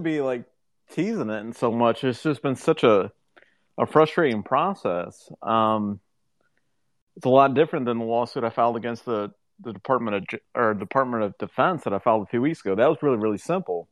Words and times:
be 0.00 0.20
like 0.20 0.44
teasing 0.90 1.30
it 1.30 1.40
and 1.40 1.56
so 1.56 1.70
much. 1.70 2.04
It's 2.04 2.22
just 2.22 2.42
been 2.42 2.56
such 2.56 2.84
a 2.84 3.12
a 3.78 3.86
frustrating 3.86 4.42
process. 4.42 5.30
Um, 5.42 6.00
it's 7.16 7.26
a 7.26 7.30
lot 7.30 7.54
different 7.54 7.86
than 7.86 7.98
the 7.98 8.04
lawsuit 8.04 8.44
I 8.44 8.50
filed 8.50 8.76
against 8.76 9.04
the 9.04 9.32
the 9.60 9.72
Department 9.72 10.16
of 10.16 10.40
or 10.54 10.74
Department 10.74 11.24
of 11.24 11.38
Defense 11.38 11.84
that 11.84 11.92
I 11.92 11.98
filed 11.98 12.22
a 12.22 12.30
few 12.30 12.40
weeks 12.40 12.60
ago. 12.60 12.74
That 12.74 12.88
was 12.88 12.98
really 13.02 13.18
really 13.18 13.38
simple. 13.38 13.88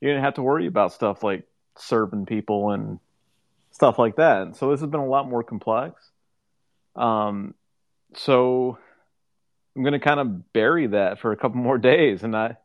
You 0.00 0.08
didn't 0.08 0.24
have 0.24 0.34
to 0.34 0.42
worry 0.42 0.66
about 0.66 0.92
stuff 0.92 1.22
like 1.22 1.44
serving 1.76 2.26
people 2.26 2.70
and 2.70 2.98
stuff 3.70 3.98
like 3.98 4.16
that. 4.16 4.56
So 4.56 4.70
this 4.70 4.80
has 4.80 4.90
been 4.90 5.00
a 5.00 5.06
lot 5.06 5.28
more 5.28 5.42
complex. 5.42 6.10
Um, 6.96 7.54
so 8.14 8.78
I'm 9.76 9.82
going 9.82 9.92
to 9.92 10.00
kind 10.00 10.20
of 10.20 10.52
bury 10.52 10.88
that 10.88 11.20
for 11.20 11.32
a 11.32 11.36
couple 11.36 11.60
more 11.60 11.78
days, 11.92 12.22
and 12.22 12.36
I 12.36 12.56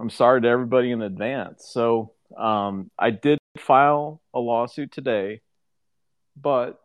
I'm 0.00 0.10
sorry 0.10 0.40
to 0.40 0.48
everybody 0.48 0.92
in 0.92 1.02
advance. 1.02 1.66
So 1.68 2.12
um, 2.36 2.90
I 2.98 3.10
did 3.10 3.38
file 3.58 4.22
a 4.32 4.40
lawsuit 4.40 4.92
today, 4.92 5.42
but 6.40 6.80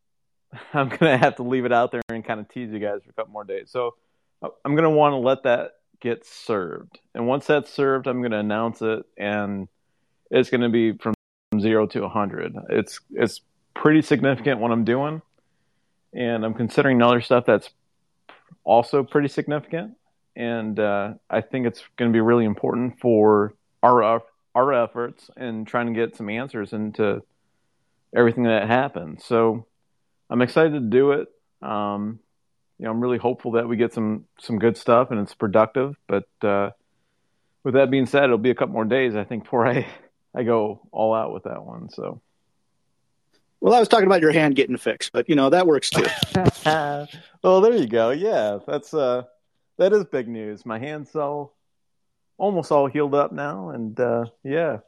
I'm 0.74 0.88
going 0.88 1.12
to 1.12 1.16
have 1.16 1.36
to 1.36 1.44
leave 1.44 1.64
it 1.64 1.72
out 1.72 1.92
there 1.92 2.02
and 2.08 2.24
kind 2.24 2.40
of 2.40 2.48
tease 2.48 2.72
you 2.72 2.80
guys 2.80 3.02
for 3.04 3.10
a 3.10 3.12
couple 3.12 3.32
more 3.32 3.44
days. 3.44 3.70
So 3.70 3.94
I'm 4.42 4.72
going 4.72 4.82
to 4.82 4.90
want 4.90 5.12
to 5.12 5.18
let 5.18 5.44
that 5.44 5.72
get 6.00 6.26
served. 6.26 6.98
And 7.14 7.28
once 7.28 7.46
that's 7.46 7.72
served, 7.72 8.08
I'm 8.08 8.20
going 8.20 8.32
to 8.32 8.38
announce 8.38 8.82
it 8.82 9.04
and 9.16 9.68
it's 10.30 10.50
going 10.50 10.62
to 10.62 10.68
be 10.68 10.92
from 10.92 11.14
0 11.60 11.86
to 11.86 12.00
100. 12.00 12.54
It's 12.70 13.00
it's 13.12 13.42
pretty 13.74 14.02
significant 14.02 14.60
what 14.60 14.72
I'm 14.72 14.84
doing. 14.84 15.22
And 16.12 16.44
I'm 16.44 16.54
considering 16.54 17.00
other 17.00 17.20
stuff 17.20 17.44
that's 17.46 17.70
also 18.64 19.04
pretty 19.04 19.28
significant 19.28 19.94
and 20.36 20.78
uh, 20.78 21.14
I 21.28 21.40
think 21.40 21.66
it's 21.66 21.82
going 21.96 22.12
to 22.12 22.16
be 22.16 22.20
really 22.20 22.44
important 22.44 23.00
for 23.00 23.54
our 23.82 24.22
our 24.54 24.72
efforts 24.72 25.30
in 25.36 25.64
trying 25.64 25.86
to 25.86 25.92
get 25.92 26.16
some 26.16 26.30
answers 26.30 26.72
into 26.72 27.22
everything 28.14 28.44
that 28.44 28.66
happened. 28.66 29.20
So 29.22 29.66
I'm 30.30 30.40
excited 30.42 30.72
to 30.72 30.80
do 30.80 31.12
it. 31.12 31.28
Um, 31.62 32.20
you 32.78 32.84
know, 32.84 32.90
I'm 32.90 33.00
really 33.00 33.18
hopeful 33.18 33.52
that 33.52 33.68
we 33.68 33.76
get 33.76 33.92
some 33.92 34.24
some 34.38 34.58
good 34.58 34.76
stuff 34.76 35.10
and 35.10 35.20
it's 35.20 35.34
productive. 35.34 35.96
But 36.06 36.28
uh, 36.42 36.70
with 37.64 37.74
that 37.74 37.90
being 37.90 38.06
said, 38.06 38.24
it'll 38.24 38.38
be 38.38 38.50
a 38.50 38.54
couple 38.54 38.74
more 38.74 38.84
days, 38.84 39.16
I 39.16 39.24
think, 39.24 39.44
before 39.44 39.66
I 39.68 39.86
I 40.34 40.42
go 40.42 40.86
all 40.92 41.14
out 41.14 41.32
with 41.32 41.44
that 41.44 41.64
one. 41.64 41.88
So. 41.90 42.20
Well, 43.58 43.72
I 43.72 43.80
was 43.80 43.88
talking 43.88 44.06
about 44.06 44.20
your 44.20 44.32
hand 44.32 44.54
getting 44.54 44.76
fixed, 44.76 45.12
but 45.12 45.30
you 45.30 45.34
know 45.34 45.48
that 45.48 45.66
works 45.66 45.88
too. 45.88 46.04
well, 47.42 47.60
there 47.62 47.74
you 47.74 47.86
go. 47.86 48.10
Yeah, 48.10 48.58
that's 48.66 48.92
uh, 48.92 49.22
that 49.78 49.92
is 49.92 50.04
big 50.04 50.28
news. 50.28 50.64
My 50.64 50.78
hand's 50.78 51.14
all 51.14 51.54
almost 52.38 52.72
all 52.72 52.86
healed 52.86 53.14
up 53.14 53.32
now, 53.32 53.70
and 53.70 53.98
uh, 53.98 54.26
yeah, 54.42 54.78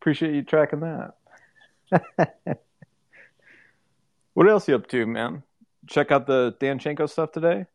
appreciate 0.00 0.34
you 0.34 0.42
tracking 0.42 0.80
that. 0.80 1.14
what 4.34 4.48
else 4.48 4.68
you 4.68 4.74
up 4.74 4.86
to, 4.88 5.06
man? 5.06 5.42
Check 5.86 6.12
out 6.12 6.26
the 6.26 6.54
Danchenko 6.60 7.08
stuff 7.08 7.32
today. 7.32 7.66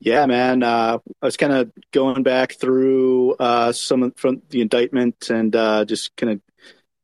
Yeah, 0.00 0.26
man. 0.26 0.62
Uh, 0.64 0.98
I 1.20 1.26
was 1.26 1.36
kind 1.36 1.52
of 1.52 1.70
going 1.92 2.24
back 2.24 2.54
through 2.54 3.34
uh, 3.34 3.70
some 3.72 4.10
from 4.16 4.42
the 4.48 4.60
indictment 4.60 5.30
and 5.30 5.54
uh, 5.54 5.84
just 5.84 6.16
kind 6.16 6.32
of 6.32 6.40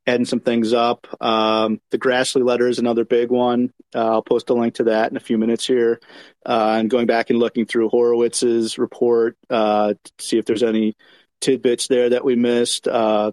adding 0.09 0.25
some 0.25 0.41
things 0.41 0.73
up. 0.73 1.07
Um, 1.21 1.81
the 1.91 1.99
Grassley 1.99 2.43
letter 2.43 2.67
is 2.67 2.79
another 2.79 3.05
big 3.05 3.31
one. 3.31 3.73
Uh, 3.95 4.13
I'll 4.13 4.23
post 4.23 4.49
a 4.49 4.55
link 4.55 4.75
to 4.75 4.85
that 4.85 5.11
in 5.11 5.19
a 5.19 5.21
few 5.21 5.37
minutes 5.37 5.67
here. 5.67 6.01
Uh, 6.47 6.77
and 6.79 6.89
going 6.89 7.07
back 7.07 7.29
and 7.29 7.39
looking 7.39 7.67
through 7.67 7.91
Horowitz's 7.91 8.79
report 8.79 9.37
uh, 9.51 9.93
to 9.93 10.13
see 10.19 10.39
if 10.39 10.47
there's 10.47 10.63
any 10.63 10.97
tidbits 11.43 11.89
there 11.89 12.09
that 12.11 12.25
we 12.25 12.37
missed. 12.37 12.89
Uh, 12.89 13.33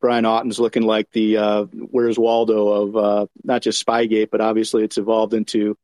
Brian 0.00 0.24
Auten's 0.24 0.58
looking 0.58 0.82
like 0.82 1.10
the 1.12 1.36
uh, 1.36 1.64
Where's 1.64 2.18
Waldo 2.18 2.68
of 2.68 2.96
uh, 2.96 3.26
not 3.44 3.60
just 3.60 3.84
Spygate, 3.86 4.30
but 4.30 4.40
obviously 4.40 4.84
it's 4.84 4.98
evolved 4.98 5.34
into 5.34 5.76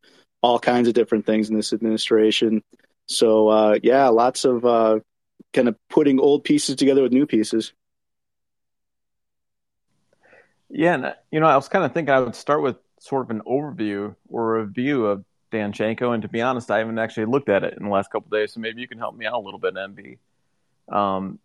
all 0.43 0.59
kinds 0.59 0.89
of 0.89 0.95
different 0.95 1.27
things 1.27 1.51
in 1.51 1.57
this 1.57 1.75
administration. 1.75 2.63
So, 3.07 3.79
yeah, 3.83 4.09
lots 4.09 4.45
of 4.45 4.63
kind 5.53 5.69
of 5.69 5.77
putting 5.91 6.19
old 6.19 6.45
pieces 6.45 6.77
together 6.77 7.03
with 7.03 7.13
new 7.13 7.27
pieces. 7.27 7.73
Yeah, 10.71 10.95
and 10.95 11.15
you 11.31 11.41
know, 11.41 11.47
I 11.47 11.57
was 11.57 11.69
kind 11.69 11.85
of 11.85 11.93
thinking 11.93 12.13
I 12.15 12.21
would 12.21 12.35
start 12.35 12.63
with 12.63 12.77
sort 13.01 13.25
of 13.25 13.31
an 13.31 13.43
overview 13.47 14.15
or 14.29 14.57
a 14.57 14.65
review 14.65 15.07
of 15.07 15.25
Danchenko, 15.51 16.13
and 16.13 16.23
to 16.23 16.29
be 16.29 16.43
honest, 16.43 16.71
I 16.71 16.79
haven't 16.79 16.99
actually 16.99 17.27
looked 17.27 17.49
at 17.49 17.65
it 17.65 17.75
in 17.79 17.85
the 17.85 17.91
last 17.91 18.11
couple 18.11 18.29
days, 18.31 18.53
so 18.53 18.61
maybe 18.61 18.81
you 18.81 18.89
can 18.89 18.99
help 18.99 19.17
me 19.17 19.27
out 19.27 19.35
a 19.35 19.39
little 19.39 19.61
bit, 19.61 19.75
MB. 19.75 20.19
Um, 20.95 21.39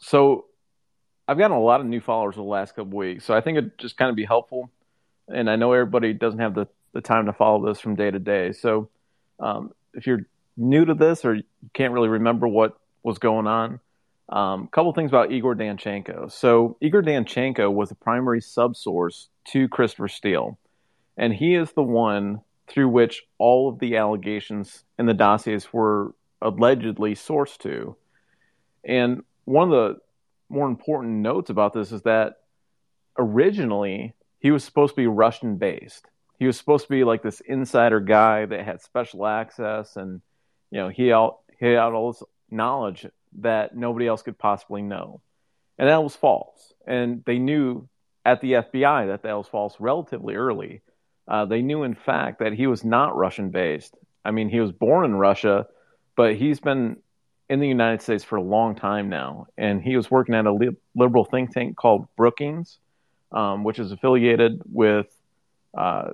so 0.00 0.46
I've 1.26 1.38
gotten 1.38 1.56
a 1.56 1.60
lot 1.60 1.80
of 1.80 1.86
new 1.86 2.00
followers 2.00 2.36
the 2.36 2.42
last 2.42 2.76
couple 2.76 2.96
weeks, 2.96 3.24
so 3.24 3.34
I 3.34 3.40
think 3.40 3.58
it'd 3.58 3.78
just 3.78 3.96
kind 3.96 4.10
of 4.10 4.16
be 4.16 4.24
helpful. 4.24 4.70
And 5.28 5.50
I 5.50 5.56
know 5.56 5.72
everybody 5.72 6.12
doesn't 6.12 6.38
have 6.38 6.54
the, 6.54 6.68
the 6.92 7.00
time 7.00 7.26
to 7.26 7.32
follow 7.32 7.66
this 7.66 7.80
from 7.80 7.96
day 7.96 8.10
to 8.10 8.18
day, 8.20 8.52
so 8.52 8.88
um, 9.40 9.72
if 9.92 10.06
you're 10.06 10.20
new 10.56 10.84
to 10.84 10.94
this 10.94 11.24
or 11.24 11.34
you 11.34 11.44
can't 11.74 11.92
really 11.92 12.08
remember 12.08 12.46
what 12.46 12.78
was 13.02 13.18
going 13.18 13.48
on, 13.48 13.80
a 14.28 14.36
um, 14.36 14.68
couple 14.68 14.92
things 14.92 15.10
about 15.10 15.30
Igor 15.30 15.54
Danchenko. 15.54 16.30
So, 16.32 16.76
Igor 16.80 17.02
Danchenko 17.02 17.72
was 17.72 17.90
the 17.90 17.94
primary 17.94 18.40
subsource 18.40 19.28
to 19.48 19.68
Christopher 19.68 20.08
Steele, 20.08 20.58
and 21.16 21.32
he 21.32 21.54
is 21.54 21.72
the 21.72 21.82
one 21.82 22.40
through 22.66 22.88
which 22.88 23.22
all 23.38 23.68
of 23.68 23.78
the 23.78 23.96
allegations 23.96 24.84
in 24.98 25.06
the 25.06 25.14
dossiers 25.14 25.72
were 25.72 26.14
allegedly 26.42 27.14
sourced 27.14 27.56
to. 27.58 27.96
And 28.84 29.22
one 29.44 29.70
of 29.70 29.70
the 29.70 30.00
more 30.48 30.66
important 30.66 31.14
notes 31.14 31.50
about 31.50 31.72
this 31.72 31.92
is 31.92 32.02
that 32.02 32.34
originally 33.18 34.14
he 34.38 34.50
was 34.50 34.64
supposed 34.64 34.92
to 34.94 35.00
be 35.00 35.06
Russian 35.06 35.56
based. 35.56 36.06
He 36.38 36.46
was 36.46 36.58
supposed 36.58 36.84
to 36.84 36.90
be 36.90 37.04
like 37.04 37.22
this 37.22 37.40
insider 37.40 38.00
guy 38.00 38.46
that 38.46 38.64
had 38.64 38.82
special 38.82 39.26
access 39.26 39.96
and 39.96 40.20
you 40.70 40.78
know 40.80 40.88
he 40.88 41.12
out 41.12 41.38
he 41.58 41.66
had 41.66 41.78
all 41.78 42.12
this 42.12 42.22
knowledge 42.50 43.06
that 43.40 43.76
nobody 43.76 44.06
else 44.06 44.22
could 44.22 44.38
possibly 44.38 44.82
know. 44.82 45.20
And 45.78 45.88
that 45.88 46.02
was 46.02 46.16
false. 46.16 46.72
And 46.86 47.22
they 47.24 47.38
knew 47.38 47.88
at 48.24 48.40
the 48.40 48.52
FBI 48.52 49.08
that 49.08 49.22
that 49.22 49.36
was 49.36 49.46
false 49.46 49.76
relatively 49.78 50.34
early. 50.34 50.82
Uh, 51.28 51.44
they 51.44 51.62
knew, 51.62 51.82
in 51.82 51.94
fact, 51.94 52.38
that 52.40 52.52
he 52.52 52.66
was 52.66 52.84
not 52.84 53.16
Russian 53.16 53.50
based. 53.50 53.96
I 54.24 54.30
mean, 54.30 54.48
he 54.48 54.60
was 54.60 54.72
born 54.72 55.04
in 55.04 55.14
Russia, 55.14 55.66
but 56.16 56.36
he's 56.36 56.60
been 56.60 56.96
in 57.48 57.60
the 57.60 57.68
United 57.68 58.02
States 58.02 58.24
for 58.24 58.36
a 58.36 58.42
long 58.42 58.74
time 58.74 59.08
now. 59.08 59.46
And 59.56 59.82
he 59.82 59.96
was 59.96 60.10
working 60.10 60.34
at 60.34 60.46
a 60.46 60.52
li- 60.52 60.76
liberal 60.94 61.24
think 61.24 61.52
tank 61.52 61.76
called 61.76 62.06
Brookings, 62.16 62.78
um, 63.32 63.64
which 63.64 63.78
is 63.78 63.92
affiliated 63.92 64.62
with, 64.72 65.06
uh, 65.76 66.10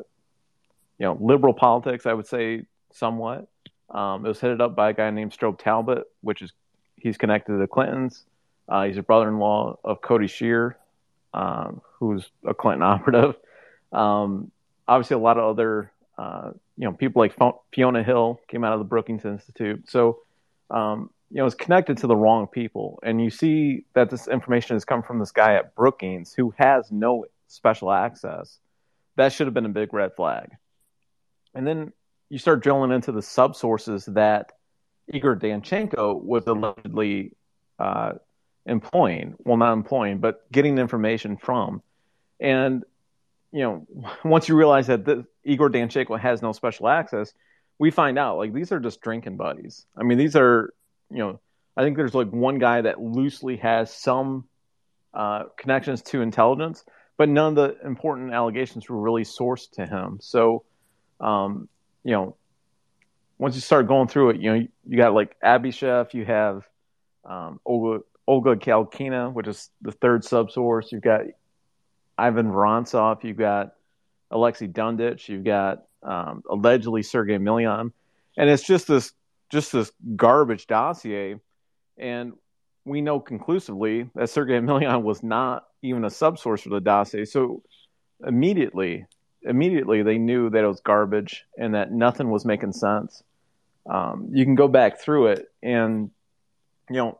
you 0.99 1.07
know, 1.07 1.17
liberal 1.21 1.55
politics, 1.55 2.05
I 2.05 2.13
would 2.13 2.27
say, 2.27 2.65
somewhat. 2.93 3.49
Um, 3.89 4.25
it 4.25 4.29
was 4.29 4.41
headed 4.41 4.61
up 4.61 4.75
by 4.75 4.91
a 4.91 4.93
guy 4.93 5.11
named 5.11 5.33
Strobe 5.33 5.59
Talbott, 5.59 6.05
which 6.21 6.43
is 6.43 6.53
he's 7.03 7.19
connected 7.19 7.53
to 7.53 7.59
the 7.59 7.67
Clintons. 7.67 8.25
Uh, 8.69 8.85
he's 8.85 8.97
a 8.97 9.03
brother-in-law 9.03 9.79
of 9.85 10.01
Cody 10.01 10.29
Shearer, 10.29 10.77
um, 11.35 11.81
who's 11.99 12.31
a 12.47 12.55
Clinton 12.55 12.83
operative. 12.95 13.35
Um, 13.93 14.51
obviously, 14.87 15.17
a 15.17 15.19
lot 15.19 15.39
of 15.39 15.45
other 15.45 15.93
uh, 16.17 16.53
you 16.77 16.85
know 16.85 16.93
people 16.93 17.21
like 17.21 17.37
Fiona 17.73 18.03
Hill 18.03 18.41
came 18.49 18.65
out 18.65 18.73
of 18.73 18.79
the 18.79 18.85
Brookings 18.85 19.25
Institute. 19.25 19.91
So 19.91 20.21
um, 20.71 21.11
you 21.31 21.39
know 21.39 21.47
it's 21.47 21.55
connected 21.55 21.99
to 21.99 22.07
the 22.07 22.17
wrong 22.17 22.47
people, 22.47 23.01
and 23.03 23.23
you 23.23 23.31
see 23.31 23.85
that 23.95 24.11
this 24.11 24.29
information 24.29 24.77
has 24.77 24.85
come 24.85 25.03
from 25.03 25.19
this 25.19 25.33
guy 25.33 25.55
at 25.55 25.75
Brookings 25.75 26.33
who 26.33 26.55
has 26.59 26.91
no 26.91 27.27
special 27.49 27.91
access. 27.91 28.59
That 29.17 29.33
should 29.33 29.47
have 29.47 29.55
been 29.55 29.67
a 29.67 29.71
big 29.71 29.93
red 29.93 30.15
flag. 30.15 30.53
And 31.55 31.67
then 31.67 31.93
you 32.31 32.39
start 32.39 32.63
drilling 32.63 32.93
into 32.93 33.13
the 33.13 33.21
subsources 33.21 34.13
that 34.15 34.53
Igor 35.13 35.37
Danchenko 35.37 36.21
was 36.21 36.47
allegedly 36.47 37.37
uh, 37.79 38.13
employing, 38.67 39.35
well, 39.45 39.57
not 39.57 39.75
employing, 39.75 40.19
but 40.19 40.51
getting 40.51 40.79
information 40.79 41.37
from. 41.37 41.83
And, 42.41 42.85
you 43.53 43.61
know, 43.61 43.87
once 44.25 44.49
you 44.49 44.57
realize 44.57 44.87
that 44.89 45.05
the, 45.05 45.27
Igor 45.45 45.71
Danchenko 45.71 46.19
has 46.19 46.43
no 46.43 46.53
special 46.53 46.89
access, 46.89 47.33
we 47.79 47.91
find 47.91 48.19
out 48.19 48.39
like 48.39 48.53
these 48.53 48.73
are 48.73 48.81
just 48.81 49.01
drinking 49.01 49.37
buddies. 49.37 49.87
I 49.97 50.03
mean, 50.03 50.19
these 50.19 50.37
are, 50.37 50.73
you 51.11 51.19
know, 51.19 51.41
I 51.77 51.83
think 51.83 51.97
there's 51.97 52.15
like 52.15 52.31
one 52.31 52.59
guy 52.59 52.83
that 52.83 53.01
loosely 53.01 53.57
has 53.59 53.93
some 53.93 54.45
uh, 55.15 55.45
connections 55.59 56.03
to 56.03 56.23
intelligence, 56.23 56.85
but 57.17 57.29
none 57.29 57.49
of 57.49 57.55
the 57.57 57.87
important 57.87 58.33
allegations 58.33 58.89
were 58.89 59.01
really 59.01 59.25
sourced 59.25 59.71
to 59.73 59.87
him. 59.87 60.19
So, 60.21 60.65
um, 61.21 61.69
you 62.05 62.13
know, 62.13 62.37
once 63.39 63.55
you 63.55 63.61
start 63.61 63.89
going 63.89 64.09
through 64.09 64.31
it, 64.31 64.41
you 64.41 64.53
know, 64.53 64.67
you 64.87 64.97
got 64.97 65.15
like 65.15 65.37
Abishef, 65.41 66.15
you 66.15 66.25
have 66.25 66.67
um, 67.25 67.61
Olga, 67.65 68.05
Olga 68.27 68.57
Galkina, 68.57 69.33
which 69.33 69.49
is 69.49 69.71
the 69.81 69.93
third 69.93 70.23
subsource. 70.23 70.93
You've 70.93 71.03
got 71.03 71.23
Ivan 72.17 72.47
Vorontsov, 72.47 73.25
you've 73.25 73.39
got 73.39 73.75
Alexei 74.31 74.69
Dundich, 74.69 75.29
you've 75.29 75.45
got 75.45 75.85
um, 76.03 76.43
allegedly 76.49 77.03
Sergey 77.03 77.39
Millian, 77.39 77.93
and 78.37 78.51
it's 78.51 78.65
just 78.65 78.87
this 78.87 79.13
just 79.51 79.73
this 79.73 79.93
garbage 80.17 80.67
dossier. 80.67 81.37
And 81.99 82.33
we 82.85 83.01
know 83.01 83.21
conclusively 83.21 84.09
that 84.15 84.31
Sergey 84.31 84.59
Emelian 84.59 85.03
was 85.03 85.23
not 85.23 85.67
even 85.83 86.05
a 86.05 86.09
subsource 86.09 86.63
for 86.63 86.71
the 86.71 86.81
dossier. 86.81 87.25
So 87.25 87.63
immediately, 88.27 89.07
immediately 89.45 90.03
they 90.03 90.19
knew 90.19 90.51
that 90.51 90.65
it 90.65 90.67
was 90.67 90.81
garbage 90.81 91.45
and 91.59 91.75
that 91.75 91.93
nothing 91.93 92.31
was 92.31 92.45
making 92.45 92.73
sense. 92.73 93.23
Um, 93.89 94.29
you 94.33 94.45
can 94.45 94.55
go 94.55 94.69
back 94.69 95.01
through 95.01 95.29
it, 95.29 95.49
and 95.63 96.11
you 96.89 96.97
know, 96.97 97.19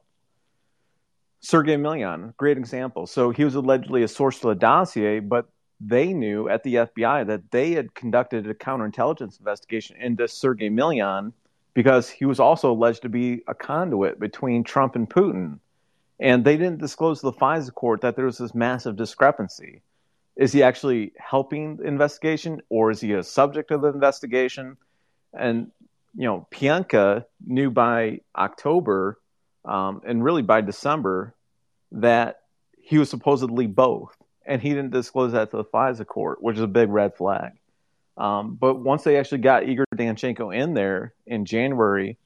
Sergei 1.41 1.75
Emelian, 1.75 2.37
great 2.37 2.57
example. 2.57 3.07
So 3.07 3.31
he 3.31 3.45
was 3.45 3.57
allegedly 3.57 4.05
a 4.05 4.09
source 4.09 4.39
for 4.39 4.55
the 4.55 4.61
dossier, 4.61 5.19
but 5.19 5.49
they 5.81 6.13
knew 6.13 6.49
at 6.49 6.63
the 6.63 6.77
FBI 6.77 7.27
that 7.27 7.51
they 7.51 7.73
had 7.73 7.95
conducted 7.95 8.47
a 8.47 8.55
counterintelligence 8.55 9.41
investigation 9.41 9.97
into 9.97 10.29
Sergei 10.29 10.69
Emelian 10.69 11.33
because 11.75 12.09
he 12.09 12.25
was 12.25 12.39
also 12.39 12.71
alleged 12.71 13.03
to 13.03 13.09
be 13.09 13.43
a 13.49 13.55
conduit 13.55 14.21
between 14.21 14.63
Trump 14.63 14.95
and 14.95 15.11
Putin. 15.11 15.59
And 16.21 16.45
they 16.45 16.57
didn't 16.57 16.79
disclose 16.79 17.21
to 17.21 17.27
the 17.27 17.33
FISA 17.33 17.75
court 17.75 18.03
that 18.03 18.15
there 18.15 18.27
was 18.27 18.39
this 18.39 18.55
massive 18.55 18.95
discrepancy. 18.95 19.83
Is 20.43 20.53
he 20.53 20.65
actually 20.65 21.13
helping 21.17 21.77
the 21.77 21.85
investigation 21.85 22.63
or 22.69 22.91
is 22.91 23.01
he 23.01 23.13
a 23.13 23.23
subject 23.23 23.71
of 23.71 23.83
the 23.83 23.87
investigation? 23.87 24.77
And, 25.33 25.71
you 26.17 26.25
know, 26.25 26.49
Pientka 26.51 27.27
knew 27.47 27.71
by 27.71 28.23
October 28.35 29.21
um, 29.65 30.03
and 30.05 30.25
really 30.25 30.43
by 30.43 30.61
December 30.61 31.37
that 31.93 32.41
he 32.77 32.99
was 32.99 33.09
supposedly 33.09 33.69
both. 33.69 34.17
And 34.45 34.61
he 34.61 34.71
didn't 34.71 34.91
disclose 34.91 35.31
that 35.31 35.53
to 35.53 35.59
the 35.59 35.65
FISA 35.65 36.09
court, 36.09 36.43
which 36.43 36.57
is 36.57 36.63
a 36.63 36.67
big 36.67 36.89
red 36.89 37.15
flag. 37.15 37.53
Um, 38.17 38.57
but 38.57 38.81
once 38.81 39.05
they 39.05 39.19
actually 39.19 39.43
got 39.43 39.69
Igor 39.69 39.87
Danchenko 39.95 40.53
in 40.53 40.75
there 40.75 41.15
in 41.25 41.45
January, 41.45 42.19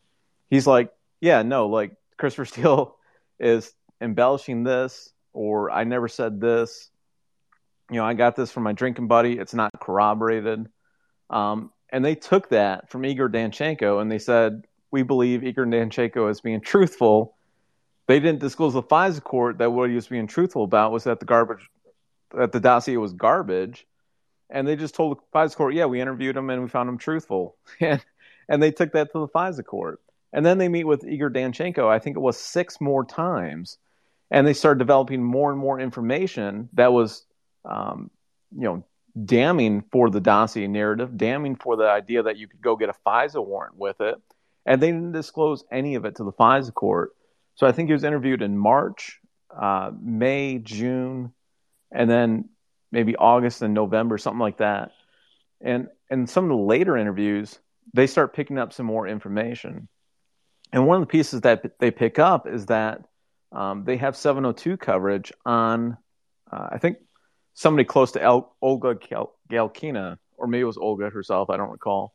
he's 0.49 0.67
like, 0.67 0.91
yeah, 1.21 1.43
no, 1.43 1.67
like 1.67 1.95
Christopher 2.17 2.45
Steele 2.51 2.97
is 3.39 3.75
embellishing 4.01 4.65
this, 4.65 5.13
or 5.35 5.71
I 5.71 5.85
never 5.85 6.09
said 6.09 6.41
this. 6.41 6.89
You 7.91 7.97
know, 7.97 8.05
I 8.05 8.15
got 8.15 8.37
this 8.37 8.51
from 8.51 8.65
my 8.65 8.73
drinking 8.73 9.09
buddy. 9.09 9.39
It's 9.39 9.55
not 9.55 9.71
corroborated. 9.81 10.69
Um, 11.31 11.71
and 11.91 12.05
they 12.05 12.15
took 12.15 12.49
that 12.51 12.91
from 12.91 13.05
Igor 13.05 13.29
Danchenko 13.29 14.01
and 14.01 14.11
they 14.11 14.19
said, 14.19 14.65
we 14.91 15.03
believe 15.03 15.45
Igor 15.45 15.67
Danchenko 15.67 16.31
is 16.31 16.41
being 16.41 16.61
truthful. 16.61 17.37
They 18.07 18.21
didn't 18.21 18.41
disclose 18.41 18.75
the 18.75 18.83
FISA 18.83 19.23
court 19.23 19.59
that 19.59 19.73
what 19.73 19.89
he 19.89 19.95
was 19.95 20.07
being 20.07 20.27
truthful 20.27 20.65
about 20.65 20.93
was 20.93 21.05
that 21.05 21.21
the 21.21 21.27
garbage, 21.27 21.69
that 22.37 22.53
the 22.53 22.61
dossier 22.61 22.97
was 22.97 23.13
garbage 23.13 23.87
and 24.51 24.67
they 24.67 24.77
just 24.77 24.95
told 24.95 25.19
the 25.19 25.39
FISA 25.39 25.57
court, 25.57 25.75
yeah, 25.75 25.87
we 25.87 26.01
interviewed 26.01 26.37
him 26.37 26.51
and 26.51 26.63
we 26.63 26.69
found 26.69 26.89
him 26.89 26.99
truthful, 26.99 27.57
and 27.81 28.05
and 28.49 28.63
they 28.63 28.71
took 28.71 28.93
that 28.93 29.13
to 29.13 29.21
the 29.21 29.29
FISA 29.29 29.65
court, 29.65 30.01
and 30.33 30.47
then 30.47 30.59
they 30.59 30.69
meet 30.69 30.85
with 30.85 31.05
Igor 31.05 31.31
Danchenko. 31.31 31.89
I 31.89 31.99
think 31.99 32.17
it 32.17 32.21
was 32.21 32.39
six 32.39 32.81
more 32.81 33.05
times, 33.05 33.79
and 34.31 34.47
they 34.47 34.53
started 34.53 34.79
developing 34.79 35.23
more 35.23 35.51
and 35.51 35.59
more 35.59 35.81
information 35.81 36.69
that 36.75 36.93
was, 36.93 37.25
um, 37.69 38.11
you 38.55 38.63
know, 38.63 38.85
damning 39.25 39.83
for 39.91 40.11
the 40.11 40.21
dossier 40.21 40.67
narrative, 40.67 41.17
damning 41.17 41.57
for 41.57 41.77
the 41.77 41.89
idea 41.89 42.23
that 42.23 42.37
you 42.37 42.49
could 42.49 42.61
go 42.61 42.77
get 42.77 42.89
a 42.89 42.95
FISA 43.07 43.45
warrant 43.45 43.77
with 43.77 44.01
it, 44.01 44.17
and 44.65 44.81
they 44.81 44.89
didn't 44.89 45.13
disclose 45.13 45.65
any 45.71 45.95
of 45.95 46.05
it 46.05 46.17
to 46.17 46.25
the 46.25 46.33
FISA 46.33 46.75
court. 46.75 47.13
So 47.55 47.67
I 47.67 47.73
think 47.73 47.89
he 47.89 47.95
was 47.95 48.05
interviewed 48.05 48.43
in 48.43 48.57
March, 48.59 49.21
uh, 49.57 49.91
May, 49.99 50.59
June, 50.59 51.33
and 51.91 52.11
then 52.11 52.51
maybe 52.93 53.17
August 53.17 53.63
and 53.63 53.75
November, 53.75 54.19
something 54.19 54.41
like 54.41 54.59
that. 54.59 54.93
And 55.61 55.89
and 56.11 56.29
some 56.29 56.45
of 56.45 56.51
the 56.51 56.57
later 56.57 56.97
interviews, 56.97 57.59
they 57.95 58.07
start 58.07 58.35
picking 58.35 58.59
up 58.59 58.73
some 58.73 58.87
more 58.87 59.09
information. 59.09 59.89
And 60.73 60.87
one 60.87 61.01
of 61.01 61.03
the 61.03 61.11
pieces 61.11 61.43
that 61.43 61.79
they 61.79 61.91
pick 61.91 62.19
up 62.19 62.47
is 62.47 62.67
that 62.67 63.03
um, 63.53 63.85
they 63.85 63.97
have 63.97 64.17
702 64.17 64.77
coverage 64.77 65.33
on, 65.45 65.97
uh, 66.51 66.69
I 66.73 66.79
think, 66.79 66.99
somebody 67.57 67.85
close 67.85 68.13
to 68.13 68.23
El- 68.23 68.55
Olga 68.63 68.95
Gal- 68.95 69.35
Galkina, 69.51 70.19
or 70.37 70.47
maybe 70.47 70.61
it 70.61 70.67
was 70.67 70.77
Olga 70.77 71.11
herself, 71.11 71.51
I 71.51 71.57
don't 71.57 71.71
recall. 71.71 72.15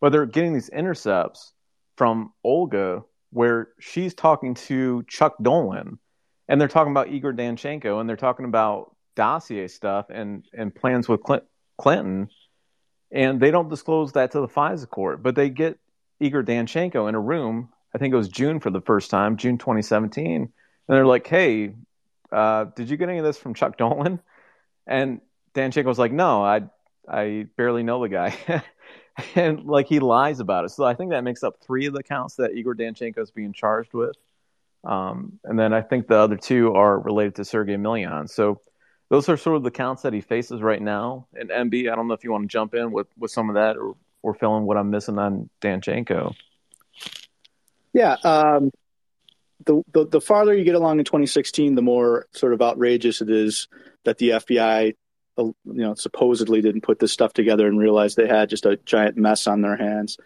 But 0.00 0.12
they're 0.12 0.26
getting 0.26 0.52
these 0.52 0.68
intercepts 0.68 1.52
from 1.96 2.32
Olga 2.44 3.02
where 3.30 3.68
she's 3.80 4.14
talking 4.14 4.54
to 4.54 5.02
Chuck 5.08 5.34
Dolan, 5.40 5.98
and 6.46 6.60
they're 6.60 6.68
talking 6.68 6.92
about 6.92 7.08
Igor 7.08 7.32
Danchenko, 7.32 8.00
and 8.00 8.08
they're 8.08 8.16
talking 8.16 8.44
about 8.44 8.94
dossier 9.16 9.68
stuff 9.68 10.06
and 10.10 10.44
and 10.52 10.74
plans 10.74 11.08
with 11.08 11.20
Clinton, 11.78 12.28
and 13.10 13.40
they 13.40 13.50
don't 13.50 13.70
disclose 13.70 14.12
that 14.12 14.32
to 14.32 14.40
the 14.40 14.48
FISA 14.48 14.88
court, 14.88 15.22
but 15.22 15.34
they 15.34 15.48
get 15.48 15.78
Igor 16.20 16.42
Danchenko 16.42 17.08
in 17.08 17.14
a 17.14 17.20
room. 17.20 17.70
I 17.94 17.98
think 17.98 18.12
it 18.12 18.18
was 18.18 18.28
June 18.28 18.60
for 18.60 18.70
the 18.70 18.80
first 18.82 19.10
time, 19.10 19.38
June 19.38 19.56
2017, 19.56 20.42
and 20.42 20.50
they're 20.86 21.06
like, 21.06 21.26
"Hey, 21.26 21.74
uh, 22.30 22.64
did 22.76 22.90
you 22.90 22.98
get 22.98 23.08
any 23.08 23.18
of 23.18 23.24
this 23.24 23.38
from 23.38 23.54
Chuck 23.54 23.78
Dolan?" 23.78 24.20
And 24.86 25.20
Danchenko 25.54 25.84
was 25.84 25.98
like, 25.98 26.12
"No, 26.12 26.42
I 26.44 26.62
I 27.08 27.46
barely 27.56 27.82
know 27.82 28.02
the 28.02 28.08
guy." 28.08 28.36
and 29.34 29.64
like 29.64 29.86
he 29.86 30.00
lies 30.00 30.40
about 30.40 30.64
it. 30.64 30.70
So 30.70 30.84
I 30.84 30.94
think 30.94 31.10
that 31.10 31.24
makes 31.24 31.42
up 31.42 31.56
three 31.60 31.86
of 31.86 31.94
the 31.94 32.02
counts 32.02 32.36
that 32.36 32.52
Igor 32.52 32.74
Danchenko 32.74 33.18
is 33.18 33.30
being 33.30 33.52
charged 33.52 33.92
with. 33.92 34.16
Um, 34.84 35.38
and 35.44 35.58
then 35.58 35.72
I 35.72 35.82
think 35.82 36.08
the 36.08 36.16
other 36.16 36.36
two 36.36 36.74
are 36.74 36.98
related 36.98 37.36
to 37.36 37.44
Sergey 37.44 37.76
Emelian. 37.76 38.28
So 38.28 38.60
those 39.10 39.28
are 39.28 39.36
sort 39.36 39.56
of 39.56 39.62
the 39.62 39.70
counts 39.70 40.02
that 40.02 40.12
he 40.12 40.20
faces 40.20 40.60
right 40.60 40.80
now. 40.80 41.26
And 41.34 41.50
MB, 41.50 41.90
I 41.90 41.94
don't 41.94 42.08
know 42.08 42.14
if 42.14 42.24
you 42.24 42.32
want 42.32 42.44
to 42.44 42.48
jump 42.48 42.74
in 42.74 42.90
with, 42.90 43.06
with 43.18 43.30
some 43.30 43.48
of 43.48 43.54
that 43.54 43.76
or, 43.76 43.94
or 44.22 44.34
fill 44.34 44.56
in 44.56 44.64
what 44.64 44.76
I'm 44.76 44.90
missing 44.90 45.18
on 45.18 45.48
Danchenko. 45.60 46.34
Yeah. 47.92 48.16
Um, 48.24 48.70
the, 49.64 49.82
the, 49.92 50.06
the 50.06 50.20
farther 50.20 50.54
you 50.54 50.64
get 50.64 50.74
along 50.74 50.98
in 50.98 51.04
2016, 51.04 51.74
the 51.74 51.82
more 51.82 52.26
sort 52.32 52.52
of 52.52 52.62
outrageous 52.62 53.20
it 53.20 53.30
is 53.30 53.68
that 54.04 54.18
the 54.18 54.30
FBI, 54.30 54.94
uh, 55.38 55.42
you 55.44 55.54
know, 55.64 55.94
supposedly 55.94 56.60
didn't 56.60 56.82
put 56.82 56.98
this 56.98 57.12
stuff 57.12 57.32
together 57.32 57.66
and 57.66 57.78
realized 57.78 58.16
they 58.16 58.26
had 58.26 58.50
just 58.50 58.66
a 58.66 58.78
giant 58.84 59.16
mess 59.16 59.46
on 59.46 59.62
their 59.62 59.76
hands. 59.76 60.16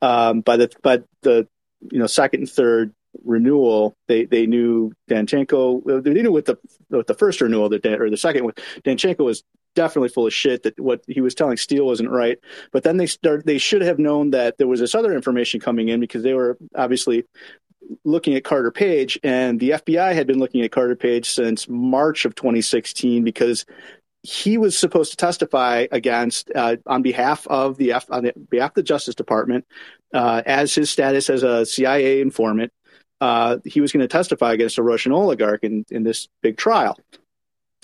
Um, 0.00 0.40
by 0.40 0.56
the 0.56 0.70
by 0.82 1.00
the 1.22 1.48
you 1.90 1.98
know 1.98 2.06
second 2.06 2.40
and 2.40 2.50
third 2.50 2.92
renewal, 3.24 3.94
they 4.06 4.24
they 4.24 4.46
knew 4.46 4.92
Danchenko. 5.10 6.02
They 6.04 6.22
knew 6.22 6.32
with 6.32 6.46
the 6.46 6.56
with 6.90 7.06
the 7.06 7.14
first 7.14 7.40
renewal 7.40 7.68
that 7.70 7.82
Dan, 7.82 8.00
or 8.00 8.10
the 8.10 8.16
second 8.16 8.44
one, 8.44 8.54
Danchenko 8.84 9.24
was 9.24 9.42
definitely 9.74 10.08
full 10.08 10.26
of 10.26 10.34
shit. 10.34 10.62
That 10.62 10.78
what 10.78 11.02
he 11.06 11.20
was 11.20 11.34
telling 11.34 11.56
Steele 11.56 11.86
wasn't 11.86 12.10
right. 12.10 12.38
But 12.72 12.84
then 12.84 12.96
they 12.96 13.06
start. 13.06 13.46
They 13.46 13.58
should 13.58 13.82
have 13.82 13.98
known 13.98 14.30
that 14.30 14.58
there 14.58 14.66
was 14.66 14.80
this 14.80 14.94
other 14.94 15.14
information 15.14 15.60
coming 15.60 15.88
in 15.88 16.00
because 16.00 16.22
they 16.22 16.34
were 16.34 16.58
obviously 16.74 17.24
looking 18.04 18.34
at 18.34 18.44
Carter 18.44 18.70
Page, 18.70 19.18
and 19.22 19.60
the 19.60 19.70
FBI 19.70 20.14
had 20.14 20.26
been 20.26 20.38
looking 20.38 20.62
at 20.62 20.72
Carter 20.72 20.96
Page 20.96 21.30
since 21.30 21.68
March 21.68 22.24
of 22.24 22.34
2016 22.34 23.24
because 23.24 23.64
he 24.22 24.58
was 24.58 24.76
supposed 24.76 25.12
to 25.12 25.16
testify 25.16 25.86
against 25.92 26.50
uh, 26.54 26.76
on 26.86 27.02
behalf 27.02 27.46
of 27.46 27.76
the 27.76 27.92
F, 27.92 28.06
on 28.10 28.24
the, 28.24 28.32
behalf 28.50 28.72
of 28.72 28.74
the 28.74 28.82
Justice 28.82 29.14
Department 29.14 29.64
uh, 30.12 30.42
as 30.44 30.74
his 30.74 30.90
status 30.90 31.30
as 31.30 31.42
a 31.42 31.64
CIA 31.64 32.20
informant 32.20 32.72
uh, 33.20 33.58
he 33.64 33.80
was 33.80 33.92
going 33.92 34.00
to 34.00 34.08
testify 34.08 34.52
against 34.52 34.78
a 34.78 34.82
Russian 34.82 35.12
oligarch 35.12 35.64
in, 35.64 35.84
in 35.90 36.02
this 36.02 36.28
big 36.42 36.56
trial. 36.56 36.98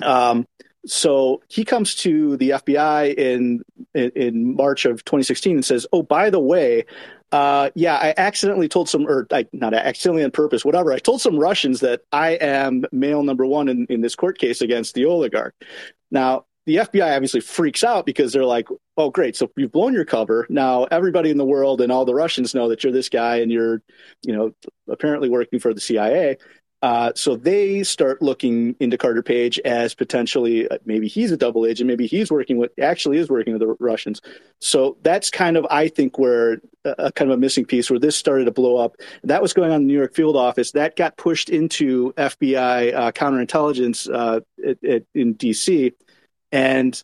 Um, 0.02 0.46
so 0.86 1.42
he 1.48 1.64
comes 1.64 1.94
to 1.96 2.36
the 2.36 2.50
FBI 2.50 3.14
in, 3.14 3.62
in, 3.94 4.10
in 4.10 4.56
March 4.56 4.84
of 4.84 5.04
2016 5.04 5.56
and 5.56 5.64
says, 5.64 5.86
"Oh, 5.92 6.02
by 6.02 6.30
the 6.30 6.40
way, 6.40 6.84
uh, 7.34 7.68
yeah, 7.74 7.96
I 7.96 8.14
accidentally 8.16 8.68
told 8.68 8.88
some, 8.88 9.08
or 9.08 9.26
I, 9.32 9.44
not 9.52 9.74
accidentally 9.74 10.22
on 10.22 10.30
purpose, 10.30 10.64
whatever. 10.64 10.92
I 10.92 11.00
told 11.00 11.20
some 11.20 11.36
Russians 11.36 11.80
that 11.80 12.02
I 12.12 12.34
am 12.34 12.84
male 12.92 13.24
number 13.24 13.44
one 13.44 13.68
in, 13.68 13.86
in 13.90 14.02
this 14.02 14.14
court 14.14 14.38
case 14.38 14.60
against 14.60 14.94
the 14.94 15.06
oligarch. 15.06 15.52
Now, 16.12 16.44
the 16.66 16.76
FBI 16.76 17.12
obviously 17.12 17.40
freaks 17.40 17.82
out 17.82 18.06
because 18.06 18.32
they're 18.32 18.44
like, 18.44 18.68
oh, 18.96 19.10
great. 19.10 19.34
So 19.34 19.50
you've 19.56 19.72
blown 19.72 19.94
your 19.94 20.04
cover. 20.04 20.46
Now 20.48 20.84
everybody 20.84 21.30
in 21.30 21.36
the 21.36 21.44
world 21.44 21.80
and 21.80 21.90
all 21.90 22.04
the 22.04 22.14
Russians 22.14 22.54
know 22.54 22.68
that 22.68 22.84
you're 22.84 22.92
this 22.92 23.08
guy 23.08 23.38
and 23.38 23.50
you're, 23.50 23.82
you 24.22 24.32
know, 24.32 24.54
apparently 24.88 25.28
working 25.28 25.58
for 25.58 25.74
the 25.74 25.80
CIA. 25.80 26.38
Uh, 26.84 27.10
so 27.14 27.34
they 27.34 27.82
start 27.82 28.20
looking 28.20 28.76
into 28.78 28.98
Carter 28.98 29.22
Page 29.22 29.58
as 29.60 29.94
potentially 29.94 30.68
uh, 30.68 30.76
maybe 30.84 31.08
he's 31.08 31.32
a 31.32 31.36
double 31.36 31.64
agent, 31.64 31.88
maybe 31.88 32.06
he's 32.06 32.30
working 32.30 32.58
with 32.58 32.72
actually 32.78 33.16
is 33.16 33.30
working 33.30 33.54
with 33.54 33.60
the 33.62 33.74
Russians. 33.80 34.20
So 34.60 34.98
that's 35.00 35.30
kind 35.30 35.56
of 35.56 35.66
I 35.70 35.88
think 35.88 36.18
where 36.18 36.60
uh, 36.84 36.94
a 36.98 37.10
kind 37.10 37.30
of 37.30 37.38
a 37.38 37.40
missing 37.40 37.64
piece 37.64 37.88
where 37.88 37.98
this 37.98 38.18
started 38.18 38.44
to 38.44 38.50
blow 38.50 38.76
up. 38.76 38.96
That 39.22 39.40
was 39.40 39.54
going 39.54 39.70
on 39.70 39.76
in 39.76 39.86
the 39.86 39.94
New 39.94 39.98
York 39.98 40.14
field 40.14 40.36
office. 40.36 40.72
That 40.72 40.94
got 40.94 41.16
pushed 41.16 41.48
into 41.48 42.12
FBI 42.18 42.94
uh, 42.94 43.12
counterintelligence 43.12 44.12
uh, 44.14 44.40
in 45.14 45.36
DC 45.36 45.94
and 46.52 47.02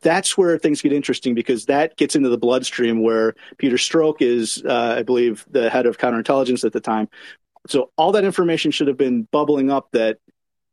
that's 0.00 0.36
where 0.36 0.58
things 0.58 0.82
get 0.82 0.92
interesting 0.92 1.34
because 1.34 1.66
that 1.66 1.96
gets 1.96 2.16
into 2.16 2.28
the 2.28 2.38
bloodstream 2.38 3.02
where 3.02 3.34
Peter 3.56 3.76
Strzok 3.76 4.16
is, 4.20 4.62
uh, 4.66 4.96
I 4.98 5.02
believe, 5.02 5.46
the 5.50 5.70
head 5.70 5.86
of 5.86 5.96
counterintelligence 5.96 6.64
at 6.64 6.72
the 6.72 6.80
time. 6.80 7.08
So 7.68 7.90
all 7.96 8.12
that 8.12 8.24
information 8.24 8.70
should 8.70 8.88
have 8.88 8.96
been 8.96 9.28
bubbling 9.30 9.70
up 9.70 9.88
that 9.92 10.18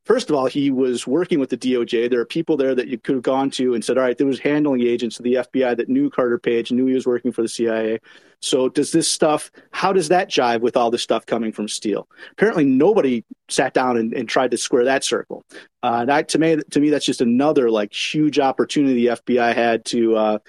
first 0.09 0.31
of 0.31 0.35
all, 0.35 0.47
he 0.47 0.71
was 0.71 1.05
working 1.05 1.39
with 1.39 1.51
the 1.51 1.57
DOJ. 1.57 2.09
There 2.09 2.19
are 2.19 2.25
people 2.25 2.57
there 2.57 2.73
that 2.73 2.87
you 2.87 2.97
could 2.97 3.13
have 3.13 3.23
gone 3.23 3.51
to 3.51 3.75
and 3.75 3.85
said, 3.85 3.95
all 3.95 4.03
right, 4.03 4.17
there 4.17 4.25
was 4.25 4.39
handling 4.39 4.81
agents 4.81 5.19
of 5.19 5.23
the 5.23 5.35
FBI 5.35 5.77
that 5.77 5.87
knew 5.87 6.09
Carter 6.09 6.39
Page, 6.39 6.71
knew 6.71 6.87
he 6.87 6.95
was 6.95 7.05
working 7.05 7.31
for 7.31 7.43
the 7.43 7.47
CIA. 7.47 7.99
So 8.41 8.69
does 8.69 8.91
this 8.91 9.07
stuff, 9.07 9.51
how 9.69 9.93
does 9.93 10.07
that 10.07 10.29
jive 10.29 10.61
with 10.61 10.75
all 10.75 10.89
this 10.89 11.03
stuff 11.03 11.27
coming 11.27 11.51
from 11.51 11.67
Steele? 11.67 12.07
Apparently 12.31 12.65
nobody 12.65 13.23
sat 13.49 13.75
down 13.75 13.97
and, 13.97 14.11
and 14.13 14.27
tried 14.27 14.49
to 14.49 14.57
square 14.57 14.85
that 14.85 15.03
circle. 15.03 15.43
Uh, 15.83 16.05
that 16.05 16.29
to 16.29 16.39
me, 16.39 16.57
to 16.71 16.79
me, 16.79 16.89
that's 16.89 17.05
just 17.05 17.21
another 17.21 17.69
like 17.69 17.93
huge 17.93 18.39
opportunity 18.39 19.05
the 19.05 19.17
FBI 19.17 19.53
had 19.53 19.85
to, 19.85 20.15
uh, 20.15 20.39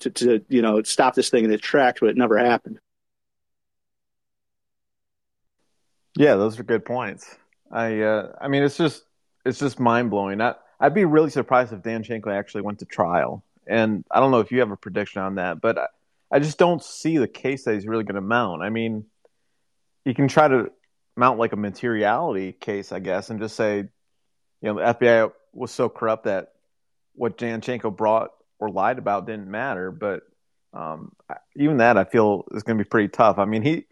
to, 0.00 0.10
to, 0.10 0.44
you 0.48 0.60
know, 0.60 0.82
stop 0.82 1.14
this 1.14 1.30
thing 1.30 1.44
in 1.44 1.52
its 1.52 1.64
tracks, 1.64 2.00
but 2.00 2.08
it 2.08 2.16
never 2.16 2.36
happened. 2.36 2.80
Yeah, 6.16 6.34
those 6.36 6.58
are 6.58 6.62
good 6.62 6.84
points. 6.84 7.36
I 7.70 8.00
uh, 8.00 8.32
I 8.40 8.48
mean, 8.48 8.62
it's 8.62 8.76
just 8.76 9.04
it's 9.44 9.58
just 9.58 9.80
mind 9.80 10.10
blowing. 10.10 10.40
I, 10.40 10.54
I'd 10.78 10.94
be 10.94 11.04
really 11.04 11.30
surprised 11.30 11.72
if 11.72 11.82
Dan 11.82 12.02
Danchenko 12.02 12.32
actually 12.32 12.62
went 12.62 12.80
to 12.80 12.84
trial, 12.84 13.42
and 13.66 14.04
I 14.10 14.20
don't 14.20 14.30
know 14.30 14.40
if 14.40 14.52
you 14.52 14.60
have 14.60 14.70
a 14.70 14.76
prediction 14.76 15.22
on 15.22 15.36
that, 15.36 15.60
but 15.60 15.78
I, 15.78 15.86
I 16.30 16.38
just 16.38 16.58
don't 16.58 16.82
see 16.82 17.18
the 17.18 17.28
case 17.28 17.64
that 17.64 17.74
he's 17.74 17.86
really 17.86 18.04
going 18.04 18.16
to 18.16 18.20
mount. 18.20 18.62
I 18.62 18.70
mean, 18.70 19.06
he 20.04 20.14
can 20.14 20.28
try 20.28 20.48
to 20.48 20.70
mount 21.16 21.38
like 21.38 21.52
a 21.52 21.56
materiality 21.56 22.52
case, 22.52 22.92
I 22.92 22.98
guess, 22.98 23.30
and 23.30 23.40
just 23.40 23.56
say, 23.56 23.78
you 23.78 23.88
know, 24.62 24.74
the 24.74 24.94
FBI 24.94 25.32
was 25.52 25.70
so 25.70 25.88
corrupt 25.88 26.24
that 26.24 26.52
what 27.14 27.36
Danchenko 27.36 27.94
brought 27.94 28.30
or 28.58 28.70
lied 28.70 28.98
about 28.98 29.26
didn't 29.26 29.50
matter. 29.50 29.90
But 29.90 30.22
um, 30.72 31.12
even 31.56 31.78
that, 31.78 31.98
I 31.98 32.04
feel 32.04 32.44
is 32.52 32.62
going 32.62 32.78
to 32.78 32.84
be 32.84 32.88
pretty 32.88 33.08
tough. 33.08 33.38
I 33.38 33.44
mean, 33.44 33.62
he 33.62 33.84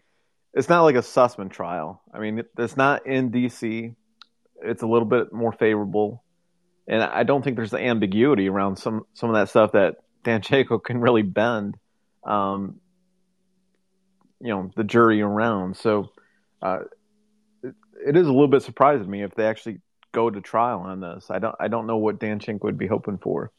it's 0.53 0.69
not 0.69 0.83
like 0.83 0.95
a 0.95 0.99
Sussmann 0.99 1.49
trial. 1.49 2.01
I 2.13 2.19
mean, 2.19 2.43
it's 2.57 2.77
not 2.77 3.07
in 3.07 3.31
D.C. 3.31 3.93
It's 4.63 4.83
a 4.83 4.87
little 4.87 5.07
bit 5.07 5.31
more 5.31 5.51
favorable, 5.51 6.23
and 6.87 7.01
I 7.01 7.23
don't 7.23 7.41
think 7.41 7.55
there's 7.55 7.71
the 7.71 7.79
ambiguity 7.79 8.49
around 8.49 8.77
some 8.77 9.05
some 9.13 9.29
of 9.29 9.35
that 9.35 9.49
stuff 9.49 9.71
that 9.71 9.95
Danchenko 10.23 10.83
can 10.83 10.99
really 10.99 11.23
bend, 11.23 11.77
um, 12.23 12.79
you 14.39 14.49
know, 14.49 14.71
the 14.75 14.83
jury 14.83 15.21
around. 15.21 15.77
So 15.77 16.09
uh, 16.61 16.79
it, 17.63 17.75
it 18.05 18.17
is 18.17 18.27
a 18.27 18.31
little 18.31 18.47
bit 18.47 18.63
surprising 18.63 19.05
to 19.05 19.09
me 19.09 19.23
if 19.23 19.33
they 19.35 19.45
actually 19.45 19.79
go 20.11 20.29
to 20.29 20.41
trial 20.41 20.81
on 20.81 20.99
this. 20.99 21.31
I 21.31 21.39
don't 21.39 21.55
I 21.59 21.69
don't 21.69 21.87
know 21.87 21.97
what 21.97 22.19
Danchenko 22.19 22.63
would 22.63 22.77
be 22.77 22.87
hoping 22.87 23.17
for. 23.17 23.51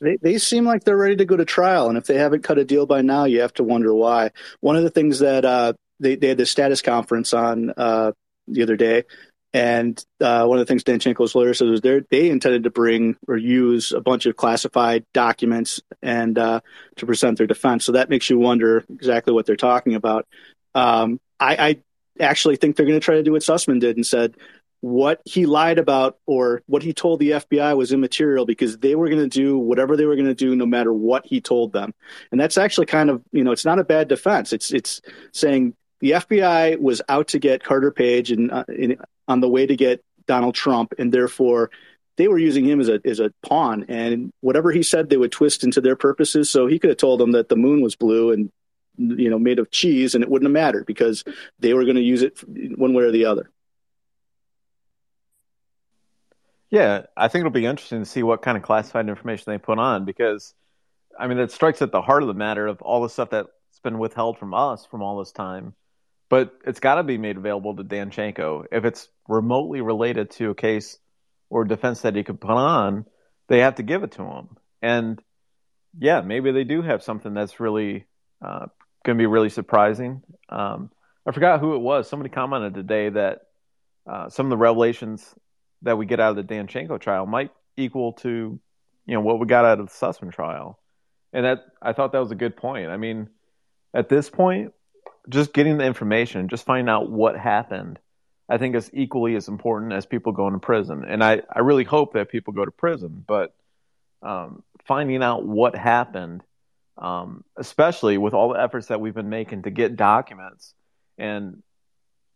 They, 0.00 0.18
they 0.20 0.38
seem 0.38 0.66
like 0.66 0.84
they're 0.84 0.96
ready 0.96 1.16
to 1.16 1.24
go 1.24 1.36
to 1.36 1.44
trial, 1.44 1.88
and 1.88 1.96
if 1.96 2.04
they 2.04 2.18
haven't 2.18 2.42
cut 2.42 2.58
a 2.58 2.64
deal 2.64 2.84
by 2.84 3.00
now, 3.00 3.24
you 3.24 3.40
have 3.40 3.54
to 3.54 3.64
wonder 3.64 3.94
why. 3.94 4.30
One 4.60 4.76
of 4.76 4.82
the 4.82 4.90
things 4.90 5.20
that 5.20 5.44
uh, 5.44 5.72
they, 6.00 6.16
they 6.16 6.28
had 6.28 6.38
this 6.38 6.50
status 6.50 6.82
conference 6.82 7.32
on 7.32 7.72
uh, 7.76 8.12
the 8.46 8.62
other 8.62 8.76
day, 8.76 9.04
and 9.52 10.04
uh, 10.20 10.44
one 10.44 10.58
of 10.58 10.66
the 10.66 10.70
things 10.70 10.84
Danchenko's 10.84 11.34
lawyer 11.34 11.54
said 11.54 11.68
was 11.68 11.80
they 11.80 12.00
they 12.10 12.28
intended 12.28 12.64
to 12.64 12.70
bring 12.70 13.16
or 13.26 13.36
use 13.36 13.92
a 13.92 14.00
bunch 14.00 14.26
of 14.26 14.36
classified 14.36 15.06
documents 15.14 15.80
and 16.02 16.38
uh, 16.38 16.60
to 16.96 17.06
present 17.06 17.38
their 17.38 17.46
defense. 17.46 17.84
So 17.84 17.92
that 17.92 18.10
makes 18.10 18.28
you 18.28 18.38
wonder 18.38 18.84
exactly 18.90 19.32
what 19.32 19.46
they're 19.46 19.56
talking 19.56 19.94
about. 19.94 20.26
Um, 20.74 21.20
I, 21.40 21.56
I, 21.56 21.76
actually 22.18 22.56
think 22.56 22.76
they're 22.76 22.86
going 22.86 22.98
to 22.98 23.04
try 23.04 23.16
to 23.16 23.22
do 23.22 23.32
what 23.32 23.42
Sussmann 23.42 23.80
did 23.80 23.96
and 23.96 24.06
said 24.06 24.36
what 24.80 25.20
he 25.24 25.46
lied 25.46 25.78
about 25.78 26.18
or 26.26 26.62
what 26.66 26.82
he 26.82 26.92
told 26.92 27.18
the 27.18 27.30
FBI 27.30 27.76
was 27.76 27.92
immaterial 27.92 28.46
because 28.46 28.78
they 28.78 28.94
were 28.94 29.08
going 29.08 29.22
to 29.22 29.28
do 29.28 29.58
whatever 29.58 29.96
they 29.96 30.04
were 30.04 30.16
going 30.16 30.26
to 30.26 30.34
do 30.34 30.54
no 30.54 30.66
matter 30.66 30.92
what 30.92 31.26
he 31.26 31.40
told 31.40 31.72
them. 31.72 31.92
And 32.30 32.40
that's 32.40 32.58
actually 32.58 32.86
kind 32.86 33.10
of, 33.10 33.22
you 33.32 33.42
know, 33.42 33.52
it's 33.52 33.64
not 33.64 33.78
a 33.78 33.84
bad 33.84 34.08
defense. 34.08 34.52
It's 34.52 34.72
it's 34.72 35.00
saying 35.32 35.74
the 36.00 36.12
FBI 36.12 36.78
was 36.80 37.00
out 37.08 37.28
to 37.28 37.38
get 37.38 37.64
Carter 37.64 37.90
Page 37.90 38.30
and 38.30 38.50
uh, 38.50 38.64
on 39.28 39.40
the 39.40 39.48
way 39.48 39.66
to 39.66 39.76
get 39.76 40.04
Donald 40.26 40.54
Trump, 40.54 40.94
and 40.98 41.12
therefore 41.12 41.70
they 42.16 42.28
were 42.28 42.38
using 42.38 42.64
him 42.64 42.80
as 42.80 42.88
a 42.88 43.00
as 43.04 43.20
a 43.20 43.32
pawn. 43.42 43.84
And 43.88 44.32
whatever 44.40 44.72
he 44.72 44.82
said, 44.82 45.08
they 45.08 45.16
would 45.16 45.32
twist 45.32 45.64
into 45.64 45.80
their 45.80 45.96
purposes. 45.96 46.50
So 46.50 46.66
he 46.66 46.78
could 46.78 46.90
have 46.90 46.98
told 46.98 47.20
them 47.20 47.32
that 47.32 47.48
the 47.48 47.56
moon 47.56 47.80
was 47.80 47.96
blue 47.96 48.32
and 48.32 48.50
you 48.98 49.30
know 49.30 49.38
made 49.38 49.58
of 49.58 49.70
cheese, 49.70 50.14
and 50.14 50.22
it 50.22 50.30
wouldn't 50.30 50.48
have 50.48 50.52
mattered 50.52 50.86
because 50.86 51.24
they 51.58 51.74
were 51.74 51.84
going 51.84 51.96
to 51.96 52.02
use 52.02 52.22
it 52.22 52.38
one 52.78 52.94
way 52.94 53.04
or 53.04 53.10
the 53.10 53.26
other. 53.26 53.50
Yeah, 56.68 57.06
I 57.16 57.28
think 57.28 57.42
it'll 57.42 57.52
be 57.52 57.64
interesting 57.64 58.00
to 58.00 58.06
see 58.06 58.24
what 58.24 58.42
kind 58.42 58.56
of 58.56 58.62
classified 58.64 59.08
information 59.08 59.44
they 59.46 59.58
put 59.58 59.78
on 59.78 60.04
because, 60.04 60.52
I 61.18 61.28
mean, 61.28 61.38
it 61.38 61.52
strikes 61.52 61.80
at 61.80 61.92
the 61.92 62.02
heart 62.02 62.22
of 62.22 62.26
the 62.26 62.34
matter 62.34 62.66
of 62.66 62.82
all 62.82 63.02
the 63.02 63.08
stuff 63.08 63.30
that's 63.30 63.48
been 63.84 63.98
withheld 64.00 64.36
from 64.36 64.52
us 64.52 64.84
from 64.84 65.00
all 65.00 65.16
this 65.18 65.30
time 65.30 65.74
but 66.28 66.54
it's 66.66 66.80
got 66.80 66.96
to 66.96 67.02
be 67.02 67.18
made 67.18 67.36
available 67.36 67.76
to 67.76 67.84
Danchenko. 67.84 68.66
If 68.72 68.84
it's 68.84 69.08
remotely 69.28 69.80
related 69.80 70.30
to 70.32 70.50
a 70.50 70.54
case 70.54 70.98
or 71.50 71.64
defense 71.64 72.02
that 72.02 72.16
he 72.16 72.24
could 72.24 72.40
put 72.40 72.50
on, 72.50 73.06
they 73.48 73.60
have 73.60 73.76
to 73.76 73.82
give 73.82 74.02
it 74.02 74.12
to 74.12 74.22
him. 74.22 74.56
And 74.82 75.22
yeah, 75.98 76.20
maybe 76.20 76.52
they 76.52 76.64
do 76.64 76.82
have 76.82 77.02
something 77.02 77.32
that's 77.32 77.60
really 77.60 78.06
uh, 78.44 78.66
going 79.04 79.16
to 79.16 79.22
be 79.22 79.26
really 79.26 79.48
surprising. 79.48 80.22
Um, 80.48 80.90
I 81.26 81.32
forgot 81.32 81.60
who 81.60 81.74
it 81.74 81.80
was. 81.80 82.08
Somebody 82.08 82.30
commented 82.30 82.74
today 82.74 83.08
that 83.10 83.42
uh, 84.06 84.28
some 84.28 84.46
of 84.46 84.50
the 84.50 84.56
revelations 84.56 85.34
that 85.82 85.96
we 85.96 86.06
get 86.06 86.20
out 86.20 86.36
of 86.36 86.46
the 86.46 86.54
Danchenko 86.54 87.00
trial 87.00 87.26
might 87.26 87.50
equal 87.76 88.14
to, 88.14 88.58
you 89.06 89.14
know, 89.14 89.20
what 89.20 89.38
we 89.38 89.46
got 89.46 89.64
out 89.64 89.80
of 89.80 89.86
the 89.86 89.92
Sussmann 89.92 90.32
trial. 90.32 90.78
And 91.32 91.44
that 91.44 91.64
I 91.82 91.92
thought 91.92 92.12
that 92.12 92.18
was 92.18 92.30
a 92.30 92.36
good 92.36 92.56
point. 92.56 92.88
I 92.90 92.96
mean, 92.96 93.28
at 93.94 94.08
this 94.08 94.30
point, 94.30 94.72
just 95.28 95.52
getting 95.52 95.78
the 95.78 95.84
information, 95.84 96.48
just 96.48 96.64
finding 96.64 96.88
out 96.88 97.10
what 97.10 97.36
happened, 97.36 97.98
I 98.48 98.58
think 98.58 98.74
is 98.76 98.90
equally 98.92 99.34
as 99.36 99.48
important 99.48 99.92
as 99.92 100.06
people 100.06 100.32
going 100.32 100.52
to 100.52 100.58
prison. 100.58 101.04
And 101.04 101.22
I, 101.22 101.42
I 101.52 101.60
really 101.60 101.84
hope 101.84 102.12
that 102.14 102.30
people 102.30 102.52
go 102.52 102.64
to 102.64 102.70
prison, 102.70 103.24
but 103.26 103.54
um, 104.22 104.62
finding 104.86 105.22
out 105.22 105.44
what 105.44 105.74
happened, 105.74 106.42
um, 106.96 107.44
especially 107.56 108.18
with 108.18 108.34
all 108.34 108.52
the 108.52 108.60
efforts 108.60 108.86
that 108.86 109.00
we've 109.00 109.14
been 109.14 109.28
making 109.28 109.62
to 109.62 109.70
get 109.70 109.96
documents 109.96 110.74
and, 111.18 111.62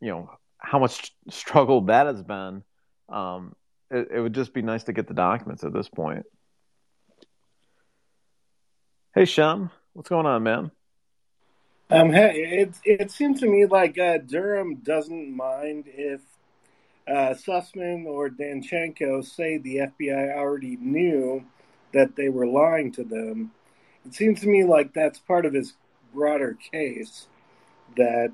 you 0.01 0.09
know, 0.09 0.31
how 0.59 0.79
much 0.79 1.15
struggle 1.31 1.83
that 1.83 2.07
has 2.07 2.23
been, 2.23 2.63
um, 3.09 3.55
it, 3.91 4.09
it 4.13 4.21
would 4.21 4.35
just 4.35 4.53
be 4.53 4.63
nice 4.63 4.85
to 4.85 4.93
get 4.93 5.09
the 5.09 5.15
documents 5.15 5.65
at 5.65 5.73
this 5.73 5.89
point. 5.89 6.27
Hey, 9.15 9.25
Shem, 9.25 9.71
what's 9.93 10.09
going 10.09 10.27
on, 10.27 10.43
man? 10.43 10.71
Um, 11.93 12.13
hey, 12.13 12.61
it 12.63 12.75
it 12.85 13.11
seems 13.11 13.41
to 13.41 13.49
me 13.49 13.67
like 13.67 13.99
uh, 13.99 14.19
Durham 14.19 14.77
doesn't 14.77 15.37
mind 15.37 15.87
if 15.89 16.21
uh, 17.09 17.35
Sussmann 17.35 18.07
or 18.07 18.31
Danchenko 18.31 19.25
say 19.25 19.59
the 19.59 19.91
FBI 19.99 20.37
already 20.37 20.77
knew 20.77 21.45
that 21.93 22.15
they 22.15 22.29
were 22.29 22.47
lying 22.47 22.93
to 22.93 23.03
them. 23.03 23.51
It 24.07 24.15
seems 24.15 24.41
to 24.43 24.47
me 24.47 24.63
like 24.63 24.95
that's 24.95 25.19
part 25.19 25.45
of 25.45 25.53
his 25.53 25.75
broader 26.15 26.57
case 26.71 27.27
that, 27.97 28.33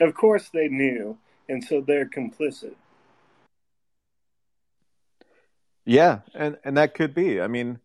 of 0.00 0.14
course, 0.14 0.48
they 0.48 0.68
knew, 0.68 1.18
and 1.50 1.62
so 1.62 1.82
they're 1.82 2.08
complicit. 2.08 2.76
Yeah, 5.84 6.20
and 6.34 6.56
and 6.64 6.78
that 6.78 6.94
could 6.94 7.14
be. 7.14 7.42
I 7.42 7.46
mean, 7.46 7.78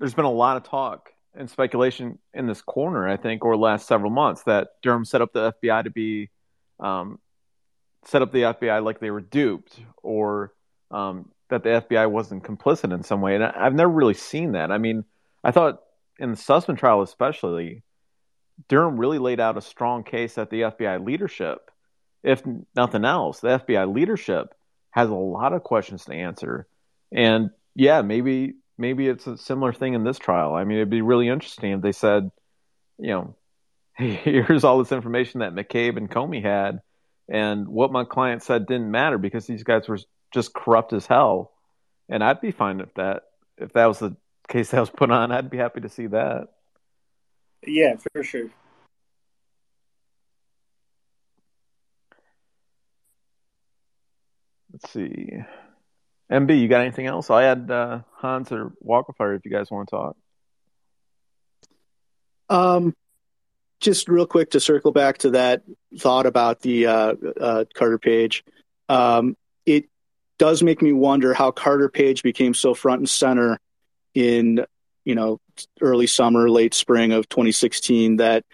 there's 0.00 0.14
been 0.14 0.24
a 0.24 0.32
lot 0.32 0.56
of 0.56 0.64
talk 0.64 1.11
and 1.34 1.48
speculation 1.48 2.18
in 2.34 2.46
this 2.46 2.60
corner, 2.62 3.08
I 3.08 3.16
think, 3.16 3.44
or 3.44 3.56
last 3.56 3.86
several 3.86 4.10
months 4.10 4.42
that 4.44 4.68
Durham 4.82 5.04
set 5.04 5.22
up 5.22 5.32
the 5.32 5.52
FBI 5.62 5.84
to 5.84 5.90
be 5.90 6.30
um, 6.80 7.18
set 8.04 8.22
up 8.22 8.32
the 8.32 8.42
FBI 8.42 8.84
like 8.84 9.00
they 9.00 9.10
were 9.10 9.20
duped 9.20 9.78
or 10.02 10.52
um, 10.90 11.30
that 11.48 11.62
the 11.62 11.70
FBI 11.70 12.10
wasn't 12.10 12.44
complicit 12.44 12.92
in 12.92 13.02
some 13.02 13.20
way. 13.20 13.34
And 13.34 13.44
I, 13.44 13.64
have 13.64 13.74
never 13.74 13.90
really 13.90 14.14
seen 14.14 14.52
that. 14.52 14.70
I 14.70 14.78
mean, 14.78 15.04
I 15.44 15.50
thought 15.50 15.80
in 16.18 16.30
the 16.30 16.36
Sussmann 16.36 16.78
trial, 16.78 17.02
especially, 17.02 17.82
Durham 18.68 18.98
really 18.98 19.18
laid 19.18 19.40
out 19.40 19.56
a 19.56 19.62
strong 19.62 20.04
case 20.04 20.34
that 20.34 20.50
the 20.50 20.62
FBI 20.62 21.04
leadership, 21.04 21.70
if 22.22 22.42
nothing 22.76 23.04
else, 23.04 23.40
the 23.40 23.58
FBI 23.60 23.92
leadership 23.92 24.54
has 24.90 25.08
a 25.08 25.14
lot 25.14 25.52
of 25.52 25.62
questions 25.62 26.04
to 26.04 26.14
answer. 26.14 26.66
And 27.10 27.50
yeah, 27.74 28.02
maybe 28.02 28.54
maybe 28.82 29.06
it's 29.06 29.26
a 29.28 29.38
similar 29.38 29.72
thing 29.72 29.94
in 29.94 30.02
this 30.02 30.18
trial. 30.18 30.54
I 30.54 30.64
mean, 30.64 30.78
it'd 30.78 30.90
be 30.90 31.02
really 31.02 31.28
interesting 31.28 31.70
if 31.70 31.80
they 31.80 31.92
said, 31.92 32.30
you 32.98 33.10
know, 33.10 33.36
hey, 33.96 34.14
here's 34.24 34.64
all 34.64 34.78
this 34.78 34.92
information 34.92 35.40
that 35.40 35.54
McCabe 35.54 35.96
and 35.96 36.10
Comey 36.10 36.42
had, 36.42 36.80
and 37.28 37.68
what 37.68 37.92
my 37.92 38.04
client 38.04 38.42
said 38.42 38.66
didn't 38.66 38.90
matter 38.90 39.16
because 39.16 39.46
these 39.46 39.62
guys 39.62 39.88
were 39.88 40.00
just 40.34 40.52
corrupt 40.52 40.92
as 40.92 41.06
hell. 41.06 41.52
And 42.08 42.22
I'd 42.22 42.40
be 42.40 42.50
fine 42.50 42.80
if 42.80 42.92
that 42.94 43.22
if 43.56 43.72
that 43.74 43.86
was 43.86 44.00
the 44.00 44.16
case 44.48 44.70
that 44.72 44.80
was 44.80 44.90
put 44.90 45.10
on. 45.10 45.30
I'd 45.30 45.48
be 45.48 45.56
happy 45.56 45.80
to 45.80 45.88
see 45.88 46.08
that. 46.08 46.48
Yeah, 47.64 47.94
for 48.12 48.24
sure. 48.24 48.50
Let's 54.72 54.90
see. 54.90 55.44
MB, 56.32 56.60
you 56.60 56.68
got 56.68 56.80
anything 56.80 57.06
else? 57.06 57.30
I 57.30 57.42
had 57.42 57.70
uh, 57.70 58.00
Hans 58.14 58.50
or 58.50 58.72
Walkerfire 58.84 59.36
if 59.36 59.44
you 59.44 59.50
guys 59.50 59.70
want 59.70 59.88
to 59.88 59.96
talk. 59.96 60.16
Um, 62.48 62.96
just 63.80 64.08
real 64.08 64.26
quick 64.26 64.52
to 64.52 64.60
circle 64.60 64.92
back 64.92 65.18
to 65.18 65.30
that 65.30 65.62
thought 65.98 66.24
about 66.24 66.60
the 66.60 66.86
uh, 66.86 67.14
uh, 67.40 67.64
Carter 67.74 67.98
Page. 67.98 68.44
Um, 68.88 69.36
it 69.66 69.86
does 70.38 70.62
make 70.62 70.80
me 70.80 70.92
wonder 70.92 71.34
how 71.34 71.50
Carter 71.50 71.88
Page 71.88 72.22
became 72.22 72.54
so 72.54 72.72
front 72.72 73.00
and 73.00 73.08
center 73.08 73.60
in 74.14 74.64
you 75.04 75.14
know 75.14 75.40
early 75.80 76.06
summer, 76.06 76.48
late 76.48 76.74
spring 76.74 77.12
of 77.12 77.28
2016. 77.28 78.16
That 78.16 78.44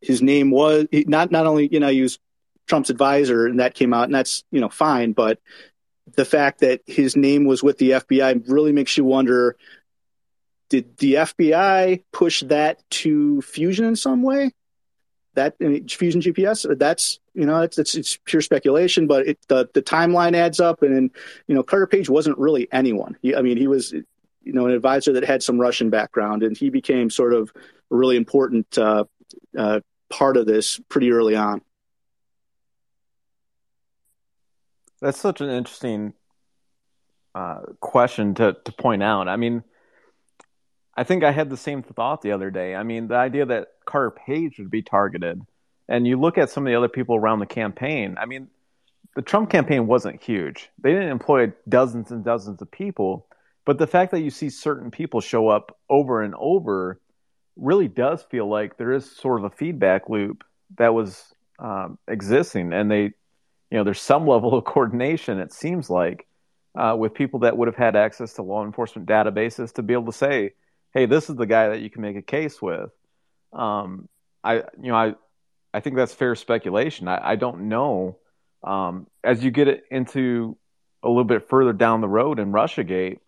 his 0.00 0.22
name 0.22 0.50
was 0.50 0.86
not 0.92 1.32
not 1.32 1.46
only 1.46 1.68
you 1.72 1.80
know 1.80 1.88
he 1.88 2.02
was 2.02 2.18
Trump's 2.66 2.90
advisor, 2.90 3.46
and 3.46 3.60
that 3.60 3.74
came 3.74 3.92
out, 3.92 4.04
and 4.04 4.14
that's 4.14 4.44
you 4.52 4.60
know 4.60 4.68
fine, 4.68 5.12
but 5.12 5.38
the 6.14 6.24
fact 6.24 6.60
that 6.60 6.82
his 6.86 7.16
name 7.16 7.44
was 7.44 7.62
with 7.62 7.78
the 7.78 7.90
FBI 7.90 8.48
really 8.48 8.72
makes 8.72 8.96
you 8.96 9.04
wonder 9.04 9.56
did 10.68 10.96
the 10.98 11.14
FBI 11.14 12.02
push 12.12 12.42
that 12.44 12.82
to 12.90 13.40
Fusion 13.42 13.84
in 13.84 13.96
some 13.96 14.22
way? 14.22 14.52
That 15.34 15.54
I 15.60 15.64
mean, 15.64 15.88
Fusion 15.88 16.20
GPS, 16.20 16.78
that's 16.78 17.20
you 17.34 17.44
know, 17.44 17.60
it's, 17.60 17.78
it's, 17.78 17.94
it's 17.94 18.18
pure 18.24 18.40
speculation, 18.40 19.06
but 19.06 19.28
it, 19.28 19.38
the 19.48 19.68
the 19.74 19.82
timeline 19.82 20.34
adds 20.34 20.60
up, 20.60 20.82
and 20.82 21.10
you 21.46 21.54
know, 21.54 21.62
Carter 21.62 21.86
Page 21.86 22.08
wasn't 22.08 22.38
really 22.38 22.68
anyone. 22.72 23.16
He, 23.20 23.34
I 23.34 23.42
mean, 23.42 23.58
he 23.58 23.68
was 23.68 23.92
you 23.92 24.52
know 24.52 24.66
an 24.66 24.72
advisor 24.72 25.12
that 25.12 25.24
had 25.24 25.42
some 25.42 25.60
Russian 25.60 25.90
background, 25.90 26.42
and 26.42 26.56
he 26.56 26.70
became 26.70 27.10
sort 27.10 27.34
of 27.34 27.52
a 27.90 27.94
really 27.94 28.16
important 28.16 28.78
uh, 28.78 29.04
uh, 29.56 29.80
part 30.08 30.36
of 30.36 30.46
this 30.46 30.80
pretty 30.88 31.12
early 31.12 31.36
on. 31.36 31.60
That's 35.00 35.20
such 35.20 35.40
an 35.40 35.50
interesting 35.50 36.14
uh, 37.34 37.60
question 37.80 38.34
to 38.36 38.56
to 38.64 38.72
point 38.72 39.02
out. 39.02 39.28
I 39.28 39.36
mean, 39.36 39.62
I 40.96 41.04
think 41.04 41.22
I 41.22 41.32
had 41.32 41.50
the 41.50 41.56
same 41.56 41.82
thought 41.82 42.22
the 42.22 42.32
other 42.32 42.50
day. 42.50 42.74
I 42.74 42.82
mean, 42.82 43.08
the 43.08 43.16
idea 43.16 43.46
that 43.46 43.68
Carter 43.84 44.10
Page 44.10 44.58
would 44.58 44.70
be 44.70 44.82
targeted, 44.82 45.42
and 45.88 46.06
you 46.06 46.18
look 46.18 46.38
at 46.38 46.50
some 46.50 46.66
of 46.66 46.70
the 46.70 46.76
other 46.76 46.88
people 46.88 47.16
around 47.16 47.40
the 47.40 47.46
campaign. 47.46 48.16
I 48.18 48.26
mean, 48.26 48.48
the 49.14 49.22
Trump 49.22 49.50
campaign 49.50 49.86
wasn't 49.86 50.22
huge. 50.22 50.70
They 50.78 50.92
didn't 50.92 51.10
employ 51.10 51.52
dozens 51.68 52.10
and 52.10 52.24
dozens 52.24 52.62
of 52.62 52.70
people, 52.70 53.26
but 53.64 53.78
the 53.78 53.86
fact 53.86 54.12
that 54.12 54.20
you 54.20 54.30
see 54.30 54.48
certain 54.48 54.90
people 54.90 55.20
show 55.20 55.48
up 55.48 55.76
over 55.90 56.22
and 56.22 56.34
over 56.38 57.00
really 57.56 57.88
does 57.88 58.22
feel 58.22 58.48
like 58.48 58.76
there 58.76 58.92
is 58.92 59.10
sort 59.10 59.40
of 59.40 59.44
a 59.44 59.56
feedback 59.56 60.08
loop 60.08 60.44
that 60.78 60.94
was 60.94 61.34
um, 61.58 61.98
existing, 62.06 62.72
and 62.72 62.90
they, 62.90 63.12
you 63.70 63.78
know, 63.78 63.84
there's 63.84 64.00
some 64.00 64.26
level 64.28 64.54
of 64.54 64.64
coordination. 64.64 65.38
It 65.38 65.52
seems 65.52 65.90
like 65.90 66.26
uh, 66.74 66.94
with 66.98 67.14
people 67.14 67.40
that 67.40 67.56
would 67.56 67.68
have 67.68 67.76
had 67.76 67.96
access 67.96 68.34
to 68.34 68.42
law 68.42 68.64
enforcement 68.64 69.08
databases 69.08 69.72
to 69.74 69.82
be 69.82 69.94
able 69.94 70.06
to 70.06 70.18
say 70.18 70.52
hey, 70.96 71.04
this 71.04 71.28
is 71.28 71.36
the 71.36 71.44
guy 71.44 71.68
that 71.68 71.80
you 71.80 71.90
can 71.90 72.00
make 72.00 72.16
a 72.16 72.22
case 72.22 72.62
with. 72.62 72.90
Um, 73.52 74.08
I, 74.42 74.56
you 74.80 74.88
know, 74.90 74.94
I, 74.94 75.14
I 75.74 75.80
think 75.80 75.94
that's 75.94 76.14
fair 76.14 76.34
speculation. 76.34 77.06
I, 77.06 77.32
I 77.32 77.36
don't 77.36 77.68
know. 77.68 78.16
Um, 78.64 79.06
as 79.22 79.44
you 79.44 79.50
get 79.50 79.68
it 79.68 79.84
into 79.90 80.56
a 81.02 81.08
little 81.08 81.24
bit 81.24 81.50
further 81.50 81.74
down 81.74 82.00
the 82.00 82.08
road 82.08 82.38
in 82.38 82.50
RussiaGate, 82.50 83.18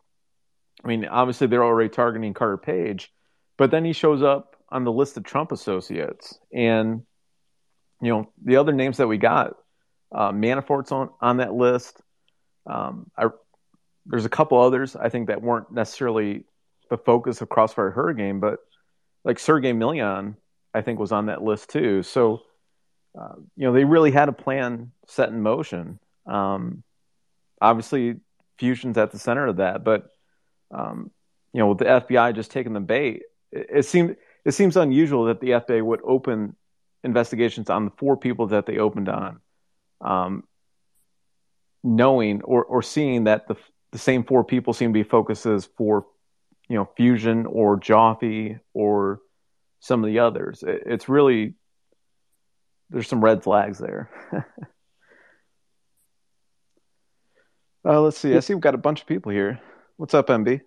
I 0.83 0.89
mean, 0.89 1.05
obviously 1.05 1.47
they're 1.47 1.63
already 1.63 1.91
targeting 1.91 2.33
Carter 2.33 2.57
Page, 2.57 3.13
but 3.59 3.71
then 3.71 3.85
he 3.85 3.93
shows 3.93 4.23
up 4.23 4.57
on 4.71 4.85
the 4.85 4.93
list 4.93 5.19
of 5.19 5.25
Trump 5.25 5.53
associates, 5.53 6.39
and 6.51 7.03
you 8.01 8.13
know 8.13 8.31
the 8.43 8.57
other 8.57 8.73
names 8.73 8.97
that 8.97 9.09
we 9.09 9.19
got, 9.19 9.57
uh, 10.13 10.33
Manafort's 10.33 10.93
on 10.93 11.11
on 11.21 11.39
that 11.39 11.55
list. 11.55 12.01
Um, 12.67 13.11
I, 13.17 13.27
there's 14.07 14.25
a 14.25 14.31
couple 14.31 14.61
others 14.61 14.97
I 14.97 15.09
think 15.09 15.29
that 15.29 15.43
weren't 15.43 15.71
necessarily 15.71 16.45
the 16.91 16.99
focus 16.99 17.41
of 17.41 17.49
Crossfire 17.49 17.91
Hurricane, 17.91 18.41
but 18.41 18.61
like 19.25 19.39
Sergey 19.39 19.73
Millian, 19.73 20.37
I 20.73 20.81
think 20.81 20.99
was 20.99 21.13
on 21.13 21.27
that 21.27 21.43
list 21.43 21.71
too. 21.71 22.03
So, 22.03 22.43
uh, 23.19 23.35
you 23.57 23.67
know, 23.67 23.73
they 23.73 23.85
really 23.85 24.11
had 24.11 24.29
a 24.29 24.33
plan 24.33 24.93
set 25.07 25.29
in 25.29 25.43
motion. 25.43 25.99
Um, 26.27 26.83
obviously, 27.61 28.17
Fusion's 28.59 28.99
at 28.99 29.11
the 29.11 29.19
center 29.19 29.47
of 29.47 29.57
that, 29.57 29.85
but 29.85 30.11
um, 30.71 31.11
you 31.53 31.61
know, 31.61 31.69
with 31.69 31.79
the 31.79 31.85
FBI 31.85 32.35
just 32.35 32.51
taking 32.51 32.73
the 32.73 32.81
bait, 32.81 33.23
it, 33.53 33.67
it 33.71 33.83
seemed 33.85 34.17
it 34.45 34.53
seems 34.53 34.77
unusual 34.77 35.27
that 35.27 35.41
the 35.41 35.51
FBI 35.51 35.83
would 35.83 36.01
open 36.05 36.57
investigations 37.05 37.71
on 37.71 37.85
the 37.85 37.91
four 37.97 38.17
people 38.17 38.49
that 38.49 38.67
they 38.67 38.79
opened 38.79 39.09
on, 39.09 39.41
um, 40.01 40.45
knowing 41.83 42.43
or, 42.43 42.65
or 42.65 42.83
seeing 42.83 43.25
that 43.25 43.49
the 43.49 43.57
the 43.91 43.99
same 43.99 44.23
four 44.23 44.45
people 44.45 44.75
seem 44.75 44.91
to 44.91 44.99
be 44.99 45.03
focuses 45.03 45.69
for 45.77 46.07
you 46.69 46.77
know 46.77 46.89
Fusion 46.97 47.47
or 47.47 47.79
Joffe 47.79 48.61
or 48.75 49.21
some 49.81 50.05
of 50.05 50.09
the 50.09 50.19
others. 50.19 50.63
It, 50.63 50.83
it's 50.87 51.09
really 51.09 51.55
there's 52.91 53.09
some 53.09 53.25
red 53.25 53.43
flags 53.43 53.79
there. 53.79 54.11
uh, 57.85 58.01
let's 58.01 58.19
see. 58.19 58.35
I 58.35 58.41
see 58.41 58.55
we've 58.55 58.63
got 58.63 58.75
a 58.75 58.79
bunch 58.79 59.03
of 59.03 59.07
people 59.07 59.33
here. 59.33 59.61
What's 59.97 60.15
up, 60.15 60.29
MB? 60.29 60.61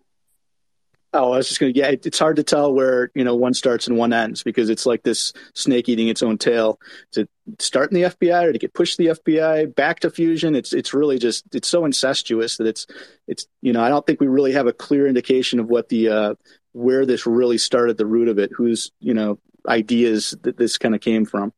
Oh, 1.14 1.34
I 1.34 1.38
was 1.38 1.50
just 1.50 1.60
going 1.60 1.74
to, 1.74 1.78
yeah, 1.80 1.90
it's 1.90 2.20
hard 2.20 2.38
to 2.38 2.44
tell 2.44 2.74
where, 2.74 3.12
you 3.14 3.26
know, 3.26 3.36
one 3.36 3.54
starts 3.54 3.86
and 3.88 3.98
one 3.98 4.14
ends 4.14 4.44
because 4.44 4.70
it's 4.70 4.86
like 4.86 5.04
this 5.04 5.34
snake 5.54 5.90
eating 5.90 6.08
its 6.08 6.24
own 6.24 6.38
tail. 6.38 6.80
To 7.14 7.28
start 7.60 7.92
in 7.92 7.96
the 7.96 8.10
FBI 8.10 8.46
or 8.46 8.54
to 8.54 8.58
get 8.58 8.74
pushed 8.74 8.96
to 8.96 9.04
the 9.04 9.20
FBI 9.20 9.76
back 9.76 10.00
to 10.02 10.10
Fusion, 10.10 10.56
it's, 10.56 10.72
it's 10.72 10.94
really 10.94 11.20
just, 11.20 11.54
it's 11.54 11.68
so 11.68 11.84
incestuous 11.84 12.56
that 12.58 12.68
it's, 12.68 12.88
it's, 13.28 13.46
you 13.62 13.74
know, 13.74 13.84
I 13.84 13.90
don't 13.90 14.06
think 14.06 14.22
we 14.22 14.28
really 14.28 14.54
have 14.54 14.68
a 14.68 14.74
clear 14.74 15.06
indication 15.06 15.60
of 15.60 15.68
what 15.68 15.90
the, 15.90 16.08
uh, 16.08 16.36
where 16.72 17.06
this 17.06 17.28
really 17.28 17.58
started, 17.58 17.98
the 17.98 18.06
root 18.06 18.30
of 18.30 18.40
it, 18.40 18.52
whose, 18.56 18.94
you 19.02 19.14
know, 19.14 19.38
ideas 19.68 20.34
that 20.44 20.56
this 20.56 20.78
kind 20.78 20.96
of 20.96 21.02
came 21.02 21.26
from. 21.26 21.52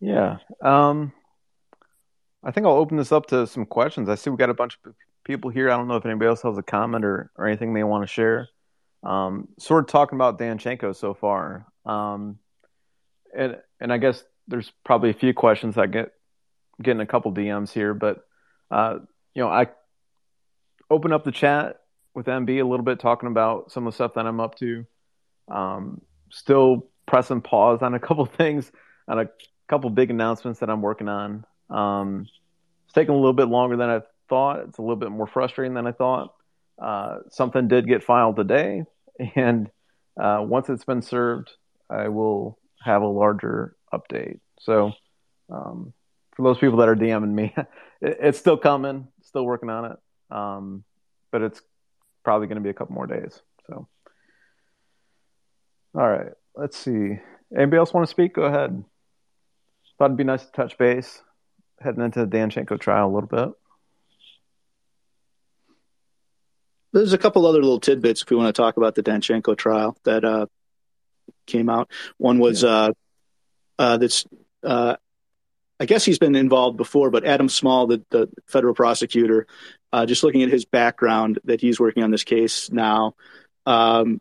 Yeah. 0.00 0.38
Um, 0.60 1.12
I 2.44 2.50
think 2.50 2.66
I'll 2.66 2.74
open 2.74 2.98
this 2.98 3.12
up 3.12 3.26
to 3.26 3.46
some 3.46 3.64
questions. 3.64 4.08
I 4.08 4.16
see 4.16 4.30
we 4.30 4.36
got 4.36 4.50
a 4.50 4.54
bunch 4.54 4.78
of 4.84 4.94
people 5.24 5.50
here. 5.50 5.70
I 5.70 5.76
don't 5.76 5.88
know 5.88 5.96
if 5.96 6.04
anybody 6.04 6.28
else 6.28 6.42
has 6.42 6.58
a 6.58 6.62
comment 6.62 7.04
or, 7.04 7.30
or 7.36 7.46
anything 7.46 7.72
they 7.72 7.84
want 7.84 8.02
to 8.02 8.06
share. 8.06 8.48
Um, 9.02 9.48
sort 9.58 9.84
of 9.84 9.90
talking 9.90 10.16
about 10.16 10.38
Danchenko 10.38 10.94
so 10.94 11.14
far. 11.14 11.66
Um, 11.86 12.38
and 13.36 13.56
and 13.80 13.92
I 13.92 13.98
guess 13.98 14.22
there's 14.46 14.70
probably 14.84 15.10
a 15.10 15.14
few 15.14 15.34
questions 15.34 15.78
I 15.78 15.86
get 15.86 16.12
getting 16.82 17.00
a 17.00 17.06
couple 17.06 17.32
DMs 17.32 17.72
here, 17.72 17.94
but 17.94 18.24
uh, 18.70 18.98
you 19.34 19.42
know, 19.42 19.48
I 19.48 19.68
open 20.90 21.12
up 21.12 21.24
the 21.24 21.32
chat 21.32 21.80
with 22.14 22.26
MB 22.26 22.48
a 22.60 22.62
little 22.62 22.84
bit 22.84 23.00
talking 23.00 23.28
about 23.28 23.72
some 23.72 23.86
of 23.86 23.92
the 23.92 23.96
stuff 23.96 24.14
that 24.14 24.26
I'm 24.26 24.40
up 24.40 24.56
to. 24.56 24.86
Um, 25.48 26.00
still 26.30 26.88
pressing 27.06 27.42
pause 27.42 27.82
on 27.82 27.94
a 27.94 28.00
couple 28.00 28.24
things 28.38 28.70
on 29.08 29.18
a 29.18 29.28
couple 29.68 29.90
big 29.90 30.10
announcements 30.10 30.60
that 30.60 30.70
I'm 30.70 30.82
working 30.82 31.08
on. 31.08 31.44
Um, 31.74 32.28
it's 32.84 32.94
taken 32.94 33.14
a 33.14 33.16
little 33.16 33.32
bit 33.32 33.48
longer 33.48 33.76
than 33.76 33.90
I 33.90 34.00
thought. 34.28 34.60
It's 34.68 34.78
a 34.78 34.82
little 34.82 34.96
bit 34.96 35.10
more 35.10 35.26
frustrating 35.26 35.74
than 35.74 35.86
I 35.86 35.92
thought. 35.92 36.34
Uh, 36.80 37.18
something 37.30 37.68
did 37.68 37.88
get 37.88 38.04
filed 38.04 38.36
today, 38.36 38.84
and 39.34 39.68
uh, 40.20 40.38
once 40.42 40.68
it's 40.68 40.84
been 40.84 41.02
served, 41.02 41.50
I 41.90 42.08
will 42.08 42.58
have 42.82 43.02
a 43.02 43.06
larger 43.06 43.76
update. 43.92 44.40
So, 44.60 44.92
um, 45.50 45.92
for 46.36 46.42
those 46.42 46.58
people 46.58 46.78
that 46.78 46.88
are 46.88 46.96
DMing 46.96 47.32
me, 47.32 47.54
it, 48.00 48.18
it's 48.20 48.38
still 48.38 48.56
coming. 48.56 49.08
Still 49.22 49.44
working 49.44 49.70
on 49.70 49.92
it, 49.92 49.98
um, 50.30 50.84
but 51.32 51.42
it's 51.42 51.60
probably 52.22 52.46
going 52.46 52.56
to 52.56 52.62
be 52.62 52.70
a 52.70 52.74
couple 52.74 52.94
more 52.94 53.06
days. 53.06 53.40
So, 53.66 53.88
all 55.96 56.08
right, 56.08 56.32
let's 56.54 56.76
see. 56.76 57.18
Anybody 57.56 57.78
else 57.78 57.92
want 57.92 58.06
to 58.06 58.10
speak? 58.10 58.34
Go 58.34 58.42
ahead. 58.42 58.84
Thought 59.98 60.06
it'd 60.06 60.16
be 60.16 60.24
nice 60.24 60.44
to 60.44 60.52
touch 60.52 60.76
base 60.76 61.22
heading 61.84 62.02
into 62.02 62.24
the 62.24 62.36
Danchenko 62.36 62.80
trial 62.80 63.08
a 63.08 63.12
little 63.14 63.28
bit. 63.28 63.50
There's 66.92 67.12
a 67.12 67.18
couple 67.18 67.44
other 67.46 67.60
little 67.60 67.80
tidbits 67.80 68.22
if 68.22 68.30
we 68.30 68.36
want 68.36 68.54
to 68.54 68.60
talk 68.60 68.76
about 68.76 68.94
the 68.94 69.02
Danchenko 69.02 69.56
trial 69.56 69.96
that 70.04 70.24
uh, 70.24 70.46
came 71.46 71.68
out. 71.68 71.90
One 72.18 72.38
was 72.38 72.62
yeah. 72.62 72.70
uh, 72.70 72.92
uh, 73.78 73.96
that's 73.96 74.24
uh, 74.62 74.96
I 75.80 75.86
guess 75.86 76.04
he's 76.04 76.18
been 76.18 76.36
involved 76.36 76.76
before, 76.76 77.10
but 77.10 77.24
Adam 77.24 77.48
Small, 77.48 77.86
the, 77.88 78.02
the 78.10 78.28
federal 78.46 78.74
prosecutor, 78.74 79.46
uh, 79.92 80.06
just 80.06 80.22
looking 80.22 80.42
at 80.42 80.50
his 80.50 80.64
background 80.64 81.40
that 81.44 81.60
he's 81.60 81.80
working 81.80 82.02
on 82.02 82.10
this 82.10 82.24
case 82.24 82.70
now, 82.70 83.14
um, 83.66 84.20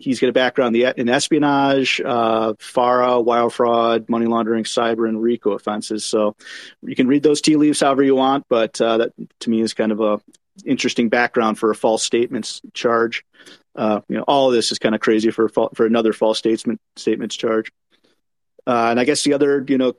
he's 0.00 0.18
got 0.18 0.30
a 0.30 0.32
background 0.32 0.74
in 0.74 1.08
espionage, 1.08 2.00
uh, 2.00 2.54
FARA, 2.58 3.20
wire 3.20 3.50
fraud, 3.50 4.08
money 4.08 4.26
laundering, 4.26 4.64
cyber, 4.64 5.08
and 5.08 5.22
RICO 5.22 5.52
offenses. 5.52 6.04
So 6.04 6.36
you 6.82 6.96
can 6.96 7.06
read 7.06 7.22
those 7.22 7.40
tea 7.40 7.56
leaves 7.56 7.80
however 7.80 8.02
you 8.02 8.16
want, 8.16 8.46
but 8.48 8.80
uh, 8.80 8.98
that 8.98 9.12
to 9.40 9.50
me 9.50 9.60
is 9.60 9.74
kind 9.74 9.92
of 9.92 10.00
a 10.00 10.20
interesting 10.64 11.08
background 11.08 11.58
for 11.58 11.70
a 11.70 11.74
false 11.74 12.02
statements 12.02 12.62
charge. 12.72 13.24
Uh, 13.76 14.00
you 14.08 14.16
know, 14.16 14.24
all 14.26 14.48
of 14.48 14.54
this 14.54 14.72
is 14.72 14.78
kind 14.78 14.94
of 14.94 15.00
crazy 15.00 15.30
for 15.30 15.48
for 15.48 15.86
another 15.86 16.12
false 16.12 16.38
statement 16.38 16.80
statements 16.96 17.36
charge. 17.36 17.70
Uh, 18.66 18.88
and 18.90 19.00
I 19.00 19.04
guess 19.04 19.22
the 19.22 19.34
other, 19.34 19.64
you 19.66 19.78
know, 19.78 19.94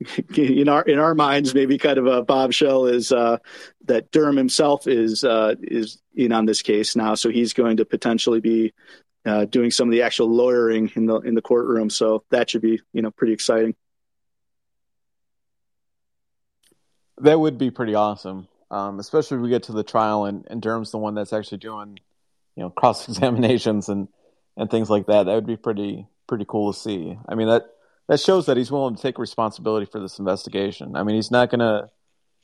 in 0.36 0.68
our 0.68 0.82
in 0.82 0.98
our 0.98 1.14
minds, 1.14 1.54
maybe 1.54 1.78
kind 1.78 1.98
of 1.98 2.06
a 2.06 2.22
bombshell 2.22 2.86
is 2.86 3.10
uh, 3.12 3.38
that 3.86 4.10
Durham 4.10 4.36
himself 4.36 4.86
is 4.86 5.24
uh, 5.24 5.54
is 5.62 6.00
in 6.14 6.32
on 6.32 6.46
this 6.46 6.62
case 6.62 6.96
now, 6.96 7.14
so 7.14 7.30
he's 7.30 7.52
going 7.52 7.78
to 7.78 7.84
potentially 7.84 8.40
be 8.40 8.72
uh, 9.26 9.44
doing 9.46 9.70
some 9.70 9.88
of 9.88 9.92
the 9.92 10.02
actual 10.02 10.28
lawyering 10.28 10.90
in 10.94 11.06
the 11.06 11.16
in 11.20 11.34
the 11.34 11.42
courtroom. 11.42 11.90
So 11.90 12.24
that 12.30 12.50
should 12.50 12.62
be 12.62 12.80
you 12.92 13.02
know 13.02 13.10
pretty 13.10 13.32
exciting. 13.32 13.74
That 17.18 17.38
would 17.38 17.58
be 17.58 17.70
pretty 17.70 17.94
awesome, 17.94 18.48
um, 18.70 18.98
especially 18.98 19.36
if 19.36 19.42
we 19.42 19.48
get 19.48 19.64
to 19.64 19.72
the 19.72 19.84
trial 19.84 20.24
and, 20.24 20.46
and 20.50 20.60
Durham's 20.60 20.90
the 20.90 20.98
one 20.98 21.14
that's 21.14 21.32
actually 21.32 21.58
doing, 21.58 22.00
you 22.56 22.62
know, 22.62 22.70
cross 22.70 23.08
examinations 23.08 23.88
and, 23.88 24.08
and 24.56 24.68
things 24.68 24.90
like 24.90 25.06
that. 25.06 25.24
That 25.24 25.34
would 25.34 25.46
be 25.46 25.56
pretty 25.56 26.06
pretty 26.26 26.44
cool 26.48 26.72
to 26.72 26.78
see. 26.78 27.18
I 27.28 27.34
mean 27.34 27.48
that 27.48 27.66
that 28.08 28.20
shows 28.20 28.46
that 28.46 28.56
he's 28.56 28.70
willing 28.70 28.96
to 28.96 29.02
take 29.02 29.18
responsibility 29.18 29.86
for 29.86 30.00
this 30.00 30.18
investigation. 30.18 30.96
I 30.96 31.02
mean 31.02 31.16
he's 31.16 31.30
not 31.30 31.50
gonna 31.50 31.90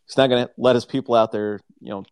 he's 0.06 0.16
not 0.16 0.28
gonna 0.28 0.48
let 0.56 0.76
his 0.76 0.86
people 0.86 1.14
out 1.14 1.32
there, 1.32 1.60
you 1.80 1.90
know, 1.90 2.04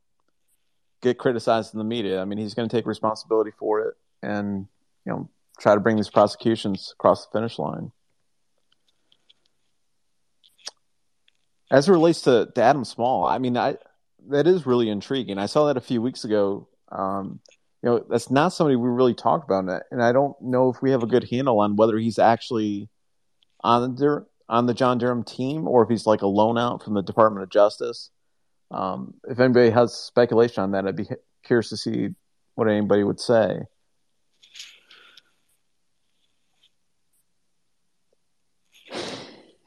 get 1.00 1.16
criticized 1.16 1.72
in 1.72 1.78
the 1.78 1.85
media. 1.85 2.20
I 2.20 2.26
mean 2.26 2.38
he's 2.38 2.54
gonna 2.54 2.68
take 2.68 2.87
responsibility 2.87 3.52
for 3.59 3.81
it 3.81 3.94
and 4.22 4.66
you 5.04 5.12
know 5.12 5.28
try 5.61 5.74
to 5.74 5.81
bring 5.81 5.96
these 5.96 6.11
prosecutions 6.11 6.92
across 6.92 7.26
the 7.26 7.38
finish 7.38 7.59
line. 7.59 7.92
As 11.70 11.88
it 11.88 11.92
relates 11.92 12.22
to, 12.22 12.48
to 12.54 12.62
Adam 12.62 12.85
Small, 12.85 13.26
I 13.26 13.38
mean, 13.38 13.57
I 13.57 13.76
that 14.28 14.46
is 14.46 14.66
really 14.66 14.88
intriguing. 14.88 15.38
I 15.38 15.46
saw 15.46 15.66
that 15.66 15.76
a 15.76 15.83
few 15.83 16.00
weeks 16.00 16.24
ago. 16.24 16.68
Um, 16.90 17.40
you 17.83 17.90
know, 17.90 18.04
that's 18.09 18.31
not 18.31 18.52
somebody 18.52 18.76
we 18.76 18.88
really 18.88 19.14
talked 19.14 19.44
about, 19.44 19.83
and 19.90 20.02
I 20.02 20.12
don't 20.12 20.40
know 20.40 20.70
if 20.70 20.83
we 20.83 20.90
have 20.90 21.02
a 21.02 21.07
good 21.07 21.28
handle 21.31 21.61
on 21.61 21.76
whether 21.76 21.96
he's 21.98 22.18
actually 22.18 22.88
on 23.61 23.94
the 23.94 24.26
on 24.48 24.66
the 24.66 24.74
John 24.74 24.98
Durham 24.98 25.24
team 25.24 25.68
or 25.68 25.83
if 25.83 25.88
he's 25.88 26.07
like 26.07 26.22
a 26.22 26.26
loan 26.26 26.59
out 26.59 26.83
from 26.83 26.94
the 26.94 27.02
Department 27.02 27.42
of 27.42 27.50
Justice. 27.50 28.11
Um, 28.70 29.14
if 29.28 29.38
anybody 29.38 29.70
has 29.70 29.94
speculation 29.94 30.62
on 30.62 30.72
that, 30.72 30.87
I'd 30.87 30.96
be 30.96 31.09
curious 31.44 31.68
to 31.70 31.76
see 31.76 32.11
what 32.54 32.68
anybody 32.68 33.04
would 33.04 33.20
say. 33.20 33.62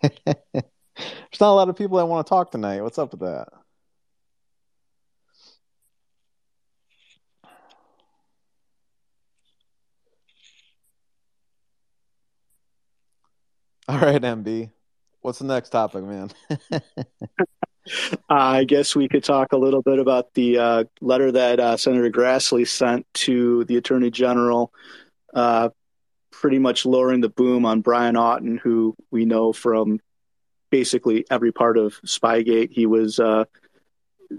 There's 0.02 1.40
not 1.40 1.52
a 1.52 1.54
lot 1.54 1.70
of 1.70 1.76
people 1.76 1.98
that 1.98 2.06
want 2.06 2.26
to 2.26 2.30
talk 2.30 2.52
tonight. 2.52 2.82
What's 2.82 2.98
up 3.00 3.12
with 3.12 3.22
that? 3.22 3.50
All 13.88 14.00
right, 14.00 14.22
MB. 14.22 14.72
What's 15.22 15.40
the 15.40 15.46
next 15.46 15.70
topic, 15.70 16.04
man? 16.04 16.32
I 18.30 18.64
guess 18.64 18.96
we 18.96 19.10
could 19.10 19.24
talk 19.24 19.54
a 19.54 19.58
little 19.58 19.82
bit 19.82 20.00
about 20.00 20.34
the 20.34 20.58
uh, 20.58 20.84
letter 21.02 21.32
that 21.32 21.60
uh, 21.60 21.78
Senator 21.78 22.10
Grassley 22.10 22.68
sent 22.68 23.06
to 23.16 23.66
the 23.66 23.78
Attorney 23.78 24.12
General, 24.12 24.72
uh, 25.34 25.70
pretty 26.32 26.60
much 26.60 26.86
lowering 26.86 27.22
the 27.22 27.30
boom 27.30 27.66
on 27.66 27.82
Brian 27.82 28.16
Auten, 28.16 28.60
who 28.60 28.96
we 29.12 29.26
know 29.26 29.54
from 29.54 30.00
basically 30.70 31.26
every 31.30 31.52
part 31.52 31.78
of 31.78 32.00
Spygate. 32.06 32.72
He 32.72 32.86
was 32.86 33.20
uh, 33.20 33.46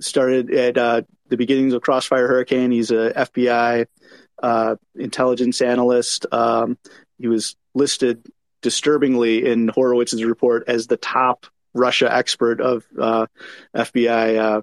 started 0.01 0.51
at 0.53 0.79
uh, 0.79 1.03
the 1.29 1.37
beginnings 1.37 1.75
of 1.75 1.83
Crossfire 1.83 2.27
Hurricane. 2.27 2.71
He's 2.71 2.91
a 2.91 3.13
FBI 3.13 3.87
uh, 4.43 4.77
intelligence 4.97 5.61
analyst. 5.61 6.27
Um, 6.33 6.79
he 7.19 7.29
was 7.29 7.57
listed 7.75 8.27
disturbingly 8.63 9.45
in 9.45 9.69
Horowitz's 9.69 10.25
report 10.25 10.65
as 10.69 10.87
the 10.87 10.97
top 10.97 11.47
Russia 11.75 12.13
expert 12.15 12.61
of 12.61 12.85
uh, 12.99 13.27
FBI 13.75 14.39
uh, 14.39 14.63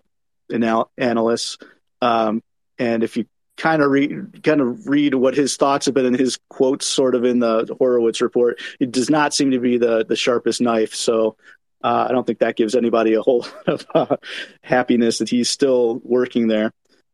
anal- 0.52 0.92
analysts. 0.98 1.58
Um, 2.02 2.44
and 2.78 3.04
if 3.04 3.18
you 3.18 3.26
kind 3.60 3.82
of 3.84 3.92
read 3.92 4.42
kind 4.44 4.62
of 4.62 4.88
read 4.88 5.14
what 5.14 5.36
his 5.36 5.58
thoughts 5.58 5.86
have 5.86 5.94
been 5.94 6.06
in 6.06 6.14
his 6.16 6.40
quotes 6.50 6.88
sort 6.88 7.14
of 7.14 7.26
in 7.26 7.40
the 7.40 7.76
Horowitz 7.78 8.22
report, 8.22 8.60
it 8.80 8.92
does 8.92 9.10
not 9.10 9.34
seem 9.34 9.52
to 9.52 9.60
be 9.60 9.78
the 9.78 10.06
the 10.06 10.16
sharpest 10.16 10.62
knife. 10.62 10.96
So 10.96 11.36
uh, 11.84 12.08
I 12.10 12.12
don't 12.12 12.26
think 12.26 12.40
that 12.40 12.56
gives 12.56 12.76
anybody 12.76 13.14
a 13.14 13.22
whole 13.22 13.42
lot 13.68 13.68
of 13.68 13.86
uh, 13.94 14.18
happiness 14.64 15.20
that 15.20 15.30
he's 15.30 15.50
still 15.50 16.02
working 16.04 16.48
there. 16.48 16.74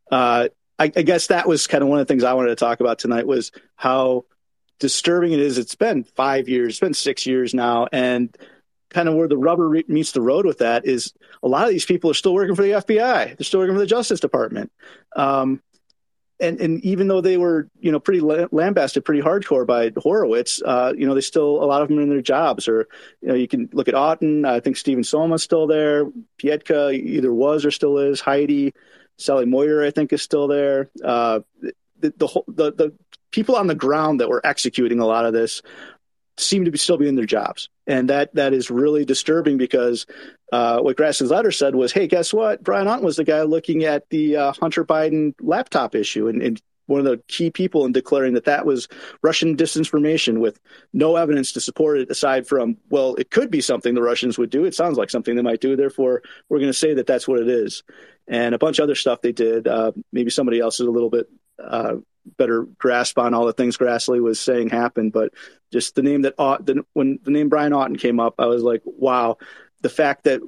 Uh, 0.10 0.50
I, 0.78 0.92
I, 0.96 1.02
guess 1.02 1.28
that 1.28 1.48
was 1.48 1.68
kind 1.68 1.84
of 1.84 1.90
one 1.90 2.00
of 2.00 2.08
the 2.08 2.12
things 2.12 2.24
I 2.24 2.34
wanted 2.34 2.50
to 2.50 2.56
talk 2.56 2.80
about 2.80 3.00
tonight 3.00 3.26
was 3.26 3.52
how 3.76 4.26
disturbing 4.80 5.32
it 5.34 5.40
is. 5.40 5.58
It's 5.58 5.76
been 5.76 6.04
five 6.04 6.48
years, 6.48 6.74
it's 6.74 6.80
been 6.80 6.94
six 6.94 7.26
years 7.26 7.54
now, 7.54 7.88
and 7.92 8.36
kind 8.90 9.10
of 9.10 9.16
where 9.16 9.28
the 9.28 9.38
rubber 9.38 9.70
meets 9.88 10.12
the 10.12 10.22
road 10.22 10.46
with 10.46 10.60
that 10.60 10.86
is 10.86 11.14
a 11.42 11.48
lot 11.48 11.64
of 11.64 11.70
these 11.70 11.86
people 11.86 12.12
are 12.12 12.16
still 12.16 12.34
working 12.34 12.56
for 12.56 12.62
the 12.62 12.72
FBI. 12.72 13.38
They're 13.38 13.44
still 13.44 13.62
working 13.62 13.76
for 13.76 13.80
the 13.80 13.88
Justice 13.88 14.20
Department. 14.20 14.72
Um, 15.16 15.62
and 16.40 16.60
and 16.60 16.84
even 16.84 17.08
though 17.08 17.22
they 17.22 17.38
were 17.38 17.70
you 17.80 17.92
know 17.92 18.00
pretty 18.00 18.20
lambasted 18.20 19.06
pretty 19.06 19.22
hardcore 19.22 19.66
by 19.66 19.92
Horowitz, 19.98 20.62
uh, 20.64 20.94
you 20.98 21.08
know 21.08 21.14
they 21.14 21.22
still 21.22 21.64
a 21.64 21.66
lot 21.66 21.82
of 21.82 21.88
them 21.88 22.00
are 22.00 22.02
in 22.02 22.10
their 22.10 22.22
jobs. 22.22 22.68
Or 22.68 22.88
you 23.22 23.30
know 23.30 23.36
you 23.36 23.48
can 23.48 23.70
look 23.74 23.88
at 23.88 23.94
Auten. 23.94 24.46
I 24.48 24.60
think 24.60 24.78
Stephen 24.78 25.04
Somma's 25.04 25.44
still 25.44 25.68
there. 25.68 26.06
Pientka 26.38 26.94
either 26.94 27.34
was 27.34 27.66
or 27.66 27.72
still 27.72 27.98
is. 27.98 28.20
Heidi, 28.20 28.74
Sally 29.18 29.46
Moyer 29.46 29.84
I 29.84 29.92
think 29.92 30.12
is 30.12 30.22
still 30.22 30.48
there. 30.48 30.90
Uh, 31.04 31.42
the, 32.00 32.14
the 32.18 32.44
the 32.48 32.72
the 32.72 32.94
people 33.32 33.56
on 33.56 33.68
the 33.68 33.76
ground 33.76 34.20
that 34.20 34.30
were 34.30 34.46
executing 34.46 35.00
a 35.00 35.06
lot 35.06 35.26
of 35.26 35.34
this 35.34 35.62
seem 36.38 36.66
to 36.66 36.72
be 36.72 36.78
still 36.78 36.98
be 36.98 37.08
in 37.08 37.16
their 37.16 37.26
jobs, 37.26 37.70
and 37.88 38.10
that 38.10 38.34
that 38.36 38.54
is 38.54 38.72
really 38.72 39.06
disturbing 39.06 39.58
because 39.58 40.06
uh, 40.52 40.80
what 40.80 40.98
Grassley's 40.98 41.32
letter 41.32 41.52
said 41.52 41.76
was, 41.76 41.92
"Hey, 41.92 42.08
guess 42.08 42.34
what? 42.34 42.64
Brian 42.64 42.88
Auten 42.88 43.02
was 43.02 43.18
the 43.18 43.24
guy 43.24 43.42
looking 43.44 43.84
at 43.84 44.10
the 44.10 44.38
uh, 44.38 44.54
Hunter 44.60 44.86
Biden 44.86 45.34
laptop 45.40 45.96
issue, 45.96 46.28
and, 46.28 46.42
and 46.42 46.62
one 46.88 47.00
of 47.00 47.06
the 47.06 47.22
key 47.28 47.50
people 47.50 47.86
in 47.86 47.92
declaring 47.92 48.34
that 48.34 48.46
that 48.46 48.66
was 48.66 48.88
Russian 49.22 49.56
disinformation 49.56 50.40
with 50.40 50.60
no 50.94 51.16
evidence 51.16 51.52
to 51.54 51.62
support 51.62 51.98
it 51.98 52.12
aside 52.12 52.48
from, 52.48 52.78
well, 52.90 53.16
it 53.16 53.32
could 53.32 53.50
be 53.50 53.62
something 53.62 53.96
the 53.96 54.02
Russians 54.02 54.38
would 54.38 54.50
do. 54.50 54.66
It 54.66 54.76
sounds 54.76 54.98
like 54.98 55.10
something 55.10 55.36
they 55.36 55.42
might 55.42 55.62
do. 55.62 55.76
Therefore, 55.76 56.22
we're 56.50 56.60
going 56.60 56.70
to 56.70 56.78
say 56.78 56.94
that 56.94 57.08
that's 57.08 57.28
what 57.28 57.40
it 57.40 57.48
is. 57.48 57.84
And 58.28 58.56
a 58.56 58.60
bunch 58.60 58.80
of 58.80 58.84
other 58.84 58.96
stuff 58.96 59.22
they 59.22 59.32
did. 59.32 59.68
Uh, 59.68 59.92
maybe 60.12 60.30
somebody 60.30 60.60
else 60.60 60.80
is 60.80 60.88
a 60.88 60.92
little 60.92 61.10
bit 61.10 61.28
uh, 61.64 61.96
better 62.38 62.64
grasp 62.78 63.18
on 63.20 63.34
all 63.34 63.46
the 63.46 63.54
things 63.54 63.78
Grassley 63.78 64.22
was 64.22 64.40
saying 64.40 64.70
happened, 64.70 65.12
but 65.12 65.34
just 65.72 65.96
the 65.96 66.02
name 66.02 66.24
that 66.24 66.36
the, 66.38 66.86
when 66.94 67.20
the 67.24 67.32
name 67.32 67.50
Brian 67.50 67.72
Auten 67.72 68.00
came 68.00 68.20
up, 68.20 68.36
I 68.40 68.46
was 68.48 68.64
like, 68.64 68.82
wow, 68.86 69.38
the 69.82 69.90
fact 69.90 70.24
that 70.24 70.42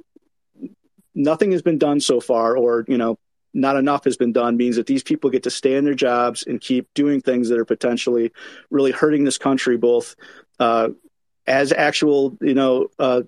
nothing 1.14 1.52
has 1.52 1.62
been 1.62 1.78
done 1.78 2.00
so 2.00 2.20
far, 2.20 2.56
or 2.56 2.84
you 2.88 2.98
know, 2.98 3.18
not 3.54 3.76
enough 3.76 4.04
has 4.04 4.16
been 4.16 4.32
done, 4.32 4.56
means 4.56 4.76
that 4.76 4.86
these 4.86 5.02
people 5.02 5.30
get 5.30 5.44
to 5.44 5.50
stay 5.50 5.74
in 5.74 5.84
their 5.84 5.94
jobs 5.94 6.44
and 6.44 6.60
keep 6.60 6.88
doing 6.94 7.20
things 7.20 7.48
that 7.48 7.58
are 7.58 7.64
potentially 7.64 8.32
really 8.70 8.90
hurting 8.92 9.24
this 9.24 9.38
country, 9.38 9.76
both 9.76 10.16
uh, 10.58 10.88
as 11.46 11.72
actual, 11.72 12.36
you 12.40 12.54
know, 12.54 12.88
uh, 12.98 13.22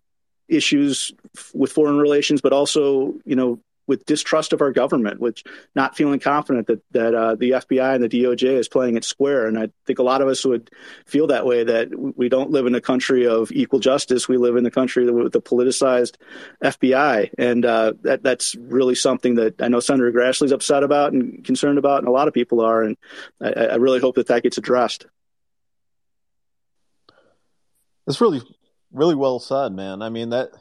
issues 0.48 1.12
with 1.54 1.72
foreign 1.72 1.98
relations, 1.98 2.40
but 2.40 2.52
also, 2.52 3.14
you 3.24 3.36
know, 3.36 3.60
with 3.90 4.06
distrust 4.06 4.52
of 4.52 4.60
our 4.60 4.70
government, 4.70 5.18
with 5.18 5.42
not 5.74 5.96
feeling 5.96 6.20
confident 6.20 6.68
that 6.68 6.80
that 6.92 7.12
uh, 7.12 7.34
the 7.34 7.50
FBI 7.50 7.96
and 7.96 8.04
the 8.04 8.08
DOJ 8.08 8.56
is 8.56 8.68
playing 8.68 8.96
it 8.96 9.04
square. 9.04 9.48
And 9.48 9.58
I 9.58 9.68
think 9.84 9.98
a 9.98 10.04
lot 10.04 10.22
of 10.22 10.28
us 10.28 10.44
would 10.44 10.70
feel 11.06 11.26
that 11.26 11.44
way. 11.44 11.64
That 11.64 11.88
we 12.16 12.28
don't 12.28 12.52
live 12.52 12.66
in 12.66 12.76
a 12.76 12.80
country 12.80 13.26
of 13.26 13.50
equal 13.50 13.80
justice. 13.80 14.28
We 14.28 14.36
live 14.36 14.54
in 14.54 14.64
a 14.64 14.70
country 14.70 15.10
with 15.10 15.34
a 15.34 15.40
politicized 15.40 16.18
FBI, 16.62 17.30
and 17.36 17.66
uh, 17.66 17.94
that 18.02 18.22
that's 18.22 18.54
really 18.54 18.94
something 18.94 19.34
that 19.34 19.60
I 19.60 19.66
know 19.66 19.80
Senator 19.80 20.12
Grassley's 20.12 20.52
upset 20.52 20.84
about 20.84 21.12
and 21.12 21.44
concerned 21.44 21.78
about, 21.78 21.98
and 21.98 22.06
a 22.06 22.12
lot 22.12 22.28
of 22.28 22.32
people 22.32 22.60
are. 22.60 22.84
And 22.84 22.96
I, 23.42 23.50
I 23.50 23.74
really 23.74 23.98
hope 23.98 24.14
that 24.14 24.28
that 24.28 24.44
gets 24.44 24.56
addressed. 24.56 25.06
It's 28.06 28.20
really, 28.20 28.42
really 28.92 29.16
well 29.16 29.40
said, 29.40 29.72
man. 29.72 30.00
I 30.00 30.10
mean 30.10 30.30
that 30.30 30.52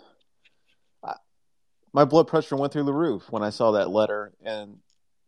my 1.99 2.05
blood 2.05 2.29
pressure 2.29 2.55
went 2.55 2.71
through 2.71 2.85
the 2.85 2.93
roof 2.93 3.29
when 3.29 3.43
I 3.43 3.49
saw 3.49 3.71
that 3.71 3.89
letter 3.89 4.31
and 4.41 4.77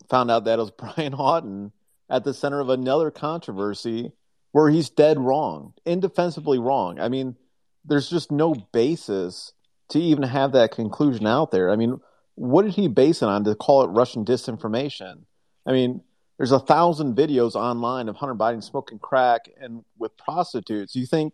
found 0.09 0.31
out 0.31 0.45
that 0.45 0.57
it 0.57 0.61
was 0.61 0.71
Brian 0.77 1.11
Auten 1.11 1.73
at 2.09 2.23
the 2.23 2.33
center 2.33 2.61
of 2.61 2.69
another 2.69 3.11
controversy 3.11 4.13
where 4.53 4.69
he's 4.69 4.89
dead 4.89 5.19
wrong, 5.19 5.73
indefensibly 5.85 6.59
wrong. 6.59 6.97
I 6.97 7.09
mean, 7.09 7.35
there's 7.83 8.09
just 8.09 8.31
no 8.31 8.55
basis 8.71 9.51
to 9.89 9.99
even 9.99 10.23
have 10.23 10.53
that 10.53 10.71
conclusion 10.71 11.27
out 11.27 11.51
there. 11.51 11.69
I 11.69 11.75
mean, 11.75 11.99
what 12.35 12.61
did 12.61 12.75
he 12.75 12.87
base 12.87 13.21
it 13.21 13.27
on 13.27 13.43
to 13.43 13.53
call 13.53 13.83
it 13.83 13.87
Russian 13.87 14.23
disinformation? 14.23 15.23
I 15.65 15.73
mean, 15.73 15.99
there's 16.37 16.53
a 16.53 16.59
thousand 16.59 17.17
videos 17.17 17.55
online 17.55 18.07
of 18.07 18.15
Hunter 18.15 18.35
Biden 18.35 18.63
smoking 18.63 18.97
crack 18.97 19.41
and 19.59 19.83
with 19.99 20.15
prostitutes. 20.15 20.95
You 20.95 21.05
think 21.05 21.33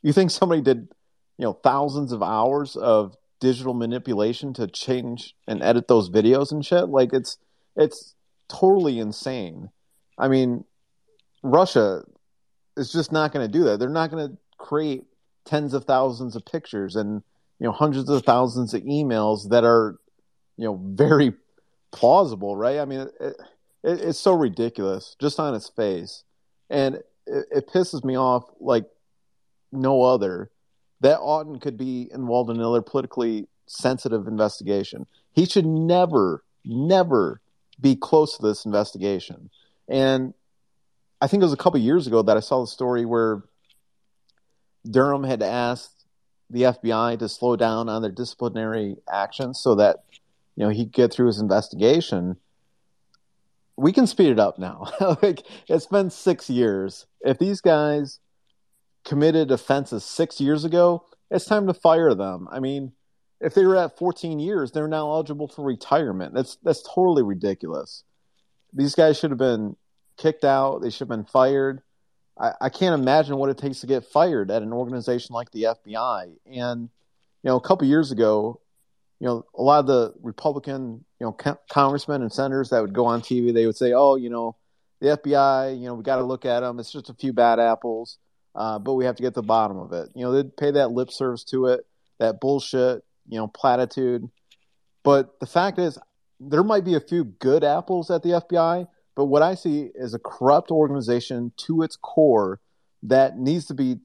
you 0.00 0.14
think 0.14 0.30
somebody 0.30 0.62
did, 0.62 0.88
you 1.36 1.44
know, 1.44 1.52
thousands 1.52 2.12
of 2.12 2.22
hours 2.22 2.74
of 2.74 3.18
digital 3.42 3.74
manipulation 3.74 4.54
to 4.54 4.68
change 4.68 5.34
and 5.48 5.60
edit 5.64 5.88
those 5.88 6.08
videos 6.08 6.52
and 6.52 6.64
shit. 6.64 6.88
Like 6.88 7.12
it's 7.12 7.38
it's 7.74 8.14
totally 8.48 9.00
insane. 9.00 9.70
I 10.16 10.28
mean, 10.28 10.64
Russia 11.42 12.04
is 12.76 12.92
just 12.92 13.10
not 13.10 13.32
going 13.32 13.44
to 13.44 13.52
do 13.52 13.64
that. 13.64 13.80
They're 13.80 13.88
not 13.88 14.12
going 14.12 14.28
to 14.28 14.36
create 14.58 15.02
tens 15.44 15.74
of 15.74 15.84
thousands 15.84 16.36
of 16.36 16.46
pictures 16.46 16.94
and 16.94 17.20
you 17.58 17.66
know 17.66 17.72
hundreds 17.72 18.08
of 18.08 18.22
thousands 18.22 18.74
of 18.74 18.82
emails 18.82 19.48
that 19.50 19.64
are 19.64 19.98
you 20.56 20.66
know 20.66 20.80
very 20.80 21.32
plausible, 21.90 22.56
right? 22.56 22.78
I 22.78 22.84
mean, 22.84 23.00
it, 23.00 23.36
it, 23.82 24.00
it's 24.02 24.20
so 24.20 24.34
ridiculous 24.34 25.16
just 25.20 25.40
on 25.40 25.56
its 25.56 25.68
face. 25.68 26.22
And 26.70 26.94
it, 27.26 27.46
it 27.50 27.68
pisses 27.68 28.04
me 28.04 28.16
off 28.16 28.44
like 28.60 28.84
no 29.72 30.02
other 30.02 30.51
that 31.02 31.18
Auten 31.18 31.60
could 31.60 31.76
be 31.76 32.08
involved 32.12 32.48
in 32.48 32.56
another 32.56 32.80
politically 32.80 33.48
sensitive 33.66 34.26
investigation. 34.26 35.06
He 35.32 35.46
should 35.46 35.66
never, 35.66 36.44
never 36.64 37.40
be 37.80 37.96
close 37.96 38.36
to 38.36 38.42
this 38.42 38.64
investigation. 38.64 39.50
And 39.88 40.32
I 41.20 41.26
think 41.26 41.42
it 41.42 41.44
was 41.44 41.52
a 41.52 41.58
couple 41.58 41.80
years 41.80 42.06
ago 42.06 42.22
that 42.22 42.36
I 42.36 42.40
saw 42.40 42.60
the 42.60 42.68
story 42.68 43.04
where 43.04 43.42
Durham 44.88 45.24
had 45.24 45.42
asked 45.42 46.04
the 46.50 46.62
FBI 46.62 47.18
to 47.18 47.28
slow 47.28 47.56
down 47.56 47.88
on 47.88 48.02
their 48.02 48.10
disciplinary 48.12 48.96
actions 49.10 49.58
so 49.58 49.74
that 49.76 50.04
you 50.54 50.64
know 50.64 50.70
he 50.70 50.84
could 50.84 50.92
get 50.92 51.12
through 51.12 51.28
his 51.28 51.40
investigation. 51.40 52.36
We 53.76 53.92
can 53.92 54.06
speed 54.06 54.30
it 54.30 54.38
up 54.38 54.58
now. 54.58 54.92
like 55.22 55.42
it's 55.66 55.86
been 55.86 56.10
six 56.10 56.50
years. 56.50 57.06
If 57.22 57.38
these 57.38 57.60
guys 57.60 58.20
committed 59.04 59.50
offenses 59.50 60.04
six 60.04 60.40
years 60.40 60.64
ago, 60.64 61.04
it's 61.30 61.44
time 61.44 61.66
to 61.66 61.74
fire 61.74 62.14
them. 62.14 62.48
I 62.50 62.60
mean, 62.60 62.92
if 63.40 63.54
they 63.54 63.64
were 63.64 63.76
at 63.76 63.98
14 63.98 64.38
years, 64.38 64.70
they're 64.70 64.88
now 64.88 65.10
eligible 65.10 65.48
for 65.48 65.64
retirement. 65.64 66.34
That's 66.34 66.56
that's 66.62 66.82
totally 66.82 67.22
ridiculous. 67.22 68.04
These 68.72 68.94
guys 68.94 69.18
should 69.18 69.30
have 69.30 69.38
been 69.38 69.76
kicked 70.16 70.44
out. 70.44 70.80
They 70.80 70.90
should 70.90 71.00
have 71.00 71.08
been 71.08 71.24
fired. 71.24 71.82
I, 72.38 72.52
I 72.60 72.68
can't 72.68 73.00
imagine 73.00 73.36
what 73.36 73.50
it 73.50 73.58
takes 73.58 73.80
to 73.80 73.86
get 73.86 74.04
fired 74.04 74.50
at 74.50 74.62
an 74.62 74.72
organization 74.72 75.34
like 75.34 75.50
the 75.50 75.64
FBI. 75.64 76.32
And 76.46 76.88
you 77.42 77.48
know, 77.48 77.56
a 77.56 77.60
couple 77.60 77.86
years 77.86 78.12
ago, 78.12 78.60
you 79.18 79.26
know, 79.26 79.44
a 79.56 79.62
lot 79.62 79.80
of 79.80 79.86
the 79.86 80.14
Republican, 80.22 81.04
you 81.20 81.26
know, 81.26 81.56
congressmen 81.70 82.22
and 82.22 82.32
senators 82.32 82.70
that 82.70 82.80
would 82.80 82.92
go 82.92 83.06
on 83.06 83.22
TV, 83.22 83.52
they 83.52 83.66
would 83.66 83.76
say, 83.76 83.92
"Oh, 83.92 84.16
you 84.16 84.30
know, 84.30 84.56
the 85.00 85.08
FBI, 85.16 85.78
you 85.80 85.86
know, 85.86 85.94
we 85.94 86.04
got 86.04 86.16
to 86.16 86.24
look 86.24 86.44
at 86.44 86.60
them. 86.60 86.78
It's 86.78 86.92
just 86.92 87.10
a 87.10 87.14
few 87.14 87.32
bad 87.32 87.58
apples, 87.58 88.18
uh, 88.54 88.78
but 88.78 88.94
we 88.94 89.04
have 89.04 89.16
to 89.16 89.22
get 89.22 89.34
to 89.34 89.40
the 89.40 89.46
bottom 89.46 89.78
of 89.78 89.92
it." 89.92 90.10
You 90.14 90.24
know, 90.24 90.32
they'd 90.32 90.56
pay 90.56 90.70
that 90.72 90.92
lip 90.92 91.10
service 91.10 91.44
to 91.44 91.66
it, 91.66 91.86
that 92.18 92.40
bullshit, 92.40 93.04
you 93.28 93.38
know, 93.38 93.48
platitude. 93.48 94.28
But 95.02 95.38
the 95.40 95.46
fact 95.46 95.78
is, 95.78 95.98
there 96.40 96.64
might 96.64 96.84
be 96.84 96.94
a 96.94 97.00
few 97.00 97.24
good 97.24 97.64
apples 97.64 98.10
at 98.10 98.22
the 98.22 98.30
FBI, 98.30 98.86
but 99.14 99.26
what 99.26 99.42
I 99.42 99.54
see 99.54 99.90
is 99.94 100.14
a 100.14 100.18
corrupt 100.18 100.70
organization 100.70 101.52
to 101.58 101.82
its 101.82 101.96
core 101.96 102.60
that 103.02 103.38
needs 103.38 103.66
to 103.66 103.74
be 103.74 103.96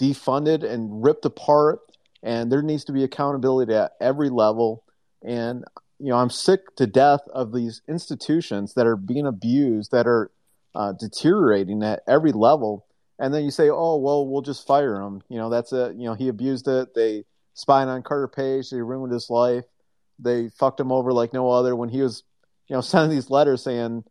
defunded 0.00 0.64
and 0.64 1.04
ripped 1.04 1.24
apart, 1.24 1.80
and 2.22 2.50
there 2.50 2.62
needs 2.62 2.84
to 2.84 2.92
be 2.92 3.04
accountability 3.04 3.74
at 3.74 3.92
every 4.00 4.30
level. 4.30 4.84
And 5.22 5.64
you 5.98 6.10
know, 6.10 6.16
I'm 6.16 6.30
sick 6.30 6.76
to 6.76 6.86
death 6.86 7.20
of 7.32 7.52
these 7.52 7.82
institutions 7.88 8.74
that 8.74 8.86
are 8.86 8.96
being 8.96 9.26
abused, 9.26 9.90
that 9.90 10.06
are 10.06 10.30
uh, 10.74 10.92
deteriorating 10.92 11.82
at 11.82 12.02
every 12.06 12.32
level. 12.32 12.86
And 13.18 13.34
then 13.34 13.44
you 13.44 13.50
say, 13.50 13.68
"Oh, 13.70 13.96
well, 13.96 14.26
we'll 14.26 14.42
just 14.42 14.66
fire 14.66 15.00
him." 15.00 15.22
You 15.28 15.38
know, 15.38 15.50
that's 15.50 15.72
it. 15.72 15.96
You 15.96 16.04
know, 16.04 16.14
he 16.14 16.28
abused 16.28 16.68
it. 16.68 16.94
They 16.94 17.24
spied 17.54 17.88
on 17.88 18.02
Carter 18.02 18.28
Page. 18.28 18.70
They 18.70 18.80
ruined 18.80 19.12
his 19.12 19.28
life. 19.30 19.64
They 20.18 20.48
fucked 20.50 20.80
him 20.80 20.92
over 20.92 21.12
like 21.12 21.32
no 21.32 21.50
other 21.50 21.74
when 21.74 21.88
he 21.88 22.02
was, 22.02 22.22
you 22.68 22.76
know, 22.76 22.80
sending 22.82 23.14
these 23.14 23.30
letters 23.30 23.62
saying 23.62 24.04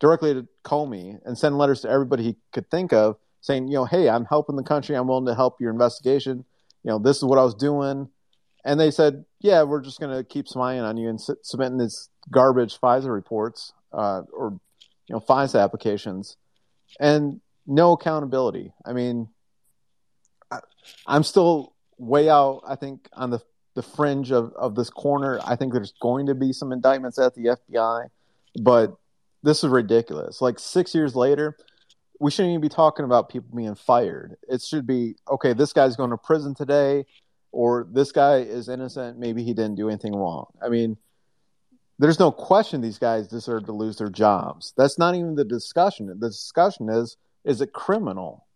directly 0.00 0.34
to 0.34 0.46
Comey 0.64 1.18
and 1.24 1.36
sending 1.38 1.58
letters 1.58 1.82
to 1.82 1.90
everybody 1.90 2.22
he 2.22 2.36
could 2.52 2.70
think 2.70 2.92
of 2.92 3.16
saying, 3.44 3.68
you 3.68 3.74
know, 3.74 3.84
hey, 3.84 4.08
I'm 4.08 4.24
helping 4.24 4.56
the 4.56 4.62
country. 4.62 4.96
I'm 4.96 5.06
willing 5.06 5.26
to 5.26 5.34
help 5.34 5.60
your 5.60 5.70
investigation. 5.70 6.46
You 6.82 6.90
know, 6.90 6.98
this 6.98 7.18
is 7.18 7.24
what 7.24 7.38
I 7.38 7.44
was 7.44 7.54
doing. 7.54 8.08
And 8.64 8.80
they 8.80 8.90
said, 8.90 9.26
yeah, 9.40 9.62
we're 9.64 9.82
just 9.82 10.00
going 10.00 10.16
to 10.16 10.24
keep 10.24 10.48
spying 10.48 10.80
on 10.80 10.96
you 10.96 11.10
and 11.10 11.20
su- 11.20 11.36
submitting 11.42 11.76
these 11.76 12.08
garbage 12.30 12.80
FISA 12.80 13.12
reports 13.12 13.74
uh, 13.92 14.22
or, 14.32 14.58
you 15.08 15.14
know, 15.14 15.20
FISA 15.20 15.62
applications 15.62 16.38
and 16.98 17.42
no 17.66 17.92
accountability. 17.92 18.72
I 18.84 18.92
mean, 18.92 19.28
I, 20.50 20.60
I'm 21.06 21.22
still 21.22 21.74
way 21.98 22.28
out, 22.28 22.62
I 22.66 22.76
think, 22.76 23.08
on 23.12 23.30
the, 23.30 23.40
the 23.74 23.82
fringe 23.82 24.30
of, 24.32 24.52
of 24.54 24.74
this 24.74 24.90
corner. 24.90 25.40
I 25.44 25.56
think 25.56 25.72
there's 25.72 25.94
going 26.00 26.26
to 26.26 26.34
be 26.34 26.52
some 26.52 26.72
indictments 26.72 27.18
at 27.18 27.34
the 27.34 27.56
FBI, 27.56 28.08
but 28.60 28.96
this 29.42 29.64
is 29.64 29.70
ridiculous. 29.70 30.40
Like 30.40 30.58
six 30.58 30.94
years 30.94 31.14
later, 31.14 31.56
we 32.20 32.30
shouldn't 32.30 32.52
even 32.52 32.60
be 32.60 32.68
talking 32.68 33.04
about 33.04 33.28
people 33.28 33.56
being 33.56 33.74
fired. 33.74 34.36
It 34.48 34.62
should 34.62 34.86
be 34.86 35.16
okay. 35.28 35.52
This 35.52 35.72
guy's 35.72 35.96
going 35.96 36.10
to 36.10 36.16
prison 36.16 36.54
today, 36.54 37.06
or 37.52 37.86
this 37.90 38.12
guy 38.12 38.38
is 38.38 38.68
innocent. 38.68 39.18
Maybe 39.18 39.42
he 39.42 39.52
didn't 39.52 39.74
do 39.74 39.88
anything 39.88 40.14
wrong. 40.14 40.46
I 40.64 40.68
mean, 40.68 40.96
there's 41.98 42.18
no 42.18 42.32
question 42.32 42.80
these 42.80 42.98
guys 42.98 43.28
deserve 43.28 43.66
to 43.66 43.72
lose 43.72 43.98
their 43.98 44.08
jobs. 44.08 44.72
That's 44.76 44.98
not 44.98 45.14
even 45.14 45.34
the 45.34 45.44
discussion. 45.44 46.06
The 46.06 46.28
discussion 46.28 46.88
is 46.88 47.16
is 47.44 47.60
it 47.60 47.72
criminal? 47.72 48.46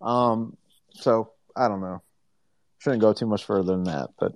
Um, 0.00 0.56
so 0.92 1.32
I 1.56 1.68
don't 1.68 1.80
know. 1.80 2.02
Shouldn't 2.78 3.00
go 3.00 3.12
too 3.12 3.26
much 3.26 3.44
further 3.44 3.72
than 3.72 3.84
that, 3.84 4.10
but 4.18 4.32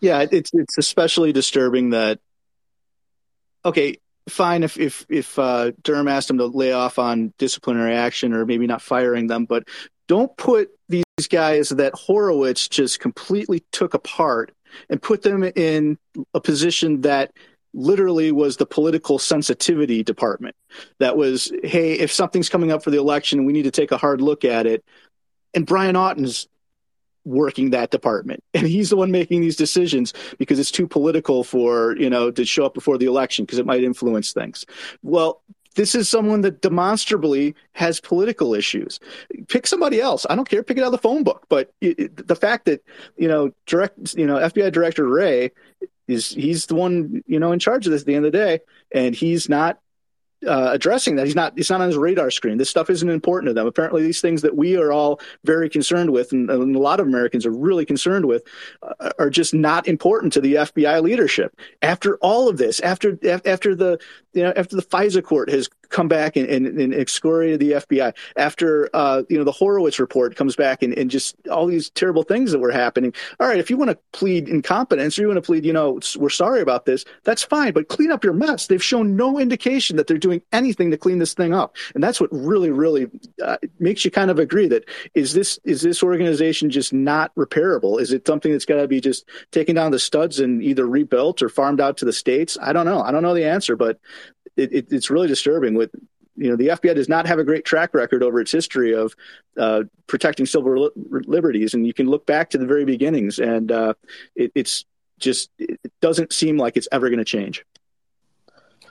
yeah, 0.00 0.26
it's 0.30 0.50
it's 0.52 0.78
especially 0.78 1.32
disturbing 1.32 1.90
that 1.90 2.20
okay, 3.64 3.98
fine 4.28 4.62
if 4.62 4.78
if 4.78 5.06
if 5.08 5.38
uh, 5.38 5.72
Durham 5.82 6.08
asked 6.08 6.30
him 6.30 6.38
to 6.38 6.46
lay 6.46 6.72
off 6.72 6.98
on 6.98 7.32
disciplinary 7.38 7.94
action 7.94 8.32
or 8.32 8.46
maybe 8.46 8.66
not 8.66 8.82
firing 8.82 9.26
them, 9.26 9.44
but 9.44 9.66
don't 10.06 10.34
put 10.36 10.70
these 10.88 11.04
guys 11.28 11.68
that 11.70 11.94
Horowitz 11.94 12.68
just 12.68 13.00
completely 13.00 13.64
took 13.72 13.94
apart 13.94 14.52
and 14.88 15.00
put 15.00 15.22
them 15.22 15.42
in 15.42 15.98
a 16.34 16.40
position 16.40 17.02
that 17.02 17.32
literally 17.78 18.32
was 18.32 18.56
the 18.56 18.66
political 18.66 19.18
sensitivity 19.18 20.02
department. 20.02 20.56
That 20.98 21.16
was, 21.16 21.52
hey, 21.62 21.92
if 21.92 22.12
something's 22.12 22.48
coming 22.48 22.72
up 22.72 22.82
for 22.82 22.90
the 22.90 22.98
election, 22.98 23.44
we 23.44 23.52
need 23.52 23.62
to 23.62 23.70
take 23.70 23.92
a 23.92 23.96
hard 23.96 24.20
look 24.20 24.44
at 24.44 24.66
it. 24.66 24.84
And 25.54 25.64
Brian 25.64 25.96
Auten's 25.96 26.48
working 27.24 27.70
that 27.70 27.90
department 27.90 28.42
and 28.54 28.66
he's 28.66 28.88
the 28.88 28.96
one 28.96 29.10
making 29.10 29.42
these 29.42 29.56
decisions 29.56 30.14
because 30.38 30.58
it's 30.58 30.70
too 30.70 30.86
political 30.86 31.44
for 31.44 31.94
you 31.98 32.08
know 32.08 32.30
to 32.30 32.42
show 32.42 32.64
up 32.64 32.72
before 32.72 32.96
the 32.96 33.04
election 33.04 33.44
because 33.44 33.58
it 33.58 33.66
might 33.66 33.84
influence 33.84 34.32
things 34.32 34.64
well 35.02 35.42
this 35.74 35.94
is 35.94 36.08
someone 36.08 36.40
that 36.40 36.62
demonstrably 36.62 37.54
has 37.72 38.00
political 38.00 38.54
issues 38.54 38.98
pick 39.48 39.66
somebody 39.66 40.00
else 40.00 40.24
i 40.30 40.34
don't 40.34 40.48
care 40.48 40.62
pick 40.62 40.78
it 40.78 40.80
out 40.80 40.86
of 40.86 40.92
the 40.92 40.96
phone 40.96 41.22
book 41.22 41.44
but 41.50 41.74
it, 41.82 42.26
the 42.28 42.36
fact 42.36 42.64
that 42.64 42.82
you 43.18 43.28
know 43.28 43.50
direct 43.66 44.14
you 44.14 44.26
know 44.26 44.36
fbi 44.36 44.72
director 44.72 45.06
wray 45.06 45.50
is 46.08 46.30
he's 46.30 46.66
the 46.66 46.74
one 46.74 47.22
you 47.26 47.38
know 47.38 47.52
in 47.52 47.58
charge 47.58 47.86
of 47.86 47.92
this 47.92 48.02
at 48.02 48.06
the 48.06 48.14
end 48.14 48.26
of 48.26 48.32
the 48.32 48.38
day 48.38 48.60
and 48.92 49.14
he's 49.14 49.48
not 49.48 49.78
uh, 50.46 50.70
addressing 50.72 51.16
that. 51.16 51.26
He's 51.26 51.34
not. 51.34 51.52
It's 51.56 51.70
not 51.70 51.80
on 51.80 51.88
his 51.88 51.96
radar 51.96 52.30
screen. 52.30 52.58
This 52.58 52.70
stuff 52.70 52.90
isn't 52.90 53.08
important 53.08 53.50
to 53.50 53.54
them. 53.54 53.66
Apparently, 53.66 54.02
these 54.02 54.20
things 54.20 54.42
that 54.42 54.56
we 54.56 54.76
are 54.76 54.92
all 54.92 55.20
very 55.44 55.68
concerned 55.68 56.10
with, 56.10 56.32
and, 56.32 56.48
and 56.48 56.76
a 56.76 56.78
lot 56.78 57.00
of 57.00 57.06
Americans 57.06 57.44
are 57.44 57.50
really 57.50 57.84
concerned 57.84 58.26
with, 58.26 58.44
uh, 58.82 59.10
are 59.18 59.30
just 59.30 59.52
not 59.52 59.88
important 59.88 60.32
to 60.34 60.40
the 60.40 60.54
FBI 60.54 61.02
leadership. 61.02 61.58
After 61.82 62.16
all 62.18 62.48
of 62.48 62.56
this, 62.56 62.78
after 62.80 63.18
after 63.44 63.74
the 63.74 63.98
you 64.32 64.42
know 64.42 64.52
after 64.56 64.76
the 64.76 64.82
FISA 64.82 65.22
court 65.22 65.50
has 65.50 65.68
come 65.88 66.08
back 66.08 66.36
and, 66.36 66.46
and, 66.48 66.66
and 66.66 66.94
excoriated 66.94 67.60
the 67.60 67.72
FBI, 67.72 68.14
after 68.36 68.90
uh, 68.94 69.22
you 69.28 69.38
know 69.38 69.44
the 69.44 69.52
Horowitz 69.52 69.98
report 69.98 70.36
comes 70.36 70.56
back 70.56 70.82
and, 70.82 70.96
and 70.96 71.10
just 71.10 71.36
all 71.48 71.66
these 71.66 71.90
terrible 71.90 72.22
things 72.22 72.52
that 72.52 72.58
were 72.58 72.70
happening. 72.70 73.12
All 73.40 73.48
right, 73.48 73.58
if 73.58 73.70
you 73.70 73.76
want 73.76 73.90
to 73.90 73.98
plead 74.12 74.48
incompetence 74.48 75.18
or 75.18 75.22
you 75.22 75.28
want 75.28 75.38
to 75.38 75.42
plead, 75.42 75.64
you 75.64 75.72
know, 75.72 76.00
we're 76.16 76.28
sorry 76.28 76.60
about 76.60 76.84
this, 76.84 77.04
that's 77.24 77.42
fine. 77.42 77.72
But 77.72 77.88
clean 77.88 78.10
up 78.10 78.24
your 78.24 78.32
mess. 78.32 78.66
They've 78.66 78.82
shown 78.82 79.16
no 79.16 79.38
indication 79.38 79.96
that 79.96 80.06
they're 80.06 80.18
doing 80.18 80.42
anything 80.52 80.90
to 80.90 80.96
clean 80.96 81.18
this 81.18 81.34
thing 81.34 81.54
up. 81.54 81.76
And 81.94 82.02
that's 82.02 82.20
what 82.20 82.30
really, 82.32 82.70
really 82.70 83.08
uh, 83.42 83.56
makes 83.78 84.04
you 84.04 84.10
kind 84.10 84.30
of 84.30 84.38
agree 84.38 84.68
that 84.68 84.84
is 85.14 85.32
this 85.32 85.58
is 85.64 85.82
this 85.82 86.02
organization 86.02 86.70
just 86.70 86.92
not 86.92 87.34
repairable? 87.34 88.00
Is 88.00 88.12
it 88.12 88.26
something 88.26 88.52
that's 88.52 88.64
got 88.64 88.80
to 88.80 88.88
be 88.88 89.00
just 89.00 89.24
taken 89.50 89.74
down 89.74 89.90
the 89.90 89.98
studs 89.98 90.40
and 90.40 90.62
either 90.62 90.86
rebuilt 90.86 91.42
or 91.42 91.48
farmed 91.48 91.80
out 91.80 91.96
to 91.98 92.04
the 92.04 92.12
states? 92.12 92.58
I 92.60 92.72
don't 92.72 92.86
know. 92.86 93.02
I 93.02 93.10
don't 93.10 93.22
know 93.22 93.34
the 93.34 93.48
answer, 93.48 93.76
but 93.76 93.98
it, 94.58 94.72
it, 94.72 94.86
it's 94.90 95.10
really 95.10 95.28
disturbing. 95.28 95.74
With 95.74 95.90
you 96.36 96.50
know, 96.50 96.56
the 96.56 96.68
FBI 96.68 96.94
does 96.94 97.08
not 97.08 97.26
have 97.26 97.38
a 97.38 97.44
great 97.44 97.64
track 97.64 97.94
record 97.94 98.22
over 98.22 98.40
its 98.40 98.52
history 98.52 98.94
of 98.94 99.14
uh, 99.56 99.82
protecting 100.06 100.46
civil 100.46 100.84
li- 100.84 100.90
liberties, 101.26 101.74
and 101.74 101.86
you 101.86 101.92
can 101.92 102.06
look 102.06 102.26
back 102.26 102.50
to 102.50 102.58
the 102.58 102.66
very 102.66 102.84
beginnings, 102.84 103.38
and 103.38 103.72
uh, 103.72 103.94
it, 104.36 104.52
it's 104.54 104.84
just 105.18 105.50
it 105.58 105.80
doesn't 106.00 106.32
seem 106.32 106.56
like 106.56 106.76
it's 106.76 106.88
ever 106.92 107.08
going 107.08 107.18
to 107.18 107.24
change. 107.24 107.64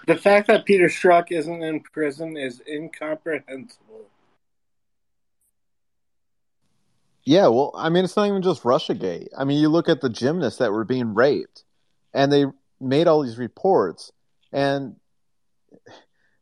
The 0.07 0.15
fact 0.15 0.47
that 0.47 0.65
Peter 0.65 0.87
Strzok 0.87 1.31
isn't 1.31 1.63
in 1.63 1.81
prison 1.81 2.37
is 2.37 2.61
incomprehensible. 2.67 4.05
Yeah, 7.23 7.47
well, 7.47 7.73
I 7.75 7.89
mean, 7.89 8.05
it's 8.05 8.15
not 8.15 8.27
even 8.27 8.41
just 8.41 8.63
Russiagate. 8.63 9.27
I 9.37 9.43
mean, 9.43 9.59
you 9.59 9.67
look 9.67 9.89
at 9.89 9.99
the 9.99 10.09
gymnasts 10.09 10.59
that 10.59 10.71
were 10.71 10.85
being 10.85 11.13
raped, 11.13 11.65
and 12.13 12.31
they 12.31 12.45
made 12.79 13.07
all 13.07 13.21
these 13.21 13.37
reports, 13.37 14.13
and 14.53 14.95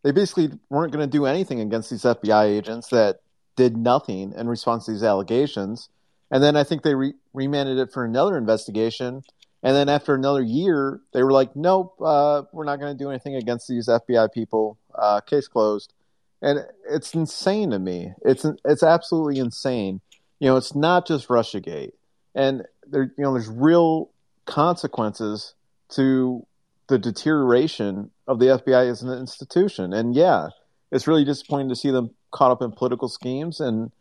they 0.06 0.12
basically 0.12 0.52
weren't 0.70 0.94
going 0.94 1.04
to 1.04 1.12
do 1.12 1.26
anything 1.26 1.60
against 1.60 1.90
these 1.90 2.04
FBI 2.04 2.46
agents 2.46 2.90
that 2.90 3.22
did 3.56 3.76
nothing 3.76 4.34
in 4.38 4.48
response 4.48 4.86
to 4.86 4.92
these 4.92 5.02
allegations. 5.02 5.90
And 6.30 6.44
then 6.44 6.56
I 6.56 6.64
think 6.64 6.84
they 6.84 6.94
re- 6.94 7.16
remanded 7.34 7.80
it 7.80 7.92
for 7.92 8.06
another 8.06 8.38
investigation, 8.38 9.24
and 9.64 9.76
then 9.76 9.90
after 9.90 10.14
another 10.14 10.44
year, 10.44 11.02
they 11.12 11.24
were 11.24 11.32
like, 11.32 11.56
nope, 11.56 11.96
uh, 12.00 12.44
we're 12.54 12.66
not 12.66 12.80
going 12.80 12.96
to 12.96 13.04
do 13.04 13.10
anything 13.10 13.36
against 13.36 13.68
these 13.68 13.88
FBI 13.88 14.32
people. 14.32 14.78
Uh, 14.94 15.22
case 15.22 15.48
closed. 15.48 15.92
and 16.40 16.60
it's 16.88 17.16
insane 17.16 17.72
to 17.72 17.80
me. 17.80 18.14
It's 18.24 18.46
it's 18.64 18.84
absolutely 18.84 19.40
insane. 19.40 20.02
You 20.40 20.50
know, 20.50 20.58
it's 20.58 20.76
not 20.76 21.08
just 21.08 21.30
RussiaGate, 21.30 21.94
and 22.36 22.64
there 22.88 23.12
you 23.18 23.24
know 23.24 23.34
there's 23.34 23.50
real 23.50 24.12
consequences 24.46 25.56
to 25.96 26.46
the 26.88 27.00
deterioration 27.00 28.12
of 28.28 28.40
the 28.40 28.46
FBI 28.46 28.90
as 28.90 29.02
an 29.02 29.18
institution. 29.18 29.94
And 29.94 30.16
yeah, 30.16 30.50
it's 30.92 31.08
really 31.08 31.26
disappointing 31.26 31.70
to 31.70 31.76
see 31.76 31.92
them 31.92 32.12
caught 32.32 32.52
up 32.52 32.62
in 32.62 32.72
political 32.72 33.10
schemes. 33.10 33.60
And 33.60 33.92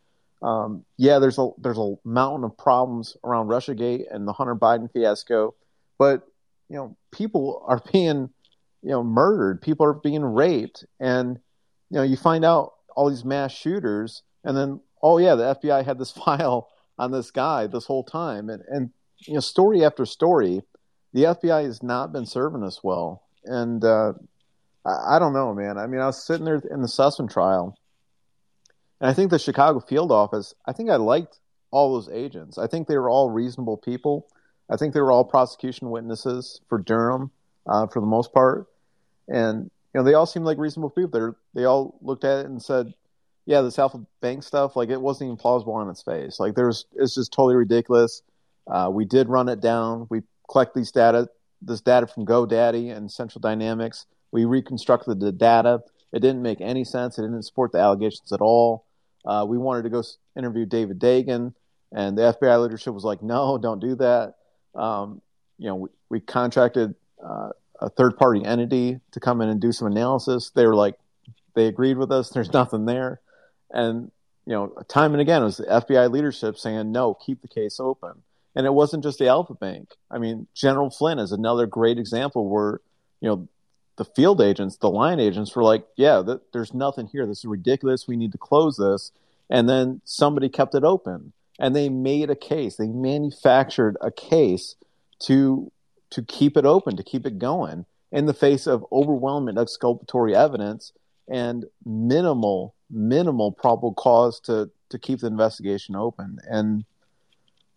um, 0.42 0.85
yeah, 0.99 1.18
there's 1.18 1.38
a 1.38 1.51
there's 1.59 1.79
a 1.79 1.94
mountain 2.05 2.44
of 2.44 2.57
problems 2.59 3.16
around 3.25 3.49
RussiaGate 3.49 4.05
and 4.11 4.29
the 4.29 4.33
Hunter 4.33 4.55
Biden 4.55 4.92
fiasco, 4.92 5.55
but 5.99 6.23
you 6.68 6.77
know 6.77 6.97
people 7.12 7.64
are 7.66 7.81
being 7.92 8.29
you 8.83 8.90
know 8.90 9.03
murdered, 9.03 9.62
people 9.62 9.87
are 9.87 9.94
being 9.94 10.23
raped, 10.23 10.85
and 11.01 11.38
you 11.90 11.97
know 11.97 12.03
you 12.03 12.16
find 12.16 12.44
out 12.44 12.75
all 12.94 13.09
these 13.09 13.25
mass 13.25 13.53
shooters, 13.53 14.23
and 14.44 14.57
then 14.57 14.81
oh 15.03 15.16
yeah, 15.18 15.35
the 15.35 15.55
FBI 15.55 15.85
had 15.85 15.99
this 15.99 16.11
file 16.25 16.68
on 16.99 17.11
this 17.11 17.31
guy 17.31 17.66
this 17.66 17.87
whole 17.87 18.05
time, 18.05 18.51
and 18.51 18.62
and 18.68 18.90
you 19.20 19.35
know 19.35 19.40
story 19.40 19.83
after 19.83 20.05
story 20.05 20.62
the 21.14 21.22
FBI 21.22 21.64
has 21.64 21.83
not 21.83 22.12
been 22.12 22.27
serving 22.27 22.64
us 22.64 22.83
well. 22.83 23.22
And 23.44 23.83
uh, 23.83 24.12
I, 24.85 25.16
I, 25.16 25.18
don't 25.18 25.33
know, 25.33 25.55
man. 25.55 25.79
I 25.79 25.87
mean, 25.87 26.00
I 26.00 26.07
was 26.07 26.22
sitting 26.22 26.44
there 26.44 26.61
in 26.70 26.83
the 26.83 26.88
Sussmann 26.88 27.33
trial, 27.33 27.79
and 29.00 29.09
I 29.09 29.14
think 29.14 29.31
the 29.31 29.38
Chicago 29.38 29.81
field 29.81 30.11
office, 30.11 30.55
I 30.66 30.72
think 30.72 30.90
I 30.90 30.96
liked 30.96 31.38
all 31.70 31.94
those 31.94 32.09
agents. 32.09 32.59
I 32.59 32.66
think 32.66 32.88
they 32.88 32.98
were 32.98 33.09
all 33.09 33.31
reasonable 33.31 33.77
people. 33.77 34.27
I 34.68 34.77
think 34.77 34.92
they 34.92 35.00
were 35.00 35.12
all 35.12 35.24
prosecution 35.24 35.90
witnesses 35.90 36.61
for 36.68 36.79
Durham 36.79 37.31
uh, 37.66 37.87
for 37.87 38.00
the 38.00 38.07
most 38.07 38.33
part. 38.33 38.66
And, 39.29 39.70
you 39.92 40.00
know, 40.00 40.03
they 40.03 40.14
all 40.14 40.27
seemed 40.27 40.46
like 40.46 40.59
reasonable 40.59 40.90
people. 40.90 41.11
They're, 41.11 41.37
they 41.55 41.64
all 41.64 41.98
looked 42.03 42.24
at 42.24 42.40
it 42.40 42.46
and 42.46 42.61
said, 42.62 42.92
yeah, 43.46 43.61
this 43.61 43.79
Alfa 43.79 44.05
Bank 44.20 44.42
stuff, 44.42 44.74
like 44.74 44.88
it 44.88 45.00
wasn't 45.00 45.29
even 45.29 45.37
plausible 45.37 45.74
on 45.74 45.90
its 45.90 46.03
face. 46.03 46.40
Like 46.40 46.55
there's, 46.55 46.87
it's 46.96 47.14
just 47.14 47.33
totally 47.33 47.57
ridiculous. 47.57 48.22
Uh, 48.66 48.88
we 48.90 49.05
did 49.05 49.29
run 49.29 49.48
it 49.48 49.61
down. 49.61 50.07
We 50.09 50.22
collect 50.48 50.74
these 50.74 50.90
data, 50.90 51.28
this 51.62 51.80
data 51.80 52.07
from 52.07 52.26
GoDaddy 52.26 52.94
and 52.94 53.11
Central 53.11 53.40
Dynamics. 53.40 54.07
We 54.30 54.44
reconstructed 54.44 55.20
the 55.20 55.33
data. 55.33 55.83
It 56.12 56.20
didn't 56.20 56.42
make 56.42 56.61
any 56.61 56.85
sense. 56.85 57.18
It 57.18 57.22
didn't 57.22 57.42
support 57.42 57.72
the 57.72 57.78
allegations 57.78 58.33
at 58.33 58.40
all. 58.40 58.85
Uh, 59.24 59.44
we 59.48 59.59
wanted 59.59 59.83
to 59.83 59.90
go 59.90 60.02
interview 60.37 60.66
David 60.66 60.98
Dagon, 60.98 61.54
and 61.92 62.18
the 62.18 62.37
FBI 62.40 62.62
leadership 62.62 62.92
was 62.92 63.04
like, 63.04 63.22
"No, 63.22 63.57
don't 63.59 63.80
do 63.80 63.94
that." 63.96 64.35
Um, 64.74 65.22
you 65.59 65.68
know, 65.68 65.76
we, 65.76 65.88
we 66.11 66.20
contracted 66.20 66.94
uh, 67.24 67.50
a 67.80 67.88
third-party 67.88 68.44
entity 68.44 69.00
to 69.12 69.20
come 69.20 69.40
in 69.40 69.48
and 69.48 69.61
do 69.61 69.72
some 69.72 69.87
analysis. 69.87 70.50
They 70.50 70.66
were 70.66 70.74
like, 70.74 70.96
they 71.54 71.66
agreed 71.66 71.96
with 71.96 72.12
us. 72.12 72.28
There's 72.35 72.52
nothing 72.52 72.85
there, 72.85 73.20
and 73.70 74.11
you 74.46 74.52
know, 74.52 74.66
time 74.88 75.12
and 75.12 75.20
again, 75.22 75.42
it 75.42 75.46
was 75.46 75.57
the 75.57 75.64
FBI 75.64 76.11
leadership 76.11 76.59
saying, 76.59 76.92
"No, 76.92 77.14
keep 77.14 77.40
the 77.40 77.48
case 77.48 77.80
open." 77.80 78.22
And 78.56 78.66
it 78.66 78.74
wasn't 78.74 79.02
just 79.02 79.18
the 79.18 79.28
Alfa 79.28 79.54
Bank. 79.54 79.90
I 80.10 80.18
mean, 80.18 80.46
General 80.54 80.90
Flynn 80.90 81.18
is 81.18 81.32
another 81.32 81.66
great 81.66 81.98
example 81.98 82.48
where, 82.48 82.80
you 83.20 83.28
know, 83.28 83.48
the 83.96 84.04
field 84.04 84.40
agents, 84.40 84.76
the 84.76 84.90
line 84.90 85.20
agents 85.20 85.54
were 85.54 85.62
like, 85.62 85.86
yeah, 85.96 86.22
th- 86.24 86.40
there's 86.52 86.74
nothing 86.74 87.06
here. 87.06 87.26
This 87.26 87.38
is 87.38 87.44
ridiculous. 87.44 88.08
We 88.08 88.16
need 88.16 88.32
to 88.32 88.38
close 88.38 88.76
this. 88.76 89.12
And 89.50 89.68
then 89.68 90.00
somebody 90.04 90.48
kept 90.48 90.74
it 90.74 90.84
open 90.84 91.32
and 91.58 91.74
they 91.74 91.88
made 91.88 92.30
a 92.30 92.36
case. 92.36 92.76
They 92.76 92.88
manufactured 92.88 93.96
a 94.00 94.10
case 94.10 94.76
to 95.20 95.70
to 96.10 96.22
keep 96.22 96.56
it 96.56 96.64
open, 96.64 96.96
to 96.96 97.02
keep 97.02 97.26
it 97.26 97.38
going 97.38 97.86
in 98.12 98.26
the 98.26 98.34
face 98.34 98.66
of 98.66 98.84
overwhelming 98.92 99.58
exculpatory 99.58 100.34
evidence 100.34 100.92
and 101.28 101.64
minimal, 101.84 102.74
minimal 102.88 103.50
probable 103.50 103.94
cause 103.94 104.40
to 104.40 104.70
to 104.90 104.98
keep 104.98 105.20
the 105.20 105.26
investigation 105.26 105.96
open. 105.96 106.38
And 106.48 106.84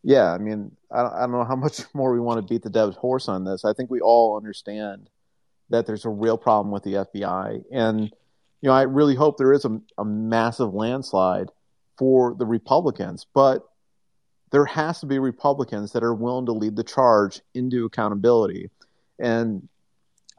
yeah, 0.08 0.32
I 0.32 0.38
mean, 0.38 0.72
I 0.90 1.02
don't, 1.02 1.14
I 1.14 1.20
don't 1.20 1.34
know 1.34 1.44
how 1.44 1.58
much 1.58 1.82
more 1.94 2.14
we 2.14 2.22
want 2.22 2.38
to 2.38 2.54
beat 2.54 2.64
the 2.64 2.70
devil's 2.70 2.96
horse 2.96 3.28
on 3.28 3.44
this. 3.44 3.66
I 3.66 3.74
think 3.74 3.92
we 3.92 4.00
all 4.00 4.38
understand 4.38 5.10
that 5.70 5.86
there's 5.86 6.06
a 6.06 6.10
real 6.10 6.38
problem 6.38 6.72
with 6.72 6.84
the 6.84 6.94
FBI, 6.94 7.66
and 7.74 8.04
you 8.62 8.70
know, 8.70 8.72
I 8.72 8.84
really 8.84 9.16
hope 9.16 9.38
there 9.38 9.52
is 9.52 9.66
a, 9.66 9.82
a 9.98 10.06
massive 10.06 10.74
landslide 10.74 11.50
for 11.98 12.34
the 12.36 12.46
Republicans, 12.46 13.28
but 13.34 13.68
there 14.52 14.64
has 14.64 15.02
to 15.02 15.08
be 15.08 15.20
Republicans 15.20 15.92
that 15.92 16.04
are 16.04 16.14
willing 16.14 16.46
to 16.46 16.54
lead 16.54 16.78
the 16.78 16.86
charge 16.86 17.42
into 17.54 17.84
accountability, 17.84 18.70
and 19.20 19.68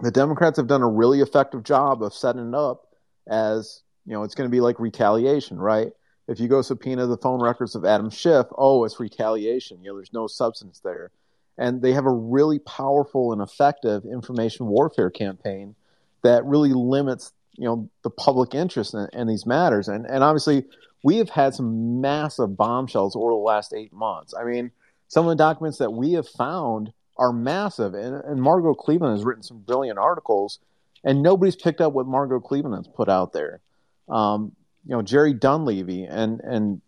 the 0.00 0.10
Democrats 0.10 0.56
have 0.56 0.66
done 0.66 0.82
a 0.82 0.88
really 0.88 1.20
effective 1.20 1.62
job 1.62 2.02
of 2.02 2.14
setting 2.14 2.48
it 2.48 2.54
up 2.54 2.86
as 3.28 3.82
you 4.06 4.14
know 4.14 4.22
it's 4.22 4.34
going 4.34 4.48
to 4.48 4.54
be 4.54 4.62
like 4.62 4.80
retaliation, 4.80 5.58
right? 5.58 5.92
If 6.28 6.38
you 6.38 6.46
go 6.46 6.60
subpoena 6.62 7.06
the 7.06 7.16
phone 7.16 7.42
records 7.42 7.74
of 7.74 7.84
Adam 7.84 8.10
Schiff, 8.10 8.46
oh, 8.56 8.84
it's 8.84 9.00
retaliation. 9.00 9.82
You 9.82 9.90
know, 9.90 9.96
there's 9.96 10.12
no 10.12 10.26
substance 10.26 10.80
there. 10.80 11.10
And 11.56 11.82
they 11.82 11.92
have 11.92 12.06
a 12.06 12.12
really 12.12 12.58
powerful 12.60 13.32
and 13.32 13.42
effective 13.42 14.04
information 14.04 14.66
warfare 14.66 15.10
campaign 15.10 15.74
that 16.22 16.44
really 16.44 16.72
limits, 16.72 17.32
you 17.54 17.64
know, 17.64 17.90
the 18.02 18.10
public 18.10 18.54
interest 18.54 18.94
in, 18.94 19.08
in 19.12 19.26
these 19.26 19.46
matters. 19.46 19.88
And 19.88 20.06
and 20.06 20.22
obviously, 20.22 20.64
we 21.02 21.16
have 21.16 21.30
had 21.30 21.54
some 21.54 22.00
massive 22.00 22.56
bombshells 22.56 23.16
over 23.16 23.30
the 23.30 23.36
last 23.36 23.72
eight 23.72 23.92
months. 23.92 24.34
I 24.38 24.44
mean, 24.44 24.70
some 25.08 25.26
of 25.26 25.30
the 25.30 25.42
documents 25.42 25.78
that 25.78 25.92
we 25.92 26.12
have 26.12 26.28
found 26.28 26.92
are 27.16 27.32
massive. 27.32 27.94
And, 27.94 28.22
and 28.24 28.40
Margot 28.40 28.74
Cleveland 28.74 29.16
has 29.16 29.24
written 29.24 29.42
some 29.42 29.60
brilliant 29.60 29.98
articles, 29.98 30.60
and 31.02 31.22
nobody's 31.22 31.56
picked 31.56 31.80
up 31.80 31.92
what 31.92 32.06
Margot 32.06 32.40
Cleveland 32.40 32.76
has 32.76 32.86
put 32.94 33.08
out 33.08 33.32
there. 33.32 33.60
Um, 34.08 34.52
you 34.88 34.96
know 34.96 35.02
Jerry 35.02 35.34
Dunleavy 35.34 36.04
and 36.04 36.40
and 36.40 36.80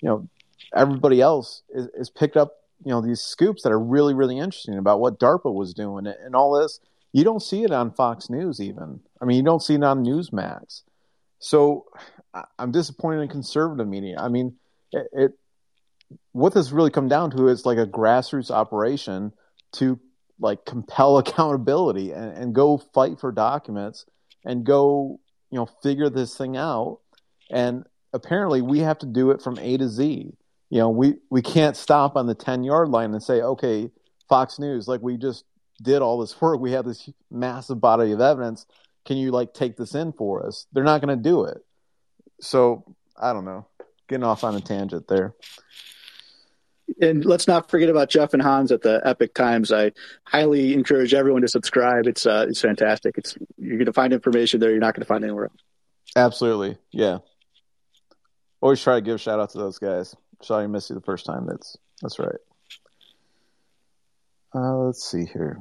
you 0.00 0.08
know 0.08 0.28
everybody 0.74 1.20
else 1.20 1.62
is, 1.70 1.88
is 1.94 2.08
picked 2.08 2.36
up 2.36 2.52
you 2.84 2.92
know 2.92 3.02
these 3.02 3.20
scoops 3.20 3.64
that 3.64 3.72
are 3.72 3.80
really 3.80 4.14
really 4.14 4.38
interesting 4.38 4.78
about 4.78 5.00
what 5.00 5.18
DARPA 5.18 5.52
was 5.52 5.74
doing 5.74 6.06
and 6.06 6.34
all 6.34 6.58
this. 6.58 6.80
You 7.12 7.24
don't 7.24 7.42
see 7.42 7.64
it 7.64 7.72
on 7.72 7.92
Fox 7.92 8.30
News 8.30 8.60
even. 8.60 9.00
I 9.20 9.24
mean, 9.24 9.38
you 9.38 9.42
don't 9.42 9.62
see 9.62 9.74
it 9.74 9.82
on 9.82 10.04
Newsmax. 10.04 10.82
So 11.38 11.86
I'm 12.58 12.70
disappointed 12.70 13.22
in 13.22 13.28
conservative 13.28 13.88
media. 13.88 14.16
I 14.18 14.28
mean, 14.28 14.56
it, 14.92 15.06
it 15.12 15.32
what 16.32 16.54
this 16.54 16.70
really 16.70 16.90
come 16.90 17.08
down 17.08 17.30
to 17.32 17.48
is 17.48 17.66
like 17.66 17.78
a 17.78 17.86
grassroots 17.86 18.50
operation 18.50 19.32
to 19.72 19.98
like 20.38 20.64
compel 20.64 21.18
accountability 21.22 22.12
and, 22.12 22.36
and 22.36 22.54
go 22.54 22.78
fight 22.78 23.18
for 23.18 23.32
documents 23.32 24.04
and 24.44 24.64
go 24.64 25.18
you 25.50 25.58
know 25.58 25.66
figure 25.82 26.10
this 26.10 26.36
thing 26.36 26.56
out 26.56 27.00
and 27.50 27.84
apparently 28.12 28.62
we 28.62 28.80
have 28.80 28.98
to 28.98 29.06
do 29.06 29.30
it 29.30 29.42
from 29.42 29.58
A 29.58 29.76
to 29.76 29.88
Z. 29.88 30.32
You 30.70 30.78
know, 30.78 30.90
we 30.90 31.14
we 31.30 31.42
can't 31.42 31.76
stop 31.76 32.16
on 32.16 32.26
the 32.26 32.34
ten 32.34 32.64
yard 32.64 32.88
line 32.88 33.12
and 33.12 33.22
say, 33.22 33.40
okay, 33.40 33.90
Fox 34.28 34.58
News, 34.58 34.86
like 34.86 35.00
we 35.00 35.16
just 35.16 35.44
did 35.82 36.02
all 36.02 36.18
this 36.20 36.38
work, 36.40 36.60
we 36.60 36.72
have 36.72 36.84
this 36.84 37.08
massive 37.30 37.80
body 37.80 38.12
of 38.12 38.20
evidence. 38.20 38.66
Can 39.06 39.16
you 39.16 39.30
like 39.30 39.54
take 39.54 39.76
this 39.76 39.94
in 39.94 40.12
for 40.12 40.46
us? 40.46 40.66
They're 40.72 40.84
not 40.84 41.00
going 41.00 41.16
to 41.16 41.22
do 41.22 41.44
it. 41.44 41.58
So 42.40 42.84
I 43.16 43.32
don't 43.32 43.46
know. 43.46 43.66
Getting 44.08 44.24
off 44.24 44.44
on 44.44 44.54
a 44.54 44.60
tangent 44.60 45.08
there. 45.08 45.34
And 47.00 47.24
let's 47.24 47.46
not 47.46 47.70
forget 47.70 47.90
about 47.90 48.08
Jeff 48.08 48.32
and 48.32 48.42
Hans 48.42 48.72
at 48.72 48.80
the 48.80 49.00
Epoch 49.04 49.34
Times. 49.34 49.70
I 49.72 49.92
highly 50.24 50.72
encourage 50.72 51.12
everyone 51.12 51.42
to 51.42 51.48
subscribe. 51.48 52.06
It's 52.06 52.24
uh, 52.24 52.46
it's 52.48 52.60
fantastic. 52.60 53.18
It's 53.18 53.36
you're 53.58 53.76
going 53.76 53.86
to 53.86 53.92
find 53.92 54.12
information 54.12 54.60
there 54.60 54.70
you're 54.70 54.78
not 54.78 54.94
going 54.94 55.02
to 55.02 55.06
find 55.06 55.22
anywhere 55.22 55.44
else. 55.44 55.60
Absolutely, 56.16 56.78
yeah 56.90 57.18
always 58.60 58.82
try 58.82 58.96
to 58.96 59.00
give 59.00 59.16
a 59.16 59.18
shout 59.18 59.40
out 59.40 59.50
to 59.50 59.58
those 59.58 59.78
guys. 59.78 60.14
Sorry 60.42 60.64
I 60.64 60.66
missed 60.66 60.90
you 60.90 60.94
the 60.94 61.02
first 61.02 61.26
time. 61.26 61.46
That's 61.46 61.76
that's 62.02 62.18
right. 62.18 62.36
Uh, 64.54 64.76
let's 64.78 65.04
see 65.04 65.24
here. 65.24 65.60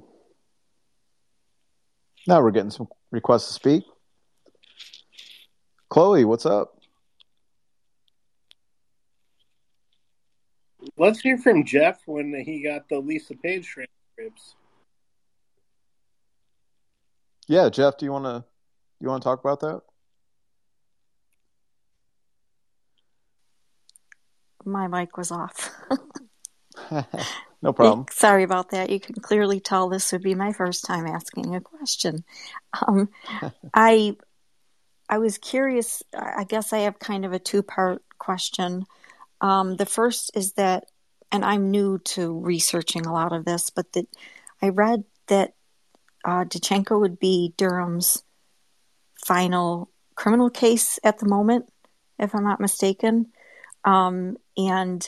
Now 2.28 2.42
we're 2.42 2.52
getting 2.52 2.72
some 2.72 2.88
requests 3.12 3.48
to 3.48 3.54
speak. 3.54 3.84
Chloe, 5.90 6.26
what's 6.26 6.46
up? 6.46 6.74
Let's 10.98 11.20
hear 11.20 11.38
from 11.38 11.64
Jeff 11.64 12.02
when 12.06 12.34
he 12.46 12.64
got 12.64 12.90
the 12.90 13.00
Lisa 13.00 13.36
Page 13.36 13.68
transcripts. 13.68 14.56
Yeah, 17.48 17.70
Jeff, 17.70 17.98
do 17.98 18.06
you 18.06 18.12
want 18.12 18.26
to 18.26 18.44
you 19.00 19.08
want 19.08 19.22
to 19.22 19.26
talk 19.26 19.40
about 19.40 19.60
that? 19.62 19.82
My 24.68 24.88
mic 24.88 25.18
was 25.18 25.32
off. 25.32 25.72
no 27.62 27.74
problem. 27.74 28.06
Sorry 28.12 28.44
about 28.44 28.72
that. 28.72 28.90
You 28.90 29.00
can 29.00 29.16
clearly 29.16 29.60
tell 29.60 29.90
this 29.90 30.12
would 30.12 30.22
be 30.22 30.36
my 30.36 30.54
first 30.54 30.86
time 30.86 31.08
asking 31.08 31.56
a 31.56 31.62
question. 31.62 32.24
Um, 32.86 33.10
I 33.74 34.16
I 35.10 35.18
was 35.20 35.38
curious. 35.38 36.04
I 36.14 36.44
guess 36.44 36.74
I 36.74 36.80
have 36.80 37.00
kind 37.00 37.26
of 37.26 37.34
a 37.34 37.40
two 37.40 37.64
part 37.64 38.04
question. 38.20 38.86
Um, 39.40 39.76
the 39.76 39.86
first 39.86 40.32
is 40.36 40.54
that, 40.54 40.86
and 41.32 41.46
I'm 41.46 41.72
new 41.72 42.00
to 42.00 42.40
researching 42.40 43.06
a 43.06 43.14
lot 43.14 43.34
of 43.34 43.46
this, 43.46 43.70
but 43.70 43.92
that 43.94 44.08
I 44.62 44.70
read 44.70 45.04
that 45.28 45.54
uh, 46.26 46.46
would 46.92 47.20
be 47.20 47.54
Durham's 47.58 48.24
final 49.26 49.90
criminal 50.16 50.50
case 50.50 51.00
at 51.04 51.20
the 51.20 51.28
moment, 51.28 51.72
if 52.20 52.36
I'm 52.36 52.44
not 52.44 52.60
mistaken. 52.60 53.28
Um, 53.86 54.38
and 54.58 55.08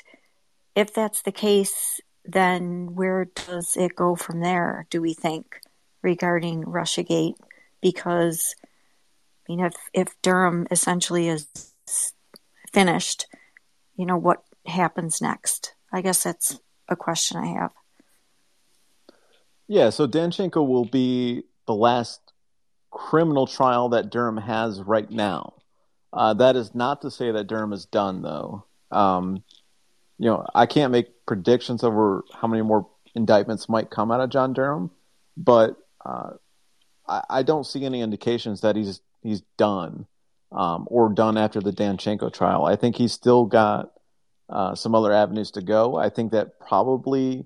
if 0.75 0.93
that's 0.93 1.23
the 1.23 1.31
case, 1.31 1.99
then 2.23 2.95
where 2.95 3.25
does 3.25 3.75
it 3.75 3.95
go 3.95 4.15
from 4.15 4.41
there, 4.41 4.85
do 4.89 5.01
we 5.01 5.13
think, 5.13 5.59
regarding 6.01 6.63
Russiagate? 6.63 7.35
Because, 7.81 8.55
I 8.63 9.51
mean, 9.51 9.59
if, 9.65 9.73
if 9.93 10.21
Durham 10.21 10.67
essentially 10.69 11.27
is 11.27 11.47
finished, 12.71 13.25
you 13.95 14.05
know, 14.05 14.17
what 14.17 14.43
happens 14.65 15.21
next? 15.21 15.73
I 15.91 16.01
guess 16.01 16.23
that's 16.23 16.59
a 16.87 16.95
question 16.95 17.37
I 17.37 17.47
have. 17.47 17.71
Yeah, 19.67 19.89
so 19.89 20.07
Danchenko 20.07 20.65
will 20.67 20.85
be 20.85 21.43
the 21.65 21.75
last 21.75 22.21
criminal 22.91 23.47
trial 23.47 23.89
that 23.89 24.09
Durham 24.09 24.37
has 24.37 24.81
right 24.81 25.09
now. 25.09 25.53
Uh, 26.11 26.33
that 26.35 26.55
is 26.55 26.73
not 26.73 27.01
to 27.01 27.11
say 27.11 27.31
that 27.31 27.47
Durham 27.47 27.73
is 27.73 27.85
done, 27.85 28.21
though. 28.21 28.65
Um, 28.91 29.43
you 30.17 30.29
know, 30.29 30.45
I 30.53 30.65
can't 30.65 30.91
make 30.91 31.25
predictions 31.25 31.83
over 31.83 32.23
how 32.33 32.47
many 32.47 32.61
more 32.61 32.87
indictments 33.15 33.69
might 33.69 33.89
come 33.89 34.11
out 34.11 34.21
of 34.21 34.29
John 34.29 34.53
Durham, 34.53 34.91
but 35.37 35.77
uh, 36.03 36.31
I, 37.07 37.23
I, 37.29 37.43
don't 37.43 37.65
see 37.65 37.85
any 37.85 38.01
indications 38.01 38.61
that 38.61 38.75
he's 38.75 39.01
he's 39.21 39.41
done 39.57 40.07
um, 40.51 40.87
or 40.89 41.09
done 41.09 41.37
after 41.37 41.61
the 41.61 41.71
Danchenko 41.71 42.33
trial. 42.33 42.65
I 42.65 42.75
think 42.75 42.95
he's 42.95 43.13
still 43.13 43.45
got 43.45 43.91
uh, 44.49 44.75
some 44.75 44.95
other 44.95 45.13
avenues 45.13 45.51
to 45.51 45.61
go. 45.61 45.95
I 45.95 46.09
think 46.09 46.31
that 46.31 46.59
probably 46.59 47.45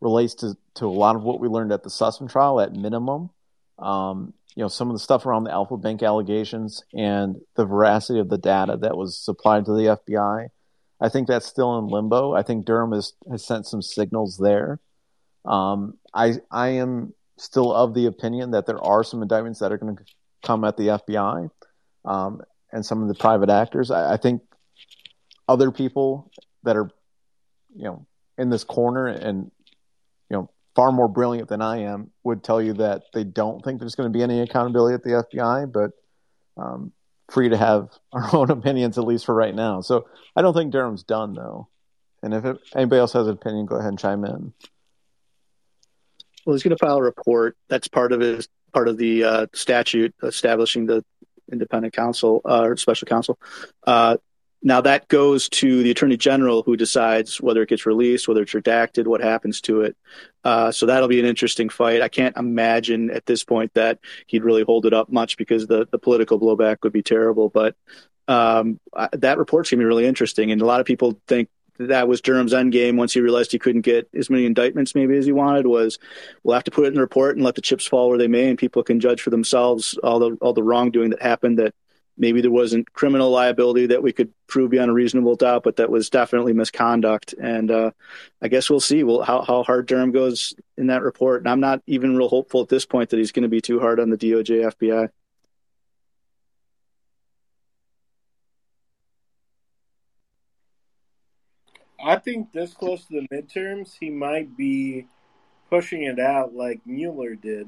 relates 0.00 0.34
to, 0.36 0.56
to 0.74 0.86
a 0.86 0.88
lot 0.88 1.16
of 1.16 1.22
what 1.22 1.40
we 1.40 1.48
learned 1.48 1.72
at 1.72 1.82
the 1.82 1.90
Sussmann 1.90 2.30
trial 2.30 2.60
at 2.60 2.72
minimum. 2.72 3.30
Um, 3.78 4.34
you 4.54 4.62
know, 4.62 4.68
some 4.68 4.88
of 4.88 4.94
the 4.94 5.00
stuff 5.00 5.26
around 5.26 5.44
the 5.44 5.50
Alfa 5.50 5.76
Bank 5.76 6.02
allegations 6.02 6.84
and 6.94 7.36
the 7.56 7.64
veracity 7.64 8.20
of 8.20 8.28
the 8.28 8.38
data 8.38 8.78
that 8.82 8.96
was 8.96 9.18
supplied 9.18 9.64
to 9.64 9.72
the 9.72 9.98
FBI. 10.08 10.48
I 11.00 11.08
think 11.08 11.28
that's 11.28 11.46
still 11.46 11.78
in 11.78 11.88
limbo. 11.88 12.34
I 12.34 12.42
think 12.42 12.64
Durham 12.64 12.92
has, 12.92 13.12
has 13.30 13.46
sent 13.46 13.66
some 13.66 13.82
signals 13.82 14.36
there. 14.36 14.80
Um, 15.44 15.98
I 16.14 16.34
I 16.50 16.68
am 16.68 17.12
still 17.36 17.72
of 17.72 17.94
the 17.94 18.06
opinion 18.06 18.52
that 18.52 18.66
there 18.66 18.82
are 18.82 19.04
some 19.04 19.22
indictments 19.22 19.58
that 19.60 19.72
are 19.72 19.78
going 19.78 19.96
to 19.96 20.02
come 20.42 20.64
at 20.64 20.76
the 20.76 20.88
FBI 20.88 21.50
um, 22.04 22.40
and 22.72 22.84
some 22.84 23.02
of 23.02 23.08
the 23.08 23.14
private 23.14 23.50
actors. 23.50 23.90
I, 23.90 24.14
I, 24.14 24.16
think 24.16 24.42
other 25.48 25.70
people 25.70 26.30
that 26.62 26.76
are, 26.76 26.90
you 27.74 27.84
know, 27.84 28.06
in 28.38 28.50
this 28.50 28.64
corner 28.64 29.06
and 29.06 29.50
you 30.30 30.36
know 30.36 30.50
far 30.74 30.92
more 30.92 31.08
brilliant 31.08 31.48
than 31.48 31.62
I 31.62 31.82
am 31.82 32.10
would 32.22 32.42
tell 32.42 32.60
you 32.60 32.74
that 32.74 33.04
they 33.12 33.24
don't 33.24 33.62
think 33.64 33.80
there's 33.80 33.94
going 33.94 34.12
to 34.12 34.16
be 34.16 34.22
any 34.22 34.40
accountability 34.40 34.94
at 34.94 35.02
the 35.02 35.24
FBI, 35.32 35.72
but 35.72 35.90
um, 36.56 36.92
free 37.30 37.48
to 37.48 37.56
have 37.56 37.90
our 38.12 38.34
own 38.34 38.50
opinions 38.50 38.98
at 38.98 39.04
least 39.04 39.26
for 39.26 39.34
right 39.34 39.54
now. 39.54 39.80
So 39.80 40.06
I 40.36 40.42
don't 40.42 40.54
think 40.54 40.72
Durham's 40.72 41.04
done 41.04 41.34
though. 41.34 41.68
And 42.22 42.32
if 42.32 42.44
it, 42.44 42.58
anybody 42.74 43.00
else 43.00 43.12
has 43.12 43.26
an 43.26 43.34
opinion, 43.34 43.66
go 43.66 43.76
ahead 43.76 43.90
and 43.90 43.98
chime 43.98 44.24
in. 44.24 44.54
Well, 46.46 46.54
he's 46.54 46.62
going 46.62 46.76
to 46.76 46.78
file 46.78 46.96
a 46.96 47.02
report. 47.02 47.56
That's 47.68 47.88
part 47.88 48.12
of 48.12 48.20
his 48.20 48.48
part 48.72 48.88
of 48.88 48.96
the 48.96 49.24
uh, 49.24 49.46
statute 49.54 50.14
establishing 50.22 50.86
the 50.86 51.04
independent 51.50 51.94
counsel 51.94 52.40
uh, 52.44 52.62
or 52.62 52.76
special 52.76 53.06
counsel. 53.06 53.38
Uh, 53.86 54.16
now 54.64 54.80
that 54.80 55.08
goes 55.08 55.48
to 55.50 55.82
the 55.82 55.90
attorney 55.90 56.16
general 56.16 56.62
who 56.62 56.74
decides 56.74 57.38
whether 57.38 57.62
it 57.62 57.68
gets 57.68 57.84
released, 57.84 58.26
whether 58.26 58.40
it's 58.40 58.54
redacted, 58.54 59.06
what 59.06 59.20
happens 59.20 59.60
to 59.60 59.82
it. 59.82 59.94
Uh, 60.42 60.72
so 60.72 60.86
that'll 60.86 61.06
be 61.06 61.20
an 61.20 61.26
interesting 61.26 61.68
fight. 61.68 62.00
I 62.00 62.08
can't 62.08 62.36
imagine 62.38 63.10
at 63.10 63.26
this 63.26 63.44
point 63.44 63.74
that 63.74 63.98
he'd 64.26 64.42
really 64.42 64.62
hold 64.62 64.86
it 64.86 64.94
up 64.94 65.12
much 65.12 65.36
because 65.36 65.66
the, 65.66 65.86
the 65.92 65.98
political 65.98 66.40
blowback 66.40 66.78
would 66.82 66.94
be 66.94 67.02
terrible. 67.02 67.50
But 67.50 67.76
um, 68.26 68.80
that 69.12 69.36
report's 69.36 69.70
going 69.70 69.80
to 69.80 69.82
be 69.82 69.86
really 69.86 70.06
interesting. 70.06 70.50
And 70.50 70.62
a 70.62 70.66
lot 70.66 70.80
of 70.80 70.86
people 70.86 71.20
think 71.28 71.50
that 71.78 72.08
was 72.08 72.22
Durham's 72.22 72.54
end 72.54 72.72
game 72.72 72.96
once 72.96 73.12
he 73.12 73.20
realized 73.20 73.52
he 73.52 73.58
couldn't 73.58 73.82
get 73.82 74.08
as 74.14 74.30
many 74.30 74.46
indictments 74.46 74.94
maybe 74.94 75.16
as 75.16 75.26
he 75.26 75.32
wanted 75.32 75.66
was 75.66 75.98
we'll 76.42 76.54
have 76.54 76.64
to 76.64 76.70
put 76.70 76.84
it 76.84 76.88
in 76.88 76.94
the 76.94 77.00
report 77.00 77.36
and 77.36 77.44
let 77.44 77.56
the 77.56 77.60
chips 77.60 77.84
fall 77.84 78.08
where 78.08 78.18
they 78.18 78.28
may 78.28 78.48
and 78.48 78.58
people 78.58 78.82
can 78.84 79.00
judge 79.00 79.20
for 79.20 79.30
themselves 79.30 79.98
all 80.04 80.20
the 80.20 80.38
all 80.40 80.52
the 80.52 80.62
wrongdoing 80.62 81.10
that 81.10 81.20
happened 81.20 81.58
that 81.58 81.74
maybe 82.16 82.40
there 82.40 82.50
wasn't 82.50 82.92
criminal 82.92 83.30
liability 83.30 83.86
that 83.86 84.02
we 84.02 84.12
could 84.12 84.32
prove 84.46 84.70
beyond 84.70 84.90
a 84.90 84.94
reasonable 84.94 85.36
doubt 85.36 85.62
but 85.64 85.76
that 85.76 85.90
was 85.90 86.10
definitely 86.10 86.52
misconduct. 86.52 87.34
And 87.40 87.70
uh, 87.70 87.90
I 88.42 88.48
guess 88.48 88.70
we'll 88.70 88.80
see. 88.80 89.00
How, 89.00 89.44
how 89.46 89.62
hard 89.62 89.86
Durham 89.86 90.12
goes 90.12 90.54
in 90.76 90.88
that 90.88 91.02
report. 91.02 91.42
And 91.42 91.48
I'm 91.48 91.60
not 91.60 91.82
even 91.86 92.16
real 92.16 92.28
hopeful 92.28 92.62
at 92.62 92.68
this 92.68 92.86
point 92.86 93.10
that 93.10 93.18
he's 93.18 93.32
going 93.32 93.42
to 93.42 93.48
be 93.48 93.60
too 93.60 93.80
hard 93.80 94.00
on 94.00 94.10
the 94.10 94.18
DOJ 94.18 94.72
FBI 94.74 95.08
I 102.04 102.16
think 102.16 102.52
this 102.52 102.74
close 102.74 103.06
to 103.06 103.22
the 103.22 103.28
midterms, 103.34 103.96
he 103.98 104.10
might 104.10 104.58
be 104.58 105.06
pushing 105.70 106.02
it 106.02 106.20
out 106.20 106.54
like 106.54 106.80
Mueller 106.84 107.34
did, 107.34 107.66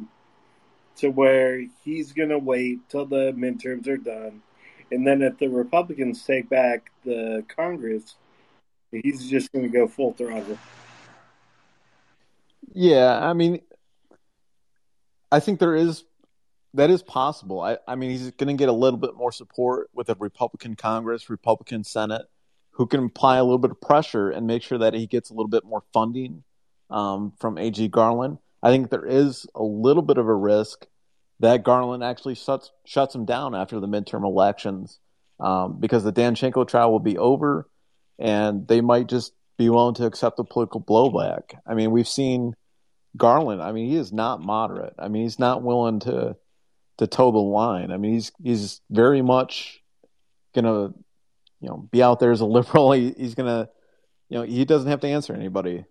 to 0.96 1.08
where 1.08 1.64
he's 1.84 2.12
going 2.12 2.28
to 2.30 2.38
wait 2.38 2.88
till 2.88 3.06
the 3.06 3.32
midterms 3.32 3.86
are 3.88 3.96
done. 3.96 4.42
And 4.90 5.06
then 5.06 5.22
if 5.22 5.38
the 5.38 5.48
Republicans 5.48 6.24
take 6.24 6.48
back 6.48 6.90
the 7.04 7.44
Congress, 7.48 8.14
he's 8.90 9.28
just 9.28 9.52
going 9.52 9.64
to 9.64 9.70
go 9.70 9.88
full 9.88 10.12
throttle. 10.12 10.58
Yeah, 12.72 13.18
I 13.18 13.32
mean, 13.32 13.60
I 15.32 15.40
think 15.40 15.58
there 15.58 15.74
is 15.74 16.04
that 16.74 16.90
is 16.90 17.02
possible. 17.02 17.60
I, 17.60 17.78
I 17.88 17.94
mean, 17.94 18.10
he's 18.10 18.30
going 18.32 18.48
to 18.48 18.54
get 18.54 18.68
a 18.68 18.72
little 18.72 18.98
bit 18.98 19.14
more 19.14 19.32
support 19.32 19.88
with 19.94 20.10
a 20.10 20.16
Republican 20.18 20.76
Congress, 20.76 21.30
Republican 21.30 21.84
Senate 21.84 22.26
who 22.76 22.86
can 22.86 23.06
apply 23.06 23.38
a 23.38 23.42
little 23.42 23.58
bit 23.58 23.70
of 23.70 23.80
pressure 23.80 24.30
and 24.30 24.46
make 24.46 24.62
sure 24.62 24.76
that 24.76 24.92
he 24.92 25.06
gets 25.06 25.30
a 25.30 25.32
little 25.32 25.48
bit 25.48 25.64
more 25.64 25.82
funding 25.94 26.44
um, 26.90 27.32
from 27.38 27.56
AG 27.56 27.88
Garland. 27.88 28.36
I 28.62 28.70
think 28.70 28.90
there 28.90 29.06
is 29.06 29.46
a 29.54 29.62
little 29.62 30.02
bit 30.02 30.18
of 30.18 30.26
a 30.26 30.34
risk 30.34 30.86
that 31.40 31.62
Garland 31.62 32.02
actually 32.02 32.34
shuts 32.34 32.70
shuts 32.84 33.14
him 33.14 33.24
down 33.24 33.54
after 33.54 33.78
the 33.80 33.86
midterm 33.86 34.24
elections 34.24 34.98
um, 35.38 35.78
because 35.78 36.04
the 36.04 36.12
Danchenko 36.12 36.66
trial 36.66 36.90
will 36.90 37.00
be 37.00 37.18
over, 37.18 37.68
and 38.18 38.66
they 38.66 38.80
might 38.80 39.08
just 39.08 39.32
be 39.58 39.68
willing 39.68 39.94
to 39.94 40.06
accept 40.06 40.36
the 40.36 40.44
political 40.44 40.80
blowback. 40.80 41.58
I 41.66 41.74
mean, 41.74 41.90
we've 41.90 42.08
seen 42.08 42.54
Garland. 43.16 43.62
I 43.62 43.72
mean, 43.72 43.88
he 43.88 43.96
is 43.96 44.12
not 44.12 44.40
moderate. 44.40 44.94
I 44.98 45.08
mean, 45.08 45.22
he's 45.22 45.38
not 45.38 45.62
willing 45.62 46.00
to 46.00 46.36
to 46.98 47.06
toe 47.06 47.30
the 47.30 47.38
line. 47.38 47.90
I 47.90 47.98
mean, 47.98 48.14
he's 48.14 48.32
he's 48.42 48.80
very 48.90 49.22
much 49.22 49.82
gonna 50.54 50.94
you 51.60 51.68
know 51.68 51.88
be 51.90 52.02
out 52.02 52.20
there 52.20 52.32
as 52.32 52.40
a 52.40 52.46
liberal. 52.46 52.92
He, 52.94 53.12
he's 53.16 53.34
gonna 53.34 53.68
you 54.28 54.38
know 54.38 54.44
he 54.44 54.64
doesn't 54.64 54.90
have 54.90 55.00
to 55.00 55.08
answer 55.08 55.34
anybody. 55.34 55.84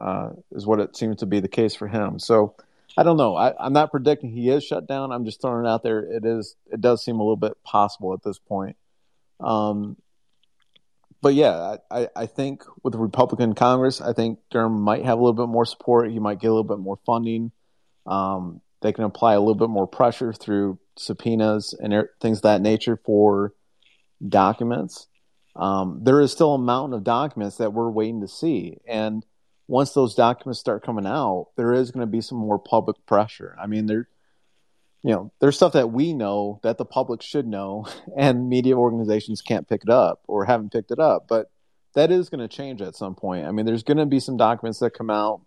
Uh, 0.00 0.30
is 0.52 0.66
what 0.66 0.80
it 0.80 0.96
seems 0.96 1.16
to 1.18 1.26
be 1.26 1.40
the 1.40 1.48
case 1.48 1.74
for 1.74 1.88
him. 1.88 2.18
So 2.18 2.54
I 2.96 3.02
don't 3.02 3.16
know. 3.16 3.36
I, 3.36 3.66
am 3.66 3.72
not 3.72 3.90
predicting 3.90 4.30
he 4.30 4.48
is 4.48 4.64
shut 4.64 4.86
down. 4.88 5.12
I'm 5.12 5.24
just 5.24 5.40
throwing 5.40 5.64
it 5.64 5.68
out 5.68 5.82
there. 5.82 6.00
It 6.00 6.24
is. 6.24 6.56
It 6.70 6.80
does 6.80 7.04
seem 7.04 7.16
a 7.16 7.22
little 7.22 7.36
bit 7.36 7.62
possible 7.62 8.12
at 8.14 8.22
this 8.22 8.38
point. 8.38 8.76
Um, 9.40 9.96
but 11.20 11.34
yeah, 11.34 11.76
I, 11.90 12.08
I 12.14 12.26
think 12.26 12.64
with 12.82 12.92
the 12.92 12.98
Republican 12.98 13.54
Congress, 13.54 14.00
I 14.00 14.12
think 14.12 14.38
Durham 14.50 14.80
might 14.80 15.04
have 15.04 15.18
a 15.18 15.20
little 15.20 15.46
bit 15.46 15.50
more 15.50 15.64
support. 15.64 16.10
He 16.10 16.18
might 16.18 16.40
get 16.40 16.48
a 16.48 16.52
little 16.52 16.64
bit 16.64 16.78
more 16.78 16.98
funding. 17.04 17.52
Um, 18.06 18.60
they 18.80 18.92
can 18.92 19.04
apply 19.04 19.34
a 19.34 19.40
little 19.40 19.54
bit 19.54 19.70
more 19.70 19.86
pressure 19.86 20.32
through 20.32 20.78
subpoenas 20.96 21.74
and 21.74 21.92
er, 21.92 22.10
things 22.20 22.38
of 22.38 22.42
that 22.42 22.60
nature 22.60 23.00
for 23.04 23.52
documents. 24.26 25.08
Um, 25.56 26.00
there 26.02 26.20
is 26.20 26.30
still 26.30 26.54
a 26.54 26.58
mountain 26.58 26.96
of 26.96 27.04
documents 27.04 27.56
that 27.56 27.72
we're 27.72 27.90
waiting 27.90 28.20
to 28.20 28.28
see. 28.28 28.78
And 28.86 29.26
once 29.68 29.92
those 29.92 30.14
documents 30.14 30.58
start 30.58 30.82
coming 30.82 31.06
out, 31.06 31.50
there 31.56 31.74
is 31.74 31.90
going 31.90 32.04
to 32.04 32.10
be 32.10 32.22
some 32.22 32.38
more 32.38 32.58
public 32.58 32.96
pressure. 33.06 33.54
I 33.60 33.66
mean, 33.66 33.86
there, 33.86 34.08
you 35.02 35.10
know, 35.10 35.30
there's 35.40 35.56
stuff 35.56 35.74
that 35.74 35.92
we 35.92 36.14
know 36.14 36.58
that 36.62 36.78
the 36.78 36.86
public 36.86 37.22
should 37.22 37.46
know, 37.46 37.86
and 38.16 38.48
media 38.48 38.76
organizations 38.76 39.42
can't 39.42 39.68
pick 39.68 39.82
it 39.82 39.90
up 39.90 40.22
or 40.26 40.46
haven't 40.46 40.72
picked 40.72 40.90
it 40.90 40.98
up. 40.98 41.26
But 41.28 41.50
that 41.94 42.10
is 42.10 42.30
going 42.30 42.40
to 42.40 42.48
change 42.48 42.80
at 42.80 42.96
some 42.96 43.14
point. 43.14 43.46
I 43.46 43.52
mean, 43.52 43.66
there's 43.66 43.82
going 43.82 43.98
to 43.98 44.06
be 44.06 44.20
some 44.20 44.38
documents 44.38 44.78
that 44.78 44.94
come 44.94 45.10
out 45.10 45.42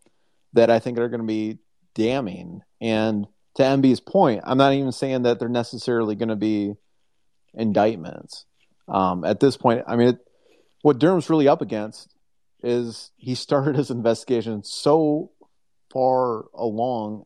that 0.54 0.70
I 0.70 0.80
think 0.80 1.00
are 1.00 1.10
going 1.10 1.22
to 1.22 1.28
be 1.28 1.58
damning. 1.96 2.62
And 2.80 3.26
to 3.56 3.64
MB's 3.64 4.00
point, 4.00 4.42
I'm 4.44 4.58
not 4.58 4.74
even 4.74 4.92
saying 4.92 5.24
that 5.24 5.40
they're 5.40 5.50
necessarily 5.50 6.16
going 6.16 6.30
to 6.30 6.36
be 6.36 6.76
indictments. 7.54 8.46
Um, 8.88 9.24
at 9.24 9.40
this 9.40 9.58
point, 9.58 9.84
I 9.88 9.96
mean, 9.96 10.10
it, 10.10 10.20
what 10.84 11.00
Durham's 11.00 11.30
really 11.30 11.48
up 11.48 11.62
against 11.62 12.14
is 12.64 13.12
he 13.18 13.36
started 13.36 13.76
his 13.76 13.92
investigation 13.92 14.64
so 14.64 15.32
far 15.92 16.46
along 16.54 17.26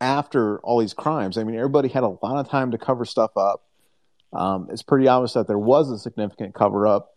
after 0.00 0.58
all 0.60 0.78
these 0.78 0.94
crimes. 0.94 1.36
I 1.36 1.44
mean, 1.44 1.56
everybody 1.56 1.88
had 1.88 2.04
a 2.04 2.08
lot 2.08 2.36
of 2.36 2.48
time 2.48 2.70
to 2.70 2.78
cover 2.78 3.04
stuff 3.04 3.36
up. 3.36 3.64
Um, 4.32 4.68
it's 4.70 4.82
pretty 4.82 5.08
obvious 5.08 5.34
that 5.34 5.48
there 5.48 5.58
was 5.58 5.90
a 5.90 5.98
significant 5.98 6.54
cover 6.54 6.86
up, 6.86 7.16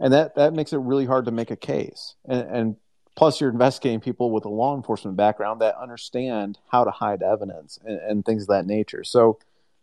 and 0.00 0.12
that 0.12 0.36
that 0.36 0.54
makes 0.54 0.72
it 0.72 0.78
really 0.78 1.04
hard 1.04 1.26
to 1.26 1.30
make 1.30 1.50
a 1.50 1.56
case. 1.56 2.14
And, 2.24 2.48
and 2.48 2.76
plus, 3.14 3.40
you're 3.40 3.50
investigating 3.50 4.00
people 4.00 4.30
with 4.30 4.44
a 4.44 4.48
law 4.48 4.74
enforcement 4.74 5.16
background 5.16 5.60
that 5.60 5.76
understand 5.76 6.58
how 6.70 6.84
to 6.84 6.90
hide 6.90 7.22
evidence 7.22 7.78
and, 7.84 8.00
and 8.00 8.24
things 8.24 8.42
of 8.42 8.48
that 8.48 8.66
nature. 8.66 9.04
So 9.04 9.38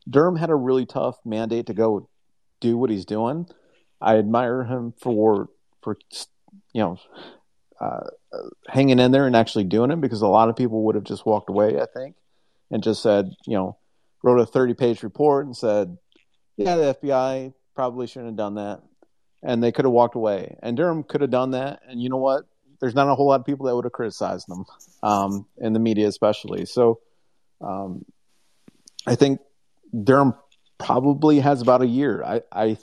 Durham 0.10 0.36
had 0.36 0.50
a 0.50 0.56
really 0.56 0.86
tough 0.86 1.20
mandate 1.24 1.68
to 1.68 1.74
go 1.74 2.10
do 2.60 2.78
what 2.78 2.90
he's 2.90 3.06
doing. 3.06 3.48
I 4.02 4.18
admire 4.18 4.64
him 4.64 4.94
for 4.98 5.50
for 5.82 5.98
you 6.74 6.82
know 6.82 6.98
uh, 7.84 8.08
hanging 8.68 9.00
in 9.00 9.12
there 9.12 9.28
and 9.28 9.36
actually 9.36 9.66
doing 9.66 9.92
it 9.92 10.00
because 10.00 10.22
a 10.22 10.28
lot 10.28 10.50
of 10.50 10.56
people 10.56 10.84
would 10.84 10.96
have 10.96 11.04
just 11.04 11.26
walked 11.26 11.50
away, 11.50 11.80
I 11.82 11.86
think, 11.86 12.16
and 12.72 12.84
just 12.84 13.02
said, 13.02 13.34
you 13.46 13.56
know, 13.56 13.78
wrote 14.24 14.40
a 14.40 14.46
30 14.46 14.74
page 14.74 15.04
report 15.04 15.46
and 15.46 15.56
said, 15.56 15.98
yeah, 16.56 16.76
the 16.76 16.98
FBI 17.02 17.54
probably 17.76 18.08
shouldn't 18.08 18.32
have 18.32 18.38
done 18.38 18.56
that. 18.56 18.82
And 19.42 19.62
they 19.62 19.72
could 19.74 19.86
have 19.86 19.92
walked 19.92 20.16
away. 20.16 20.58
And 20.64 20.78
Durham 20.78 21.04
could 21.04 21.22
have 21.22 21.30
done 21.30 21.52
that. 21.52 21.82
And 21.88 22.02
you 22.02 22.10
know 22.10 22.18
what? 22.18 22.46
There's 22.80 22.96
not 22.96 23.10
a 23.10 23.16
whole 23.16 23.28
lot 23.28 23.42
of 23.42 23.46
people 23.46 23.66
that 23.66 23.76
would 23.76 23.86
have 23.86 23.92
criticized 23.92 24.48
them, 24.48 24.66
um, 25.02 25.46
in 25.58 25.74
the 25.74 25.80
media 25.80 26.08
especially. 26.08 26.66
So 26.66 27.00
um, 27.60 28.06
I 29.06 29.16
think 29.16 29.42
Durham 30.04 30.36
probably 30.78 31.40
has 31.40 31.62
about 31.62 31.82
a 31.82 31.88
year. 31.88 32.24
I, 32.24 32.42
I 32.52 32.78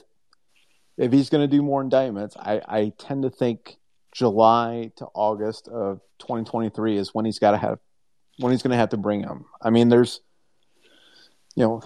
if 1.01 1.13
he's 1.13 1.31
going 1.31 1.41
to 1.41 1.57
do 1.57 1.63
more 1.63 1.81
indictments, 1.81 2.37
I, 2.37 2.61
I 2.69 2.93
tend 2.99 3.23
to 3.23 3.31
think 3.31 3.79
July 4.13 4.93
to 4.97 5.07
August 5.15 5.67
of 5.67 6.01
2023 6.19 6.99
is 6.99 7.15
when 7.15 7.25
he's 7.25 7.39
got 7.39 7.53
to 7.53 7.57
have 7.57 7.79
when 8.39 8.53
he's 8.53 8.63
going 8.63 8.73
to 8.73 8.77
have 8.77 8.91
to 8.91 8.97
bring 8.99 9.23
him. 9.23 9.47
I 9.63 9.71
mean, 9.71 9.89
there's 9.89 10.21
you 11.57 11.65
know 11.65 11.83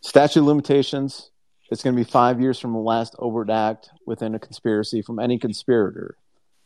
statute 0.00 0.42
limitations. 0.42 1.30
It's 1.70 1.84
going 1.84 1.94
to 1.94 2.04
be 2.04 2.10
five 2.10 2.40
years 2.40 2.58
from 2.58 2.72
the 2.72 2.80
last 2.80 3.14
overt 3.20 3.48
act 3.48 3.90
within 4.06 4.34
a 4.34 4.40
conspiracy 4.40 5.02
from 5.02 5.20
any 5.20 5.38
conspirator. 5.38 6.16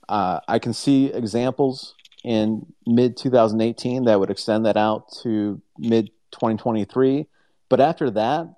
Uh, 0.09 0.40
I 0.49 0.61
can 0.61 0.72
see 0.72 1.07
examples 1.07 1.95
in 2.24 2.64
mid 2.86 3.18
2018 3.18 4.05
that 4.05 4.18
would 4.18 4.30
extend 4.30 4.64
that 4.64 4.78
out 4.78 5.12
to 5.24 5.61
mid 5.76 6.07
2023. 6.30 7.26
But 7.68 7.80
after 7.80 8.11
that, 8.12 8.55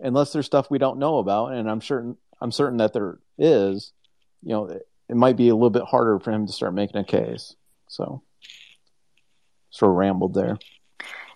unless 0.00 0.32
there's 0.32 0.46
stuff 0.46 0.70
we 0.70 0.78
don't 0.78 0.98
know 0.98 1.18
about, 1.18 1.52
and 1.52 1.70
I'm 1.70 1.80
certain 1.80 2.16
I'm 2.40 2.52
certain 2.52 2.78
that 2.78 2.92
there 2.92 3.18
is, 3.38 3.92
you 4.42 4.50
know, 4.50 4.66
it, 4.66 4.86
it 5.08 5.16
might 5.16 5.36
be 5.36 5.48
a 5.48 5.54
little 5.54 5.70
bit 5.70 5.84
harder 5.84 6.18
for 6.18 6.30
him 6.30 6.46
to 6.46 6.52
start 6.52 6.74
making 6.74 7.00
a 7.00 7.04
case. 7.04 7.54
So, 7.88 8.22
sort 9.70 9.90
of 9.90 9.96
rambled 9.96 10.34
there. 10.34 10.58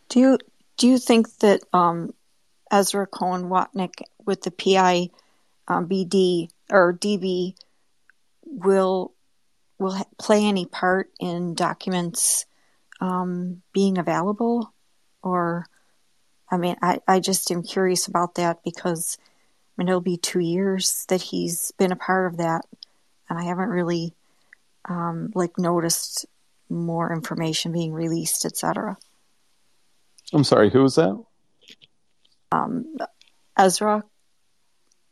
Do 0.08 0.20
you 0.20 0.38
do 0.76 0.88
you 0.88 0.98
think 0.98 1.38
that 1.38 1.60
um, 1.72 2.14
Ezra 2.70 3.06
Cohen 3.06 3.44
Watnick 3.44 4.02
with 4.24 4.42
the 4.42 4.50
PI 4.50 5.10
um, 5.66 5.88
BD 5.88 6.48
or 6.70 6.94
DB 6.94 7.54
will 8.44 9.12
will 9.78 9.96
play 10.18 10.44
any 10.44 10.66
part 10.66 11.10
in 11.20 11.54
documents 11.54 12.46
um, 13.00 13.62
being 13.72 13.98
available, 13.98 14.72
or 15.22 15.66
I 16.50 16.56
mean, 16.56 16.76
I, 16.82 17.00
I 17.06 17.20
just 17.20 17.50
am 17.50 17.62
curious 17.62 18.06
about 18.06 18.36
that 18.36 18.64
because 18.64 19.18
I 19.78 19.82
mean, 19.82 19.88
it'll 19.88 20.00
be 20.00 20.16
two 20.16 20.40
years 20.40 21.04
that 21.08 21.22
he's 21.22 21.72
been 21.78 21.92
a 21.92 21.96
part 21.96 22.32
of 22.32 22.38
that, 22.38 22.64
and 23.30 23.38
I 23.38 23.44
haven't 23.44 23.68
really 23.68 24.14
um, 24.88 25.30
like 25.34 25.56
noticed 25.56 26.26
more 26.68 27.12
information 27.12 27.72
being 27.72 27.92
released, 27.92 28.44
etc. 28.44 28.96
I'm 30.32 30.44
sorry, 30.44 30.70
who 30.70 30.82
was 30.82 30.96
that? 30.96 31.16
Um, 32.50 32.96
Ezra 33.56 34.02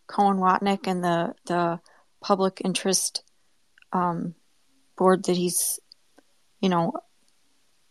Cohen 0.06 0.38
Watnick 0.38 0.86
and 0.86 1.04
the 1.04 1.34
the 1.46 1.80
public 2.20 2.60
interest 2.64 3.22
um, 3.92 4.34
board 4.96 5.24
that 5.26 5.36
he's, 5.36 5.78
you 6.60 6.68
know, 6.68 6.92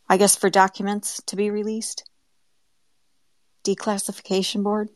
I 0.10 0.18
guess 0.18 0.36
for 0.36 0.50
documents 0.50 1.22
to 1.28 1.36
be 1.36 1.50
released 1.50 2.04
declassification 3.66 4.64
board? 4.64 4.90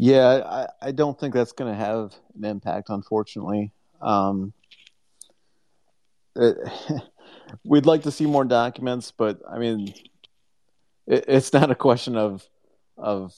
Yeah, 0.00 0.42
I, 0.46 0.66
I 0.80 0.92
don't 0.92 1.18
think 1.18 1.34
that's 1.34 1.50
going 1.50 1.72
to 1.72 1.76
have 1.76 2.14
an 2.36 2.44
impact, 2.44 2.88
unfortunately. 2.88 3.72
Um, 4.00 4.52
it, 6.36 6.56
we'd 7.64 7.84
like 7.84 8.04
to 8.04 8.12
see 8.12 8.24
more 8.24 8.44
documents, 8.44 9.10
but 9.10 9.40
I 9.50 9.58
mean, 9.58 9.92
it, 11.08 11.24
it's 11.26 11.52
not 11.52 11.72
a 11.72 11.74
question 11.74 12.16
of 12.16 12.46
of. 12.96 13.34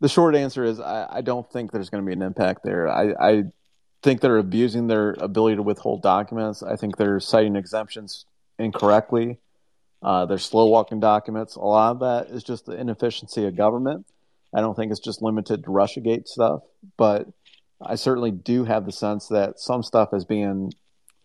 the 0.00 0.08
short 0.08 0.34
answer 0.34 0.64
is 0.64 0.80
I, 0.80 1.06
I 1.10 1.20
don't 1.20 1.48
think 1.52 1.72
there's 1.72 1.90
going 1.90 2.02
to 2.02 2.06
be 2.06 2.14
an 2.14 2.22
impact 2.22 2.62
there. 2.64 2.88
I, 2.88 3.12
I 3.20 3.44
think 4.02 4.22
they're 4.22 4.38
abusing 4.38 4.86
their 4.86 5.10
ability 5.18 5.56
to 5.56 5.62
withhold 5.62 6.00
documents. 6.00 6.62
I 6.62 6.76
think 6.76 6.96
they're 6.96 7.20
citing 7.20 7.56
exemptions 7.56 8.24
incorrectly. 8.58 9.40
Uh, 10.04 10.26
they're 10.26 10.38
slow 10.38 10.66
walking 10.66 11.00
documents. 11.00 11.56
A 11.56 11.60
lot 11.60 11.92
of 11.92 12.00
that 12.00 12.34
is 12.34 12.44
just 12.44 12.66
the 12.66 12.78
inefficiency 12.78 13.46
of 13.46 13.56
government. 13.56 14.06
I 14.54 14.60
don't 14.60 14.76
think 14.76 14.92
it's 14.92 15.00
just 15.00 15.22
limited 15.22 15.64
to 15.64 15.70
Russiagate 15.70 16.28
stuff, 16.28 16.60
but 16.96 17.26
I 17.80 17.94
certainly 17.94 18.30
do 18.30 18.64
have 18.64 18.84
the 18.84 18.92
sense 18.92 19.28
that 19.28 19.58
some 19.58 19.82
stuff 19.82 20.10
is 20.12 20.24
being 20.24 20.72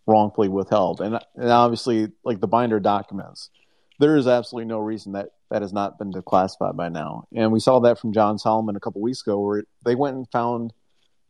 wrongfully 0.06 0.48
withheld. 0.48 1.00
And, 1.00 1.20
and 1.36 1.50
obviously, 1.50 2.08
like 2.24 2.40
the 2.40 2.48
binder 2.48 2.80
documents, 2.80 3.50
there 3.98 4.16
is 4.16 4.26
absolutely 4.26 4.68
no 4.68 4.78
reason 4.78 5.12
that 5.12 5.28
that 5.50 5.62
has 5.62 5.72
not 5.72 5.98
been 5.98 6.12
declassified 6.12 6.76
by 6.76 6.88
now. 6.88 7.26
And 7.34 7.52
we 7.52 7.60
saw 7.60 7.80
that 7.80 7.98
from 7.98 8.12
John 8.12 8.38
Solomon 8.38 8.76
a 8.76 8.80
couple 8.80 9.02
weeks 9.02 9.20
ago, 9.20 9.38
where 9.40 9.64
they 9.84 9.94
went 9.94 10.16
and 10.16 10.30
found 10.30 10.72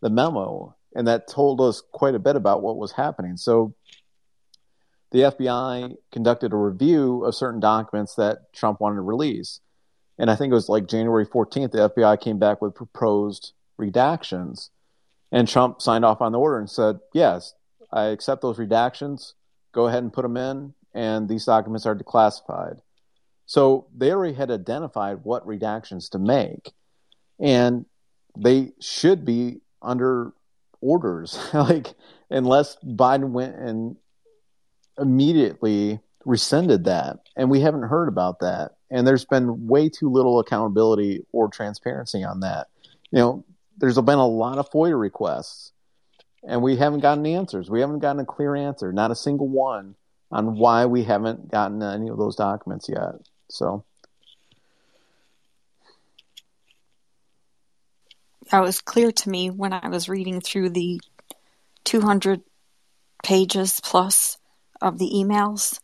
the 0.02 0.10
memo, 0.10 0.76
and 0.94 1.08
that 1.08 1.26
told 1.26 1.60
us 1.60 1.82
quite 1.92 2.14
a 2.14 2.18
bit 2.18 2.36
about 2.36 2.62
what 2.62 2.76
was 2.76 2.92
happening. 2.92 3.36
So 3.36 3.74
the 5.10 5.20
FBI 5.20 5.96
conducted 6.12 6.52
a 6.52 6.56
review 6.56 7.24
of 7.24 7.34
certain 7.34 7.60
documents 7.60 8.14
that 8.14 8.52
Trump 8.52 8.80
wanted 8.80 8.96
to 8.96 9.02
release. 9.02 9.60
And 10.18 10.30
I 10.30 10.36
think 10.36 10.50
it 10.50 10.54
was 10.54 10.68
like 10.68 10.86
January 10.86 11.26
14th, 11.26 11.72
the 11.72 11.88
FBI 11.88 12.20
came 12.20 12.38
back 12.38 12.60
with 12.60 12.74
proposed 12.74 13.52
redactions. 13.80 14.70
And 15.32 15.48
Trump 15.48 15.80
signed 15.80 16.04
off 16.04 16.20
on 16.20 16.32
the 16.32 16.38
order 16.38 16.58
and 16.58 16.68
said, 16.68 16.98
Yes, 17.12 17.54
I 17.92 18.06
accept 18.06 18.42
those 18.42 18.58
redactions. 18.58 19.32
Go 19.72 19.86
ahead 19.86 20.02
and 20.02 20.12
put 20.12 20.22
them 20.22 20.36
in. 20.36 20.74
And 20.92 21.28
these 21.28 21.44
documents 21.44 21.86
are 21.86 21.94
declassified. 21.94 22.80
So 23.46 23.86
they 23.96 24.12
already 24.12 24.34
had 24.34 24.50
identified 24.50 25.20
what 25.22 25.46
redactions 25.46 26.10
to 26.10 26.18
make. 26.18 26.72
And 27.38 27.86
they 28.36 28.72
should 28.80 29.24
be 29.24 29.60
under 29.80 30.32
orders. 30.80 31.38
like, 31.54 31.94
unless 32.28 32.76
Biden 32.84 33.30
went 33.30 33.56
and 33.56 33.96
immediately 35.00 36.00
rescinded 36.24 36.84
that, 36.84 37.20
and 37.36 37.50
we 37.50 37.60
haven't 37.60 37.82
heard 37.82 38.08
about 38.08 38.40
that. 38.40 38.72
And 38.90 39.06
there's 39.06 39.24
been 39.24 39.66
way 39.66 39.88
too 39.88 40.10
little 40.10 40.38
accountability 40.38 41.24
or 41.32 41.48
transparency 41.48 42.24
on 42.24 42.40
that. 42.40 42.68
You 43.10 43.18
know, 43.18 43.44
there's 43.78 43.96
been 43.96 44.18
a 44.18 44.26
lot 44.26 44.58
of 44.58 44.70
FOIA 44.70 44.98
requests, 44.98 45.72
and 46.46 46.62
we 46.62 46.76
haven't 46.76 47.00
gotten 47.00 47.24
answers. 47.26 47.70
We 47.70 47.80
haven't 47.80 48.00
gotten 48.00 48.20
a 48.20 48.26
clear 48.26 48.54
answer, 48.54 48.92
not 48.92 49.10
a 49.10 49.16
single 49.16 49.48
one, 49.48 49.94
on 50.30 50.56
why 50.56 50.86
we 50.86 51.04
haven't 51.04 51.50
gotten 51.50 51.82
any 51.82 52.08
of 52.08 52.18
those 52.18 52.36
documents 52.36 52.88
yet. 52.88 53.14
So. 53.48 53.84
That 58.50 58.60
was 58.62 58.80
clear 58.80 59.12
to 59.12 59.30
me 59.30 59.48
when 59.50 59.72
I 59.72 59.88
was 59.88 60.08
reading 60.08 60.40
through 60.40 60.70
the 60.70 61.00
200 61.84 62.42
pages 63.22 63.80
plus 63.80 64.38
of 64.80 64.98
the 64.98 65.10
emails 65.14 65.78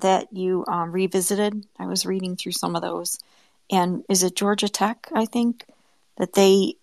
that 0.00 0.28
you 0.32 0.64
um, 0.68 0.92
revisited. 0.92 1.66
I 1.78 1.86
was 1.86 2.06
reading 2.06 2.36
through 2.36 2.52
some 2.52 2.76
of 2.76 2.82
those, 2.82 3.18
and 3.70 4.04
is 4.08 4.22
it 4.22 4.36
Georgia 4.36 4.68
Tech? 4.68 5.08
I 5.14 5.26
think 5.26 5.64
that 6.18 6.32
they 6.32 6.74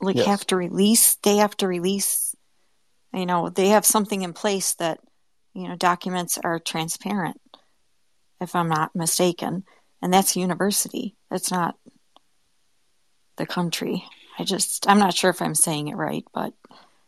like 0.00 0.16
yes. 0.16 0.26
have 0.26 0.46
to 0.48 0.56
release. 0.56 1.16
They 1.16 1.36
have 1.36 1.56
to 1.58 1.68
release. 1.68 2.34
You 3.12 3.26
know, 3.26 3.48
they 3.48 3.68
have 3.68 3.84
something 3.84 4.22
in 4.22 4.32
place 4.32 4.74
that 4.74 5.00
you 5.54 5.68
know 5.68 5.76
documents 5.76 6.38
are 6.42 6.58
transparent. 6.58 7.40
If 8.40 8.56
I'm 8.56 8.68
not 8.68 8.96
mistaken, 8.96 9.64
and 10.02 10.12
that's 10.12 10.36
university. 10.36 11.14
That's 11.30 11.50
not 11.50 11.76
the 13.36 13.46
country. 13.46 14.04
I 14.38 14.44
just 14.44 14.88
I'm 14.88 14.98
not 14.98 15.14
sure 15.14 15.30
if 15.30 15.40
I'm 15.40 15.54
saying 15.54 15.88
it 15.88 15.96
right, 15.96 16.24
but 16.34 16.52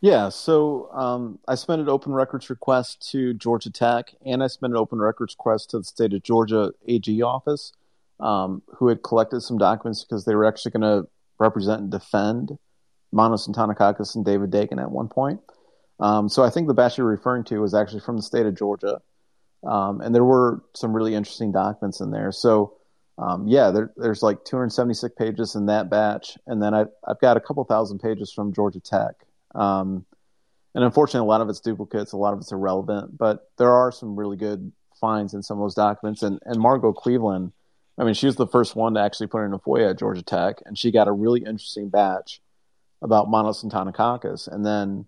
yeah, 0.05 0.29
so 0.29 0.87
um, 0.91 1.39
I 1.47 1.55
an 1.67 1.89
open 1.89 2.13
records 2.13 2.51
request 2.51 3.09
to 3.09 3.33
Georgia 3.33 3.71
Tech, 3.71 4.13
and 4.23 4.43
I 4.43 4.47
submitted 4.47 4.77
open 4.77 4.99
records 4.99 5.33
request 5.33 5.71
to 5.71 5.79
the 5.79 5.83
state 5.83 6.13
of 6.13 6.21
Georgia 6.21 6.73
AG 6.87 7.23
office, 7.23 7.73
um, 8.19 8.61
who 8.75 8.89
had 8.89 9.01
collected 9.01 9.41
some 9.41 9.57
documents 9.57 10.03
because 10.03 10.25
they 10.25 10.35
were 10.35 10.45
actually 10.45 10.73
going 10.73 10.83
to 10.83 11.09
represent 11.39 11.81
and 11.81 11.89
defend 11.89 12.55
Manos 13.11 13.47
Antonakakis 13.47 14.13
and 14.13 14.23
David 14.23 14.51
Dagon 14.51 14.77
at 14.77 14.91
one 14.91 15.07
point. 15.07 15.39
Um, 15.99 16.29
so 16.29 16.43
I 16.43 16.51
think 16.51 16.67
the 16.67 16.75
batch 16.75 16.99
you're 16.99 17.07
referring 17.07 17.43
to 17.45 17.57
was 17.57 17.73
actually 17.73 18.01
from 18.01 18.17
the 18.17 18.21
state 18.21 18.45
of 18.45 18.55
Georgia, 18.55 19.01
um, 19.63 20.01
and 20.01 20.13
there 20.13 20.23
were 20.23 20.61
some 20.75 20.95
really 20.95 21.15
interesting 21.15 21.51
documents 21.51 21.99
in 21.99 22.11
there. 22.11 22.31
So 22.31 22.75
um, 23.17 23.47
yeah, 23.47 23.71
there, 23.71 23.91
there's 23.97 24.21
like 24.21 24.45
276 24.45 25.15
pages 25.17 25.55
in 25.55 25.65
that 25.65 25.89
batch, 25.89 26.37
and 26.45 26.61
then 26.61 26.75
I, 26.75 26.85
I've 27.07 27.19
got 27.19 27.37
a 27.37 27.39
couple 27.39 27.63
thousand 27.63 28.01
pages 28.01 28.31
from 28.31 28.53
Georgia 28.53 28.79
Tech. 28.79 29.15
Um, 29.55 30.05
and 30.73 30.83
unfortunately, 30.83 31.25
a 31.25 31.29
lot 31.29 31.41
of 31.41 31.49
it's 31.49 31.61
duplicates, 31.61 32.11
a 32.11 32.17
lot 32.17 32.33
of 32.33 32.39
it's 32.39 32.51
irrelevant, 32.51 33.17
but 33.17 33.49
there 33.57 33.71
are 33.71 33.91
some 33.91 34.15
really 34.15 34.37
good 34.37 34.71
finds 34.99 35.33
in 35.33 35.41
some 35.41 35.57
of 35.57 35.63
those 35.63 35.75
documents. 35.75 36.21
And, 36.21 36.39
and 36.43 36.59
Margot 36.59 36.93
Cleveland, 36.93 37.53
I 37.97 38.03
mean, 38.03 38.13
she 38.13 38.25
was 38.25 38.35
the 38.35 38.47
first 38.47 38.75
one 38.75 38.95
to 38.95 38.99
actually 38.99 39.27
put 39.27 39.45
in 39.45 39.53
a 39.53 39.59
FOIA 39.59 39.91
at 39.91 39.99
Georgia 39.99 40.21
Tech, 40.21 40.61
and 40.65 40.77
she 40.77 40.91
got 40.91 41.07
a 41.07 41.13
really 41.13 41.39
interesting 41.39 41.89
batch 41.89 42.41
about 43.01 43.29
Manos 43.29 43.63
Antonakakis. 43.63 44.47
And 44.49 44.65
then 44.65 45.07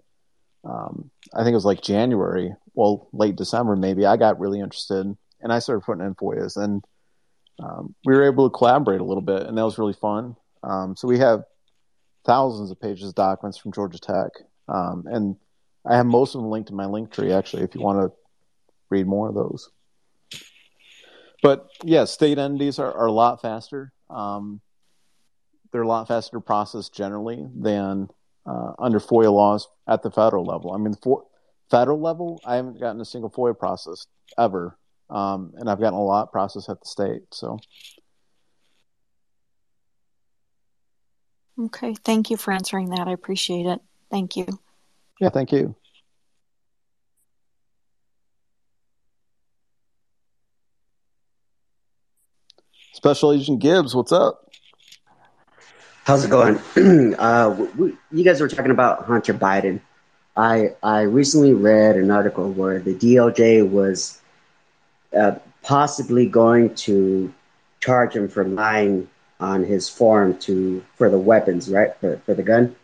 um, 0.63 1.11
I 1.33 1.39
think 1.39 1.51
it 1.51 1.55
was 1.55 1.65
like 1.65 1.81
January, 1.81 2.55
well, 2.73 3.09
late 3.11 3.35
December 3.35 3.75
maybe, 3.75 4.05
I 4.05 4.15
got 4.17 4.39
really 4.39 4.59
interested 4.59 5.17
and 5.39 5.53
I 5.53 5.59
started 5.59 5.81
putting 5.81 6.05
in 6.05 6.15
FOIAs. 6.15 6.57
And 6.57 6.83
um, 7.61 7.95
we 8.05 8.15
were 8.15 8.25
able 8.25 8.49
to 8.49 8.57
collaborate 8.57 9.01
a 9.01 9.05
little 9.05 9.21
bit, 9.21 9.43
and 9.43 9.57
that 9.57 9.65
was 9.65 9.77
really 9.77 9.93
fun. 9.93 10.35
Um, 10.63 10.95
so 10.95 11.07
we 11.07 11.19
have 11.19 11.43
thousands 12.27 12.69
of 12.69 12.79
pages 12.79 13.09
of 13.09 13.15
documents 13.15 13.57
from 13.57 13.71
Georgia 13.71 13.99
Tech. 13.99 14.31
Um, 14.67 15.05
and 15.07 15.35
I 15.85 15.95
have 15.95 16.05
most 16.05 16.35
of 16.35 16.41
them 16.41 16.51
linked 16.51 16.69
in 16.69 16.75
my 16.75 16.85
link 16.85 17.11
tree, 17.11 17.31
actually, 17.31 17.63
if 17.63 17.73
you 17.73 17.81
want 17.81 17.99
to 17.99 18.15
read 18.89 19.07
more 19.07 19.29
of 19.29 19.35
those. 19.35 19.71
But 21.41 21.67
yeah, 21.83 22.05
state 22.05 22.37
entities 22.37 22.77
are, 22.77 22.91
are 22.91 23.05
a 23.05 23.11
lot 23.11 23.41
faster. 23.41 23.93
Um, 24.09 24.61
they're 25.71 25.81
a 25.81 25.87
lot 25.87 26.07
faster 26.07 26.37
to 26.37 26.41
process 26.41 26.89
generally 26.89 27.47
than 27.55 28.09
uh, 28.45 28.73
under 28.77 28.99
FOIA 28.99 29.31
laws 29.31 29.67
at 29.87 30.03
the 30.03 30.11
federal 30.11 30.45
level. 30.45 30.73
I 30.73 30.77
mean, 30.77 30.91
the 30.91 31.15
federal 31.69 32.01
level, 32.01 32.41
I 32.45 32.55
haven't 32.55 32.79
gotten 32.79 33.01
a 33.01 33.05
single 33.05 33.29
FOIA 33.29 33.57
process 33.57 34.07
ever, 34.37 34.77
um, 35.09 35.53
and 35.57 35.69
I've 35.69 35.79
gotten 35.79 35.99
a 35.99 36.03
lot 36.03 36.31
processed 36.31 36.69
at 36.69 36.81
the 36.81 36.87
state. 36.87 37.21
So. 37.31 37.59
Okay, 41.59 41.95
thank 41.95 42.29
you 42.29 42.37
for 42.37 42.51
answering 42.51 42.89
that. 42.91 43.07
I 43.07 43.11
appreciate 43.11 43.65
it. 43.65 43.79
Thank 44.11 44.35
you. 44.35 44.45
Yeah, 45.19 45.29
thank 45.29 45.51
you. 45.51 45.75
Special 52.93 53.33
Agent 53.33 53.59
Gibbs, 53.59 53.95
what's 53.95 54.11
up? 54.11 54.51
How's 56.03 56.23
it 56.23 56.29
going? 56.29 56.57
uh, 57.19 57.67
we, 57.75 57.97
you 58.11 58.23
guys 58.23 58.39
were 58.39 58.47
talking 58.47 58.71
about 58.71 59.05
Hunter 59.05 59.33
Biden. 59.33 59.81
I 60.35 60.75
I 60.81 61.01
recently 61.01 61.53
read 61.53 61.95
an 61.95 62.11
article 62.11 62.51
where 62.51 62.79
the 62.79 62.93
DOJ 62.93 63.69
was 63.69 64.21
uh, 65.15 65.35
possibly 65.63 66.27
going 66.27 66.75
to 66.75 67.33
charge 67.79 68.15
him 68.15 68.29
for 68.29 68.45
lying 68.45 69.09
on 69.39 69.63
his 69.63 69.89
farm 69.89 70.37
to 70.39 70.83
for 70.95 71.09
the 71.09 71.19
weapons, 71.19 71.69
right? 71.69 71.95
For 71.99 72.17
for 72.25 72.33
the 72.33 72.43
gun. 72.43 72.75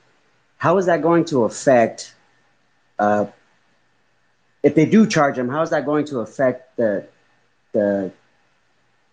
How 0.57 0.77
is 0.77 0.85
that 0.85 1.01
going 1.01 1.25
to 1.25 1.43
affect? 1.43 2.13
Uh, 2.97 3.25
if 4.61 4.75
they 4.75 4.85
do 4.85 5.05
charge 5.07 5.37
him, 5.37 5.49
how 5.49 5.61
is 5.61 5.71
that 5.71 5.85
going 5.85 6.05
to 6.05 6.19
affect 6.19 6.77
the 6.77 7.07
the 7.73 8.11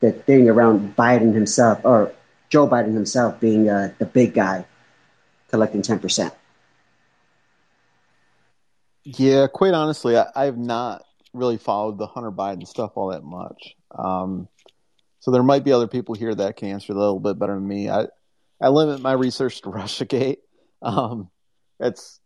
the 0.00 0.12
thing 0.12 0.48
around 0.48 0.96
Biden 0.96 1.34
himself 1.34 1.80
or 1.84 2.12
Joe 2.48 2.66
Biden 2.68 2.94
himself 2.94 3.38
being 3.40 3.68
uh, 3.68 3.92
the 3.98 4.06
big 4.06 4.34
guy 4.34 4.66
collecting 5.48 5.82
10%. 5.82 6.32
Yeah, 9.04 9.46
quite 9.46 9.72
honestly, 9.74 10.16
I, 10.16 10.44
have 10.44 10.58
not 10.58 11.04
really 11.32 11.56
followed 11.56 11.98
the 11.98 12.06
Hunter 12.06 12.30
Biden 12.30 12.66
stuff 12.66 12.92
all 12.96 13.08
that 13.08 13.24
much. 13.24 13.74
Um, 13.90 14.48
so 15.20 15.30
there 15.30 15.42
might 15.42 15.64
be 15.64 15.72
other 15.72 15.86
people 15.86 16.14
here 16.14 16.34
that 16.34 16.56
can 16.56 16.68
answer 16.68 16.92
a 16.92 16.96
little 16.96 17.20
bit 17.20 17.38
better 17.38 17.54
than 17.54 17.66
me. 17.66 17.88
I, 17.88 18.06
I 18.60 18.68
limit 18.68 19.00
my 19.00 19.12
research 19.12 19.60
to 19.62 19.68
Russiagate. 19.70 20.38
Um, 20.82 21.30
it's 21.78 22.20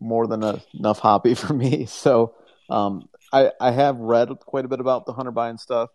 more 0.00 0.26
than 0.26 0.42
a, 0.42 0.62
enough 0.74 0.98
hobby 0.98 1.34
for 1.36 1.52
me. 1.52 1.86
So 1.86 2.34
um, 2.68 3.08
I, 3.32 3.52
I 3.60 3.70
have 3.70 3.98
read 3.98 4.28
quite 4.40 4.64
a 4.64 4.68
bit 4.68 4.80
about 4.80 5.06
the 5.06 5.12
Hunter 5.12 5.32
Biden 5.32 5.58
stuff. 5.58 5.90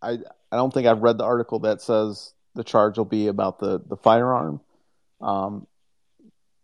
I 0.00 0.18
I 0.50 0.56
don't 0.56 0.72
think 0.72 0.86
I've 0.86 1.02
read 1.02 1.18
the 1.18 1.24
article 1.24 1.60
that 1.60 1.82
says 1.82 2.32
the 2.54 2.64
charge 2.64 2.98
will 2.98 3.04
be 3.04 3.26
about 3.26 3.58
the 3.58 3.80
the 3.80 3.96
firearm. 3.96 4.60
Um, 5.20 5.66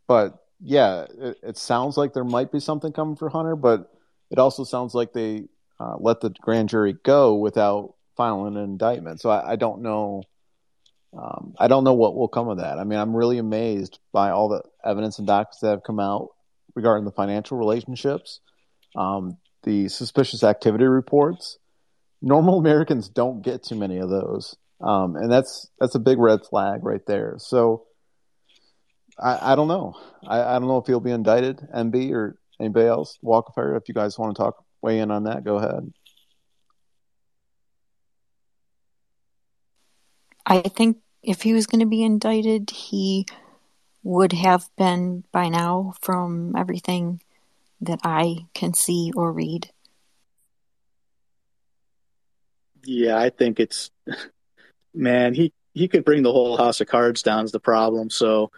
but 0.06 0.38
yeah, 0.60 1.06
it, 1.18 1.38
it, 1.42 1.56
sounds 1.58 1.96
like 1.96 2.12
there 2.12 2.24
might 2.24 2.52
be 2.52 2.60
something 2.60 2.92
coming 2.92 3.16
for 3.16 3.28
Hunter, 3.28 3.56
but 3.56 3.92
it 4.30 4.38
also 4.38 4.62
sounds 4.62 4.94
like 4.94 5.12
they 5.12 5.44
uh, 5.80 5.96
let 5.98 6.20
the 6.20 6.30
grand 6.30 6.68
jury 6.68 6.96
go 7.02 7.34
without 7.34 7.93
filing 8.16 8.56
an 8.56 8.62
indictment. 8.62 9.20
So 9.20 9.30
I, 9.30 9.52
I 9.52 9.56
don't 9.56 9.82
know. 9.82 10.22
Um, 11.16 11.54
I 11.58 11.68
don't 11.68 11.84
know 11.84 11.94
what 11.94 12.16
will 12.16 12.28
come 12.28 12.48
of 12.48 12.58
that. 12.58 12.78
I 12.78 12.84
mean, 12.84 12.98
I'm 12.98 13.14
really 13.14 13.38
amazed 13.38 14.00
by 14.12 14.30
all 14.30 14.48
the 14.48 14.62
evidence 14.84 15.18
and 15.18 15.26
documents 15.26 15.60
that 15.60 15.70
have 15.70 15.82
come 15.84 16.00
out 16.00 16.30
regarding 16.74 17.04
the 17.04 17.12
financial 17.12 17.56
relationships, 17.56 18.40
um, 18.96 19.36
the 19.62 19.88
suspicious 19.88 20.42
activity 20.42 20.84
reports, 20.84 21.58
normal 22.20 22.58
Americans 22.58 23.08
don't 23.08 23.42
get 23.42 23.62
too 23.62 23.76
many 23.76 23.98
of 23.98 24.10
those, 24.10 24.56
um, 24.80 25.14
and 25.14 25.30
that's 25.30 25.70
that's 25.78 25.94
a 25.94 26.00
big 26.00 26.18
red 26.18 26.40
flag 26.48 26.82
right 26.82 27.04
there. 27.06 27.36
So 27.38 27.84
I, 29.18 29.52
I 29.52 29.54
don't 29.54 29.68
know. 29.68 29.94
I, 30.26 30.40
I, 30.40 30.58
don't 30.58 30.68
know 30.68 30.78
if 30.78 30.86
he'll 30.86 31.00
be 31.00 31.10
indicted, 31.10 31.60
MB 31.74 32.12
or 32.12 32.38
anybody 32.60 32.86
else. 32.86 33.18
Walk 33.22 33.48
of 33.48 33.54
Fire. 33.54 33.76
If 33.76 33.88
you 33.88 33.94
guys 33.94 34.18
want 34.18 34.34
to 34.34 34.42
talk, 34.42 34.64
weigh 34.82 34.98
in 34.98 35.10
on 35.10 35.24
that. 35.24 35.44
Go 35.44 35.56
ahead. 35.56 35.92
I 40.46 40.60
think 40.60 40.98
if 41.22 41.42
he 41.42 41.52
was 41.52 41.66
going 41.66 41.80
to 41.80 41.86
be 41.86 42.02
indicted, 42.02 42.70
he 42.70 43.26
would 44.02 44.32
have 44.32 44.68
been 44.76 45.24
by 45.32 45.48
now 45.48 45.94
from 46.00 46.54
everything 46.56 47.22
that 47.80 48.00
I 48.04 48.46
can 48.54 48.74
see 48.74 49.12
or 49.16 49.32
read. 49.32 49.70
Yeah, 52.84 53.16
I 53.16 53.30
think 53.30 53.60
it's 53.60 53.90
man, 54.94 55.34
he 55.34 55.52
he 55.72 55.88
could 55.88 56.04
bring 56.04 56.22
the 56.22 56.32
whole 56.32 56.56
house 56.56 56.80
of 56.80 56.86
cards 56.86 57.22
down 57.22 57.44
is 57.44 57.52
the 57.52 57.60
problem. 57.60 58.10
So 58.10 58.50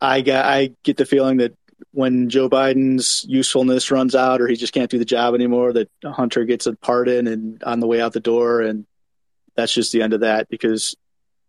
I 0.00 0.20
get 0.20 0.44
I 0.44 0.70
get 0.84 0.96
the 0.96 1.04
feeling 1.04 1.38
that 1.38 1.54
when 1.90 2.28
Joe 2.28 2.48
Biden's 2.48 3.24
usefulness 3.28 3.90
runs 3.90 4.14
out 4.14 4.40
or 4.40 4.46
he 4.46 4.56
just 4.56 4.72
can't 4.72 4.90
do 4.90 4.98
the 4.98 5.04
job 5.04 5.34
anymore, 5.34 5.72
that 5.72 5.90
Hunter 6.04 6.44
gets 6.44 6.66
a 6.66 6.74
pardon 6.74 7.26
and 7.26 7.62
on 7.64 7.80
the 7.80 7.86
way 7.86 8.00
out 8.00 8.12
the 8.12 8.20
door 8.20 8.62
and 8.62 8.86
that's 9.56 9.72
just 9.72 9.92
the 9.92 10.02
end 10.02 10.12
of 10.12 10.20
that 10.20 10.48
because 10.48 10.96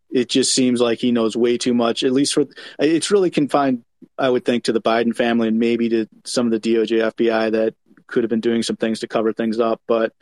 it 0.10 0.30
just 0.30 0.54
seems 0.54 0.80
like 0.80 1.00
he 1.00 1.12
knows 1.12 1.36
way 1.36 1.58
too 1.58 1.74
much. 1.74 2.04
At 2.04 2.12
least 2.14 2.34
for 2.34 2.46
it's 2.80 3.12
really 3.12 3.30
confined, 3.30 3.84
I 4.18 4.30
would 4.30 4.46
think, 4.46 4.66
to 4.66 4.72
the 4.72 4.82
Biden 4.82 5.16
family 5.16 5.48
and 5.48 5.60
maybe 5.60 5.90
to 5.90 6.08
some 6.24 6.46
of 6.46 6.52
the 6.52 6.60
DOJ, 6.60 7.12
FBI 7.12 7.52
that 7.52 7.76
could 8.08 8.24
have 8.24 8.30
been 8.30 8.40
doing 8.40 8.64
some 8.64 8.76
things 8.76 9.00
to 9.00 9.08
cover 9.08 9.34
things 9.34 9.60
up. 9.60 9.82
But 9.88 10.14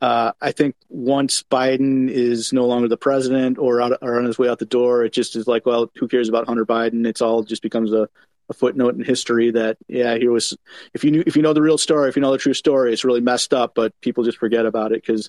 uh, 0.00 0.32
I 0.40 0.52
think 0.52 0.76
once 0.88 1.42
Biden 1.42 2.08
is 2.08 2.52
no 2.52 2.66
longer 2.66 2.88
the 2.88 2.96
president 2.96 3.58
or, 3.58 3.82
out, 3.82 3.98
or 4.02 4.18
on 4.18 4.24
his 4.24 4.38
way 4.38 4.48
out 4.48 4.58
the 4.58 4.66
door, 4.66 5.04
it 5.04 5.12
just 5.12 5.36
is 5.36 5.46
like, 5.46 5.66
well, 5.66 5.90
who 5.96 6.08
cares 6.08 6.28
about 6.28 6.46
Hunter 6.46 6.66
Biden? 6.66 7.06
It's 7.06 7.20
all 7.20 7.42
just 7.42 7.62
becomes 7.62 7.92
a, 7.92 8.08
a 8.48 8.54
footnote 8.54 8.94
in 8.94 9.04
history 9.04 9.50
that, 9.50 9.76
yeah, 9.88 10.16
here 10.16 10.32
was, 10.32 10.56
if 10.94 11.04
you 11.04 11.10
knew, 11.10 11.24
if 11.26 11.36
you 11.36 11.42
know 11.42 11.52
the 11.52 11.62
real 11.62 11.78
story, 11.78 12.08
if 12.08 12.16
you 12.16 12.22
know 12.22 12.32
the 12.32 12.38
true 12.38 12.54
story, 12.54 12.92
it's 12.92 13.04
really 13.04 13.20
messed 13.20 13.52
up, 13.52 13.74
but 13.74 13.92
people 14.00 14.24
just 14.24 14.38
forget 14.38 14.64
about 14.64 14.92
it 14.92 15.02
because 15.04 15.28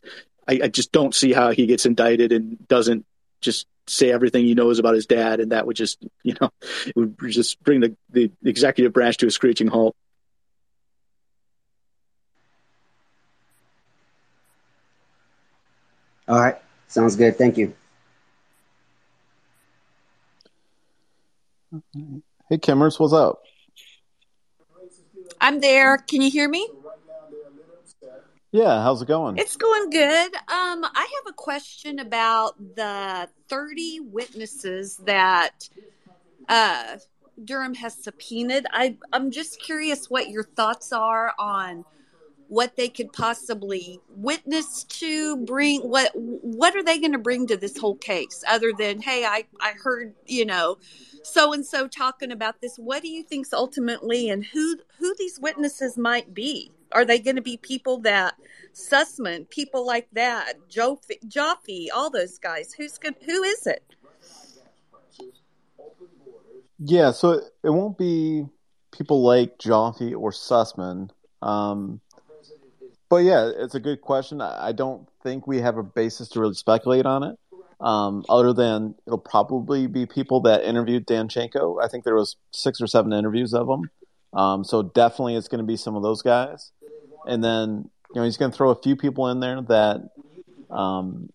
I, 0.51 0.59
I 0.65 0.67
just 0.67 0.91
don't 0.91 1.15
see 1.15 1.31
how 1.31 1.51
he 1.51 1.65
gets 1.65 1.85
indicted 1.85 2.33
and 2.33 2.67
doesn't 2.67 3.05
just 3.39 3.67
say 3.87 4.11
everything 4.11 4.43
he 4.45 4.53
knows 4.53 4.79
about 4.79 4.95
his 4.95 5.05
dad. 5.05 5.39
And 5.39 5.53
that 5.53 5.65
would 5.65 5.77
just, 5.77 6.03
you 6.23 6.35
know, 6.41 6.49
it 6.85 6.95
would 6.95 7.15
just 7.29 7.63
bring 7.63 7.79
the, 7.79 7.95
the 8.09 8.31
executive 8.43 8.91
branch 8.91 9.17
to 9.17 9.27
a 9.27 9.31
screeching 9.31 9.67
halt. 9.67 9.95
All 16.27 16.39
right. 16.39 16.57
Sounds 16.87 17.15
good. 17.15 17.37
Thank 17.37 17.57
you. 17.57 17.73
Hey, 22.49 22.57
Kimmers, 22.57 22.99
what's 22.99 23.13
up? 23.13 23.43
I'm 25.39 25.61
there. 25.61 25.97
Can 25.97 26.21
you 26.21 26.29
hear 26.29 26.49
me? 26.49 26.67
Yeah, 28.51 28.83
how's 28.83 29.01
it 29.01 29.07
going? 29.07 29.37
It's 29.37 29.55
going 29.55 29.89
good. 29.89 30.35
Um, 30.35 30.83
I 30.83 31.07
have 31.23 31.29
a 31.29 31.33
question 31.33 31.99
about 31.99 32.57
the 32.75 33.29
30 33.47 34.01
witnesses 34.01 34.97
that 35.05 35.69
uh, 36.49 36.97
Durham 37.43 37.75
has 37.75 37.93
subpoenaed. 37.95 38.65
I, 38.73 38.97
I'm 39.13 39.31
just 39.31 39.61
curious 39.61 40.09
what 40.09 40.29
your 40.29 40.43
thoughts 40.43 40.91
are 40.91 41.33
on 41.39 41.85
what 42.49 42.75
they 42.75 42.89
could 42.89 43.13
possibly 43.13 44.01
witness 44.09 44.83
to 44.83 45.37
bring 45.37 45.79
what 45.83 46.11
what 46.13 46.75
are 46.75 46.83
they 46.83 46.99
going 46.99 47.13
to 47.13 47.17
bring 47.17 47.47
to 47.47 47.55
this 47.55 47.77
whole 47.77 47.95
case 47.95 48.43
other 48.45 48.73
than 48.77 48.99
hey 48.99 49.23
i 49.23 49.45
i 49.61 49.71
heard 49.81 50.13
you 50.25 50.45
know 50.45 50.77
so 51.23 51.53
and 51.53 51.65
so 51.65 51.87
talking 51.87 52.29
about 52.29 52.59
this 52.59 52.75
what 52.75 53.01
do 53.01 53.07
you 53.07 53.23
think's 53.23 53.53
ultimately 53.53 54.29
and 54.29 54.43
who 54.43 54.77
who 54.99 55.15
these 55.17 55.39
witnesses 55.39 55.97
might 55.97 56.33
be 56.33 56.69
are 56.91 57.05
they 57.05 57.19
going 57.19 57.35
to 57.35 57.41
be 57.41 57.57
people 57.57 57.99
that 57.99 58.35
sussmann 58.73 59.49
people 59.49 59.85
like 59.85 60.07
that 60.13 60.53
joe 60.69 60.99
joffe 61.27 61.87
all 61.93 62.09
those 62.09 62.37
guys 62.37 62.73
who's 62.73 62.97
who 63.25 63.43
is 63.43 63.67
it 63.67 63.83
yeah 66.79 67.11
so 67.11 67.41
it 67.63 67.69
won't 67.69 67.97
be 67.97 68.45
people 68.91 69.23
like 69.23 69.57
joffe 69.57 70.15
or 70.15 70.31
sussmann 70.31 71.09
um 71.41 71.99
but 73.11 73.25
yeah, 73.25 73.51
it's 73.53 73.75
a 73.75 73.81
good 73.81 73.99
question. 73.99 74.39
I 74.39 74.71
don't 74.71 75.05
think 75.21 75.45
we 75.45 75.59
have 75.59 75.75
a 75.75 75.83
basis 75.83 76.29
to 76.29 76.39
really 76.39 76.53
speculate 76.53 77.05
on 77.05 77.23
it. 77.23 77.37
Um, 77.81 78.23
other 78.29 78.53
than 78.53 78.95
it'll 79.05 79.19
probably 79.19 79.87
be 79.87 80.05
people 80.05 80.39
that 80.43 80.63
interviewed 80.63 81.05
Danchenko. 81.05 81.83
I 81.83 81.89
think 81.89 82.05
there 82.05 82.15
was 82.15 82.37
six 82.51 82.79
or 82.79 82.87
seven 82.87 83.11
interviews 83.11 83.53
of 83.53 83.67
him. 83.67 83.89
Um, 84.31 84.63
so 84.63 84.81
definitely 84.81 85.35
it's 85.35 85.49
going 85.49 85.59
to 85.59 85.67
be 85.67 85.75
some 85.75 85.97
of 85.97 86.03
those 86.03 86.21
guys. 86.21 86.71
And 87.27 87.43
then, 87.43 87.89
you 88.13 88.21
know, 88.21 88.23
he's 88.23 88.37
going 88.37 88.51
to 88.51 88.57
throw 88.57 88.69
a 88.71 88.81
few 88.81 88.95
people 88.95 89.27
in 89.27 89.39
there 89.39 89.61
that, 89.61 90.01
um, 90.69 91.29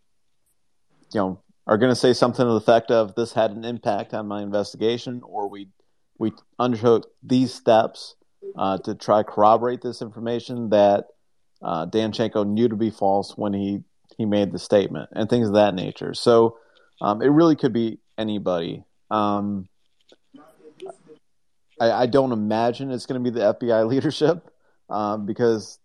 you 1.12 1.20
know, 1.20 1.40
are 1.66 1.78
going 1.78 1.90
to 1.90 1.96
say 1.96 2.12
something 2.12 2.44
to 2.44 2.50
the 2.50 2.56
effect 2.56 2.90
of 2.90 3.14
this 3.14 3.32
had 3.32 3.50
an 3.50 3.64
impact 3.64 4.14
on 4.14 4.26
my 4.26 4.42
investigation 4.42 5.20
or 5.24 5.48
we, 5.48 5.68
we 6.18 6.32
undertook 6.58 7.10
these 7.22 7.52
steps 7.52 8.14
uh, 8.56 8.78
to 8.78 8.94
try 8.94 9.22
corroborate 9.22 9.82
this 9.82 10.00
information 10.00 10.70
that 10.70 11.06
uh, 11.62 11.86
Danchenko 11.86 12.46
knew 12.46 12.68
to 12.68 12.76
be 12.76 12.90
false 12.90 13.36
when 13.36 13.52
he, 13.52 13.82
he 14.16 14.24
made 14.24 14.52
the 14.52 14.58
statement 14.58 15.10
and 15.12 15.28
things 15.28 15.48
of 15.48 15.54
that 15.54 15.74
nature. 15.74 16.14
So 16.14 16.58
um, 17.00 17.20
it 17.20 17.28
really 17.28 17.56
could 17.56 17.72
be 17.72 17.98
anybody. 18.16 18.84
Um, 19.10 19.68
I, 21.80 21.92
I, 21.92 22.06
don't 22.06 22.32
imagine 22.32 22.90
it's 22.90 23.06
going 23.06 23.22
to 23.22 23.30
be 23.30 23.38
the 23.38 23.54
FBI 23.54 23.86
leadership 23.88 24.50
um, 24.88 25.26
because 25.26 25.78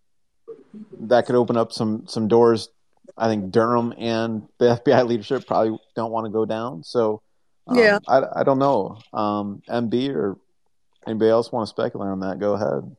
that 1.00 1.26
could 1.26 1.36
open 1.36 1.56
up 1.56 1.72
some 1.72 2.06
some 2.06 2.28
doors. 2.28 2.68
I 3.16 3.28
think 3.28 3.50
Durham 3.50 3.92
and 3.98 4.48
the 4.58 4.80
FBI 4.84 5.06
leadership 5.06 5.46
probably 5.46 5.78
don't 5.94 6.12
want 6.12 6.26
to 6.26 6.30
go 6.30 6.44
down. 6.44 6.82
So 6.84 7.22
um, 7.66 7.78
yeah, 7.78 7.98
I, 8.08 8.22
I 8.36 8.42
don't 8.42 8.58
know. 8.58 8.98
Um, 9.12 9.62
MB 9.68 10.14
or 10.14 10.36
anybody 11.06 11.30
else 11.30 11.52
want 11.52 11.66
to 11.66 11.70
speculate 11.70 12.08
on 12.08 12.20
that? 12.20 12.38
Go 12.38 12.54
ahead. 12.54 12.96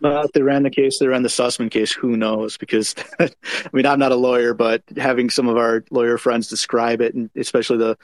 Well, 0.00 0.24
if 0.24 0.32
they 0.32 0.42
ran 0.42 0.64
the 0.64 0.70
case, 0.70 0.98
they 0.98 1.06
ran 1.06 1.22
the 1.22 1.28
Sussmann 1.28 1.70
case. 1.70 1.92
Who 1.92 2.16
knows? 2.16 2.56
Because 2.56 2.96
I 3.20 3.30
mean, 3.72 3.86
I'm 3.86 4.00
not 4.00 4.10
a 4.10 4.16
lawyer, 4.16 4.52
but 4.52 4.82
having 4.96 5.30
some 5.30 5.48
of 5.48 5.56
our 5.56 5.84
lawyer 5.90 6.18
friends 6.18 6.48
describe 6.48 7.00
it, 7.00 7.14
and 7.14 7.30
especially 7.36 7.78
the 7.78 7.98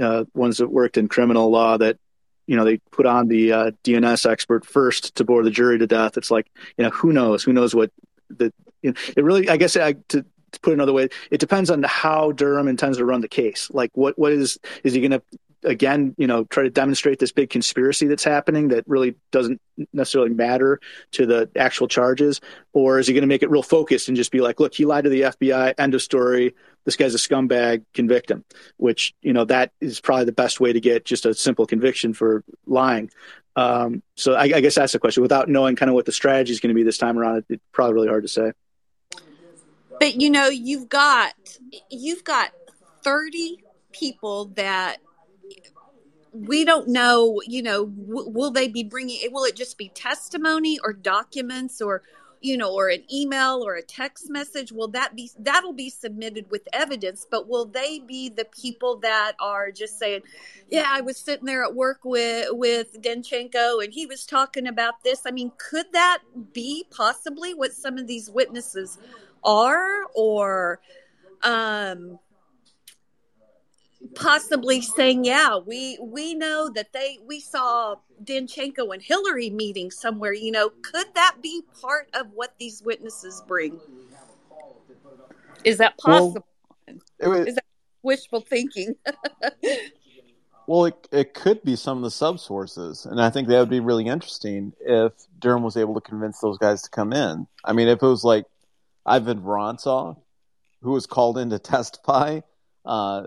uh, 0.00 0.24
ones 0.34 0.58
that 0.58 0.68
worked 0.68 0.96
in 0.96 1.06
criminal 1.06 1.48
law, 1.48 1.76
that 1.76 1.98
you 2.46 2.56
know 2.56 2.64
they 2.64 2.78
put 2.90 3.06
on 3.06 3.28
the 3.28 3.52
uh, 3.52 3.70
DNS 3.84 4.30
expert 4.30 4.64
first 4.64 5.14
to 5.16 5.24
bore 5.24 5.42
the 5.42 5.50
jury 5.50 5.78
to 5.78 5.86
death. 5.86 6.16
It's 6.16 6.30
like 6.30 6.50
you 6.76 6.84
know, 6.84 6.90
who 6.90 7.12
knows? 7.12 7.42
Who 7.42 7.52
knows 7.52 7.74
what 7.74 7.90
the? 8.28 8.52
You 8.82 8.92
know, 8.92 9.00
it 9.16 9.24
really, 9.24 9.48
I 9.48 9.56
guess, 9.56 9.76
I, 9.76 9.94
to 9.94 10.24
to 10.52 10.60
put 10.60 10.72
another 10.72 10.92
way, 10.92 11.08
it 11.30 11.40
depends 11.40 11.70
on 11.70 11.82
how 11.82 12.32
Durham 12.32 12.68
intends 12.68 12.98
to 12.98 13.04
run 13.04 13.20
the 13.20 13.28
case. 13.28 13.70
Like, 13.70 13.90
what 13.94 14.18
what 14.18 14.32
is 14.32 14.58
is 14.84 14.92
he 14.92 15.00
going 15.00 15.12
to 15.12 15.22
again, 15.66 16.14
you 16.16 16.26
know, 16.26 16.44
try 16.44 16.62
to 16.62 16.70
demonstrate 16.70 17.18
this 17.18 17.32
big 17.32 17.50
conspiracy 17.50 18.06
that's 18.06 18.24
happening 18.24 18.68
that 18.68 18.84
really 18.86 19.16
doesn't 19.32 19.60
necessarily 19.92 20.32
matter 20.32 20.80
to 21.12 21.26
the 21.26 21.50
actual 21.56 21.88
charges? 21.88 22.40
Or 22.72 22.98
is 22.98 23.06
he 23.06 23.12
going 23.12 23.22
to 23.22 23.28
make 23.28 23.42
it 23.42 23.50
real 23.50 23.62
focused 23.62 24.08
and 24.08 24.16
just 24.16 24.30
be 24.30 24.40
like, 24.40 24.60
look, 24.60 24.74
he 24.74 24.84
lied 24.84 25.04
to 25.04 25.10
the 25.10 25.22
FBI, 25.22 25.74
end 25.76 25.94
of 25.94 26.02
story. 26.02 26.54
This 26.86 26.96
guy's 26.96 27.14
a 27.14 27.18
scumbag, 27.18 27.84
convict 27.92 28.30
him, 28.30 28.44
which, 28.78 29.14
you 29.20 29.34
know, 29.34 29.44
that 29.44 29.72
is 29.80 30.00
probably 30.00 30.24
the 30.24 30.32
best 30.32 30.60
way 30.60 30.72
to 30.72 30.80
get 30.80 31.04
just 31.04 31.26
a 31.26 31.34
simple 31.34 31.66
conviction 31.66 32.14
for 32.14 32.42
lying. 32.64 33.10
Um, 33.56 34.02
so 34.14 34.32
I, 34.34 34.44
I, 34.44 34.60
guess 34.60 34.76
that's 34.76 34.92
the 34.92 34.98
question. 34.98 35.22
Without 35.22 35.48
knowing 35.48 35.76
kind 35.76 35.90
of 35.90 35.94
what 35.94 36.06
the 36.06 36.12
strategy 36.12 36.52
is 36.52 36.60
going 36.60 36.68
to 36.68 36.74
be 36.74 36.82
this 36.82 36.98
time 36.98 37.18
around, 37.18 37.44
it's 37.48 37.62
probably 37.72 37.94
really 37.94 38.08
hard 38.08 38.22
to 38.22 38.28
say. 38.28 38.52
But 39.98 40.20
you 40.20 40.30
know, 40.30 40.48
you've 40.48 40.88
got 40.90 41.32
you've 41.90 42.22
got 42.22 42.52
thirty 43.02 43.64
people 43.92 44.46
that 44.56 44.98
we 46.32 46.64
don't 46.64 46.88
know, 46.88 47.40
you 47.46 47.62
know, 47.62 47.86
w- 47.86 48.28
will 48.28 48.50
they 48.50 48.68
be 48.68 48.84
bringing 48.84 49.18
it? 49.22 49.32
Will 49.32 49.44
it 49.44 49.56
just 49.56 49.78
be 49.78 49.88
testimony 49.88 50.78
or 50.84 50.92
documents 50.92 51.80
or, 51.80 52.02
you 52.40 52.56
know, 52.56 52.72
or 52.72 52.88
an 52.88 53.02
email 53.12 53.62
or 53.64 53.74
a 53.74 53.82
text 53.82 54.30
message? 54.30 54.72
Will 54.72 54.88
that 54.88 55.14
be, 55.14 55.30
that'll 55.38 55.72
be 55.72 55.90
submitted 55.90 56.50
with 56.50 56.68
evidence, 56.72 57.26
but 57.30 57.48
will 57.48 57.66
they 57.66 58.00
be 58.00 58.28
the 58.28 58.44
people 58.46 58.96
that 58.98 59.32
are 59.40 59.70
just 59.70 59.98
saying, 59.98 60.22
yeah, 60.70 60.86
I 60.88 61.00
was 61.00 61.16
sitting 61.16 61.46
there 61.46 61.64
at 61.64 61.74
work 61.74 62.00
with, 62.04 62.48
with 62.50 63.00
Danchenko 63.02 63.82
and 63.82 63.92
he 63.92 64.06
was 64.06 64.26
talking 64.26 64.66
about 64.66 65.02
this? 65.02 65.22
I 65.26 65.30
mean, 65.30 65.52
could 65.58 65.86
that 65.92 66.22
be 66.52 66.86
possibly 66.90 67.54
what 67.54 67.72
some 67.72 67.98
of 67.98 68.06
these 68.06 68.30
witnesses 68.30 68.98
are 69.42 70.04
or, 70.14 70.80
um, 71.42 72.18
possibly 74.16 74.80
saying, 74.80 75.24
"Yeah, 75.24 75.58
we 75.58 75.98
we 76.00 76.34
know 76.34 76.68
that 76.74 76.92
they 76.92 77.18
we 77.24 77.40
saw 77.40 77.96
Danchenko 78.24 78.92
and 78.92 79.02
Hillary 79.02 79.50
meeting 79.50 79.90
somewhere." 79.90 80.32
You 80.32 80.50
know, 80.50 80.70
could 80.82 81.06
that 81.14 81.36
be 81.42 81.62
part 81.80 82.08
of 82.14 82.28
what 82.34 82.54
these 82.58 82.82
witnesses 82.82 83.42
bring? 83.46 83.78
Is 85.64 85.78
that 85.78 85.96
possible? 85.98 86.46
Well, 87.20 87.30
was, 87.30 87.46
Is 87.48 87.54
that 87.54 87.64
wishful 88.02 88.40
thinking? 88.40 88.94
well, 90.66 90.86
it 90.86 91.08
it 91.12 91.34
could 91.34 91.62
be 91.62 91.76
some 91.76 91.98
of 91.98 92.04
the 92.04 92.10
sub 92.10 92.40
sources, 92.40 93.06
and 93.06 93.20
I 93.20 93.30
think 93.30 93.48
that 93.48 93.58
would 93.58 93.70
be 93.70 93.80
really 93.80 94.06
interesting 94.06 94.72
if 94.80 95.12
Durham 95.38 95.62
was 95.62 95.76
able 95.76 95.94
to 95.94 96.00
convince 96.00 96.40
those 96.40 96.58
guys 96.58 96.82
to 96.82 96.90
come 96.90 97.12
in. 97.12 97.46
I 97.64 97.72
mean, 97.72 97.88
if 97.88 98.02
it 98.02 98.06
was 98.06 98.24
like 98.24 98.46
Ivan 99.04 99.40
Vorontsov, 99.40 100.16
who 100.82 100.92
was 100.92 101.06
called 101.06 101.38
in 101.38 101.50
to 101.50 101.58
testify. 101.60 102.40
Uh, 102.84 103.26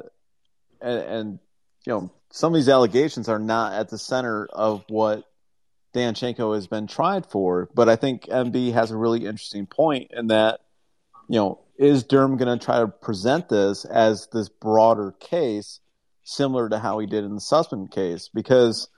and, 0.82 0.99
and 0.99 1.39
you 1.86 1.93
know 1.93 2.11
some 2.32 2.53
of 2.53 2.57
these 2.57 2.69
allegations 2.69 3.27
are 3.27 3.39
not 3.39 3.73
at 3.73 3.89
the 3.89 3.97
center 3.97 4.47
of 4.51 4.84
what 4.88 5.23
Danchenko 5.93 6.53
has 6.53 6.67
been 6.67 6.88
tried 6.88 7.25
for. 7.25 7.69
But 7.73 7.89
I 7.89 7.95
think 7.95 8.23
MB 8.23 8.73
has 8.73 8.91
a 8.91 8.97
really 8.97 9.25
interesting 9.25 9.65
point 9.65 10.11
in 10.11 10.27
that, 10.27 10.59
you 11.27 11.39
know, 11.39 11.61
is 11.77 12.03
Durham 12.03 12.38
going 12.38 12.59
to 12.59 12.63
try 12.63 12.80
to 12.80 12.88
present 12.88 13.49
this 13.49 13.86
as 13.86 14.27
this 14.34 14.49
broader 14.49 15.13
case, 15.19 15.80
similar 16.23 16.69
to 16.69 16.80
how 16.80 16.99
he 16.99 17.07
did 17.07 17.23
in 17.23 17.34
the 17.34 17.41
Sussmann 17.41 17.89
case? 17.89 18.30
Because 18.34 18.89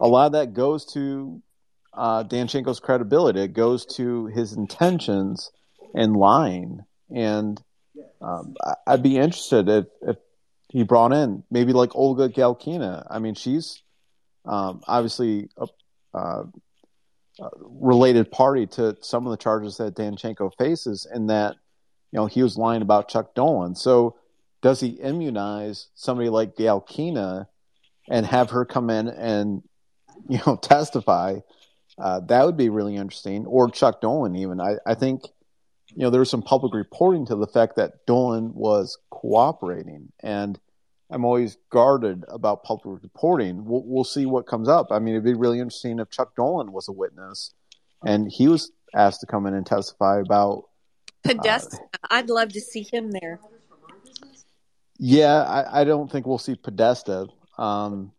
a 0.00 0.06
lot 0.06 0.26
of 0.26 0.32
that 0.32 0.54
goes 0.54 0.86
to 0.94 1.42
uh, 1.92 2.24
Danchenko's 2.24 2.80
credibility. 2.80 3.40
It 3.40 3.52
goes 3.52 3.84
to 3.96 4.26
his 4.26 4.52
intentions 4.54 5.50
and 5.94 6.16
lying. 6.16 6.80
And 7.14 7.60
um, 8.22 8.54
I'd 8.86 9.02
be 9.02 9.18
interested 9.18 9.68
if, 9.68 9.86
if 10.00 10.16
he 10.72 10.84
brought 10.84 11.12
in 11.12 11.44
maybe 11.50 11.74
like 11.74 11.94
Olga 11.94 12.30
Galkina. 12.30 13.06
I 13.10 13.18
mean, 13.18 13.34
she's 13.34 13.82
um, 14.46 14.80
obviously 14.88 15.50
a, 15.58 15.66
uh, 16.14 16.44
a, 17.40 17.48
related 17.60 18.30
party 18.30 18.66
to 18.66 18.96
some 19.02 19.26
of 19.26 19.32
the 19.32 19.36
charges 19.36 19.76
that 19.76 19.94
Danchenko 19.94 20.50
faces, 20.56 21.06
in 21.14 21.26
that 21.26 21.56
you 22.10 22.16
know 22.18 22.24
he 22.24 22.42
was 22.42 22.56
lying 22.56 22.80
about 22.80 23.08
Chuck 23.08 23.34
Dolan. 23.34 23.74
So 23.74 24.16
does 24.62 24.80
he 24.80 24.88
immunize 24.88 25.88
somebody 25.94 26.30
like 26.30 26.56
Galkina 26.56 27.48
and 28.08 28.24
have 28.24 28.50
her 28.50 28.64
come 28.64 28.88
in 28.88 29.08
and 29.08 29.62
you 30.28 30.40
know 30.46 30.56
testify? 30.56 31.40
Uh, 31.98 32.20
that 32.20 32.46
would 32.46 32.56
be 32.56 32.70
really 32.70 32.96
interesting. 32.96 33.44
Or 33.44 33.68
Chuck 33.68 34.00
Dolan, 34.00 34.36
even. 34.36 34.58
I, 34.58 34.76
I 34.86 34.94
think 34.94 35.24
you 35.94 36.02
know, 36.02 36.10
there 36.10 36.20
was 36.20 36.30
some 36.30 36.42
public 36.42 36.74
reporting 36.74 37.26
to 37.26 37.36
the 37.36 37.46
fact 37.46 37.76
that 37.76 38.06
Dolan 38.06 38.54
was 38.54 38.98
cooperating, 39.10 40.12
and 40.20 40.58
I'm 41.10 41.24
always 41.24 41.58
guarded 41.70 42.24
about 42.28 42.64
public 42.64 43.02
reporting. 43.02 43.64
We'll, 43.64 43.82
we'll, 43.84 44.04
see 44.04 44.24
what 44.24 44.46
comes 44.46 44.68
up. 44.68 44.88
I 44.90 44.98
mean, 44.98 45.14
it'd 45.14 45.24
be 45.24 45.34
really 45.34 45.58
interesting 45.58 45.98
if 45.98 46.10
Chuck 46.10 46.34
Dolan 46.34 46.72
was 46.72 46.88
a 46.88 46.92
witness, 46.92 47.52
and 48.04 48.30
he 48.30 48.48
was 48.48 48.72
asked 48.94 49.20
to 49.20 49.26
come 49.26 49.46
in 49.46 49.54
and 49.54 49.66
testify 49.66 50.20
about 50.20 50.64
Podesta. 51.22 51.76
Uh, 51.76 51.98
I'd 52.10 52.30
love 52.30 52.52
to 52.52 52.60
see 52.60 52.82
him 52.82 53.10
there. 53.10 53.40
Yeah, 54.98 55.42
I, 55.42 55.80
I 55.80 55.84
don't 55.84 56.10
think 56.10 56.26
we'll 56.26 56.38
see 56.38 56.54
Podesta. 56.54 57.26
Um, 57.58 58.12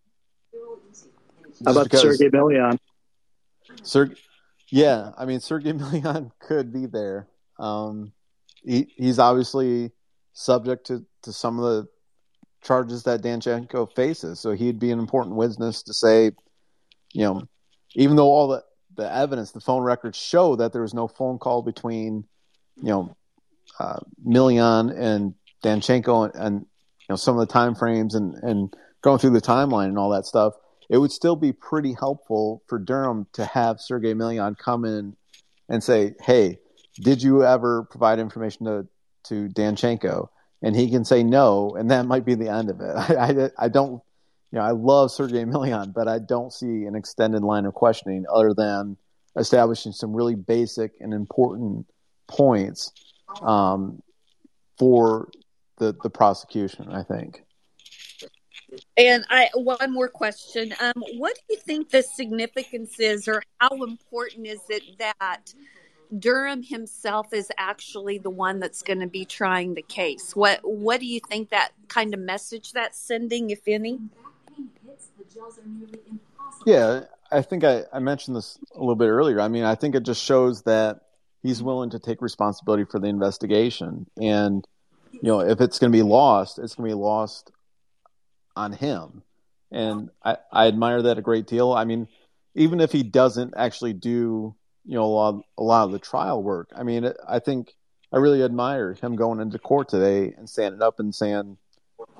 How 1.66 1.72
about 1.72 1.92
Sergey 1.92 2.30
Millian? 2.30 2.78
Sergey, 3.84 4.16
yeah, 4.70 5.12
I 5.18 5.26
mean 5.26 5.40
Sergey 5.40 5.72
Millian 5.74 6.32
could 6.40 6.72
be 6.72 6.86
there. 6.86 7.28
Um, 7.60 8.14
he, 8.64 8.94
he's 8.96 9.20
obviously 9.20 9.92
subject 10.34 10.88
to, 10.88 11.06
to 11.24 11.34
some 11.34 11.60
of 11.60 11.64
the 11.64 11.88
charges 12.64 13.04
that 13.04 13.22
Danchenko 13.22 13.94
faces. 13.96 14.40
So 14.40 14.52
he'd 14.52 14.80
be 14.80 14.92
an 14.92 15.00
important 15.00 15.36
witness 15.36 15.84
to 15.84 15.94
say, 15.94 16.32
you 17.14 17.24
know, 17.24 17.44
even 17.96 18.16
though 18.16 18.32
all 18.32 18.48
the, 18.48 18.64
the 18.96 19.14
evidence, 19.14 19.52
the 19.52 19.60
phone 19.60 19.84
records 19.84 20.18
show 20.18 20.56
that 20.56 20.74
there 20.74 20.82
was 20.82 20.94
no 20.94 21.08
phone 21.08 21.38
call 21.38 21.62
between, 21.62 22.26
you 22.78 22.90
know, 22.90 23.18
uh, 23.80 24.00
Millian 24.26 24.96
and 24.98 25.36
Danchenko 25.64 26.26
and, 26.26 26.36
and, 26.36 26.56
you 26.62 27.06
know, 27.10 27.16
some 27.16 27.38
of 27.38 27.46
the 27.48 27.52
time 27.54 27.76
frames 27.76 28.16
and, 28.16 28.36
and 28.36 28.74
going 29.02 29.20
through 29.20 29.32
the 29.32 29.42
timeline 29.42 29.88
and 29.88 29.98
all 29.98 30.12
that 30.12 30.26
stuff, 30.26 30.54
it 30.90 30.98
would 30.98 31.12
still 31.12 31.36
be 31.36 31.52
pretty 31.52 31.94
helpful 31.94 32.64
for 32.68 32.80
Durham 32.80 33.28
to 33.34 33.46
have 33.46 33.80
Sergey 33.80 34.14
Millian 34.14 34.58
come 34.58 34.86
in 34.86 35.16
and 35.70 35.84
say, 35.84 36.14
hey, 36.22 36.60
did 36.96 37.22
you 37.24 37.44
ever 37.44 37.84
provide 37.84 38.20
information 38.20 38.66
to 38.66 38.88
to 39.26 39.50
Danchenko? 39.50 40.30
And 40.62 40.76
he 40.76 40.90
can 40.90 41.04
say 41.04 41.24
no, 41.24 41.76
and 41.78 41.92
that 41.92 42.06
might 42.06 42.26
be 42.26 42.36
the 42.36 42.50
end 42.50 42.70
of 42.70 42.80
it. 42.80 42.96
I, 42.96 43.46
I, 43.46 43.50
I 43.66 43.68
don't, 43.68 44.02
you 44.52 44.60
know, 44.60 44.62
I 44.62 44.72
love 44.72 45.12
Sergey 45.12 45.44
Millian, 45.44 45.94
but 45.94 46.08
I 46.08 46.20
don't 46.20 46.54
see 46.54 46.86
an 46.86 46.96
extended 46.96 47.44
line 47.44 47.66
of 47.66 47.74
questioning 47.74 48.26
other 48.34 48.54
than 48.54 48.96
establishing 49.36 49.92
some 49.92 50.14
really 50.14 50.36
basic 50.36 50.94
and 51.02 51.14
important 51.14 51.86
points 52.28 52.92
um, 53.42 54.02
for 54.78 55.30
the 55.78 55.96
the 56.04 56.10
prosecution. 56.10 56.90
I 56.90 57.04
think. 57.04 57.44
And 58.98 59.26
I 59.30 59.50
one 59.54 59.92
more 59.92 60.08
question. 60.08 60.74
Um, 60.80 61.04
what 61.18 61.36
do 61.36 61.56
you 61.56 61.60
think 61.60 61.90
the 61.90 62.02
significance 62.02 63.00
is, 63.00 63.28
or 63.28 63.44
how 63.60 63.84
important 63.84 64.48
is 64.48 64.62
it 64.70 64.84
that 65.00 65.54
Durham 66.20 66.64
himself 66.64 67.34
is 67.34 67.52
actually 67.58 68.18
the 68.18 68.30
one 68.30 68.60
that's 68.60 68.82
going 68.82 69.00
to 69.00 69.08
be 69.08 69.26
trying 69.26 69.74
the 69.74 69.82
case? 69.82 70.36
What 70.36 70.60
What 70.64 71.00
do 71.00 71.06
you 71.06 71.20
think 71.20 71.50
that 71.50 71.72
kind 71.88 72.14
of 72.14 72.20
message 72.20 72.72
that's 72.72 73.00
sending, 73.00 73.50
if 73.50 73.68
any? 73.68 74.00
Yeah, 76.66 77.02
I 77.32 77.42
think 77.42 77.64
I, 77.64 77.84
I 77.92 78.00
mentioned 78.00 78.38
this 78.38 78.58
a 78.76 78.80
little 78.80 78.96
bit 78.96 79.08
earlier. 79.08 79.42
I 79.42 79.48
mean, 79.48 79.64
I 79.64 79.76
think 79.76 79.96
it 79.96 80.04
just 80.04 80.24
shows 80.24 80.62
that 80.64 81.02
he's 81.42 81.62
willing 81.62 81.90
to 81.92 82.00
take 82.00 82.22
responsibility 82.22 82.86
for 82.86 83.00
the 83.00 83.08
investigation, 83.08 84.06
and 84.18 84.66
you 85.12 85.22
know, 85.24 85.42
if 85.42 85.62
it's 85.62 85.80
going 85.80 85.92
to 85.92 85.98
be 85.98 86.04
lost, 86.04 86.60
it's 86.60 86.76
going 86.76 86.90
to 86.90 86.96
be 86.96 87.02
lost 87.02 87.52
on 88.56 88.74
him. 88.74 89.24
And 89.72 90.10
I, 90.24 90.38
I 90.52 90.68
admire 90.68 91.02
that 91.04 91.18
a 91.18 91.22
great 91.22 91.48
deal. 91.48 91.72
I 91.72 91.86
mean, 91.86 92.08
even 92.56 92.80
if 92.80 92.92
he 92.92 93.04
doesn't 93.04 93.54
actually 93.58 93.94
do, 93.94 94.56
you 94.86 94.96
know, 94.96 95.04
a 95.04 95.14
lot, 95.14 95.46
a 95.58 95.64
lot 95.64 95.84
of 95.86 95.92
the 95.92 96.00
trial 96.00 96.42
work, 96.42 96.70
I 96.76 96.84
mean, 96.84 97.12
I 97.28 97.40
think 97.40 97.74
I 98.12 98.18
really 98.18 98.44
admire 98.44 98.94
him 98.94 99.16
going 99.16 99.40
into 99.40 99.60
court 99.60 99.90
today 99.90 100.34
and 100.38 100.50
standing 100.50 100.82
up 100.82 101.00
and 101.00 101.14
saying, 101.14 101.58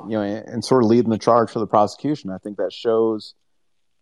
you 0.08 0.18
know, 0.18 0.22
and 0.22 0.64
sort 0.64 0.84
of 0.84 0.90
leading 0.90 1.10
the 1.10 1.18
charge 1.18 1.52
for 1.52 1.60
the 1.60 1.68
prosecution. 1.68 2.30
I 2.30 2.38
think 2.38 2.58
that 2.58 2.72
shows, 2.72 3.36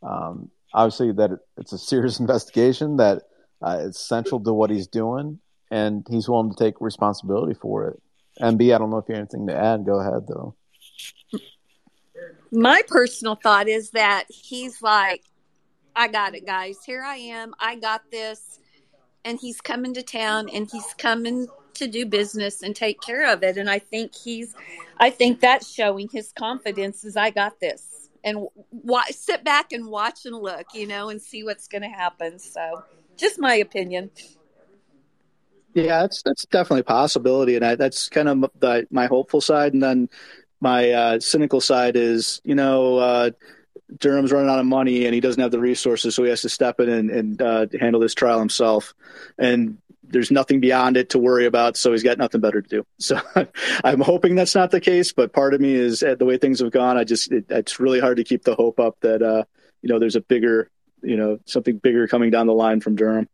um, 0.04 0.50
obviously, 0.74 1.12
that 1.14 1.32
it's 1.58 1.74
a 1.74 1.78
serious 1.78 2.20
investigation, 2.22 2.98
that 2.98 3.24
uh, 3.62 3.80
it's 3.82 4.08
central 4.08 4.40
to 4.44 4.54
what 4.54 4.70
he's 4.70 4.88
doing, 4.88 5.40
and 5.70 6.06
he's 6.10 6.30
willing 6.30 6.54
to 6.54 6.64
take 6.64 6.80
responsibility 6.80 7.54
for 7.54 7.88
it. 7.88 8.02
MB, 8.42 8.74
I 8.74 8.78
don't 8.78 8.90
know 8.90 8.98
if 8.98 9.06
you 9.10 9.16
have 9.16 9.22
anything 9.22 9.48
to 9.48 9.56
add. 9.56 9.86
Go 9.86 10.00
ahead, 10.00 10.26
though 10.28 10.56
my 12.52 12.82
personal 12.88 13.36
thought 13.36 13.68
is 13.68 13.92
that 13.92 14.26
he's 14.30 14.82
like, 14.82 15.24
I 15.96 16.08
got 16.08 16.36
it, 16.36 16.46
guys. 16.46 16.78
Here 16.86 17.04
I 17.04 17.16
am. 17.16 17.54
I 17.60 17.76
got 17.76 18.10
this. 18.12 18.60
And 19.24 19.40
he's 19.40 19.62
coming 19.62 19.94
to 19.94 20.02
town 20.02 20.50
and 20.50 20.70
he's 20.72 20.94
coming 20.98 21.48
to 21.76 21.88
do 21.88 22.06
business 22.06 22.64
and 22.64 22.76
take 22.76 23.02
care 23.02 23.32
of 23.32 23.44
it. 23.44 23.58
And 23.58 23.70
I 23.70 23.80
think 23.80 24.16
he's, 24.16 24.56
I 24.98 25.10
think 25.10 25.40
that's 25.40 25.72
showing 25.72 26.10
his 26.12 26.32
confidence 26.32 27.04
is 27.04 27.16
I 27.16 27.30
got 27.30 27.60
this. 27.60 28.10
And 28.24 28.48
sit 29.10 29.44
back 29.44 29.72
and 29.72 29.88
watch 29.88 30.26
and 30.26 30.36
look, 30.36 30.68
you 30.74 30.88
know, 30.88 31.10
and 31.10 31.22
see 31.22 31.44
what's 31.44 31.68
going 31.68 31.82
to 31.82 31.90
happen. 31.90 32.38
So, 32.38 32.84
just 33.18 33.40
my 33.40 33.56
opinion. 33.56 34.12
Yeah, 35.74 36.02
that's 36.02 36.22
that's 36.22 36.46
definitely 36.46 36.82
a 36.82 36.84
possibility, 36.84 37.56
and 37.56 37.66
I, 37.66 37.76
that's 37.76 38.10
kind 38.10 38.28
of 38.28 38.52
the, 38.60 38.88
my 38.92 39.08
hopeful 39.08 39.40
side. 39.40 39.74
And 39.74 39.82
then 39.82 40.10
my 40.60 40.92
uh, 40.92 41.20
cynical 41.20 41.62
side 41.62 41.96
is, 41.96 42.42
you 42.44 42.56
know, 42.56 42.98
uh, 42.98 43.32
Durham's 43.98 44.32
running 44.32 44.50
out 44.50 44.60
of 44.60 44.66
money 44.66 45.06
and 45.06 45.14
he 45.14 45.20
doesn't 45.20 45.42
have 45.42 45.52
the 45.52 45.60
resources, 45.60 46.16
so 46.16 46.24
he 46.24 46.30
has 46.30 46.42
to 46.42 46.50
step 46.50 46.80
in 46.80 46.90
and, 46.90 47.10
and 47.10 47.42
uh, 47.42 47.66
handle 47.80 48.02
this 48.02 48.14
trial 48.14 48.40
himself. 48.40 48.94
And 49.38 49.78
there's 50.04 50.32
nothing 50.32 50.60
beyond 50.60 50.98
it 50.98 51.10
to 51.12 51.20
worry 51.20 51.46
about, 51.46 51.78
so 51.78 51.92
he's 51.92 52.04
got 52.04 52.18
nothing 52.18 52.42
better 52.42 52.62
to 52.62 52.70
do. 52.70 52.86
So 53.00 53.20
I'm 53.84 54.02
hoping 54.02 54.36
that's 54.36 54.56
not 54.56 54.72
the 54.72 54.82
case, 54.82 55.14
but 55.14 55.34
part 55.34 55.54
of 55.54 55.62
me 55.62 55.74
is 55.74 56.00
the 56.00 56.26
way 56.26 56.38
things 56.38 56.60
have 56.60 56.72
gone. 56.72 56.98
I 56.98 57.04
just 57.04 57.32
it, 57.32 57.46
it's 57.50 57.80
really 57.80 58.00
hard 58.00 58.18
to 58.18 58.24
keep 58.24 58.44
the 58.44 58.56
hope 58.56 58.80
up 58.80 58.98
that 59.02 59.22
uh, 59.22 59.44
you 59.82 59.90
know 59.90 60.00
there's 60.00 60.16
a 60.16 60.22
bigger, 60.22 60.70
you 61.02 61.18
know, 61.18 61.40
something 61.46 61.78
bigger 61.78 62.08
coming 62.08 62.32
down 62.32 62.48
the 62.48 62.54
line 62.54 62.82
from 62.82 62.96
Durham 62.96 63.28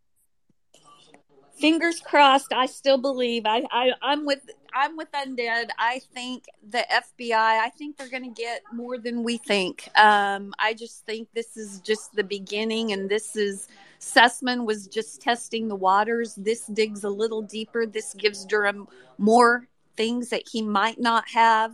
fingers 1.60 2.00
crossed 2.00 2.54
i 2.54 2.66
still 2.66 2.98
believe 2.98 3.44
i, 3.46 3.64
I 3.72 3.92
i'm 4.02 4.26
with 4.26 4.40
i'm 4.74 4.97
with 4.97 5.11
undead. 5.11 5.70
I 5.78 6.01
think 6.13 6.45
the 6.70 6.86
fbi 6.91 7.32
i 7.34 7.70
think 7.70 7.97
they're 7.97 8.09
going 8.09 8.24
to 8.24 8.41
get 8.41 8.61
more 8.74 8.97
than 8.97 9.24
we 9.24 9.38
think. 9.38 9.89
Um 9.95 10.53
i 10.59 10.74
just 10.74 11.05
think 11.05 11.28
this 11.34 11.57
is 11.57 11.80
just 11.82 12.15
the 12.15 12.24
beginning 12.24 12.91
and 12.91 13.09
this 13.09 13.36
is 13.36 13.68
sussmann 13.99 14.65
was 14.65 14.88
just 14.88 15.22
testing 15.22 15.68
the 15.68 15.76
waters. 15.76 16.36
This 16.36 16.68
digs 16.68 17.03
a 17.03 17.09
little 17.09 17.41
deeper. 17.41 17.86
This 17.86 18.13
gives 18.13 18.45
durham 18.45 18.88
more 19.18 19.68
things 19.95 20.30
that 20.30 20.43
he 20.51 20.61
might 20.61 20.99
not 20.99 21.28
have. 21.30 21.72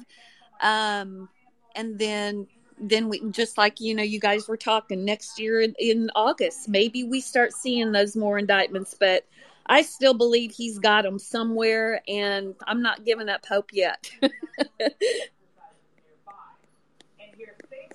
Um 0.61 1.29
and 1.75 1.97
then 1.99 2.47
then 2.79 3.07
we 3.09 3.21
just 3.31 3.57
like 3.57 3.79
you 3.79 3.93
know 3.95 4.03
you 4.03 4.19
guys 4.19 4.47
were 4.47 4.57
talking 4.57 5.05
next 5.05 5.39
year 5.39 5.61
in, 5.61 5.73
in 5.79 6.09
august 6.15 6.67
maybe 6.67 7.03
we 7.03 7.21
start 7.21 7.53
seeing 7.53 7.91
those 7.91 8.15
more 8.15 8.37
indictments 8.37 8.95
but 8.99 9.25
I 9.65 9.81
still 9.81 10.13
believe 10.13 10.51
he's 10.51 10.77
got 10.79 11.03
them 11.03 11.17
somewhere, 11.19 12.01
and 12.07 12.55
I'm 12.67 12.81
not 12.81 13.05
giving 13.05 13.29
up 13.29 13.45
hope 13.45 13.69
yet. 13.71 14.11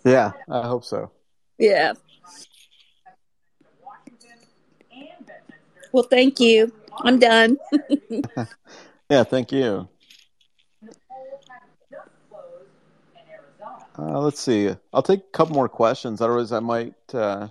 yeah, 0.05 0.33
I 0.49 0.66
hope 0.66 0.85
so. 0.85 1.11
Yeah. 1.59 1.93
Well, 5.93 6.05
thank 6.05 6.41
you. 6.41 6.73
I'm 7.03 7.19
done. 7.19 7.59
yeah, 9.11 9.25
thank 9.25 9.53
you. 9.53 9.89
Uh, 13.99 14.21
let's 14.21 14.41
see. 14.41 14.71
I'll 14.93 15.03
take 15.03 15.21
a 15.21 15.33
couple 15.33 15.55
more 15.55 15.69
questions. 15.69 16.21
Otherwise, 16.21 16.53
I 16.53 16.61
might. 16.61 16.95
Uh... 17.12 17.49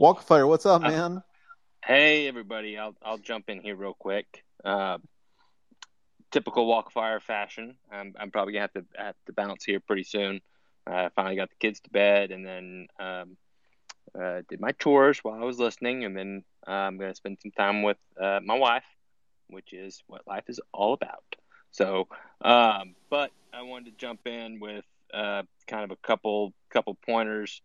Walkfire, 0.00 0.46
what's 0.46 0.66
up, 0.66 0.82
man? 0.82 1.22
Hey 1.82 2.28
everybody, 2.28 2.76
I'll 2.76 2.94
I'll 3.02 3.18
jump 3.18 3.48
in 3.48 3.62
here 3.62 3.74
real 3.74 3.94
quick. 3.94 4.44
Uh, 4.62 4.98
typical 6.30 6.66
walk 6.66 6.92
fire 6.92 7.20
fashion. 7.20 7.76
I'm 7.90 8.14
I'm 8.20 8.30
probably 8.30 8.52
gonna 8.52 8.68
have 8.74 8.74
to 8.74 8.84
have 8.96 9.14
to 9.26 9.32
bounce 9.32 9.64
here 9.64 9.80
pretty 9.80 10.04
soon. 10.04 10.42
Uh, 10.86 10.94
I 10.94 11.08
finally 11.16 11.36
got 11.36 11.48
the 11.48 11.56
kids 11.56 11.80
to 11.80 11.90
bed 11.90 12.32
and 12.32 12.46
then 12.46 12.86
um, 13.00 13.36
uh, 14.14 14.42
did 14.48 14.60
my 14.60 14.72
chores 14.72 15.20
while 15.24 15.40
I 15.40 15.44
was 15.44 15.58
listening, 15.58 16.04
and 16.04 16.14
then 16.14 16.44
uh, 16.68 16.70
I'm 16.70 16.98
gonna 16.98 17.14
spend 17.14 17.38
some 17.42 17.50
time 17.50 17.82
with 17.82 17.98
uh, 18.20 18.40
my 18.44 18.58
wife, 18.58 18.84
which 19.48 19.72
is 19.72 20.02
what 20.06 20.26
life 20.26 20.44
is 20.48 20.60
all 20.72 20.92
about. 20.92 21.24
So, 21.70 22.08
um, 22.42 22.94
but 23.08 23.30
I 23.54 23.62
wanted 23.62 23.86
to 23.86 23.96
jump 23.96 24.26
in 24.26 24.60
with 24.60 24.84
uh, 25.14 25.44
kind 25.66 25.84
of 25.84 25.90
a 25.92 25.96
couple 25.96 26.52
couple 26.68 26.94
pointers 27.06 27.62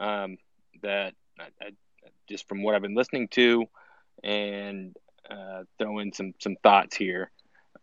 um, 0.00 0.38
that 0.82 1.12
I, 1.38 1.48
I 1.60 1.70
just 2.28 2.48
from 2.48 2.62
what 2.62 2.74
I've 2.74 2.82
been 2.82 2.94
listening 2.94 3.28
to, 3.28 3.66
and 4.22 4.96
uh, 5.30 5.64
throw 5.78 5.98
in 5.98 6.12
some 6.12 6.34
some 6.38 6.56
thoughts 6.62 6.96
here. 6.96 7.30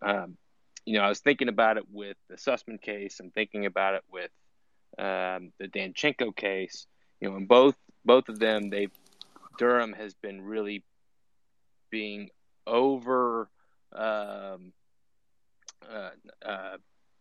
Um, 0.01 0.37
you 0.85 0.97
know, 0.97 1.03
I 1.03 1.09
was 1.09 1.19
thinking 1.19 1.49
about 1.49 1.77
it 1.77 1.85
with 1.91 2.17
the 2.29 2.35
Sussmann 2.35 2.81
case. 2.81 3.19
I'm 3.19 3.31
thinking 3.31 3.65
about 3.65 3.95
it 3.95 4.03
with 4.11 4.31
um, 4.97 5.51
the 5.59 5.67
Danchenko 5.67 6.35
case. 6.35 6.85
You 7.19 7.29
know, 7.29 7.37
in 7.37 7.45
both 7.45 7.75
both 8.03 8.29
of 8.29 8.39
them, 8.39 8.69
they 8.69 8.89
Durham 9.57 9.93
has 9.93 10.13
been 10.13 10.41
really 10.41 10.83
being 11.89 12.29
over, 12.67 13.49
um, 13.93 14.73
uh, 15.89 16.09
uh, 16.45 16.77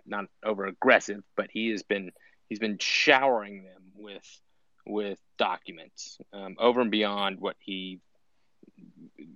not 0.06 0.26
over 0.42 0.66
aggressive, 0.66 1.22
but 1.36 1.48
he 1.50 1.70
has 1.70 1.82
been 1.82 2.10
he's 2.48 2.58
been 2.58 2.78
showering 2.78 3.64
them 3.64 3.82
with 3.94 4.40
with 4.86 5.18
documents 5.38 6.18
um, 6.32 6.56
over 6.58 6.80
and 6.80 6.90
beyond 6.90 7.40
what 7.40 7.56
he 7.58 8.00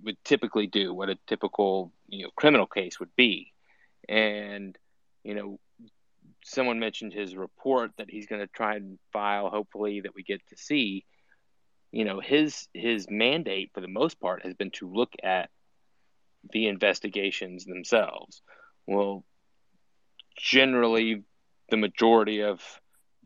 would 0.03 0.17
typically 0.23 0.67
do, 0.67 0.93
what 0.93 1.09
a 1.09 1.17
typical 1.27 1.91
you 2.07 2.23
know 2.23 2.29
criminal 2.35 2.67
case 2.67 2.99
would 2.99 3.15
be, 3.15 3.53
and 4.07 4.77
you 5.23 5.35
know 5.35 5.59
someone 6.43 6.79
mentioned 6.79 7.13
his 7.13 7.35
report 7.35 7.91
that 7.97 8.09
he's 8.09 8.27
going 8.27 8.41
to 8.41 8.47
try 8.47 8.75
and 8.75 8.97
file 9.11 9.49
hopefully 9.49 10.01
that 10.01 10.15
we 10.15 10.23
get 10.23 10.45
to 10.47 10.57
see. 10.57 11.05
You 11.91 12.05
know 12.05 12.19
his 12.19 12.67
his 12.73 13.07
mandate 13.09 13.71
for 13.73 13.81
the 13.81 13.87
most 13.87 14.19
part 14.19 14.45
has 14.45 14.53
been 14.53 14.71
to 14.71 14.91
look 14.91 15.13
at 15.23 15.49
the 16.51 16.67
investigations 16.67 17.65
themselves. 17.65 18.41
Well 18.87 19.25
generally 20.37 21.23
the 21.69 21.77
majority 21.77 22.41
of 22.43 22.61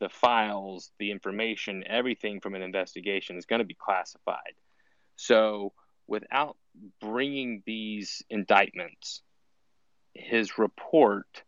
the 0.03 0.09
files, 0.09 0.91
the 0.99 1.11
information, 1.11 1.85
everything 1.87 2.41
from 2.41 2.55
an 2.55 2.61
investigation 2.61 3.37
is 3.37 3.45
going 3.45 3.59
to 3.59 3.65
be 3.65 3.77
classified. 3.79 4.53
So, 5.15 5.71
without 6.07 6.57
bringing 6.99 7.63
these 7.65 8.21
indictments, 8.29 9.21
his 10.13 10.57
report 10.57 11.43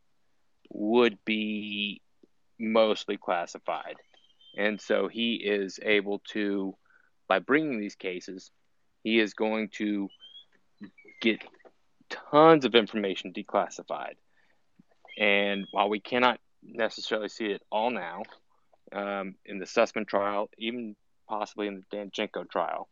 would 0.70 1.18
be 1.26 2.02
mostly 2.58 3.18
classified. 3.18 3.98
And 4.58 4.80
so 4.80 5.10
he 5.10 5.36
is 5.36 5.78
able 5.84 6.22
to, 6.32 6.76
by 7.28 7.40
bringing 7.40 7.78
these 7.78 7.96
cases, 7.96 8.52
he 9.04 9.20
is 9.20 9.34
going 9.34 9.68
to 9.80 10.08
get 11.22 11.44
tons 12.32 12.64
of 12.64 12.74
information 12.74 13.34
declassified. 13.34 14.16
And 15.20 15.66
while 15.72 15.90
we 15.90 16.00
cannot 16.00 16.40
necessarily 16.64 17.28
see 17.28 17.48
it 17.48 17.62
all 17.70 17.92
now 17.92 18.24
um, 18.94 19.36
in 19.46 19.60
the 19.60 19.66
Sussmann 19.66 20.08
trial, 20.08 20.50
even 20.58 20.96
possibly 21.28 21.68
in 21.68 21.84
the 21.90 21.98
Danchenko 21.98 22.50
trial. 22.50 22.90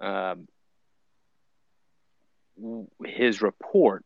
um, 0.00 0.48
his 3.04 3.42
report 3.42 4.04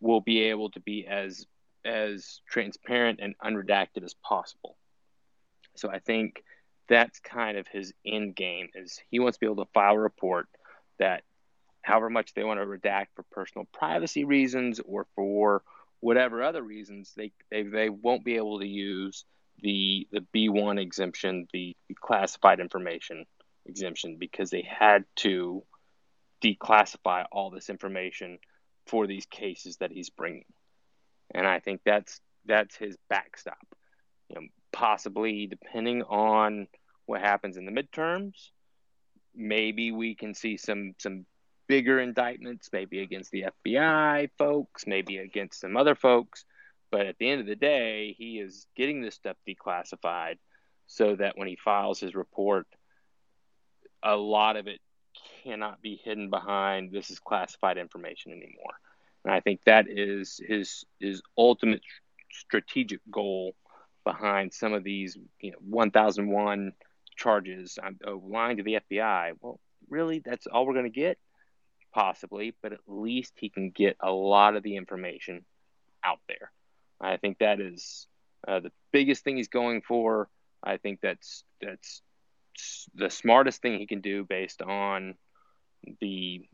will 0.00 0.20
be 0.20 0.42
able 0.44 0.70
to 0.70 0.80
be 0.80 1.06
as 1.06 1.46
as 1.84 2.40
transparent 2.48 3.20
and 3.22 3.34
unredacted 3.38 4.04
as 4.04 4.14
possible. 4.14 4.76
So 5.76 5.90
I 5.90 6.00
think 6.00 6.42
that's 6.88 7.20
kind 7.20 7.56
of 7.56 7.66
his 7.68 7.92
end 8.04 8.34
game 8.36 8.68
is 8.74 9.00
he 9.10 9.20
wants 9.20 9.36
to 9.36 9.40
be 9.40 9.46
able 9.46 9.64
to 9.64 9.70
file 9.72 9.94
a 9.94 9.98
report 9.98 10.48
that 10.98 11.22
however 11.82 12.10
much 12.10 12.34
they 12.34 12.44
want 12.44 12.60
to 12.60 12.66
redact 12.66 13.06
for 13.14 13.24
personal 13.30 13.66
privacy 13.72 14.24
reasons 14.24 14.80
or 14.84 15.06
for 15.14 15.62
whatever 16.00 16.42
other 16.42 16.62
reasons 16.62 17.12
they 17.16 17.32
they, 17.50 17.62
they 17.62 17.88
won't 17.88 18.24
be 18.24 18.36
able 18.36 18.60
to 18.60 18.66
use 18.66 19.24
the 19.62 20.06
the 20.12 20.24
B1 20.34 20.80
exemption 20.80 21.48
the, 21.52 21.76
classified 22.00 22.60
information 22.60 23.26
exemption 23.66 24.16
because 24.18 24.50
they 24.50 24.62
had 24.62 25.04
to 25.16 25.62
declassify 26.42 27.24
all 27.32 27.50
this 27.50 27.68
information 27.68 28.38
for 28.86 29.06
these 29.06 29.26
cases 29.26 29.76
that 29.78 29.90
he's 29.90 30.10
bringing 30.10 30.44
and 31.34 31.46
I 31.46 31.60
think 31.60 31.80
that's 31.84 32.20
that's 32.46 32.76
his 32.76 32.96
backstop. 33.08 33.58
You 34.28 34.36
know, 34.36 34.46
possibly 34.72 35.46
depending 35.46 36.02
on 36.02 36.68
what 37.06 37.20
happens 37.20 37.56
in 37.56 37.66
the 37.66 37.72
midterms, 37.72 38.50
maybe 39.34 39.92
we 39.92 40.14
can 40.14 40.34
see 40.34 40.56
some 40.56 40.94
some 40.98 41.26
bigger 41.66 42.00
indictments, 42.00 42.70
maybe 42.72 43.00
against 43.00 43.30
the 43.30 43.46
FBI 43.66 44.30
folks, 44.38 44.86
maybe 44.86 45.18
against 45.18 45.60
some 45.60 45.76
other 45.76 45.94
folks. 45.94 46.44
But 46.90 47.06
at 47.06 47.18
the 47.18 47.28
end 47.28 47.40
of 47.40 47.46
the 47.46 47.56
day, 47.56 48.14
he 48.16 48.38
is 48.38 48.66
getting 48.76 49.02
this 49.02 49.14
stuff 49.14 49.36
declassified 49.46 50.36
so 50.86 51.16
that 51.16 51.36
when 51.36 51.48
he 51.48 51.56
files 51.56 52.00
his 52.00 52.14
report, 52.14 52.66
a 54.02 54.16
lot 54.16 54.56
of 54.56 54.66
it 54.66 54.80
cannot 55.42 55.82
be 55.82 56.00
hidden 56.02 56.30
behind 56.30 56.92
this 56.92 57.10
is 57.10 57.18
classified 57.18 57.78
information 57.78 58.32
anymore. 58.32 58.74
And 59.24 59.34
I 59.34 59.40
think 59.40 59.60
that 59.64 59.86
is 59.88 60.40
his 60.46 60.84
his 60.98 61.22
ultimate 61.36 61.82
strategic 62.30 63.00
goal 63.10 63.54
behind 64.04 64.52
some 64.52 64.72
of 64.72 64.84
these 64.84 65.18
you 65.40 65.50
know 65.50 65.58
1001 65.60 66.72
charges 67.16 67.78
I'm 67.82 67.98
uh, 68.06 68.14
lying 68.16 68.56
to 68.58 68.62
the 68.62 68.78
FBI. 68.90 69.32
Well, 69.40 69.60
really, 69.90 70.20
that's 70.24 70.46
all 70.46 70.66
we're 70.66 70.74
going 70.74 70.84
to 70.84 70.90
get, 70.90 71.18
possibly, 71.92 72.54
but 72.62 72.72
at 72.72 72.80
least 72.86 73.32
he 73.36 73.50
can 73.50 73.70
get 73.70 73.96
a 74.00 74.10
lot 74.10 74.56
of 74.56 74.62
the 74.62 74.76
information 74.76 75.44
out 76.02 76.20
there. 76.28 76.52
I 77.00 77.16
think 77.16 77.38
that 77.38 77.60
is 77.60 78.06
uh, 78.46 78.60
the 78.60 78.72
biggest 78.92 79.24
thing 79.24 79.36
he's 79.36 79.48
going 79.48 79.82
for. 79.82 80.28
I 80.62 80.76
think 80.76 81.00
that's 81.00 81.44
that's 81.60 82.02
the 82.94 83.10
smartest 83.10 83.62
thing 83.62 83.78
he 83.78 83.86
can 83.86 84.00
do 84.00 84.24
based 84.24 84.62
on 84.62 85.14
the 86.00 86.46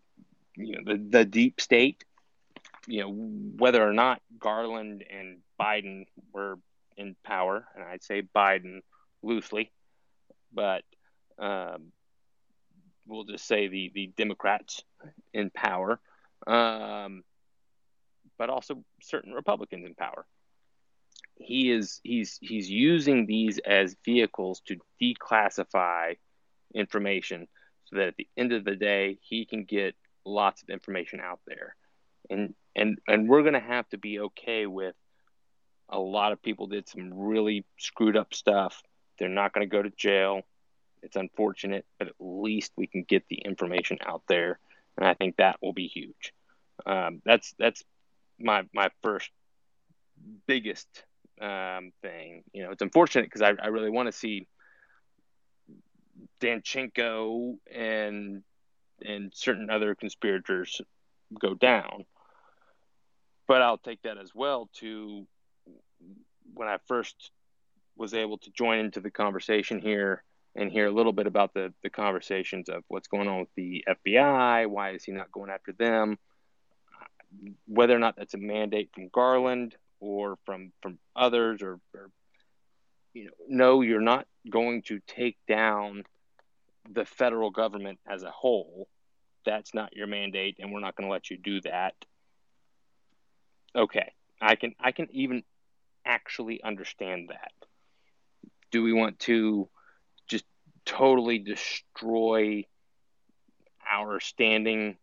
you 0.57 0.77
know 0.77 0.81
the, 0.85 0.99
the 0.99 1.25
deep 1.25 1.61
state 1.61 2.05
you 2.87 3.01
know, 3.01 3.11
whether 3.11 3.87
or 3.87 3.93
not 3.93 4.21
Garland 4.39 5.05
and 5.09 5.39
Biden 5.61 6.07
were 6.33 6.59
in 6.97 7.17
power, 7.25 7.67
and 7.75 7.85
I'd 7.85 8.03
say 8.03 8.23
Biden 8.23 8.81
loosely, 9.23 9.73
but 10.53 10.83
um, 11.39 11.93
we'll 13.07 13.25
just 13.25 13.47
say 13.47 13.69
the, 13.69 13.91
the 13.95 14.13
Democrats 14.17 14.83
in 15.33 15.51
power, 15.51 16.01
um, 16.47 17.25
but 18.39 18.51
also 18.51 18.85
certain 19.03 19.33
Republicans 19.33 19.87
in 19.87 19.95
power. 19.95 20.27
He 21.37 21.71
is 21.71 22.01
he's 22.05 22.39
he's 22.41 22.71
using 22.71 23.27
these 23.27 23.59
as 23.59 23.97
vehicles 24.05 24.61
to 24.67 24.79
declassify 25.03 26.17
information 26.75 27.49
so 27.87 27.97
that 27.97 28.09
at 28.09 28.17
the 28.17 28.29
end 28.37 28.53
of 28.53 28.65
the 28.65 28.77
day 28.77 29.19
he 29.21 29.45
can 29.45 29.65
get 29.65 29.95
lots 30.25 30.63
of 30.63 30.71
information 30.71 31.21
out 31.21 31.41
there. 31.47 31.77
And 32.31 32.55
and 32.75 32.99
and 33.07 33.29
we're 33.29 33.43
going 33.43 33.55
to 33.55 33.61
have 33.61 33.89
to 33.91 33.99
be 33.99 34.21
okay 34.21 34.67
with 34.67 34.95
a 35.89 35.99
lot 35.99 36.33
of 36.33 36.43
people 36.43 36.67
did 36.67 36.89
some 36.89 37.13
really 37.13 37.65
screwed 37.79 38.17
up 38.17 38.33
stuff. 38.33 38.83
They're 39.19 39.29
not 39.29 39.53
going 39.53 39.69
to 39.69 39.77
go 39.77 39.83
to 39.83 39.91
jail. 39.91 40.43
It's 41.03 41.17
unfortunate 41.17 41.85
but 41.99 42.09
at 42.09 42.15
least 42.19 42.73
we 42.77 42.87
can 42.87 43.03
get 43.03 43.25
the 43.29 43.37
information 43.37 43.99
out 44.07 44.23
there 44.27 44.59
and 44.97 45.07
i 45.07 45.13
think 45.15 45.37
that 45.37 45.59
will 45.61 45.73
be 45.73 45.87
huge. 45.87 46.33
Um, 46.87 47.23
that's 47.25 47.55
that's 47.59 47.83
my 48.39 48.65
my 48.73 48.91
first 49.03 49.31
biggest 50.47 51.05
um, 51.41 51.93
thing. 52.03 52.45
You 52.53 52.65
know 52.65 52.71
it's 52.71 52.83
unfortunate 52.83 53.27
because 53.27 53.43
I, 53.43 53.55
I 53.63 53.69
really 53.69 53.91
want 53.91 54.07
to 54.07 54.13
see 54.13 54.47
danchenko 56.41 57.57
and 57.73 58.43
and 59.03 59.33
certain 59.35 59.71
other 59.71 59.95
conspirators 59.95 60.81
go 61.41 61.55
down. 61.55 62.05
But 63.47 63.63
I'll 63.63 63.79
take 63.79 64.03
that 64.03 64.19
as 64.19 64.35
well 64.35 64.71
to 64.81 65.27
when 66.55 66.69
I 66.69 66.79
first 66.87 67.31
was 67.97 68.15
able 68.15 68.39
to 68.39 68.51
join 68.51 68.79
into 68.79 69.01
the 69.01 69.11
conversation 69.11 69.81
here 69.81 70.23
and 70.57 70.71
hear 70.71 70.87
a 70.87 70.91
little 70.91 71.13
bit 71.13 71.27
about 71.27 71.53
the, 71.53 71.73
the 71.83 71.91
conversations 71.91 72.69
of 72.69 72.85
what's 72.89 73.09
going 73.09 73.29
on 73.29 73.41
with 73.41 73.55
the 73.57 73.85
FBI, 73.89 74.69
why 74.69 74.91
is 74.91 75.05
he 75.05 75.13
not 75.13 75.33
going 75.33 75.51
after 75.51 75.73
them, 75.73 76.19
whether 77.67 77.95
or 77.95 77.99
not 77.99 78.17
that's 78.17 78.35
a 78.35 78.39
mandate 78.39 78.91
from 78.95 79.09
Garland 79.13 79.77
or 80.05 80.37
from 80.45 80.73
from 80.83 80.99
others 81.17 81.63
or, 81.63 81.81
or 81.95 82.11
you 83.13 83.25
know 83.25 83.31
no 83.49 83.81
you're 83.81 84.01
not 84.01 84.27
going 84.51 84.83
to 84.83 85.01
take 85.07 85.37
down 85.49 86.05
the 86.91 87.05
federal 87.05 87.51
government 87.51 87.99
as 88.07 88.23
a 88.23 88.31
whole 88.31 88.89
that's 89.47 89.75
not 89.75 89.97
your 89.97 90.07
mandate 90.07 90.57
and 90.59 90.73
we're 90.73 90.81
not 90.81 90.95
going 90.97 91.09
to 91.09 91.13
let 91.13 91.31
you 91.31 91.37
do 91.37 91.61
that 91.63 91.95
Okay, 93.77 94.13
I 94.41 94.55
can 94.55 94.75
I 94.79 94.93
can 94.93 95.09
even 95.11 95.43
actually 96.05 96.63
understand 96.63 97.31
that. 97.31 97.53
Do 98.71 98.83
we 98.83 98.93
want 98.93 99.19
to 99.21 99.69
just 100.29 100.45
totally 100.85 101.39
destroy 101.39 102.65
our 103.91 104.21
standing 104.21 104.97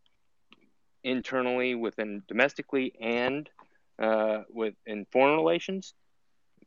internally 1.03 1.75
within 1.75 2.23
domestically 2.27 2.93
and 3.01 3.49
uh, 3.99 4.43
within 4.53 5.05
foreign 5.11 5.37
relations? 5.37 5.93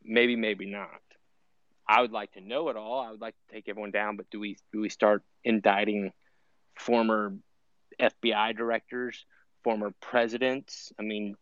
Maybe, 0.03 0.35
maybe 0.35 0.65
not. 0.65 0.89
I 1.87 2.01
would 2.01 2.11
like 2.11 2.31
to 2.33 2.41
know 2.41 2.69
it 2.69 2.77
all. 2.77 2.99
I 2.99 3.11
would 3.11 3.21
like 3.21 3.35
to 3.35 3.53
take 3.53 3.69
everyone 3.69 3.91
down, 3.91 4.17
but 4.17 4.29
do 4.31 4.39
we 4.39 4.57
do 4.73 4.81
we 4.81 4.89
start 4.89 5.23
indicting 5.43 6.11
former 6.79 7.35
FBI 7.99 8.57
directors, 8.57 9.25
former 9.63 9.93
presidents? 10.01 10.91
I 10.99 11.03
mean, 11.03 11.35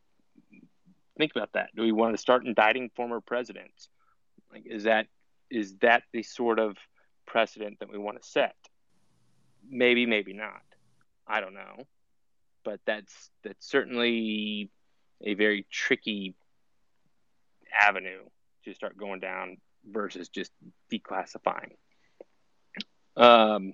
think 1.18 1.32
about 1.36 1.54
that. 1.54 1.70
Do 1.76 1.82
we 1.82 1.92
want 1.92 2.14
to 2.14 2.22
start 2.22 2.46
indicting 2.46 2.90
former 2.96 3.22
presidents? 3.22 3.90
Like, 4.52 4.64
is 4.66 4.84
that 4.84 5.08
is 5.50 5.76
that 5.78 6.04
the 6.12 6.24
sort 6.24 6.60
of 6.60 6.78
precedent 7.26 7.80
that 7.80 7.92
we 7.92 7.98
want 7.98 8.22
to 8.22 8.28
set? 8.28 8.56
Maybe, 9.70 10.06
maybe 10.06 10.34
not. 10.34 10.62
I 11.26 11.40
don't 11.40 11.54
know, 11.54 11.88
but 12.66 12.82
that's 12.86 13.30
that's 13.44 13.66
certainly 13.66 14.70
a 15.24 15.34
very 15.34 15.66
tricky 15.72 16.36
avenue 17.80 18.22
to 18.66 18.74
start 18.74 18.98
going 18.98 19.20
down 19.20 19.58
versus 19.90 20.30
just 20.30 20.52
declassifying. 20.92 21.72
Um, 23.16 23.74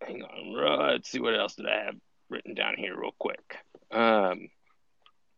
hang 0.00 0.22
on, 0.22 0.88
let's 0.92 1.10
see 1.10 1.20
what 1.20 1.38
else 1.38 1.54
did 1.54 1.66
I 1.66 1.84
have 1.84 1.96
written 2.28 2.54
down 2.54 2.74
here 2.76 2.96
real 2.98 3.14
quick. 3.18 3.56
Um, 3.90 4.48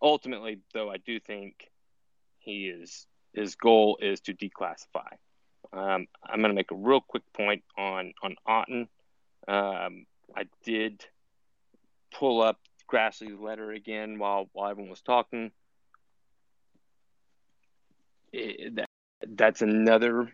ultimately, 0.01 0.61
though, 0.73 0.91
I 0.91 0.99
do 0.99 1.19
think 1.19 1.71
he 2.39 2.69
is 2.69 3.07
his 3.33 3.55
goal 3.55 3.99
is 4.01 4.21
to 4.21 4.35
declassify. 4.35 5.09
Um, 5.73 6.07
I'm 6.23 6.41
going 6.41 6.51
to 6.51 6.55
make 6.55 6.71
a 6.71 6.77
real 6.77 7.01
quick 7.01 7.23
point 7.33 7.65
on 7.79 8.13
on 8.23 8.37
Auten. 8.47 8.89
Um, 9.49 10.07
I 10.37 10.45
did 10.65 11.05
pull 12.13 12.43
up 12.43 12.59
Grassley's 12.93 13.41
letter 13.41 13.73
again 13.73 14.19
while 14.19 14.49
while 14.53 14.71
everyone 14.71 14.91
was 14.91 15.03
talking. 15.03 15.51
It, 18.33 18.77
that, 18.77 18.89
that's 19.27 19.63
another 19.63 20.33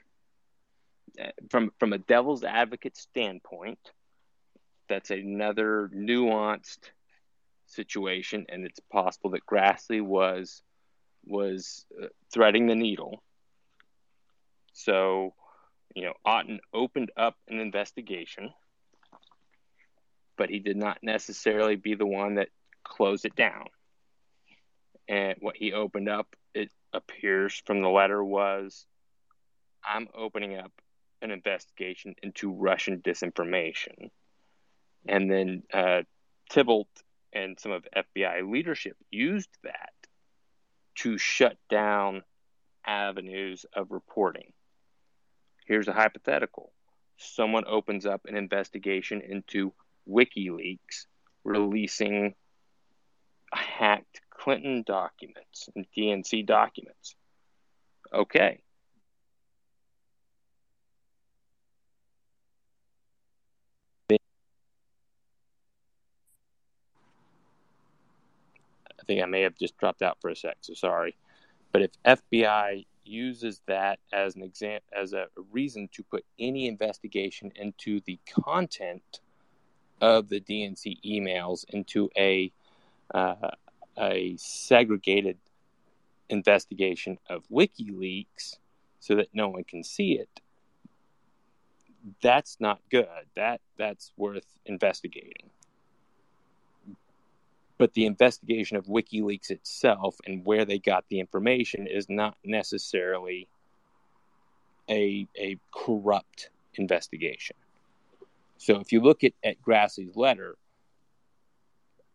from 1.51 1.71
from 1.79 1.93
a 1.93 1.99
devil's 1.99 2.45
advocate 2.45 2.97
standpoint. 2.97 3.79
That's 4.89 5.11
another 5.11 5.91
nuanced 5.95 6.91
situation, 7.67 8.47
and 8.49 8.65
it's 8.65 8.81
possible 8.91 9.31
that 9.31 9.47
Grassley 9.47 10.03
was 10.03 10.63
was 11.27 11.85
uh, 12.03 12.07
threading 12.33 12.67
the 12.67 12.75
needle. 12.75 13.23
So, 14.73 15.35
you 15.95 16.05
know, 16.05 16.15
Auten 16.27 16.59
opened 16.73 17.11
up 17.17 17.37
an 17.49 17.59
investigation, 17.61 18.51
but 20.39 20.49
he 20.49 20.61
did 20.61 20.77
not 20.77 20.99
necessarily 21.03 21.77
be 21.77 21.95
the 21.95 22.07
one 22.07 22.37
that 22.37 22.49
closed 22.85 23.27
it 23.27 23.37
down. 23.37 23.67
And 25.09 25.37
what 25.41 25.57
he 25.57 25.73
opened 25.73 26.09
up, 26.09 26.35
it 26.55 26.71
appears 26.93 27.61
from 27.67 27.83
the 27.83 27.89
letter, 27.89 28.25
was 28.25 28.87
I'm 29.85 30.09
opening 30.15 30.57
up 30.57 30.73
an 31.21 31.31
investigation 31.31 32.15
into 32.23 32.53
Russian 32.53 33.01
disinformation. 33.01 34.11
And 35.07 35.31
then 35.31 35.63
uh, 35.73 36.03
Thibault 36.51 36.89
and 37.33 37.59
some 37.59 37.73
of 37.73 37.87
FBI 37.97 38.51
leadership 38.51 38.97
used 39.11 39.51
that 39.65 39.93
to 40.97 41.19
shut 41.19 41.57
down 41.69 42.23
avenues 42.87 43.67
of 43.75 43.91
reporting. 43.91 44.53
Here's 45.67 45.89
a 45.89 45.93
hypothetical 45.93 46.73
someone 47.19 47.65
opens 47.67 48.07
up 48.07 48.23
an 48.27 48.37
investigation 48.37 49.21
into 49.21 49.73
WikiLeaks 50.09 51.07
releasing 51.45 52.35
hacked 53.53 54.21
Clinton 54.31 54.85
documents 54.87 55.69
and 55.75 55.87
DNC 55.97 56.47
documents. 56.47 57.15
Okay. 58.13 58.61
I 64.11 64.17
think 69.07 69.23
I 69.23 69.27
may 69.27 69.43
have 69.43 69.57
just 69.57 69.77
dropped 69.79 70.03
out 70.03 70.19
for 70.21 70.31
a 70.31 70.37
sec, 70.37 70.59
so 70.61 70.75
sorry. 70.75 71.17
But 71.73 71.83
if 71.83 71.91
FBI 72.05 72.87
uses 73.05 73.61
that 73.67 73.99
as 74.13 74.37
an 74.37 74.43
exam 74.43 74.81
as 74.95 75.13
a 75.15 75.27
reason 75.51 75.89
to 75.93 76.03
put 76.03 76.25
any 76.39 76.69
investigation 76.69 77.51
into 77.57 78.01
the 78.07 78.19
content 78.45 79.21
of 80.01 80.29
the 80.29 80.41
DNC 80.41 80.99
emails 81.05 81.65
into 81.69 82.11
a 82.17 82.53
uh, 83.15 83.51
a 83.99 84.37
segregated 84.37 85.39
investigation 86.29 87.19
of 87.29 87.43
WikiLeaks 87.49 88.57
so 89.01 89.17
that 89.17 89.29
no 89.33 89.49
one 89.49 89.65
can 89.65 89.83
see 89.83 90.13
it. 90.13 90.29
That's 92.23 92.57
not 92.61 92.81
good. 92.91 93.09
That 93.35 93.61
that's 93.77 94.13
worth 94.17 94.47
investigating. 94.67 95.51
But 97.77 97.95
the 97.95 98.07
investigation 98.07 98.77
of 98.77 98.87
WikiLeaks 98.87 99.51
itself 99.51 100.17
and 100.27 100.45
where 100.45 100.65
they 100.65 100.79
got 100.79 101.05
the 101.09 101.21
information 101.21 101.87
is 101.87 102.09
not 102.09 102.37
necessarily 102.45 103.49
a 104.89 105.27
a 105.39 105.59
corrupt 105.73 106.51
investigation. 106.75 107.57
So 108.59 108.81
if 108.81 108.93
you 108.93 109.01
look 109.01 109.25
at, 109.25 109.33
at 109.43 109.63
Grassley's 109.63 110.17
letter, 110.17 110.57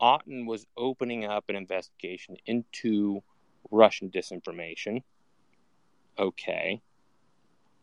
Auten 0.01 0.45
was 0.45 0.65
opening 0.77 1.25
up 1.25 1.45
an 1.47 1.55
investigation 1.55 2.35
into 2.45 3.23
Russian 3.71 4.09
disinformation. 4.09 5.01
Okay. 6.19 6.81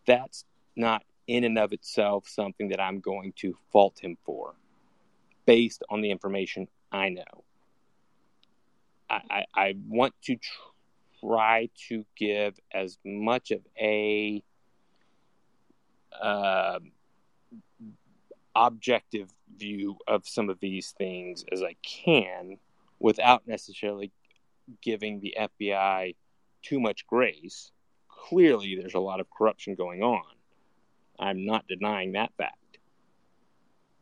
That's 0.06 0.44
not 0.76 1.02
in 1.26 1.44
and 1.44 1.58
of 1.58 1.72
itself 1.72 2.28
something 2.28 2.68
that 2.68 2.80
I'm 2.80 3.00
going 3.00 3.32
to 3.36 3.56
fault 3.72 3.98
him 3.98 4.18
for 4.24 4.54
based 5.46 5.82
on 5.88 6.02
the 6.02 6.10
information 6.10 6.68
I 6.92 7.08
know. 7.08 7.44
I, 9.08 9.20
I, 9.30 9.44
I 9.54 9.74
want 9.88 10.14
to 10.24 10.36
try 11.20 11.70
to 11.88 12.04
give 12.16 12.58
as 12.72 12.98
much 13.04 13.50
of 13.52 13.60
a 13.78 14.42
uh, 16.20 16.80
objective 18.54 19.32
view 19.56 19.96
of 20.06 20.26
some 20.26 20.50
of 20.50 20.58
these 20.60 20.92
things 20.96 21.44
as 21.52 21.62
I 21.62 21.76
can 21.82 22.58
without 22.98 23.46
necessarily 23.46 24.12
giving 24.82 25.20
the 25.20 25.36
FBI 25.38 26.14
too 26.62 26.80
much 26.80 27.06
grace. 27.06 27.72
Clearly, 28.08 28.76
there's 28.76 28.94
a 28.94 29.00
lot 29.00 29.20
of 29.20 29.26
corruption 29.30 29.74
going 29.74 30.02
on. 30.02 30.22
I'm 31.18 31.44
not 31.44 31.66
denying 31.66 32.12
that 32.12 32.32
fact. 32.36 32.78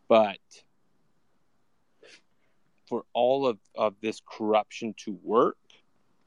But 0.09 0.39
for 2.89 3.05
all 3.13 3.47
of, 3.47 3.59
of 3.75 3.95
this 4.01 4.23
corruption 4.27 4.95
to 5.05 5.19
work, 5.23 5.59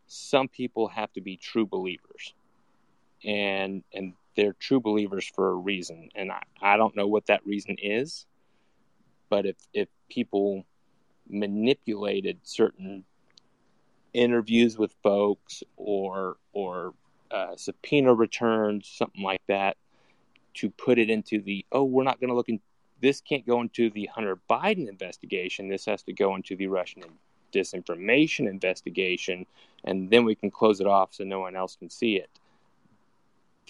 some 0.07 0.47
people 0.47 0.88
have 0.89 1.11
to 1.13 1.22
be 1.22 1.38
true 1.38 1.65
believers. 1.65 2.34
And 3.24 3.84
and 3.93 4.13
they're 4.36 4.53
true 4.53 4.79
believers 4.79 5.29
for 5.36 5.49
a 5.49 5.55
reason. 5.55 6.09
And 6.15 6.32
I, 6.32 6.41
I 6.61 6.77
don't 6.77 6.95
know 6.95 7.07
what 7.07 7.27
that 7.27 7.45
reason 7.45 7.77
is. 7.82 8.25
But 9.29 9.45
if, 9.45 9.55
if 9.73 9.88
people 10.09 10.65
manipulated 11.29 12.39
certain 12.43 13.05
interviews 14.13 14.77
with 14.77 14.93
folks 15.01 15.63
or 15.77 16.38
or 16.53 16.93
uh, 17.32 17.55
subpoena 17.55 18.13
returns, 18.13 18.88
something 18.88 19.23
like 19.23 19.41
that, 19.47 19.77
to 20.55 20.69
put 20.69 20.99
it 20.99 21.09
into 21.09 21.41
the 21.41 21.65
oh, 21.71 21.84
we're 21.84 22.03
not 22.03 22.19
going 22.19 22.29
to 22.29 22.36
look 22.36 22.49
in. 22.49 22.59
This 23.01 23.21
can't 23.21 23.47
go 23.47 23.61
into 23.61 23.89
the 23.89 24.07
Hunter 24.07 24.38
Biden 24.49 24.88
investigation. 24.88 25.69
This 25.69 25.86
has 25.86 26.03
to 26.03 26.13
go 26.13 26.36
into 26.36 26.55
the 26.55 26.67
Russian 26.67 27.03
disinformation 27.51 28.47
investigation, 28.49 29.45
and 29.86 30.09
then 30.09 30.23
we 30.23 30.36
can 30.36 30.51
close 30.51 30.79
it 30.79 30.88
off 30.88 31.13
so 31.13 31.23
no 31.23 31.39
one 31.39 31.55
else 31.55 31.75
can 31.75 31.89
see 31.89 32.15
it. 32.15 32.29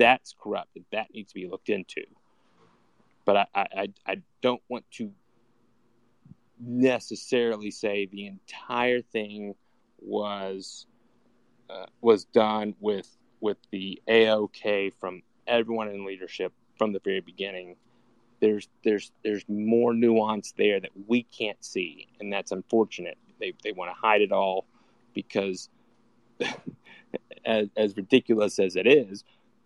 That's 0.02 0.34
corrupted. 0.42 0.84
That 0.92 1.14
needs 1.14 1.32
to 1.32 1.36
be 1.36 1.48
looked 1.48 1.70
into. 1.70 2.02
But 3.24 3.38
I, 3.38 3.48
I, 3.54 3.88
I 4.08 4.16
don't 4.42 4.64
want 4.68 4.84
to 4.94 5.12
necessarily 6.60 7.70
say 7.70 8.08
the 8.08 8.26
entire 8.26 9.02
thing 9.02 9.54
was 10.00 10.88
uh, 11.70 11.86
was 12.02 12.26
done 12.26 12.74
with 12.80 13.16
with 13.42 13.58
the 13.70 14.02
AOK 14.10 14.92
from 15.00 15.22
everyone 15.46 15.90
in 15.90 16.04
leadership 16.04 16.52
from 16.80 16.94
the 16.94 17.00
very 17.04 17.22
beginning. 17.22 17.76
There's 18.40 18.68
there's 18.84 19.12
there's 19.24 19.46
more 19.48 19.94
nuance 19.94 20.52
there 20.58 20.80
that 20.80 20.90
we 21.06 21.22
can't 21.22 21.64
see, 21.64 22.08
and 22.20 22.34
that's 22.34 22.52
unfortunate. 22.52 23.20
They 23.40 23.54
they 23.64 23.72
want 23.72 23.92
to 23.92 23.96
hide 23.96 24.22
it 24.22 24.32
all 24.32 24.66
because, 25.14 25.70
as, 27.46 27.68
as 27.78 27.96
ridiculous 27.96 28.58
as 28.58 28.76
it 28.76 28.88
is, 28.88 29.24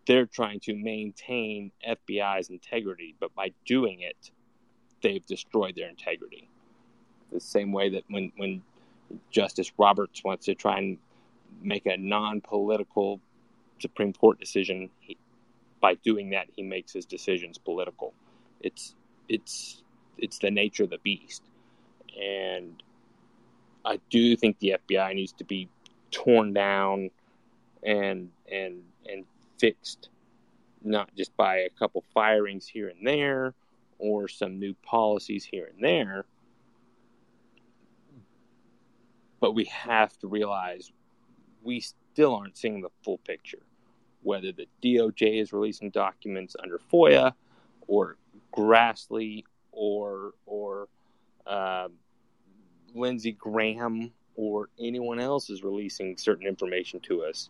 they're 0.07 0.25
trying 0.25 0.59
to 0.61 0.75
maintain 0.75 1.71
FBI's 1.87 2.49
integrity, 2.49 3.15
but 3.19 3.33
by 3.35 3.51
doing 3.65 4.01
it, 4.01 4.31
they've 5.01 5.25
destroyed 5.25 5.75
their 5.75 5.89
integrity 5.89 6.49
the 7.35 7.39
same 7.39 7.71
way 7.71 7.89
that 7.89 8.03
when 8.09 8.31
when 8.37 8.61
Justice 9.29 9.71
Roberts 9.77 10.23
wants 10.23 10.45
to 10.45 10.55
try 10.55 10.79
and 10.79 10.97
make 11.61 11.85
a 11.85 11.97
non-political 11.97 13.19
Supreme 13.79 14.13
Court 14.13 14.39
decision, 14.39 14.89
he, 14.99 15.17
by 15.79 15.95
doing 15.95 16.31
that, 16.31 16.47
he 16.55 16.63
makes 16.63 16.93
his 16.93 17.05
decisions 17.05 17.57
political. 17.57 18.13
It's 18.61 18.95
it's 19.29 19.83
it's 20.17 20.39
the 20.39 20.49
nature 20.49 20.83
of 20.83 20.89
the 20.89 20.97
beast, 20.99 21.43
and 22.19 22.81
I 23.83 23.99
do 24.09 24.35
think 24.35 24.57
the 24.59 24.77
FBI 24.87 25.13
needs 25.13 25.33
to 25.33 25.43
be 25.43 25.69
torn 26.11 26.53
down 26.53 27.11
and 27.83 28.31
and 28.51 28.81
fixed, 29.59 30.09
not 30.83 31.13
just 31.15 31.35
by 31.37 31.57
a 31.57 31.69
couple 31.69 32.03
firings 32.13 32.67
here 32.67 32.89
and 32.89 33.05
there 33.05 33.53
or 33.97 34.27
some 34.27 34.59
new 34.59 34.73
policies 34.83 35.45
here 35.45 35.69
and 35.73 35.83
there, 35.83 36.25
but 39.39 39.53
we 39.53 39.65
have 39.65 40.17
to 40.19 40.27
realize 40.27 40.91
we 41.63 41.79
still 41.79 42.35
aren't 42.35 42.57
seeing 42.57 42.81
the 42.81 42.89
full 43.03 43.17
picture. 43.19 43.61
Whether 44.23 44.51
the 44.51 44.67
DOJ 44.83 45.41
is 45.41 45.53
releasing 45.53 45.91
documents 45.91 46.55
under 46.61 46.79
FOIA, 46.91 47.33
or 47.87 48.17
Grassley, 48.55 49.43
or 49.71 50.31
or 50.45 50.87
uh, 51.45 51.89
Lindsey 52.95 53.33
Graham, 53.33 54.11
or 54.35 54.69
anyone 54.79 55.19
else 55.19 55.49
is 55.49 55.63
releasing 55.63 56.17
certain 56.17 56.47
information 56.47 56.99
to 57.01 57.23
us, 57.23 57.49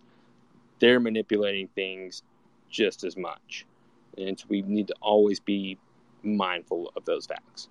they're 0.79 0.99
manipulating 0.99 1.67
things 1.69 2.23
just 2.69 3.03
as 3.03 3.15
much, 3.15 3.65
and 4.17 4.39
so 4.39 4.45
we 4.49 4.61
need 4.61 4.87
to 4.87 4.95
always 5.01 5.39
be 5.39 5.77
mindful 6.23 6.91
of 6.95 7.05
those 7.05 7.25
facts. 7.25 7.69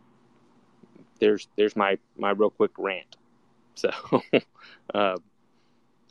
There's 1.21 1.49
there's 1.57 1.77
my 1.77 1.99
my 2.17 2.31
real 2.31 2.51
quick 2.51 2.73
rant. 2.79 3.17
So 3.77 3.91
uh, 4.95 5.17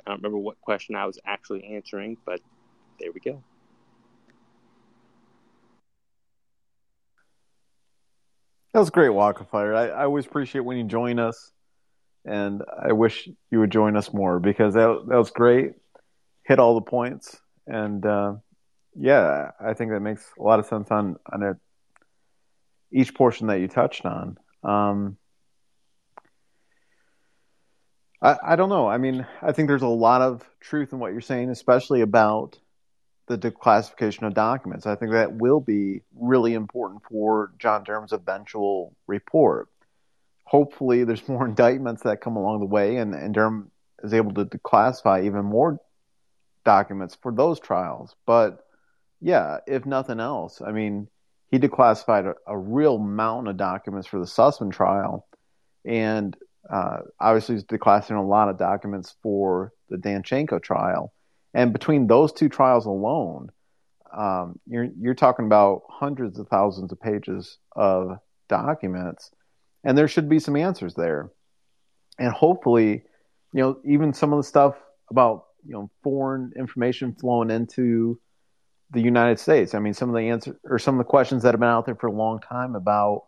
I 0.06 0.10
don't 0.10 0.18
remember 0.18 0.38
what 0.38 0.60
question 0.60 0.98
I 0.98 1.06
was 1.06 1.18
actually 1.26 1.64
answering, 1.64 2.18
but 2.26 2.42
there 3.00 3.10
we 3.14 3.22
go. 3.22 3.42
That 8.74 8.80
was 8.80 8.90
a 8.90 8.92
great 8.92 9.10
walk 9.10 9.40
of 9.40 9.50
fire. 9.50 9.74
I, 9.74 9.88
I 9.88 10.04
always 10.04 10.26
appreciate 10.26 10.62
when 10.62 10.78
you 10.78 10.84
join 10.84 11.20
us, 11.20 11.54
and 12.26 12.64
I 12.86 12.92
wish 12.92 13.30
you 13.52 13.60
would 13.60 13.72
join 13.72 13.96
us 13.96 14.12
more 14.12 14.40
because 14.40 14.74
that 14.74 15.06
that 15.08 15.18
was 15.18 15.32
great. 15.32 15.74
Hit 16.44 16.60
all 16.60 16.76
the 16.76 16.82
points, 16.82 17.40
and 17.68 18.06
uh, 18.06 18.34
yeah, 18.96 19.52
I 19.60 19.74
think 19.74 19.92
that 19.92 20.02
makes 20.02 20.26
a 20.38 20.44
lot 20.44 20.60
of 20.60 20.66
sense 20.66 20.92
on 20.92 21.18
on 21.32 21.44
a, 21.44 21.58
each 22.92 23.14
portion 23.16 23.48
that 23.48 23.60
you 23.60 23.68
touched 23.68 24.06
on. 24.06 24.38
Um, 24.64 25.18
I, 28.22 28.38
I 28.44 28.56
don't 28.56 28.70
know. 28.70 28.88
I 28.88 28.98
mean, 28.98 29.26
I 29.42 29.52
think 29.52 29.68
there's 29.68 29.82
a 29.82 29.88
lot 29.88 30.22
of 30.22 30.48
truth 30.62 30.94
in 30.94 31.00
what 31.00 31.12
you're 31.12 31.22
saying, 31.22 31.50
especially 31.50 32.02
about 32.02 32.60
the 33.28 33.38
declassification 33.38 34.28
of 34.28 34.34
documents. 34.34 34.86
I 34.86 34.96
think 34.96 35.12
that 35.12 35.34
will 35.34 35.62
be 35.62 36.02
really 36.16 36.54
important 36.54 37.04
for 37.10 37.52
John 37.60 37.84
Durham's 37.84 38.14
eventual 38.14 38.96
report. 39.08 39.70
hopefully 40.46 41.04
there's 41.04 41.28
more 41.28 41.46
indictments 41.52 42.04
that 42.04 42.22
come 42.22 42.36
along 42.36 42.60
the 42.60 42.66
way, 42.66 42.98
and, 42.98 43.14
and 43.16 43.34
Durham 43.34 43.72
is 44.04 44.14
able 44.14 44.34
to 44.34 44.46
declassify 44.46 45.26
even 45.26 45.46
more 45.46 45.80
documents 46.64 47.18
for 47.22 47.32
those 47.32 47.60
trials. 47.60 48.16
But 48.26 48.66
yeah, 49.22 49.60
if 49.68 49.86
nothing 49.86 50.20
else, 50.20 50.62
I 50.62 50.72
mean, 50.72 51.08
he 51.50 51.60
declassified 51.60 52.26
a, 52.26 52.36
a 52.48 52.58
real 52.58 52.98
mountain 52.98 53.48
of 53.48 53.58
documents 53.58 54.08
for 54.08 54.20
the 54.20 54.26
Sussmann 54.26 54.72
trial, 54.72 55.28
and 55.86 56.36
uh, 56.70 56.98
obviously 57.20 57.56
he's 57.56 57.64
declassifying 57.64 58.18
a 58.18 58.28
lot 58.28 58.50
of 58.50 58.58
documents 58.58 59.16
for 59.22 59.72
the 59.90 59.98
Danchenko 59.98 60.62
trial. 60.62 61.14
And 61.54 61.72
between 61.72 62.08
those 62.08 62.34
two 62.34 62.50
trials 62.50 62.86
alone, 62.86 63.50
um, 64.16 64.60
you're 64.66 64.90
you're 65.00 65.14
talking 65.14 65.46
about 65.46 65.84
hundreds 65.90 66.40
of 66.40 66.48
thousands 66.48 66.92
of 66.92 67.00
pages 67.00 67.58
of 67.76 68.18
documents, 68.50 69.32
and 69.84 69.98
there 69.98 70.08
should 70.08 70.30
be 70.30 70.40
some 70.40 70.56
answers 70.56 70.96
there. 70.96 71.32
And 72.20 72.32
hopefully, 72.32 73.04
you 73.54 73.62
know, 73.62 73.80
even 73.86 74.14
some 74.14 74.34
of 74.34 74.38
the 74.38 74.44
stuff 74.44 74.76
about 75.10 75.46
you 75.66 75.74
know 75.74 75.90
foreign 76.02 76.54
information 76.56 77.14
flowing 77.14 77.50
into 77.50 78.20
the 78.92 79.02
United 79.02 79.40
States. 79.40 79.74
I 79.74 79.80
mean, 79.80 79.94
some 79.94 80.10
of 80.10 80.16
the 80.16 80.30
answer 80.30 80.58
or 80.64 80.80
some 80.80 80.96
of 80.96 81.00
the 81.00 81.10
questions 81.10 81.44
that 81.44 81.54
have 81.54 81.60
been 81.60 81.70
out 81.70 81.86
there 81.86 81.96
for 81.96 82.08
a 82.08 82.12
long 82.12 82.40
time 82.40 82.76
about 82.76 83.26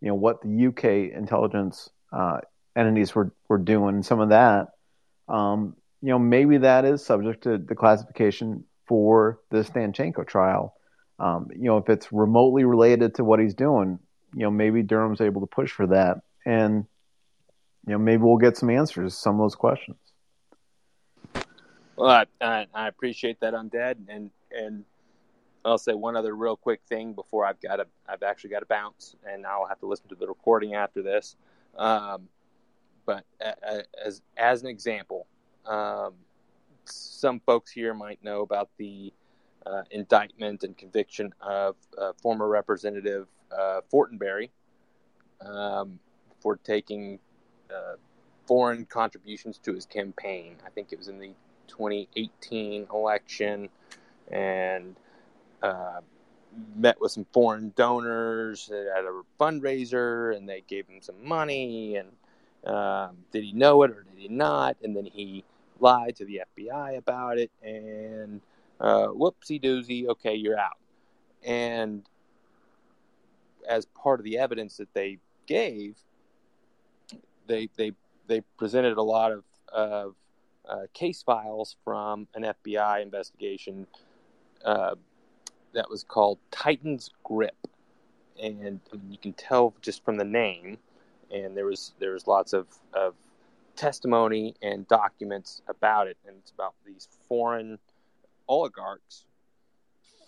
you 0.00 0.08
know 0.08 0.14
what 0.14 0.42
the 0.42 0.66
UK 0.66 1.16
intelligence 1.16 1.90
uh, 2.12 2.40
entities 2.76 3.14
were 3.14 3.32
were 3.48 3.58
doing. 3.58 4.02
Some 4.02 4.20
of 4.20 4.30
that, 4.30 4.68
um, 5.28 5.76
you 6.00 6.08
know, 6.08 6.18
maybe 6.18 6.58
that 6.58 6.84
is 6.84 7.04
subject 7.04 7.44
to 7.44 7.58
the 7.58 7.74
classification 7.74 8.64
for 8.86 9.40
the 9.50 9.58
Danchenko 9.58 10.26
trial. 10.26 10.74
Um, 11.18 11.48
you 11.54 11.64
know, 11.64 11.78
if 11.78 11.88
it's 11.88 12.12
remotely 12.12 12.64
related 12.64 13.14
to 13.16 13.24
what 13.24 13.38
he's 13.38 13.54
doing, 13.54 13.98
you 14.34 14.42
know, 14.42 14.50
maybe 14.50 14.82
Durham's 14.82 15.20
able 15.20 15.42
to 15.42 15.46
push 15.46 15.70
for 15.70 15.86
that, 15.88 16.18
and 16.44 16.86
you 17.86 17.92
know, 17.92 17.98
maybe 17.98 18.22
we'll 18.22 18.38
get 18.38 18.56
some 18.56 18.70
answers 18.70 19.14
to 19.14 19.20
some 19.20 19.34
of 19.34 19.40
those 19.40 19.54
questions. 19.54 19.98
Well, 21.96 22.10
I, 22.10 22.26
I, 22.40 22.66
I 22.74 22.88
appreciate 22.88 23.40
that, 23.40 23.54
Undead, 23.54 23.96
and 24.08 24.30
and 24.50 24.84
I'll 25.64 25.78
say 25.78 25.94
one 25.94 26.16
other 26.16 26.34
real 26.34 26.56
quick 26.56 26.80
thing 26.88 27.12
before 27.12 27.44
I've 27.44 27.60
got 27.60 27.76
to 27.76 27.86
I've 28.08 28.22
actually 28.22 28.50
got 28.50 28.60
to 28.60 28.66
bounce, 28.66 29.16
and 29.30 29.46
I'll 29.46 29.66
have 29.66 29.78
to 29.80 29.86
listen 29.86 30.08
to 30.08 30.14
the 30.14 30.26
recording 30.26 30.74
after 30.74 31.02
this. 31.02 31.36
Um, 31.76 32.28
but 33.06 33.24
as 34.02 34.22
as 34.36 34.62
an 34.62 34.68
example, 34.68 35.26
um, 35.66 36.14
some 36.84 37.40
folks 37.40 37.70
here 37.70 37.94
might 37.94 38.22
know 38.24 38.42
about 38.42 38.70
the 38.78 39.12
uh, 39.66 39.82
indictment 39.90 40.64
and 40.64 40.76
conviction 40.76 41.32
of 41.40 41.76
uh, 41.98 42.12
former 42.20 42.48
Representative 42.48 43.28
uh, 43.56 43.80
Fortenberry 43.92 44.50
um, 45.40 45.98
for 46.40 46.56
taking 46.56 47.18
uh, 47.70 47.94
foreign 48.46 48.84
contributions 48.86 49.58
to 49.58 49.74
his 49.74 49.86
campaign. 49.86 50.56
I 50.66 50.70
think 50.70 50.92
it 50.92 50.98
was 50.98 51.08
in 51.08 51.18
the 51.18 51.30
2018 51.68 52.86
election, 52.92 53.68
and 54.30 54.96
uh, 55.62 56.00
met 56.76 57.00
with 57.00 57.12
some 57.12 57.26
foreign 57.32 57.72
donors 57.76 58.70
at 58.70 59.04
a 59.04 59.22
fundraiser, 59.40 60.36
and 60.36 60.48
they 60.48 60.62
gave 60.66 60.86
him 60.86 61.00
some 61.00 61.24
money. 61.24 61.96
And 61.96 62.08
um, 62.64 63.16
did 63.32 63.44
he 63.44 63.52
know 63.52 63.82
it 63.82 63.90
or 63.90 64.04
did 64.04 64.18
he 64.18 64.28
not? 64.28 64.76
And 64.82 64.94
then 64.96 65.06
he 65.06 65.44
lied 65.80 66.16
to 66.16 66.24
the 66.24 66.42
FBI 66.56 66.96
about 66.96 67.38
it, 67.38 67.50
and 67.62 68.40
uh, 68.80 69.08
whoopsie 69.08 69.62
doozy, 69.62 70.06
okay, 70.06 70.34
you're 70.34 70.58
out. 70.58 70.78
And 71.44 72.02
as 73.68 73.84
part 73.86 74.20
of 74.20 74.24
the 74.24 74.38
evidence 74.38 74.76
that 74.76 74.92
they 74.94 75.18
gave, 75.46 75.96
they 77.46 77.68
they 77.76 77.92
they 78.28 78.42
presented 78.56 78.96
a 78.96 79.02
lot 79.02 79.32
of, 79.32 79.44
of 79.72 80.14
uh, 80.68 80.86
case 80.92 81.22
files 81.22 81.76
from 81.84 82.28
an 82.34 82.44
FBI 82.64 83.02
investigation 83.02 83.86
uh, 84.64 84.94
that 85.74 85.88
was 85.90 86.04
called 86.04 86.38
Titan's 86.50 87.10
Grip, 87.24 87.68
and 88.40 88.80
I 88.92 88.96
mean, 88.96 89.10
you 89.10 89.18
can 89.18 89.32
tell 89.32 89.74
just 89.80 90.04
from 90.04 90.16
the 90.16 90.24
name. 90.24 90.78
And 91.30 91.56
there 91.56 91.64
was 91.64 91.94
there 91.98 92.12
was 92.12 92.26
lots 92.26 92.52
of, 92.52 92.66
of 92.92 93.14
testimony 93.74 94.54
and 94.62 94.86
documents 94.86 95.62
about 95.66 96.06
it, 96.06 96.18
and 96.26 96.36
it's 96.38 96.50
about 96.50 96.74
these 96.86 97.08
foreign 97.26 97.78
oligarchs 98.48 99.24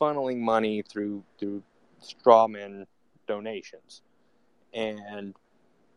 funneling 0.00 0.38
money 0.38 0.82
through 0.82 1.22
through 1.38 1.62
strawman 2.02 2.86
donations. 3.26 4.02
And 4.72 5.34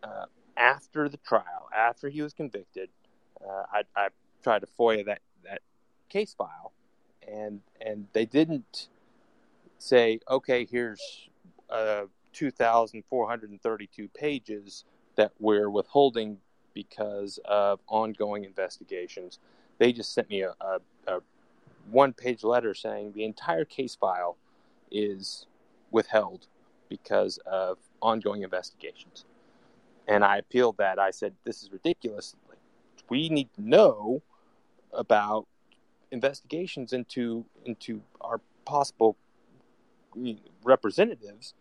uh, 0.03 0.25
after 0.55 1.09
the 1.09 1.17
trial, 1.17 1.69
after 1.75 2.09
he 2.09 2.21
was 2.21 2.33
convicted, 2.33 2.89
uh, 3.43 3.63
I, 3.71 3.81
I, 3.95 4.07
tried 4.47 4.59
to 4.59 4.67
FOIA 4.79 5.05
that 5.05 5.19
that 5.43 5.59
case 6.07 6.33
file, 6.33 6.71
and 7.27 7.59
and 7.81 8.07
they 8.13 8.25
didn't 8.25 8.87
say, 9.77 10.21
okay, 10.29 10.65
here's 10.65 11.27
uh, 11.69 12.03
2,432 12.31 14.07
pages 14.07 14.85
that 15.17 15.33
we're 15.37 15.69
withholding 15.69 16.37
because 16.73 17.39
of 17.43 17.81
ongoing 17.89 18.45
investigations. 18.45 19.39
They 19.79 19.91
just 19.91 20.13
sent 20.13 20.29
me 20.29 20.43
a, 20.43 20.55
a, 20.61 20.79
a 21.07 21.19
one 21.91 22.13
page 22.13 22.45
letter 22.45 22.73
saying 22.73 23.11
the 23.11 23.25
entire 23.25 23.65
case 23.65 23.95
file 23.95 24.37
is 24.89 25.45
withheld 25.91 26.47
because 26.87 27.37
of 27.45 27.79
ongoing 28.01 28.43
investigations. 28.43 29.25
And 30.07 30.23
I 30.23 30.37
appealed 30.37 30.77
that. 30.77 30.99
I 30.99 31.11
said, 31.11 31.33
this 31.43 31.63
is 31.63 31.71
ridiculous. 31.71 32.33
Like, 32.47 32.59
we 33.09 33.27
need 33.27 33.49
to 33.55 33.61
know 33.61 34.21
about 34.93 35.47
investigations 36.11 36.93
into 36.93 37.45
into 37.65 38.01
our 38.21 38.39
possible 38.65 39.17
representatives 40.63 41.53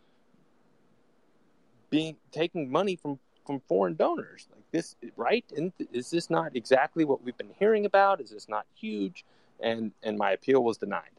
being 1.90 2.16
taking 2.32 2.70
money 2.70 2.96
from 2.96 3.18
from 3.46 3.60
foreign 3.68 3.94
donors. 3.94 4.48
Like 4.52 4.64
this 4.72 4.96
right? 5.16 5.44
And 5.56 5.72
is 5.92 6.10
this 6.10 6.30
not 6.30 6.56
exactly 6.56 7.04
what 7.04 7.22
we've 7.22 7.36
been 7.36 7.54
hearing 7.58 7.86
about? 7.86 8.20
Is 8.20 8.30
this 8.30 8.48
not 8.48 8.66
huge? 8.74 9.24
And 9.60 9.92
and 10.02 10.18
my 10.18 10.32
appeal 10.32 10.62
was 10.62 10.78
denied. 10.78 11.10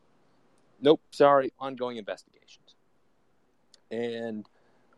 Nope. 0.82 1.02
Sorry. 1.12 1.54
Ongoing 1.60 1.98
investigations. 1.98 2.76
And 3.90 4.48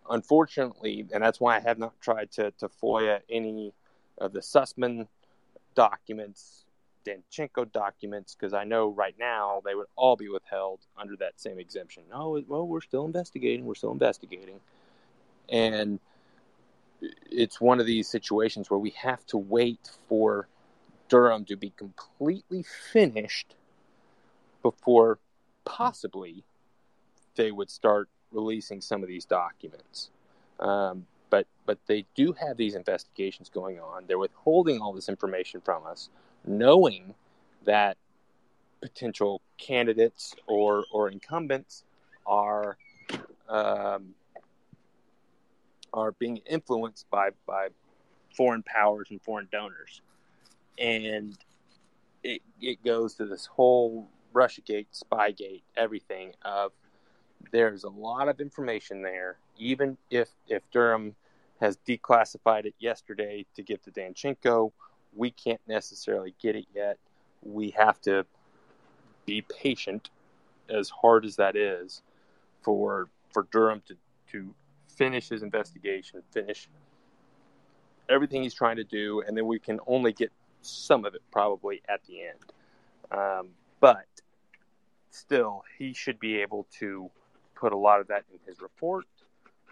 unfortunately 0.10 1.06
and 1.14 1.24
that's 1.24 1.40
why 1.40 1.56
i 1.56 1.60
have 1.60 1.78
not 1.78 1.94
tried 2.02 2.32
to 2.32 2.52
to 2.52 2.68
foia 2.68 3.20
any 3.30 3.72
of 4.18 4.34
the 4.34 4.40
sussmann 4.40 5.08
documents 5.76 6.66
danchenko 7.06 7.72
documents 7.72 8.36
because 8.36 8.54
i 8.54 8.64
know 8.64 8.90
right 8.90 9.16
now 9.20 9.62
they 9.66 9.76
would 9.76 9.88
all 9.96 10.16
be 10.16 10.30
withheld 10.30 10.80
under 10.98 11.16
that 11.16 11.40
same 11.40 11.60
exemption 11.60 12.04
no 12.10 12.42
well 12.48 12.68
we're 12.68 12.82
still 12.82 13.06
investigating 13.06 13.66
we're 13.66 13.76
still 13.76 13.92
investigating 13.92 14.60
and 15.50 16.00
it's 17.32 17.62
one 17.62 17.80
of 17.80 17.86
these 17.86 18.08
situations 18.08 18.70
where 18.70 18.80
we 18.80 18.92
have 18.92 19.26
to 19.28 19.38
wait 19.38 19.90
for 20.08 20.48
Durham 21.08 21.46
to 21.46 21.56
be 21.56 21.72
completely 21.72 22.64
finished 22.64 23.56
before 24.62 25.20
possibly 25.66 26.44
they 27.36 27.52
would 27.52 27.70
start 27.70 28.10
releasing 28.32 28.82
some 28.82 29.02
of 29.02 29.08
these 29.08 29.26
documents. 29.26 30.10
Um, 30.60 31.06
but 31.30 31.48
but 31.66 31.78
they 31.88 32.06
do 32.16 32.34
have 32.34 32.58
these 32.58 32.76
investigations 32.76 33.50
going 33.50 33.80
on. 33.80 34.06
They're 34.08 34.18
withholding 34.18 34.82
all 34.82 34.94
this 34.94 35.10
information 35.10 35.62
from 35.62 35.86
us, 35.86 36.10
knowing 36.46 37.14
that 37.66 37.98
potential 38.82 39.42
candidates 39.58 40.36
or 40.48 40.86
or 40.92 41.10
incumbents 41.10 41.84
are 42.26 42.78
um, 43.48 44.14
are 45.94 46.12
being 46.14 46.38
influenced 46.50 47.10
by 47.10 47.30
by 47.46 47.68
foreign 48.36 48.64
powers 48.64 49.08
and 49.12 49.22
foreign 49.22 49.48
donors, 49.52 50.02
and 50.78 51.38
it 52.24 52.42
it 52.62 52.84
goes 52.84 53.16
to 53.16 53.26
this 53.26 53.46
whole 53.46 54.08
RussiaGate, 54.34 54.88
Spygate, 54.94 55.64
everything 55.76 56.34
of 56.44 56.72
there's 57.52 57.84
a 57.84 57.90
lot 57.90 58.28
of 58.28 58.40
information 58.40 59.02
there. 59.02 59.38
Even 59.58 59.98
if 60.10 60.30
if 60.48 60.64
Durham 60.72 61.16
has 61.60 61.78
declassified 61.88 62.66
it 62.66 62.76
yesterday 62.80 63.46
to 63.56 63.64
give 63.64 63.82
to 63.82 63.92
Danchenko, 63.92 64.72
we 65.16 65.32
can't 65.32 65.62
necessarily 65.68 66.34
get 66.42 66.56
it 66.56 66.66
yet. 66.74 66.98
We 67.42 67.72
have 67.72 68.02
to 68.02 68.26
be 69.26 69.42
patient, 69.42 70.10
as 70.70 70.90
hard 70.90 71.26
as 71.26 71.36
that 71.38 71.56
is, 71.56 72.02
for 72.62 73.10
for 73.34 73.48
Durham 73.52 73.82
to 73.88 73.96
to 74.32 74.54
finish 74.96 75.30
his 75.30 75.44
investigation, 75.44 76.22
finish 76.32 76.70
everything 78.10 78.44
he's 78.44 78.54
trying 78.54 78.78
to 78.78 78.84
do, 78.84 79.24
and 79.26 79.38
then 79.38 79.46
we 79.46 79.60
can 79.60 79.80
only 79.88 80.14
get 80.14 80.32
some 80.62 81.06
of 81.06 81.16
it 81.16 81.22
probably 81.32 81.82
at 81.88 82.02
the 82.06 82.22
end. 82.24 82.40
Um, 83.12 83.50
but 83.80 84.06
still, 85.10 85.64
he 85.78 85.94
should 85.94 86.20
be 86.20 86.42
able 86.42 86.68
to 86.80 87.10
put 87.56 87.72
a 87.72 87.78
lot 87.78 88.00
of 88.00 88.08
that 88.08 88.26
in 88.32 88.40
his 88.46 88.62
report 88.62 89.06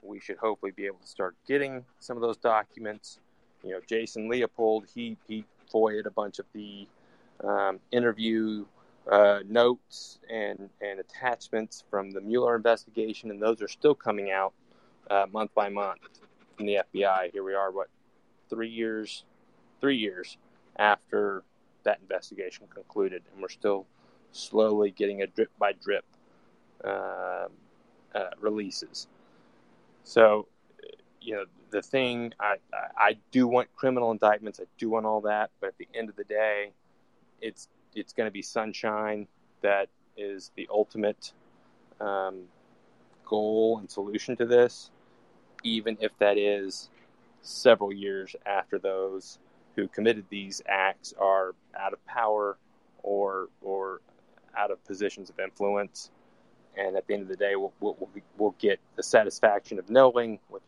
we 0.08 0.20
should 0.20 0.38
hopefully 0.38 0.72
be 0.72 0.86
able 0.86 1.00
to 1.00 1.08
start 1.08 1.36
getting 1.48 1.84
some 2.00 2.18
of 2.18 2.22
those 2.22 2.38
documents. 2.38 3.20
You 3.64 3.72
know, 3.72 3.80
Jason 3.88 4.30
Leopold, 4.30 4.86
he 4.94 5.18
he 5.28 5.46
FOIA'd 5.74 6.06
a 6.06 6.12
bunch 6.12 6.40
of 6.40 6.46
the 6.54 6.88
um, 7.44 7.80
interview 7.92 8.66
uh, 9.12 9.40
notes 9.48 10.20
and 10.30 10.70
and 10.82 11.00
attachments 11.00 11.84
from 11.90 12.12
the 12.12 12.22
Mueller 12.22 12.56
investigation, 12.56 13.32
and 13.32 13.42
those 13.42 13.62
are 13.62 13.68
still 13.68 13.96
coming 13.96 14.32
out 14.32 14.54
uh, 15.10 15.26
month 15.32 15.54
by 15.54 15.70
month 15.70 16.02
from 16.56 16.66
the 16.66 16.80
FBI. 16.94 17.32
Here 17.32 17.44
we 17.44 17.54
are, 17.54 17.72
what 17.72 17.88
three 18.50 18.70
years, 18.70 19.24
three 19.82 19.98
years 19.98 20.38
after 20.78 21.44
that 21.84 22.00
investigation 22.02 22.68
concluded, 22.74 23.24
and 23.32 23.42
we're 23.42 23.50
still 23.50 23.86
slowly 24.32 24.92
getting 24.92 25.22
a 25.22 25.28
drip 25.28 25.52
by 25.58 25.74
drip 25.74 26.06
uh, 26.84 27.48
uh, 28.14 28.30
releases. 28.40 29.08
So, 30.04 30.48
you 31.22 31.36
know, 31.36 31.46
the 31.70 31.82
thing 31.82 32.34
I, 32.40 32.56
I, 32.98 33.18
do 33.32 33.48
want 33.48 33.74
criminal 33.76 34.12
indictments. 34.12 34.60
I 34.60 34.66
do 34.78 34.90
want 34.90 35.06
all 35.06 35.22
that, 35.22 35.52
but 35.60 35.68
at 35.68 35.78
the 35.78 35.88
end 35.94 36.10
of 36.10 36.16
the 36.16 36.24
day, 36.24 36.72
it's 37.42 37.68
it's 37.96 38.14
going 38.14 38.28
to 38.28 38.32
be 38.32 38.42
sunshine 38.42 39.28
that 39.62 39.90
is 40.16 40.52
the 40.56 40.68
ultimate 40.72 41.34
um, 42.00 42.44
goal 43.26 43.80
and 43.80 43.90
solution 43.90 44.36
to 44.38 44.46
this, 44.46 44.92
even 45.64 45.98
if 46.00 46.12
that 46.20 46.38
is 46.38 46.90
several 47.42 47.94
years 47.94 48.36
after 48.46 48.78
those 48.80 49.40
who 49.76 49.88
committed 49.88 50.26
these 50.30 50.62
acts 50.68 51.14
are 51.20 51.54
out 51.80 51.94
of 51.94 52.06
power 52.06 52.58
or 53.04 53.50
or 53.62 54.02
out 54.56 54.72
of 54.72 54.84
positions 54.86 55.30
of 55.30 55.40
influence. 55.40 56.12
And 56.76 56.96
at 56.96 57.08
the 57.08 57.16
end 57.16 57.24
of 57.24 57.28
the 57.28 57.36
day, 57.36 57.56
we'll, 57.56 57.74
we'll, 57.80 57.98
we'll 58.38 58.56
get 58.60 58.80
the 58.96 59.02
satisfaction 59.02 59.80
of 59.80 59.90
knowing 59.90 60.40
with 60.50 60.62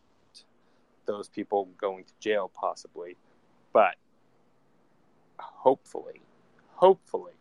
those 1.10 1.28
people 1.28 1.68
going 1.82 2.04
to 2.04 2.14
jail, 2.20 2.52
possibly. 2.54 3.18
But 3.74 3.96
hopefully, 5.40 6.22
hopefully, 6.76 7.34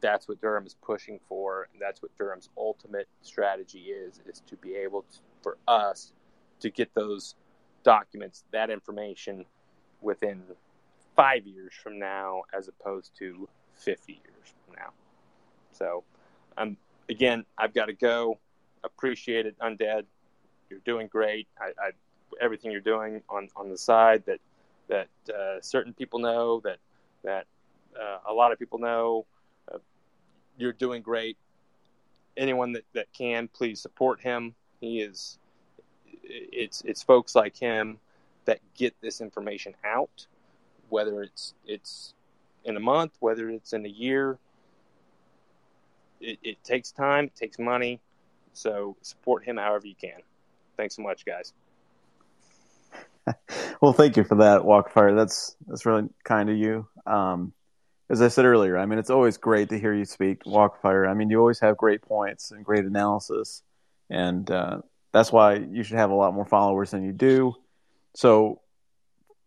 that's 0.00 0.28
what 0.28 0.40
Durham 0.40 0.66
is 0.66 0.74
pushing 0.74 1.20
for, 1.28 1.68
and 1.72 1.80
that's 1.80 2.02
what 2.02 2.10
Durham's 2.18 2.50
ultimate 2.58 3.08
strategy 3.22 3.84
is: 3.90 4.20
is 4.26 4.42
to 4.48 4.56
be 4.56 4.74
able 4.74 5.02
to, 5.02 5.18
for 5.42 5.56
us 5.68 6.12
to 6.60 6.70
get 6.70 6.92
those 6.94 7.36
documents, 7.84 8.44
that 8.52 8.70
information, 8.70 9.44
within 10.00 10.42
five 11.14 11.46
years 11.46 11.72
from 11.80 11.98
now, 11.98 12.42
as 12.52 12.68
opposed 12.68 13.12
to 13.18 13.48
fifty 13.74 14.14
years 14.24 14.52
from 14.64 14.74
now. 14.76 14.90
So, 15.70 16.02
um, 16.58 16.76
again, 17.08 17.44
I've 17.56 17.72
got 17.72 17.86
to 17.86 17.92
go. 17.92 18.38
Appreciate 18.82 19.46
it, 19.46 19.56
Undead. 19.60 20.04
You're 20.68 20.80
doing 20.84 21.06
great. 21.06 21.46
I, 21.60 21.66
I 21.80 21.90
everything 22.40 22.70
you're 22.70 22.80
doing 22.80 23.22
on, 23.28 23.48
on 23.56 23.70
the 23.70 23.78
side 23.78 24.24
that 24.26 24.40
that 24.88 25.08
uh, 25.34 25.60
certain 25.60 25.92
people 25.92 26.20
know 26.20 26.60
that 26.60 26.78
that 27.24 27.46
uh, 28.00 28.18
a 28.28 28.32
lot 28.32 28.52
of 28.52 28.58
people 28.58 28.78
know. 28.78 29.26
Uh, 29.72 29.78
you're 30.58 30.72
doing 30.72 31.02
great. 31.02 31.36
Anyone 32.36 32.72
that, 32.72 32.84
that 32.94 33.06
can, 33.12 33.48
please 33.48 33.80
support 33.80 34.20
him. 34.20 34.54
He 34.80 35.00
is. 35.00 35.38
It's 36.22 36.82
it's 36.82 37.02
folks 37.02 37.34
like 37.34 37.56
him 37.56 37.98
that 38.44 38.60
get 38.74 38.94
this 39.00 39.20
information 39.20 39.74
out, 39.84 40.26
whether 40.88 41.22
it's 41.22 41.54
it's 41.66 42.14
in 42.64 42.76
a 42.76 42.80
month, 42.80 43.12
whether 43.20 43.48
it's 43.48 43.72
in 43.72 43.84
a 43.84 43.88
year. 43.88 44.38
It, 46.20 46.38
it 46.42 46.64
takes 46.64 46.90
time, 46.90 47.26
it 47.26 47.36
takes 47.36 47.58
money, 47.58 48.00
so 48.54 48.96
support 49.02 49.44
him 49.44 49.58
however 49.58 49.86
you 49.86 49.94
can. 49.94 50.20
Thanks 50.76 50.96
so 50.96 51.02
much, 51.02 51.24
guys. 51.24 51.52
well, 53.80 53.92
thank 53.92 54.16
you 54.16 54.24
for 54.24 54.36
that, 54.36 54.62
Walkfire. 54.62 55.16
That's 55.16 55.56
that's 55.66 55.86
really 55.86 56.08
kind 56.24 56.50
of 56.50 56.56
you. 56.56 56.86
Um, 57.06 57.52
as 58.08 58.22
I 58.22 58.28
said 58.28 58.44
earlier, 58.44 58.78
I 58.78 58.86
mean, 58.86 58.98
it's 58.98 59.10
always 59.10 59.36
great 59.36 59.70
to 59.70 59.78
hear 59.78 59.92
you 59.92 60.04
speak, 60.04 60.44
Walkfire. 60.44 61.08
I 61.08 61.14
mean, 61.14 61.30
you 61.30 61.40
always 61.40 61.60
have 61.60 61.76
great 61.76 62.02
points 62.02 62.50
and 62.50 62.64
great 62.64 62.84
analysis, 62.84 63.62
and 64.08 64.48
uh, 64.50 64.82
that's 65.12 65.32
why 65.32 65.54
you 65.56 65.82
should 65.82 65.98
have 65.98 66.10
a 66.10 66.14
lot 66.14 66.34
more 66.34 66.46
followers 66.46 66.92
than 66.92 67.04
you 67.04 67.12
do. 67.12 67.54
So, 68.14 68.60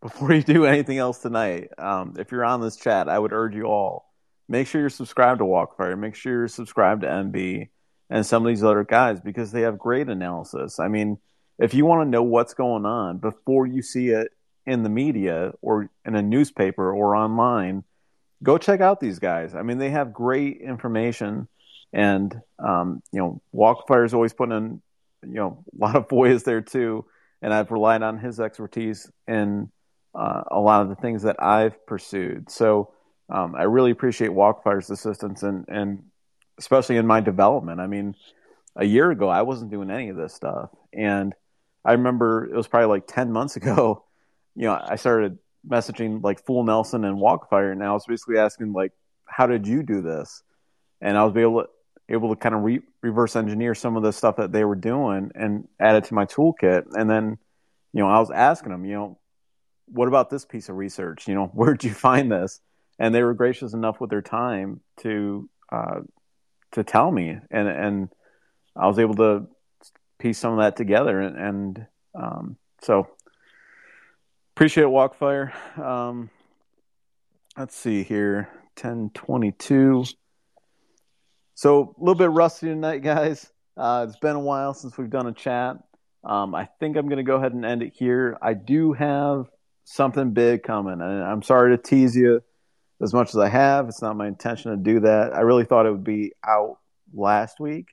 before 0.02 0.34
you 0.34 0.44
do 0.44 0.66
anything 0.66 0.98
else 0.98 1.20
tonight, 1.20 1.70
um, 1.78 2.16
if 2.20 2.32
you're 2.32 2.46
on 2.46 2.62
this 2.62 2.78
chat, 2.78 3.08
I 3.08 3.18
would 3.18 3.34
urge 3.34 3.56
you 3.56 3.66
all 3.66 4.10
make 4.50 4.68
sure 4.68 4.82
you're 4.82 4.90
subscribed 4.90 5.40
to 5.40 5.46
Walkfire. 5.46 5.98
Make 5.98 6.16
sure 6.16 6.34
you're 6.34 6.48
subscribed 6.48 7.04
to 7.04 7.08
MB 7.08 7.70
and 8.10 8.26
some 8.26 8.46
of 8.46 8.50
these 8.50 8.64
other 8.64 8.84
guys 8.84 9.22
because 9.22 9.52
they 9.52 9.62
have 9.62 9.78
great 9.78 10.10
analysis. 10.10 10.80
I 10.80 10.90
mean 10.90 11.20
if 11.60 11.74
you 11.74 11.86
want 11.86 12.06
to 12.06 12.10
know 12.10 12.24
what's 12.24 12.54
going 12.54 12.86
on 12.86 13.18
before 13.18 13.68
you 13.68 13.82
see 13.82 14.10
it 14.10 14.32
in 14.66 14.84
the 14.84 14.90
media 14.90 15.54
or 15.62 15.90
in 16.06 16.16
a 16.16 16.22
newspaper 16.22 16.94
or 16.94 17.16
online, 17.16 17.84
go 18.42 18.58
check 18.58 18.80
out 18.82 19.00
these 19.00 19.20
guys. 19.20 19.54
I 19.54 19.62
mean, 19.62 19.78
they 19.78 19.90
have 19.90 20.14
great 20.14 20.62
information, 20.62 21.48
and 21.92 22.34
um, 22.60 23.04
you 23.12 23.20
know, 23.20 23.42
Walkfire 23.54 24.06
is 24.06 24.14
always 24.14 24.34
putting 24.34 24.56
in 24.56 24.82
you 25.24 25.36
know 25.36 25.64
a 25.74 25.86
lot 25.86 25.96
of 25.96 26.08
boys 26.08 26.44
there 26.44 26.62
too, 26.62 27.06
and 27.42 27.54
I've 27.54 27.72
relied 27.72 28.04
on 28.04 28.18
his 28.18 28.40
expertise 28.40 29.12
in 29.28 29.70
uh, 30.16 30.44
a 30.50 30.60
lot 30.60 30.82
of 30.82 30.90
the 30.90 30.96
things 30.96 31.24
that 31.24 31.42
I've 31.42 31.86
pursued. 31.86 32.50
So 32.50 32.94
um, 33.30 33.54
I 33.56 33.64
really 33.64 33.92
appreciate 33.92 34.32
Walkfire's 34.32 34.90
assistance 34.90 35.44
and 35.44 35.66
and 35.68 36.04
especially 36.58 36.98
in 36.98 37.08
my 37.08 37.20
development. 37.20 37.80
I 37.82 37.88
mean, 37.88 38.16
a 38.76 38.86
year 38.86 39.12
ago 39.12 39.28
I 39.28 39.42
wasn't 39.42 39.72
doing 39.72 39.92
any 39.92 40.10
of 40.10 40.16
this 40.16 40.34
stuff, 40.34 40.70
and 40.94 41.34
I 41.90 41.94
remember 41.94 42.46
it 42.46 42.56
was 42.56 42.68
probably 42.68 42.88
like 42.88 43.08
10 43.08 43.32
months 43.32 43.56
ago, 43.56 44.04
you 44.56 44.66
know, 44.66 44.80
I 44.80 44.96
started 44.96 45.40
messaging 45.68 46.22
like 46.22 46.46
Fool 46.46 46.64
Nelson 46.64 47.04
and 47.04 47.18
Walkfire, 47.18 47.72
and 47.72 47.84
I 47.84 47.92
was 47.94 48.06
basically 48.06 48.38
asking, 48.38 48.74
like, 48.74 48.92
how 49.26 49.48
did 49.48 49.66
you 49.66 49.82
do 49.82 50.04
this? 50.04 50.44
And 51.02 51.18
I 51.18 51.24
was 51.24 51.36
able 51.36 51.64
to, 51.64 51.70
able 52.08 52.30
to 52.30 52.36
kind 52.36 52.54
of 52.54 52.62
re- 52.62 52.82
reverse 53.02 53.36
engineer 53.36 53.74
some 53.74 53.98
of 53.98 54.04
the 54.04 54.14
stuff 54.14 54.36
that 54.36 54.52
they 54.52 54.64
were 54.66 54.76
doing 54.76 55.32
and 55.34 55.68
add 55.80 55.96
it 55.96 56.04
to 56.06 56.14
my 56.14 56.26
toolkit. 56.26 56.84
And 56.94 57.10
then, 57.10 57.40
you 57.92 58.04
know, 58.04 58.08
I 58.08 58.20
was 58.20 58.30
asking 58.30 58.72
them, 58.72 58.86
you 58.86 58.94
know, 58.94 59.20
what 59.88 60.08
about 60.08 60.30
this 60.30 60.46
piece 60.46 60.70
of 60.70 60.76
research? 60.76 61.28
You 61.28 61.34
know, 61.34 61.48
where'd 61.56 61.84
you 61.84 61.94
find 61.94 62.32
this? 62.32 62.62
And 63.00 63.16
they 63.16 63.24
were 63.24 63.34
gracious 63.34 63.74
enough 63.74 64.00
with 64.00 64.12
their 64.12 64.22
time 64.22 64.82
to 64.98 65.50
uh, 65.72 66.02
to 66.74 66.84
tell 66.84 67.10
me, 67.10 67.36
and 67.50 67.68
and 67.68 68.10
I 68.76 68.86
was 68.86 69.00
able 69.00 69.16
to 69.16 69.48
piece 70.20 70.38
some 70.38 70.54
of 70.54 70.60
that 70.60 70.76
together. 70.76 71.20
And, 71.20 71.38
and 71.38 71.88
um, 72.14 72.58
so 72.82 73.08
appreciate 74.56 74.86
Walkfire. 74.86 75.54
Um, 75.80 76.30
let's 77.58 77.76
see 77.76 78.04
here, 78.04 78.50
ten 78.76 79.10
twenty 79.14 79.52
two. 79.54 80.06
So 81.56 81.96
a 81.98 82.00
little 82.00 82.16
bit 82.16 82.30
rusty 82.30 82.68
tonight, 82.68 83.00
guys. 83.00 83.52
Uh, 83.76 84.06
it's 84.08 84.20
been 84.20 84.36
a 84.36 84.40
while 84.40 84.74
since 84.74 84.98
we've 84.98 85.10
done 85.10 85.28
a 85.28 85.34
chat. 85.34 85.78
Um, 86.24 86.54
I 86.54 86.68
think 86.80 86.98
I'm 86.98 87.08
going 87.08 87.18
to 87.18 87.24
go 87.24 87.38
ahead 87.38 87.54
and 87.54 87.66
end 87.66 87.82
it 87.82 87.94
here. 87.96 88.38
I 88.42 88.54
do 88.54 88.94
have 88.94 89.50
something 89.86 90.32
big 90.32 90.64
coming, 90.64 91.02
and 91.02 91.24
I'm 91.24 91.42
sorry 91.42 91.76
to 91.76 91.82
tease 91.82 92.16
you 92.16 92.42
as 93.02 93.14
much 93.14 93.30
as 93.30 93.38
I 93.38 93.48
have. 93.48 93.88
It's 93.88 94.02
not 94.02 94.18
my 94.18 94.28
intention 94.28 94.72
to 94.72 94.78
do 94.78 95.00
that. 95.00 95.34
I 95.34 95.42
really 95.42 95.64
thought 95.64 95.86
it 95.86 95.92
would 95.92 96.04
be 96.04 96.34
out 96.46 96.78
last 97.14 97.60
week, 97.60 97.88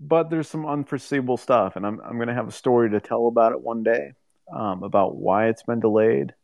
but 0.00 0.30
there's 0.30 0.48
some 0.48 0.66
unforeseeable 0.66 1.36
stuff, 1.36 1.76
and 1.76 1.86
I'm 1.86 2.00
I'm 2.00 2.16
going 2.16 2.28
to 2.28 2.34
have 2.34 2.48
a 2.48 2.52
story 2.52 2.90
to 2.90 3.00
tell 3.00 3.28
about 3.28 3.52
it 3.52 3.60
one 3.60 3.82
day, 3.82 4.12
um, 4.54 4.82
about 4.82 5.16
why 5.16 5.48
it's 5.48 5.62
been 5.62 5.80
delayed. 5.80 6.34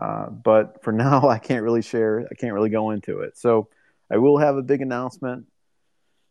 Uh, 0.00 0.30
but 0.30 0.82
for 0.82 0.92
now, 1.06 1.28
I 1.28 1.38
can't 1.38 1.62
really 1.62 1.82
share. 1.82 2.26
I 2.30 2.34
can't 2.34 2.52
really 2.52 2.70
go 2.70 2.90
into 2.90 3.20
it. 3.20 3.38
So 3.38 3.68
I 4.10 4.18
will 4.18 4.38
have 4.38 4.56
a 4.56 4.62
big 4.62 4.82
announcement. 4.82 5.46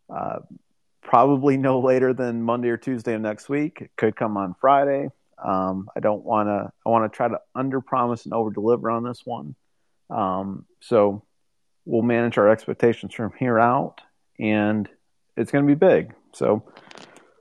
Uh, 0.08 0.40
probably 1.02 1.56
no 1.56 1.80
later 1.80 2.12
than 2.12 2.42
Monday 2.42 2.68
or 2.68 2.76
Tuesday 2.76 3.14
of 3.14 3.20
next 3.20 3.48
week. 3.48 3.80
It 3.80 3.90
could 3.96 4.16
come 4.16 4.36
on 4.36 4.54
Friday. 4.60 5.08
Um, 5.42 5.88
I 5.96 6.00
don't 6.00 6.24
want 6.24 6.48
to. 6.48 6.70
I 6.86 6.88
want 6.88 7.10
to 7.10 7.16
try 7.16 7.28
to 7.28 7.40
under 7.54 7.80
promise 7.80 8.24
and 8.24 8.34
over 8.34 8.50
deliver 8.50 8.90
on 8.90 9.02
this 9.02 9.22
one. 9.24 9.54
Um, 10.10 10.66
so 10.80 11.24
we'll 11.84 12.02
manage 12.02 12.36
our 12.38 12.48
expectations 12.48 13.14
from 13.14 13.32
here 13.38 13.58
out, 13.58 14.00
and 14.38 14.88
it's 15.36 15.50
going 15.50 15.66
to 15.66 15.68
be 15.68 15.74
big. 15.74 16.12
So 16.32 16.62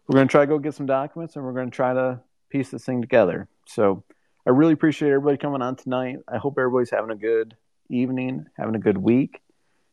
we're 0.07 0.15
going 0.15 0.27
to 0.27 0.31
try 0.31 0.41
to 0.41 0.47
go 0.47 0.59
get 0.59 0.73
some 0.73 0.85
documents 0.85 1.35
and 1.35 1.45
we're 1.45 1.53
going 1.53 1.69
to 1.69 1.75
try 1.75 1.93
to 1.93 2.19
piece 2.49 2.71
this 2.71 2.85
thing 2.85 3.01
together. 3.01 3.47
So 3.65 4.03
I 4.45 4.51
really 4.51 4.73
appreciate 4.73 5.09
everybody 5.09 5.37
coming 5.37 5.61
on 5.61 5.75
tonight. 5.75 6.17
I 6.27 6.37
hope 6.37 6.57
everybody's 6.57 6.89
having 6.89 7.11
a 7.11 7.15
good 7.15 7.55
evening, 7.89 8.47
having 8.57 8.75
a 8.75 8.79
good 8.79 8.97
week. 8.97 9.41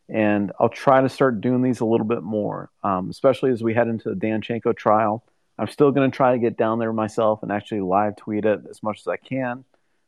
And 0.09 0.53
I'll 0.61 0.69
try 0.69 1.01
to 1.01 1.09
start 1.09 1.41
doing 1.41 1.63
these 1.63 1.81
a 1.81 1.85
little 1.85 2.07
bit 2.07 2.23
more, 2.23 2.71
um, 2.85 3.11
especially 3.11 3.51
as 3.51 3.63
we 3.63 3.75
head 3.75 3.89
into 3.89 4.09
the 4.09 4.15
Danchenko 4.15 4.77
trial. 4.77 5.25
I'm 5.59 5.69
still 5.69 5.91
going 5.91 6.11
to 6.11 6.17
try 6.17 6.33
to 6.33 6.39
get 6.39 6.57
down 6.57 6.79
there 6.79 6.93
myself 6.93 7.43
and 7.43 7.51
actually 7.51 7.81
live 7.81 8.17
tweet 8.17 8.45
it 8.45 8.61
as 8.71 8.83
much 8.83 9.01
as 9.01 9.09
I 9.09 9.17
can. 9.17 9.65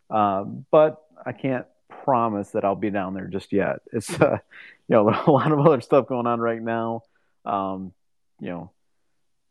Um, 0.09 0.67
but 0.71 1.03
I 1.27 1.33
can't 1.33 1.67
promise 1.89 2.51
that 2.51 2.65
I'll 2.65 2.77
be 2.77 2.91
down 2.91 3.15
there 3.15 3.27
just 3.27 3.53
yet. 3.53 3.81
It's, 3.93 4.11
uh, 4.21 4.39
you 4.89 4.95
know, 4.95 5.09
a 5.27 5.31
lot 5.31 5.53
of 5.53 5.59
other 5.59 5.81
stuff 5.81 6.07
going 6.07 6.27
on 6.27 6.41
right 6.41 6.63
now. 6.63 7.03
Um, 7.45 7.93
you 8.41 8.49
know, 8.49 8.71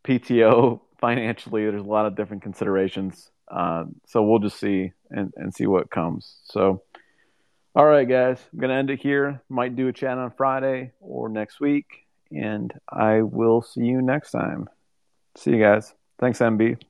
PTO 0.08 0.80
financially. 1.00 1.64
There's 1.64 1.82
a 1.82 1.86
lot 1.86 2.06
of 2.06 2.16
different 2.16 2.44
considerations. 2.44 3.30
Uh, 3.48 3.86
so 4.06 4.24
we'll 4.24 4.40
just 4.40 4.60
see 4.60 4.92
and, 5.10 5.34
and 5.38 5.54
see 5.54 5.68
what 5.68 5.90
comes. 5.90 6.38
So, 6.46 6.84
all 7.76 7.86
right, 7.86 8.08
guys, 8.08 8.40
I'm 8.52 8.60
going 8.60 8.70
to 8.70 8.76
end 8.76 8.90
it 8.90 9.00
here. 9.00 9.42
Might 9.50 9.76
do 9.76 9.88
a 9.88 9.94
chat 9.94 10.18
on 10.18 10.32
Friday 10.32 10.92
or 11.00 11.30
next 11.30 11.60
week. 11.60 11.86
And 12.32 12.74
I 12.90 13.22
will 13.22 13.62
see 13.62 13.86
you 13.86 14.02
next 14.02 14.32
time. 14.32 14.68
See 15.36 15.52
you 15.52 15.60
guys. 15.62 15.94
Thanks, 16.20 16.40
MB. 16.40 16.87